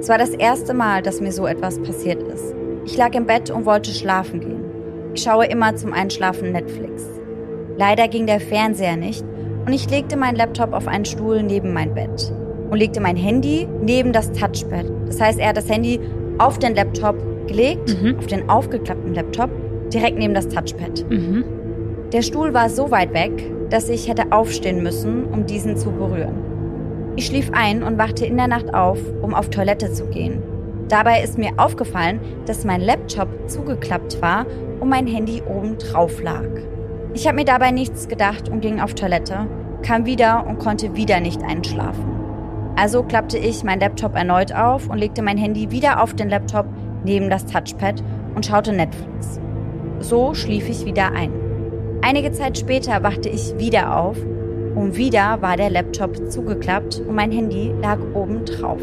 Es 0.00 0.08
war 0.08 0.18
das 0.18 0.30
erste 0.30 0.74
Mal, 0.74 1.02
dass 1.02 1.20
mir 1.20 1.32
so 1.32 1.46
etwas 1.46 1.80
passiert 1.82 2.22
ist. 2.22 2.54
Ich 2.84 2.96
lag 2.96 3.14
im 3.14 3.26
Bett 3.26 3.50
und 3.50 3.66
wollte 3.66 3.90
schlafen 3.90 4.40
gehen. 4.40 4.64
Ich 5.14 5.22
schaue 5.22 5.46
immer 5.46 5.74
zum 5.76 5.92
Einschlafen 5.92 6.52
Netflix. 6.52 7.04
Leider 7.76 8.08
ging 8.08 8.26
der 8.26 8.40
Fernseher 8.40 8.96
nicht 8.96 9.24
und 9.66 9.72
ich 9.72 9.90
legte 9.90 10.16
meinen 10.16 10.36
Laptop 10.36 10.72
auf 10.72 10.86
einen 10.86 11.04
Stuhl 11.04 11.42
neben 11.42 11.72
mein 11.72 11.94
Bett 11.94 12.32
und 12.70 12.78
legte 12.78 13.00
mein 13.00 13.16
Handy 13.16 13.66
neben 13.82 14.12
das 14.12 14.32
Touchpad. 14.32 14.86
Das 15.06 15.20
heißt, 15.20 15.38
er 15.38 15.48
hat 15.48 15.56
das 15.56 15.68
Handy 15.68 16.00
auf 16.38 16.58
den 16.58 16.74
Laptop 16.74 17.16
gelegt, 17.46 18.00
mhm. 18.02 18.16
auf 18.18 18.26
den 18.26 18.48
aufgeklappten 18.48 19.14
Laptop, 19.14 19.50
direkt 19.92 20.18
neben 20.18 20.34
das 20.34 20.48
Touchpad. 20.48 21.08
Mhm. 21.10 21.44
Der 22.12 22.22
Stuhl 22.22 22.54
war 22.54 22.68
so 22.68 22.90
weit 22.90 23.12
weg, 23.12 23.32
dass 23.70 23.88
ich 23.88 24.08
hätte 24.08 24.32
aufstehen 24.32 24.82
müssen, 24.82 25.24
um 25.24 25.46
diesen 25.46 25.76
zu 25.76 25.90
berühren. 25.90 26.56
Ich 27.16 27.26
schlief 27.26 27.50
ein 27.52 27.82
und 27.82 27.98
wachte 27.98 28.26
in 28.26 28.36
der 28.36 28.48
Nacht 28.48 28.74
auf, 28.74 28.98
um 29.22 29.34
auf 29.34 29.48
Toilette 29.48 29.92
zu 29.92 30.06
gehen. 30.06 30.42
Dabei 30.88 31.22
ist 31.22 31.38
mir 31.38 31.52
aufgefallen, 31.56 32.20
dass 32.46 32.64
mein 32.64 32.80
Laptop 32.80 33.28
zugeklappt 33.48 34.20
war 34.22 34.46
und 34.80 34.88
mein 34.88 35.06
Handy 35.06 35.42
oben 35.42 35.78
drauf 35.78 36.22
lag. 36.22 36.44
Ich 37.14 37.26
habe 37.26 37.36
mir 37.36 37.44
dabei 37.44 37.70
nichts 37.70 38.08
gedacht 38.08 38.48
und 38.48 38.60
ging 38.60 38.80
auf 38.80 38.94
Toilette, 38.94 39.46
kam 39.82 40.04
wieder 40.04 40.46
und 40.46 40.58
konnte 40.58 40.94
wieder 40.94 41.20
nicht 41.20 41.42
einschlafen. 41.42 42.04
Also 42.76 43.02
klappte 43.02 43.38
ich 43.38 43.64
mein 43.64 43.80
Laptop 43.80 44.14
erneut 44.14 44.52
auf 44.52 44.88
und 44.90 44.98
legte 44.98 45.22
mein 45.22 45.38
Handy 45.38 45.70
wieder 45.70 46.02
auf 46.02 46.12
den 46.12 46.28
Laptop 46.28 46.66
neben 47.04 47.30
das 47.30 47.46
Touchpad 47.46 48.02
und 48.34 48.44
schaute 48.44 48.72
Netflix. 48.74 49.40
So 50.00 50.34
schlief 50.34 50.68
ich 50.68 50.84
wieder 50.84 51.12
ein. 51.12 51.45
Einige 52.02 52.32
Zeit 52.32 52.58
später 52.58 53.02
wachte 53.02 53.28
ich 53.28 53.58
wieder 53.58 53.96
auf 53.96 54.16
und 54.74 54.96
wieder 54.96 55.40
war 55.40 55.56
der 55.56 55.70
Laptop 55.70 56.30
zugeklappt 56.30 57.00
und 57.00 57.14
mein 57.14 57.32
Handy 57.32 57.72
lag 57.80 57.98
oben 58.14 58.44
drauf. 58.44 58.80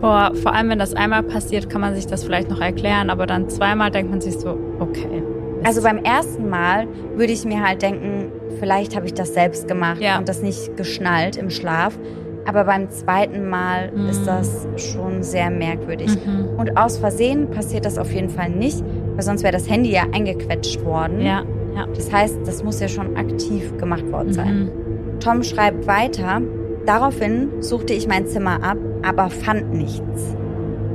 Boah, 0.00 0.32
vor 0.34 0.54
allem 0.54 0.68
wenn 0.70 0.78
das 0.78 0.94
einmal 0.94 1.22
passiert, 1.22 1.70
kann 1.70 1.80
man 1.80 1.94
sich 1.94 2.06
das 2.06 2.24
vielleicht 2.24 2.50
noch 2.50 2.60
erklären, 2.60 3.10
aber 3.10 3.26
dann 3.26 3.48
zweimal 3.48 3.90
denkt 3.90 4.10
man 4.10 4.20
sich 4.20 4.38
so, 4.38 4.58
okay. 4.78 5.22
Also 5.64 5.82
beim 5.82 5.98
ersten 5.98 6.48
Mal 6.48 6.86
würde 7.16 7.32
ich 7.32 7.44
mir 7.44 7.66
halt 7.66 7.82
denken, 7.82 8.30
vielleicht 8.60 8.94
habe 8.94 9.06
ich 9.06 9.14
das 9.14 9.34
selbst 9.34 9.66
gemacht 9.66 10.00
ja. 10.00 10.18
und 10.18 10.28
das 10.28 10.42
nicht 10.42 10.76
geschnallt 10.76 11.36
im 11.36 11.50
Schlaf. 11.50 11.98
Aber 12.46 12.64
beim 12.64 12.88
zweiten 12.90 13.48
Mal 13.48 13.92
mhm. 13.92 14.08
ist 14.08 14.24
das 14.24 14.66
schon 14.76 15.22
sehr 15.22 15.50
merkwürdig. 15.50 16.16
Mhm. 16.24 16.58
Und 16.58 16.78
aus 16.78 16.96
Versehen 16.96 17.50
passiert 17.50 17.84
das 17.84 17.98
auf 17.98 18.10
jeden 18.12 18.30
Fall 18.30 18.48
nicht, 18.50 18.82
weil 19.14 19.22
sonst 19.22 19.42
wäre 19.42 19.52
das 19.52 19.68
Handy 19.68 19.90
ja 19.90 20.04
eingequetscht 20.12 20.82
worden. 20.84 21.20
Ja, 21.20 21.42
ja. 21.74 21.86
Das 21.86 22.12
heißt, 22.12 22.38
das 22.46 22.62
muss 22.62 22.80
ja 22.80 22.88
schon 22.88 23.16
aktiv 23.16 23.76
gemacht 23.78 24.10
worden 24.10 24.32
sein. 24.32 24.64
Mhm. 24.64 25.20
Tom 25.20 25.42
schreibt 25.42 25.86
weiter, 25.86 26.40
daraufhin 26.86 27.62
suchte 27.62 27.92
ich 27.92 28.06
mein 28.06 28.26
Zimmer 28.26 28.62
ab, 28.62 28.78
aber 29.02 29.30
fand 29.30 29.72
nichts. 29.72 30.36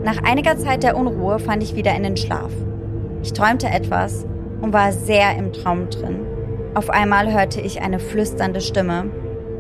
Nach 0.03 0.21
einiger 0.23 0.57
Zeit 0.57 0.83
der 0.83 0.97
Unruhe 0.97 1.39
fand 1.39 1.63
ich 1.63 1.75
wieder 1.75 1.95
in 1.95 2.03
den 2.03 2.17
Schlaf. 2.17 2.51
Ich 3.21 3.33
träumte 3.33 3.67
etwas 3.67 4.25
und 4.61 4.73
war 4.73 4.91
sehr 4.91 5.37
im 5.37 5.53
Traum 5.53 5.89
drin. 5.89 6.25
Auf 6.73 6.89
einmal 6.89 7.31
hörte 7.31 7.61
ich 7.61 7.81
eine 7.81 7.99
flüsternde 7.99 8.59
Stimme, 8.59 9.05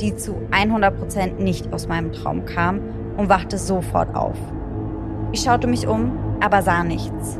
die 0.01 0.15
zu 0.15 0.35
100% 0.51 1.41
nicht 1.41 1.71
aus 1.71 1.87
meinem 1.87 2.11
Traum 2.11 2.45
kam 2.45 2.81
und 3.17 3.29
wachte 3.29 3.57
sofort 3.57 4.15
auf. 4.15 4.37
Ich 5.31 5.41
schaute 5.41 5.67
mich 5.67 5.87
um, 5.87 6.11
aber 6.41 6.61
sah 6.61 6.83
nichts. 6.83 7.39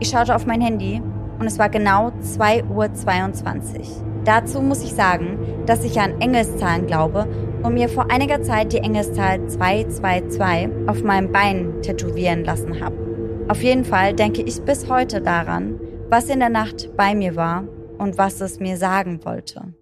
Ich 0.00 0.08
schaute 0.08 0.34
auf 0.34 0.46
mein 0.46 0.60
Handy 0.60 1.02
und 1.38 1.46
es 1.46 1.58
war 1.58 1.68
genau 1.68 2.08
2.22 2.22 3.78
Uhr. 3.78 4.22
Dazu 4.24 4.60
muss 4.60 4.82
ich 4.82 4.92
sagen, 4.92 5.64
dass 5.66 5.84
ich 5.84 6.00
an 6.00 6.20
Engelszahlen 6.20 6.86
glaube 6.86 7.26
und 7.62 7.74
mir 7.74 7.88
vor 7.88 8.10
einiger 8.10 8.42
Zeit 8.42 8.72
die 8.72 8.78
Engelszahl 8.78 9.48
222 9.48 10.88
auf 10.88 11.02
meinem 11.02 11.32
Bein 11.32 11.82
tätowieren 11.82 12.44
lassen 12.44 12.80
habe. 12.80 12.96
Auf 13.48 13.62
jeden 13.62 13.84
Fall 13.84 14.14
denke 14.14 14.42
ich 14.42 14.60
bis 14.62 14.88
heute 14.88 15.22
daran, 15.22 15.80
was 16.10 16.28
in 16.28 16.40
der 16.40 16.50
Nacht 16.50 16.94
bei 16.96 17.14
mir 17.14 17.36
war 17.36 17.64
und 17.98 18.18
was 18.18 18.40
es 18.40 18.60
mir 18.60 18.76
sagen 18.76 19.24
wollte. 19.24 19.74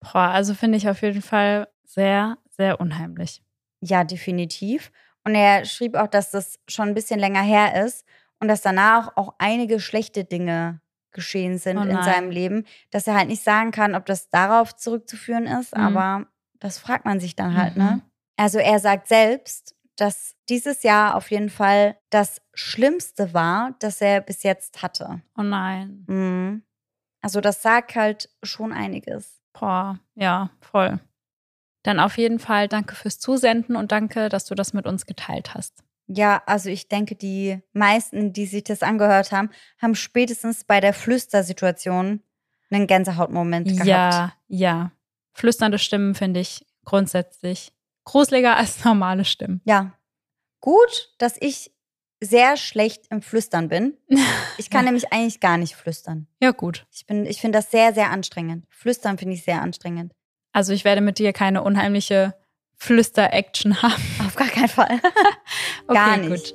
Boah, 0.00 0.30
also 0.30 0.54
finde 0.54 0.78
ich 0.78 0.88
auf 0.88 1.02
jeden 1.02 1.22
Fall 1.22 1.68
sehr, 1.84 2.38
sehr 2.50 2.80
unheimlich. 2.80 3.42
Ja, 3.80 4.04
definitiv. 4.04 4.90
Und 5.24 5.34
er 5.34 5.64
schrieb 5.64 5.96
auch, 5.96 6.06
dass 6.06 6.30
das 6.30 6.58
schon 6.68 6.88
ein 6.88 6.94
bisschen 6.94 7.20
länger 7.20 7.42
her 7.42 7.84
ist 7.84 8.06
und 8.40 8.48
dass 8.48 8.62
danach 8.62 9.16
auch 9.16 9.34
einige 9.38 9.80
schlechte 9.80 10.24
Dinge 10.24 10.80
geschehen 11.12 11.58
sind 11.58 11.78
oh 11.78 11.82
in 11.82 12.02
seinem 12.02 12.30
Leben, 12.30 12.64
dass 12.90 13.06
er 13.06 13.16
halt 13.16 13.28
nicht 13.28 13.42
sagen 13.42 13.70
kann, 13.70 13.94
ob 13.94 14.06
das 14.06 14.28
darauf 14.28 14.76
zurückzuführen 14.76 15.46
ist, 15.46 15.76
mhm. 15.76 15.82
aber 15.82 16.26
das 16.58 16.78
fragt 16.78 17.04
man 17.04 17.20
sich 17.20 17.36
dann 17.36 17.56
halt, 17.56 17.76
ne? 17.76 17.84
mhm. 17.84 17.90
ne? 17.90 18.02
Also 18.36 18.58
er 18.58 18.78
sagt 18.78 19.08
selbst, 19.08 19.74
dass 19.96 20.34
dieses 20.48 20.82
Jahr 20.82 21.14
auf 21.14 21.30
jeden 21.30 21.50
Fall 21.50 21.98
das 22.08 22.40
Schlimmste 22.54 23.34
war, 23.34 23.74
das 23.80 24.00
er 24.00 24.22
bis 24.22 24.42
jetzt 24.42 24.82
hatte. 24.82 25.20
Oh 25.36 25.42
nein. 25.42 26.04
Mhm. 26.08 26.62
Also 27.20 27.40
das 27.42 27.60
sagt 27.60 27.94
halt 27.96 28.30
schon 28.42 28.72
einiges. 28.72 29.42
Boah, 29.52 29.98
ja, 30.14 30.50
voll. 30.60 31.00
Dann 31.82 32.00
auf 32.00 32.16
jeden 32.18 32.38
Fall 32.38 32.68
danke 32.68 32.94
fürs 32.94 33.18
Zusenden 33.18 33.76
und 33.76 33.92
danke, 33.92 34.28
dass 34.28 34.46
du 34.46 34.54
das 34.54 34.72
mit 34.72 34.86
uns 34.86 35.06
geteilt 35.06 35.54
hast. 35.54 35.82
Ja, 36.12 36.42
also 36.46 36.70
ich 36.70 36.88
denke, 36.88 37.14
die 37.14 37.62
meisten, 37.72 38.32
die 38.32 38.46
sich 38.46 38.64
das 38.64 38.82
angehört 38.82 39.30
haben, 39.30 39.50
haben 39.80 39.94
spätestens 39.94 40.64
bei 40.64 40.80
der 40.80 40.92
Flüstersituation 40.92 42.20
einen 42.68 42.86
Gänsehautmoment 42.88 43.68
gehabt. 43.68 43.86
Ja, 43.86 44.32
ja. 44.48 44.92
Flüsternde 45.32 45.78
Stimmen 45.78 46.16
finde 46.16 46.40
ich 46.40 46.66
grundsätzlich 46.84 47.72
gruseliger 48.04 48.56
als 48.56 48.84
normale 48.84 49.24
Stimmen. 49.24 49.60
Ja. 49.64 49.92
Gut, 50.60 51.14
dass 51.18 51.36
ich 51.38 51.70
sehr 52.20 52.56
schlecht 52.56 53.06
im 53.10 53.22
Flüstern 53.22 53.68
bin. 53.68 53.96
Ich 54.58 54.68
kann 54.68 54.80
ja. 54.80 54.90
nämlich 54.90 55.10
eigentlich 55.10 55.40
gar 55.40 55.56
nicht 55.56 55.74
flüstern. 55.74 56.26
Ja, 56.38 56.50
gut. 56.50 56.86
Ich, 56.92 57.08
ich 57.08 57.40
finde 57.40 57.58
das 57.58 57.70
sehr, 57.70 57.94
sehr 57.94 58.10
anstrengend. 58.10 58.66
Flüstern 58.68 59.16
finde 59.16 59.34
ich 59.34 59.42
sehr 59.42 59.62
anstrengend. 59.62 60.12
Also 60.52 60.74
ich 60.74 60.84
werde 60.84 61.00
mit 61.00 61.18
dir 61.18 61.32
keine 61.32 61.62
unheimliche 61.62 62.34
Flüster-Action 62.80 63.82
haben. 63.82 64.02
Auf 64.26 64.34
gar 64.36 64.48
keinen 64.48 64.68
Fall. 64.68 64.88
okay, 65.86 65.94
gar 65.94 66.16
nicht. 66.16 66.54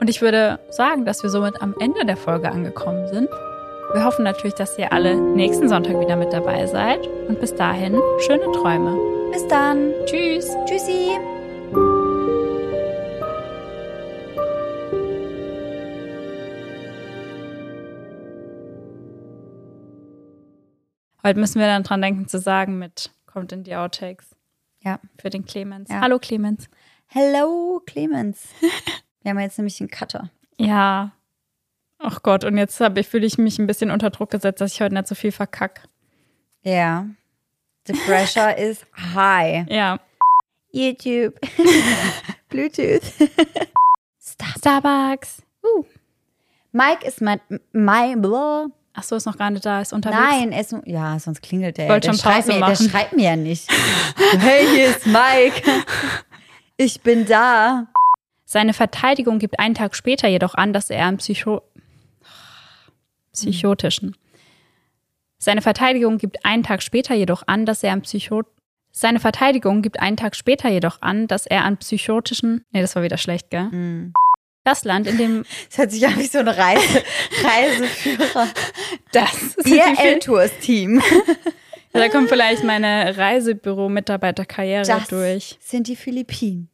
Und 0.00 0.08
ich 0.08 0.22
würde 0.22 0.58
sagen, 0.70 1.04
dass 1.04 1.22
wir 1.22 1.30
somit 1.30 1.60
am 1.60 1.74
Ende 1.78 2.04
der 2.06 2.16
Folge 2.16 2.50
angekommen 2.50 3.06
sind. 3.08 3.28
Wir 3.92 4.04
hoffen 4.04 4.24
natürlich, 4.24 4.54
dass 4.54 4.78
ihr 4.78 4.92
alle 4.92 5.16
nächsten 5.16 5.68
Sonntag 5.68 6.00
wieder 6.00 6.16
mit 6.16 6.32
dabei 6.32 6.66
seid. 6.66 7.06
Und 7.28 7.40
bis 7.40 7.54
dahin, 7.54 8.00
schöne 8.26 8.50
Träume. 8.52 8.96
Bis 9.30 9.46
dann. 9.48 9.92
Tschüss. 10.06 10.48
Tschüssi. 10.66 11.18
Heute 21.22 21.38
müssen 21.38 21.60
wir 21.60 21.66
dann 21.66 21.82
dran 21.82 22.00
denken 22.00 22.26
zu 22.26 22.38
sagen 22.38 22.78
mit 22.78 23.10
kommt 23.26 23.52
in 23.52 23.64
die 23.64 23.76
Outtakes. 23.76 24.37
Ja. 24.84 25.00
Für 25.18 25.30
den 25.30 25.44
Clemens. 25.44 25.90
Ja. 25.90 26.00
Hallo 26.00 26.18
Clemens. 26.18 26.68
Hello 27.06 27.82
Clemens. 27.86 28.48
wir 29.22 29.30
haben 29.30 29.40
jetzt 29.40 29.58
nämlich 29.58 29.80
einen 29.80 29.90
Cutter. 29.90 30.30
Ja. 30.56 31.12
Ach 31.98 32.22
Gott, 32.22 32.44
und 32.44 32.56
jetzt 32.58 32.80
ich, 32.80 33.08
fühle 33.08 33.26
ich 33.26 33.38
mich 33.38 33.58
ein 33.58 33.66
bisschen 33.66 33.90
unter 33.90 34.10
Druck 34.10 34.30
gesetzt, 34.30 34.60
dass 34.60 34.72
ich 34.72 34.80
heute 34.80 34.94
nicht 34.94 35.08
so 35.08 35.14
viel 35.14 35.32
verkack. 35.32 35.88
Ja. 36.62 37.06
The 37.86 37.94
pressure 37.94 38.56
is 38.58 38.86
high. 39.14 39.66
Ja. 39.68 39.98
YouTube. 40.70 41.34
Bluetooth. 42.48 43.02
Starbucks. 44.20 45.42
Uh. 45.62 45.84
Mike 46.72 47.06
ist 47.06 47.20
mein, 47.20 47.40
mein, 47.72 48.20
blah. 48.20 48.68
Ach 48.98 49.04
so, 49.04 49.14
ist 49.14 49.26
noch 49.26 49.38
gar 49.38 49.50
nicht 49.50 49.64
da, 49.64 49.80
ist 49.80 49.92
unterwegs. 49.92 50.18
Nein, 50.20 50.50
ist, 50.50 50.74
ja, 50.84 51.16
sonst 51.20 51.40
klingelt 51.40 51.78
der. 51.78 51.88
Wollte 51.88 52.08
der 52.08 52.18
schon 52.18 52.32
Pause 52.32 52.52
mir, 52.52 52.58
machen. 52.58 52.76
Der 52.80 52.90
schreibt 52.90 53.12
mir 53.12 53.24
ja 53.30 53.36
nicht. 53.36 53.70
hey, 54.38 54.66
hier 54.66 54.86
ist 54.90 55.06
Mike. 55.06 55.62
Ich 56.80 57.00
bin 57.00 57.26
da. 57.26 57.88
Seine 58.44 58.72
Verteidigung 58.72 59.40
gibt 59.40 59.58
einen 59.58 59.74
Tag 59.74 59.96
später 59.96 60.28
jedoch 60.28 60.54
an, 60.54 60.72
dass 60.72 60.90
er 60.90 61.06
einen 61.06 61.16
Psycho 61.16 61.60
psychotischen. 63.32 64.16
Seine 65.38 65.60
Verteidigung 65.60 66.18
gibt 66.18 66.44
einen 66.44 66.62
Tag 66.62 66.84
später 66.84 67.16
jedoch 67.16 67.42
an, 67.48 67.66
dass 67.66 67.82
er 67.82 67.92
an 67.92 68.02
Psycho 68.02 68.44
seine 68.92 69.20
Verteidigung 69.20 69.82
gibt 69.82 70.00
einen 70.00 70.16
Tag 70.16 70.34
später 70.36 70.68
jedoch 70.68 71.02
an, 71.02 71.26
dass 71.26 71.46
er 71.46 71.64
an 71.64 71.76
psychotischen. 71.78 72.64
Nee, 72.72 72.80
das 72.80 72.96
war 72.96 73.02
wieder 73.02 73.18
schlecht, 73.18 73.50
gell? 73.50 73.64
Mm. 73.64 74.12
Das 74.68 74.84
Land, 74.84 75.06
in 75.06 75.16
dem. 75.16 75.44
Das 75.70 75.78
hört 75.78 75.92
sich 75.92 76.06
an 76.06 76.18
wie 76.18 76.26
so 76.26 76.38
ein 76.40 76.48
Reise, 76.48 77.02
Reiseführer. 77.42 78.48
Das 79.12 79.32
ist 79.56 79.66
Ihr 79.66 79.82
L-Tours-Team. 79.98 81.00
da 81.94 82.08
kommt 82.10 82.28
vielleicht 82.28 82.64
meine 82.64 83.16
Reisebüro-Mitarbeiterkarriere 83.16 84.84
durch. 85.08 85.56
Sind 85.62 85.88
die 85.88 85.96
Philippinen. 85.96 86.68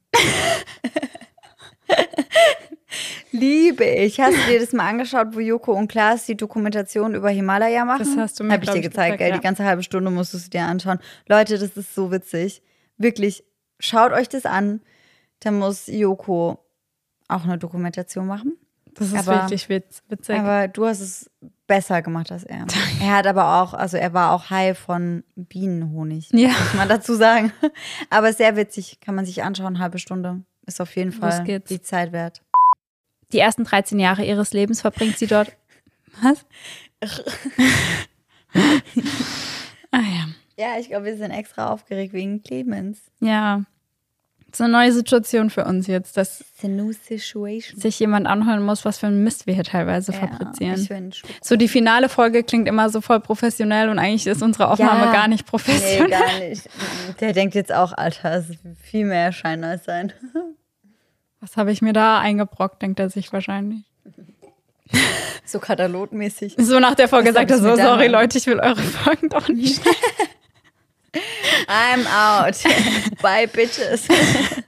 Liebe 3.30 3.84
ich. 3.84 4.20
Hast 4.20 4.36
du 4.38 4.50
dir 4.50 4.58
das 4.58 4.72
mal 4.72 4.88
angeschaut, 4.88 5.28
wo 5.30 5.38
Joko 5.38 5.72
und 5.72 5.86
Klaas 5.86 6.26
die 6.26 6.36
Dokumentation 6.36 7.14
über 7.14 7.30
Himalaya 7.30 7.84
machen? 7.84 8.00
Das 8.00 8.16
hast 8.16 8.40
du 8.40 8.44
mir, 8.44 8.54
Hab 8.54 8.64
ich 8.64 8.70
dir 8.70 8.80
gezeigt, 8.80 9.18
gell? 9.18 9.28
ja. 9.28 9.36
Die 9.36 9.42
ganze 9.42 9.64
halbe 9.64 9.84
Stunde 9.84 10.10
musstest 10.10 10.46
du 10.46 10.58
dir 10.58 10.64
anschauen. 10.64 10.98
Leute, 11.28 11.58
das 11.58 11.76
ist 11.76 11.94
so 11.94 12.10
witzig. 12.10 12.60
Wirklich, 12.98 13.44
schaut 13.78 14.10
euch 14.10 14.28
das 14.28 14.46
an. 14.46 14.80
Da 15.38 15.52
muss 15.52 15.86
Joko 15.86 16.63
auch 17.28 17.44
eine 17.44 17.58
Dokumentation 17.58 18.26
machen. 18.26 18.56
Das 18.94 19.08
ist 19.08 19.14
Aber- 19.16 19.42
richtig 19.44 19.68
witz, 19.68 20.02
witzig. 20.08 20.36
Aber 20.38 20.68
du 20.68 20.86
hast 20.86 21.00
es 21.00 21.30
besser 21.66 22.02
gemacht 22.02 22.30
als 22.30 22.44
er. 22.44 22.66
Er 23.00 23.16
hat 23.16 23.26
aber 23.26 23.60
auch, 23.62 23.74
also 23.74 23.96
er 23.96 24.12
war 24.12 24.32
auch 24.32 24.50
high 24.50 24.78
von 24.78 25.24
Bienenhonig. 25.34 26.28
Ja. 26.32 26.48
Muss 26.48 26.74
man 26.74 26.88
dazu 26.88 27.14
sagen. 27.14 27.52
Aber 28.10 28.32
sehr 28.32 28.56
witzig, 28.56 29.00
kann 29.00 29.14
man 29.14 29.24
sich 29.26 29.42
anschauen, 29.42 29.78
halbe 29.78 29.98
Stunde. 29.98 30.44
Ist 30.66 30.80
auf 30.80 30.94
jeden 30.96 31.12
Fall 31.12 31.44
die 31.68 31.82
Zeit 31.82 32.12
wert. 32.12 32.42
Die 33.32 33.38
ersten 33.38 33.64
13 33.64 33.98
Jahre 33.98 34.24
ihres 34.24 34.52
Lebens 34.52 34.80
verbringt 34.80 35.18
sie 35.18 35.26
dort. 35.26 35.56
Was? 36.22 36.46
ah 39.90 40.00
ja. 40.00 40.26
Ja, 40.56 40.78
ich 40.78 40.88
glaube, 40.88 41.06
wir 41.06 41.16
sind 41.16 41.32
extra 41.32 41.70
aufgeregt 41.72 42.12
wegen 42.12 42.42
Clemens. 42.42 43.00
Ja. 43.20 43.64
Das 44.54 44.60
ist 44.60 44.64
eine 44.66 44.72
neue 44.72 44.92
Situation 44.92 45.50
für 45.50 45.64
uns 45.64 45.88
jetzt, 45.88 46.16
dass 46.16 46.44
sich 47.76 47.98
jemand 47.98 48.28
anhören 48.28 48.62
muss, 48.62 48.84
was 48.84 48.98
für 48.98 49.08
ein 49.08 49.24
Mist 49.24 49.48
wir 49.48 49.54
hier 49.54 49.64
teilweise 49.64 50.12
Ja, 50.12 50.18
fabrizieren. 50.18 51.12
so 51.42 51.56
die 51.56 51.66
finale 51.66 52.08
Folge 52.08 52.44
klingt 52.44 52.68
immer 52.68 52.88
so 52.88 53.00
voll 53.00 53.18
professionell 53.18 53.88
und 53.88 53.98
eigentlich 53.98 54.28
ist 54.28 54.42
unsere 54.44 54.68
Aufnahme 54.70 55.06
Ja. 55.06 55.12
gar 55.12 55.26
nicht 55.26 55.44
Nee, 55.44 55.50
professionell. 55.50 56.08
gar 56.08 56.38
nicht. 56.38 56.68
Der 57.18 57.32
denkt 57.32 57.56
jetzt 57.56 57.72
auch, 57.74 57.94
Alter, 57.94 58.34
es 58.34 58.50
ist 58.50 58.60
viel 58.80 59.06
mehr 59.06 59.32
Schein 59.32 59.64
als 59.64 59.86
sein. 59.86 60.12
Was 61.40 61.56
habe 61.56 61.72
ich 61.72 61.82
mir 61.82 61.92
da 61.92 62.20
eingebrockt, 62.20 62.80
denkt 62.80 63.00
er 63.00 63.10
sich 63.10 63.32
wahrscheinlich. 63.32 63.80
So 65.44 65.58
katalogmäßig. 65.58 66.54
So 66.58 66.78
nach 66.78 66.94
der 66.94 67.08
Folge 67.08 67.32
sagt 67.32 67.50
er 67.50 67.58
so, 67.58 67.74
sorry 67.74 68.06
Leute, 68.06 68.38
ich 68.38 68.46
will 68.46 68.60
eure 68.60 68.76
Folgen 68.76 69.30
doch 69.30 69.48
nicht. 69.48 69.82
I'm 71.68 72.06
out. 72.06 72.56
Bye, 73.22 73.46
bitches. 73.46 74.08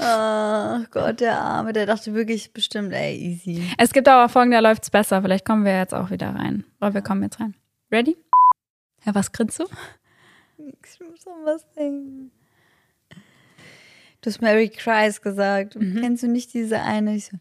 oh 0.00 0.84
Gott, 0.90 1.20
der 1.20 1.38
Arme, 1.38 1.72
der 1.72 1.86
dachte 1.86 2.14
wirklich 2.14 2.52
bestimmt, 2.52 2.92
ey, 2.92 3.16
easy. 3.16 3.62
Es 3.78 3.92
gibt 3.92 4.08
aber 4.08 4.28
Folgen, 4.28 4.50
da 4.50 4.60
läuft's 4.60 4.90
besser. 4.90 5.22
Vielleicht 5.22 5.44
kommen 5.44 5.64
wir 5.64 5.76
jetzt 5.78 5.94
auch 5.94 6.10
wieder 6.10 6.34
rein. 6.34 6.64
Oder 6.80 6.94
wir 6.94 7.02
kommen 7.02 7.22
jetzt 7.22 7.40
rein. 7.40 7.54
Ready? 7.90 8.16
Ja, 9.04 9.14
was 9.14 9.32
grinst 9.32 9.58
du? 9.58 9.64
Ich 10.58 11.00
muss 11.00 11.26
an 11.26 11.44
was 11.44 11.66
denken. 11.74 12.30
Du 14.20 14.30
hast 14.30 14.42
Mary 14.42 14.68
Christ 14.68 15.22
gesagt. 15.22 15.76
Kennst 15.78 16.24
du 16.24 16.28
nicht 16.28 16.52
diese 16.52 16.80
eine? 16.80 17.14
Ich 17.14 17.26
so, 17.26 17.36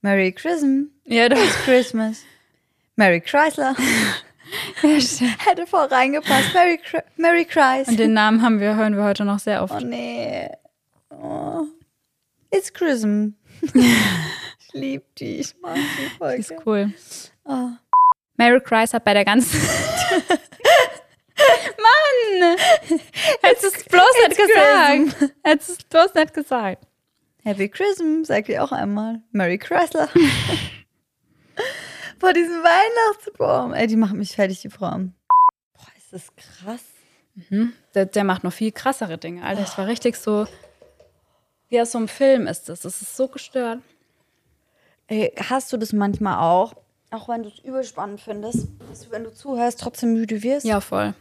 Merry 0.00 0.32
Christmas. 0.32 0.86
Ja, 1.04 1.28
doch. 1.28 1.36
It's 1.36 1.56
Christmas. 1.64 2.22
Mary 2.96 3.20
Chrysler. 3.20 3.74
Ja, 4.82 5.00
stimmt. 5.00 5.36
Hätte 5.46 5.66
voll 5.66 5.86
reingepasst. 5.86 6.54
Mary, 6.54 6.80
Mary 7.16 7.44
Christ. 7.44 7.88
Und 7.90 7.98
den 7.98 8.12
Namen 8.12 8.42
haben 8.42 8.60
wir, 8.60 8.76
hören 8.76 8.96
wir 8.96 9.04
heute 9.04 9.24
noch 9.24 9.38
sehr 9.38 9.62
oft. 9.62 9.74
Oh 9.74 9.80
nee. 9.80 10.48
Oh. 11.10 11.64
It's 12.50 12.72
Christmas. 12.72 13.32
ich 13.62 14.72
liebe 14.72 15.04
die. 15.18 15.40
Ich 15.40 15.54
mag 15.60 15.76
die 15.76 16.16
Folge. 16.16 16.36
Die 16.36 16.40
ist 16.40 16.54
cool. 16.66 16.92
Oh. 17.44 17.68
Mary 18.36 18.60
Christ 18.60 18.94
hat 18.94 19.04
bei 19.04 19.14
der 19.14 19.24
ganzen. 19.24 19.60
Mann! 21.78 22.56
Hättest 23.42 23.62
du 23.62 23.78
es 23.78 23.84
bloß 23.84 24.14
nicht 24.26 24.36
gesagt. 24.36 25.32
Hättest 25.42 25.68
du 25.68 25.72
es 25.72 25.84
bloß 25.84 26.14
nicht 26.14 26.34
gesagt. 26.34 26.86
Happy 27.42 27.68
Christmas, 27.68 28.28
sagt 28.28 28.48
ihr 28.48 28.62
auch 28.62 28.72
einmal. 28.72 29.22
Merry 29.32 29.56
Chrysler. 29.58 30.08
Vor 32.20 32.34
diesem 32.34 32.62
Weihnachtsbaum. 32.62 33.72
Ey, 33.72 33.86
die 33.86 33.96
macht 33.96 34.14
mich 34.14 34.34
fertig, 34.34 34.60
die 34.60 34.68
Frau. 34.68 34.90
Boah, 34.90 35.86
ist 35.96 36.12
das 36.12 36.28
krass. 36.36 36.84
Der, 37.94 38.04
der 38.06 38.24
macht 38.24 38.44
noch 38.44 38.52
viel 38.52 38.72
krassere 38.72 39.16
Dinge, 39.16 39.42
Alter. 39.42 39.62
Ich 39.62 39.78
war 39.78 39.86
richtig 39.86 40.16
so. 40.16 40.46
Wie 41.70 41.80
aus 41.80 41.92
so 41.92 41.98
einem 41.98 42.08
Film 42.08 42.46
ist 42.46 42.68
das. 42.68 42.80
Das 42.80 43.00
ist 43.00 43.16
so 43.16 43.28
gestört. 43.28 43.78
Ey, 45.06 45.32
hast 45.48 45.72
du 45.72 45.76
das 45.78 45.92
manchmal 45.92 46.38
auch? 46.38 46.74
Auch 47.10 47.28
wenn 47.28 47.42
du 47.42 47.48
es 47.48 47.58
überspannend 47.60 48.20
findest, 48.20 48.68
dass 48.88 49.00
du, 49.00 49.10
wenn 49.10 49.24
du 49.24 49.32
zuhörst, 49.32 49.80
trotzdem 49.80 50.12
müde 50.12 50.42
wirst? 50.42 50.66
Ja, 50.66 50.80
voll. 50.80 51.14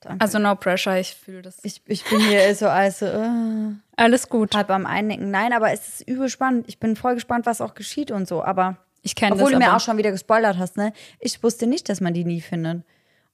Danke. 0.00 0.20
Also 0.20 0.38
no 0.40 0.56
pressure, 0.56 0.98
ich 0.98 1.14
fühle 1.14 1.42
das. 1.42 1.58
Ich, 1.62 1.80
ich 1.86 2.04
bin 2.04 2.18
hier 2.20 2.52
so 2.56 2.66
also 2.66 3.06
äh, 3.06 3.74
Alles 3.96 4.28
gut. 4.28 4.54
halb 4.56 4.70
am 4.70 4.86
Einnicken. 4.86 5.30
Nein, 5.30 5.52
aber 5.52 5.72
es 5.72 6.00
ist 6.00 6.08
übel 6.08 6.28
spannend. 6.28 6.64
Ich 6.68 6.80
bin 6.80 6.96
voll 6.96 7.14
gespannt, 7.14 7.46
was 7.46 7.60
auch 7.60 7.74
geschieht 7.74 8.10
und 8.10 8.26
so. 8.26 8.42
Aber 8.42 8.78
Ich 9.02 9.14
kenne 9.14 9.32
das 9.32 9.40
obwohl 9.40 9.52
du 9.52 9.58
mir 9.58 9.74
auch 9.74 9.80
schon 9.80 9.96
wieder 9.98 10.10
gespoilert 10.12 10.58
hast, 10.58 10.76
ne? 10.76 10.92
Ich 11.18 11.42
wusste 11.42 11.66
nicht, 11.66 11.88
dass 11.88 12.00
man 12.00 12.14
die 12.14 12.24
nie 12.24 12.40
findet. 12.40 12.82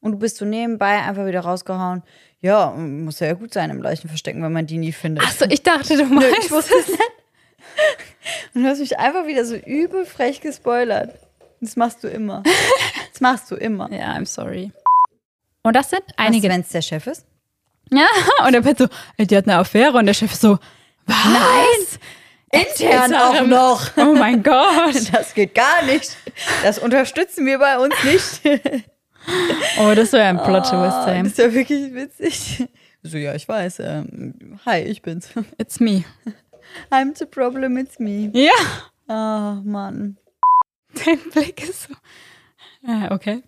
Und 0.01 0.12
du 0.12 0.19
bist 0.19 0.36
so 0.36 0.45
nebenbei 0.45 1.03
einfach 1.03 1.27
wieder 1.27 1.40
rausgehauen. 1.40 2.03
Ja, 2.40 2.70
muss 2.70 3.20
ja 3.20 3.32
gut 3.35 3.53
sein 3.53 3.70
im 3.70 3.82
Leichen 3.82 4.09
verstecken, 4.09 4.43
wenn 4.43 4.53
man 4.53 4.66
die 4.66 4.78
nie 4.78 4.93
findet. 4.93 5.24
Achso, 5.24 5.45
ich 5.49 5.62
dachte, 5.62 5.97
du 5.97 6.05
meinst. 6.15 6.45
ich 6.45 6.51
wusste 6.51 6.74
es 6.78 6.89
nicht. 6.89 7.03
Und 8.55 8.62
du 8.62 8.69
hast 8.69 8.78
mich 8.78 8.99
einfach 8.99 9.27
wieder 9.27 9.45
so 9.45 9.57
übel 9.57 10.05
frech 10.07 10.40
gespoilert. 10.40 11.19
Das 11.61 11.77
machst 11.77 12.05
du 12.05 12.09
immer. 12.09 12.43
Das 13.12 13.20
machst 13.20 13.51
du 13.51 13.57
immer. 13.57 13.90
Ja, 13.93 14.15
I'm 14.15 14.27
sorry. 14.27 14.73
Und 15.62 15.74
das 15.74 15.90
sind 15.90 16.03
einige. 16.16 16.49
wenn 16.49 16.61
es 16.61 16.69
der 16.69 16.82
Chef 16.82 17.07
ist? 17.07 17.27
Ja, 17.90 18.07
und 18.47 18.53
der 18.53 18.62
Pet 18.62 18.78
so, 18.78 18.86
die 19.19 19.36
hat 19.36 19.47
eine 19.47 19.57
Affäre 19.57 19.97
und 19.99 20.07
der 20.07 20.15
Chef 20.15 20.35
so, 20.35 20.59
was? 21.07 21.99
Intern 22.51 23.15
auch 23.15 23.47
noch. 23.47 23.97
Oh 23.97 24.15
mein 24.15 24.43
Gott. 24.43 24.95
Das 25.12 25.35
geht 25.35 25.55
gar 25.55 25.83
nicht. 25.85 26.16
Das 26.62 26.79
unterstützen 26.79 27.45
wir 27.47 27.59
bei 27.59 27.79
uns 27.79 27.95
nicht. 28.05 28.85
Oh, 29.79 29.93
das 29.95 30.12
wäre 30.12 30.25
ein 30.25 30.39
Plot-Twist, 30.43 30.73
Das 30.73 31.07
ey. 31.09 31.27
ist 31.27 31.37
ja 31.37 31.53
wirklich 31.53 31.93
witzig. 31.93 32.66
So, 33.03 33.19
ja, 33.19 33.35
ich 33.35 33.47
weiß. 33.47 33.81
Ähm, 33.81 34.59
hi, 34.65 34.79
ich 34.79 35.03
bin's. 35.03 35.29
It's 35.59 35.81
me. 35.81 36.05
I'm 36.91 37.15
the 37.15 37.27
problem, 37.27 37.77
it's 37.77 37.99
me. 37.99 38.31
Ja. 38.33 38.51
Oh, 39.07 39.61
Mann. 39.69 40.16
Dein 41.05 41.19
Blick 41.31 41.62
ist 41.69 41.89
so. 41.89 41.95
Ja, 42.87 43.11
okay. 43.11 43.43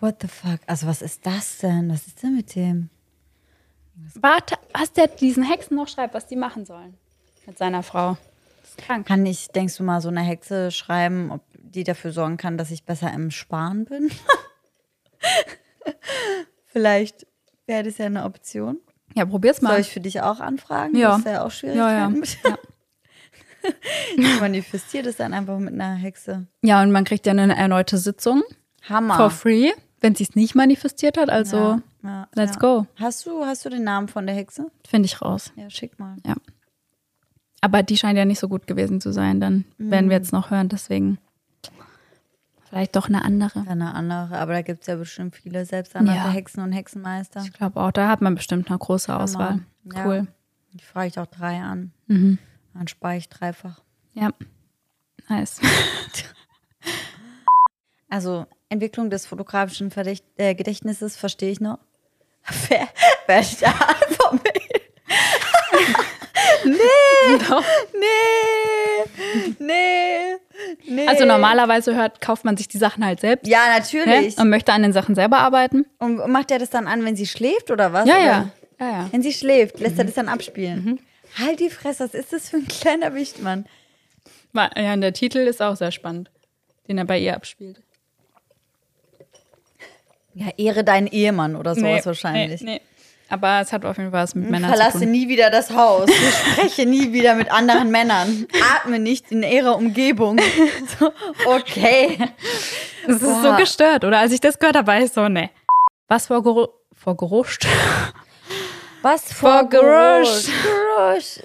What 0.00 0.16
the 0.20 0.26
fuck? 0.26 0.58
Also, 0.66 0.88
was 0.88 1.00
ist 1.00 1.24
das 1.24 1.58
denn? 1.58 1.88
Was 1.92 2.08
ist 2.08 2.20
denn 2.22 2.34
mit 2.34 2.56
dem? 2.56 2.90
Warte, 4.20 4.56
was 4.72 4.92
der 4.92 5.06
diesen 5.06 5.44
Hexen 5.44 5.76
noch 5.76 5.86
schreibt, 5.86 6.14
was 6.14 6.26
die 6.26 6.34
machen 6.36 6.64
sollen. 6.66 6.98
Mit 7.46 7.58
seiner 7.58 7.82
Frau. 7.82 8.16
Krank. 8.76 9.06
Kann 9.06 9.24
ich, 9.26 9.48
denkst 9.48 9.76
du 9.76 9.82
mal, 9.84 10.00
so 10.00 10.08
eine 10.08 10.22
Hexe 10.22 10.70
schreiben, 10.70 11.30
ob 11.30 11.42
die 11.58 11.84
dafür 11.84 12.12
sorgen 12.12 12.36
kann, 12.36 12.58
dass 12.58 12.70
ich 12.70 12.84
besser 12.84 13.12
im 13.12 13.30
Sparen 13.30 13.84
bin? 13.84 14.10
Vielleicht 16.66 17.26
wäre 17.66 17.84
das 17.84 17.98
ja 17.98 18.06
eine 18.06 18.24
Option. 18.24 18.78
Ja, 19.14 19.24
probier's 19.26 19.58
Soll 19.58 19.70
mal. 19.70 19.80
ich 19.80 19.90
für 19.90 20.00
dich 20.00 20.20
auch 20.22 20.40
anfragen? 20.40 20.96
Ja. 20.96 21.10
Das 21.10 21.18
ist 21.20 21.26
ja 21.26 21.44
auch 21.44 21.50
Schwierigkeiten. 21.50 22.22
Ja, 22.44 22.50
ja. 22.50 22.58
Ich 24.18 24.40
manifestiere 24.40 25.04
das 25.04 25.16
dann 25.16 25.32
einfach 25.32 25.58
mit 25.58 25.72
einer 25.72 25.94
Hexe. 25.94 26.46
Ja, 26.60 26.82
und 26.82 26.92
man 26.92 27.04
kriegt 27.04 27.24
ja 27.24 27.32
eine 27.32 27.56
erneute 27.56 27.96
Sitzung 27.96 28.42
Hammer. 28.90 29.16
for 29.16 29.30
free, 29.30 29.70
wenn 30.02 30.14
sie 30.14 30.24
es 30.24 30.34
nicht 30.34 30.54
manifestiert 30.54 31.16
hat. 31.16 31.30
Also, 31.30 31.56
Ja, 31.56 31.80
ja, 32.02 32.28
let's 32.34 32.56
ja. 32.56 32.60
go. 32.60 32.86
Hast 32.96 33.24
du, 33.24 33.42
hast 33.46 33.64
du 33.64 33.70
den 33.70 33.82
Namen 33.84 34.08
von 34.08 34.26
der 34.26 34.36
Hexe? 34.36 34.70
Finde 34.86 35.06
ich 35.06 35.22
raus. 35.22 35.50
Ja, 35.56 35.70
schick 35.70 35.98
mal. 35.98 36.16
Ja. 36.26 36.34
Aber 37.64 37.82
die 37.82 37.96
scheint 37.96 38.18
ja 38.18 38.26
nicht 38.26 38.40
so 38.40 38.48
gut 38.48 38.66
gewesen 38.66 39.00
zu 39.00 39.10
sein. 39.10 39.40
Dann 39.40 39.64
werden 39.78 40.10
wir 40.10 40.18
jetzt 40.18 40.34
noch 40.34 40.50
hören. 40.50 40.68
Deswegen 40.68 41.16
vielleicht 42.68 42.94
doch 42.94 43.08
eine 43.08 43.24
andere. 43.24 43.64
Eine 43.66 43.94
andere, 43.94 44.36
aber 44.36 44.52
da 44.52 44.60
gibt 44.60 44.82
es 44.82 44.86
ja 44.86 44.96
bestimmt 44.96 45.34
viele 45.34 45.64
selbsternannte 45.64 46.28
Ja. 46.28 46.30
Hexen 46.30 46.62
und 46.62 46.72
Hexenmeister. 46.72 47.40
Ich 47.42 47.54
glaube 47.54 47.80
auch, 47.80 47.90
da 47.90 48.08
hat 48.10 48.20
man 48.20 48.34
bestimmt 48.34 48.68
eine 48.68 48.76
große 48.78 49.16
Auswahl. 49.16 49.60
Ja. 49.90 50.04
Cool. 50.06 50.26
Die 50.74 50.84
frage 50.84 51.06
ich 51.08 51.18
auch 51.18 51.26
drei 51.26 51.60
an. 51.62 51.92
Mhm. 52.06 52.38
Dann 52.74 52.86
spare 52.86 53.16
ich 53.16 53.30
dreifach. 53.30 53.80
Ja. 54.12 54.30
Nice. 55.28 55.60
Also 58.10 58.46
Entwicklung 58.68 59.10
des 59.10 59.26
fotografischen 59.26 59.90
Verdicht 59.90 60.24
äh, 60.36 60.54
Gedächtnisses 60.54 61.16
verstehe 61.16 61.50
ich 61.50 61.60
noch. 61.60 61.80
Wer, 62.68 62.86
wer 63.26 63.40
ist 63.40 63.60
da 63.60 63.72
von 64.20 64.38
mir? 64.38 64.73
Doch. 67.48 67.64
Nee, 67.98 69.56
nee, 69.58 70.36
nee. 70.86 71.06
Also 71.08 71.24
normalerweise 71.24 71.94
hört, 71.94 72.20
kauft 72.20 72.44
man 72.44 72.56
sich 72.56 72.68
die 72.68 72.78
Sachen 72.78 73.04
halt 73.04 73.20
selbst. 73.20 73.46
Ja, 73.46 73.66
ne? 73.66 73.78
natürlich. 73.78 74.38
Und 74.38 74.50
möchte 74.50 74.72
an 74.72 74.82
den 74.82 74.92
Sachen 74.92 75.14
selber 75.14 75.38
arbeiten. 75.38 75.86
Und 75.98 76.28
macht 76.28 76.50
er 76.50 76.58
das 76.58 76.70
dann 76.70 76.86
an, 76.86 77.04
wenn 77.04 77.16
sie 77.16 77.26
schläft 77.26 77.70
oder 77.70 77.92
was? 77.92 78.06
Ja, 78.08 78.14
oder? 78.14 78.24
ja. 78.24 78.50
Ja, 78.80 78.90
ja. 78.90 79.08
Wenn 79.10 79.22
sie 79.22 79.32
schläft, 79.32 79.80
lässt 79.80 79.98
er 79.98 80.04
das 80.04 80.14
dann 80.14 80.28
abspielen. 80.28 81.00
Halt 81.38 81.60
die 81.60 81.70
Fresse, 81.70 82.04
was 82.04 82.14
ist 82.14 82.32
das 82.32 82.48
für 82.50 82.58
ein 82.58 82.68
kleiner 82.68 83.14
Wichtmann? 83.14 83.66
Ja, 84.54 84.92
und 84.92 85.00
der 85.00 85.12
Titel 85.12 85.38
ist 85.38 85.60
auch 85.60 85.76
sehr 85.76 85.90
spannend, 85.90 86.30
den 86.88 86.98
er 86.98 87.04
bei 87.04 87.18
ihr 87.18 87.34
abspielt. 87.34 87.80
Ja, 90.34 90.46
ehre 90.56 90.84
deinen 90.84 91.06
Ehemann 91.06 91.56
oder 91.56 91.74
sowas 91.74 92.00
Nee, 92.00 92.06
wahrscheinlich. 92.06 92.60
Nee, 92.60 92.74
nee. 92.74 92.80
Aber 93.30 93.60
es 93.60 93.72
hat 93.72 93.84
auf 93.84 93.96
jeden 93.96 94.10
Fall 94.10 94.22
was 94.22 94.34
mit 94.34 94.50
Männern 94.50 94.70
zu 94.70 94.76
verlasse 94.76 94.98
tun. 95.00 95.10
nie 95.10 95.28
wieder 95.28 95.50
das 95.50 95.70
Haus. 95.70 96.08
Ich 96.08 96.34
spreche 96.34 96.86
nie 96.86 97.12
wieder 97.12 97.34
mit 97.34 97.50
anderen 97.50 97.90
Männern. 97.90 98.46
Atme 98.76 98.98
nicht 98.98 99.32
in 99.32 99.42
ihrer 99.42 99.76
Umgebung. 99.76 100.38
So, 100.98 101.12
okay. 101.46 102.18
Das 103.06 103.16
ist 103.16 103.22
so 103.22 103.42
Boah. 103.42 103.56
gestört, 103.56 104.04
oder? 104.04 104.18
Als 104.18 104.32
ich 104.32 104.40
das 104.40 104.58
gehört 104.58 104.76
habe, 104.76 104.86
war 104.86 105.00
ich 105.00 105.10
so, 105.10 105.28
ne. 105.28 105.50
Was 106.08 106.26
vor, 106.26 106.42
Geru 106.42 106.68
vor 106.92 107.16
Geruscht? 107.16 107.66
Was 109.02 109.32
Vor 109.32 109.50
vor 109.60 109.68
Gerusch. 109.68 110.46
Gerusch. 110.62 111.40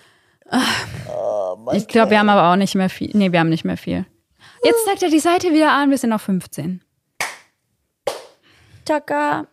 Ich 1.73 1.87
glaube, 1.87 2.11
wir 2.11 2.19
haben 2.19 2.29
aber 2.29 2.51
auch 2.51 2.55
nicht 2.55 2.75
mehr 2.75 2.89
viel. 2.89 3.11
Nee, 3.13 3.31
wir 3.31 3.39
haben 3.39 3.49
nicht 3.49 3.65
mehr 3.65 3.77
viel. 3.77 4.05
Jetzt 4.63 4.85
zeigt 4.85 5.03
er 5.03 5.09
die 5.09 5.19
Seite 5.19 5.51
wieder 5.53 5.71
an, 5.71 5.89
wir 5.89 5.97
sind 5.97 6.11
auf 6.13 6.21
15. 6.23 6.81
Chaka. 8.87 9.45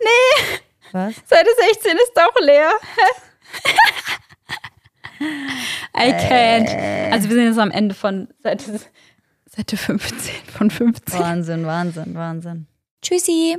Nee, 0.00 0.58
Was? 0.92 1.14
Seite 1.26 1.50
16 1.72 1.96
ist 1.96 2.12
doch 2.14 2.34
leer. 2.40 2.70
I 5.96 6.12
can't. 6.12 7.12
Also 7.12 7.28
wir 7.28 7.36
sind 7.36 7.46
jetzt 7.46 7.58
am 7.58 7.70
Ende 7.70 7.94
von 7.94 8.28
Seite, 8.42 8.80
Seite 9.46 9.76
15, 9.76 10.34
von 10.46 10.70
15. 10.70 11.18
Wahnsinn, 11.18 11.66
Wahnsinn, 11.66 12.14
Wahnsinn. 12.14 12.66
Tschüssi. 13.02 13.56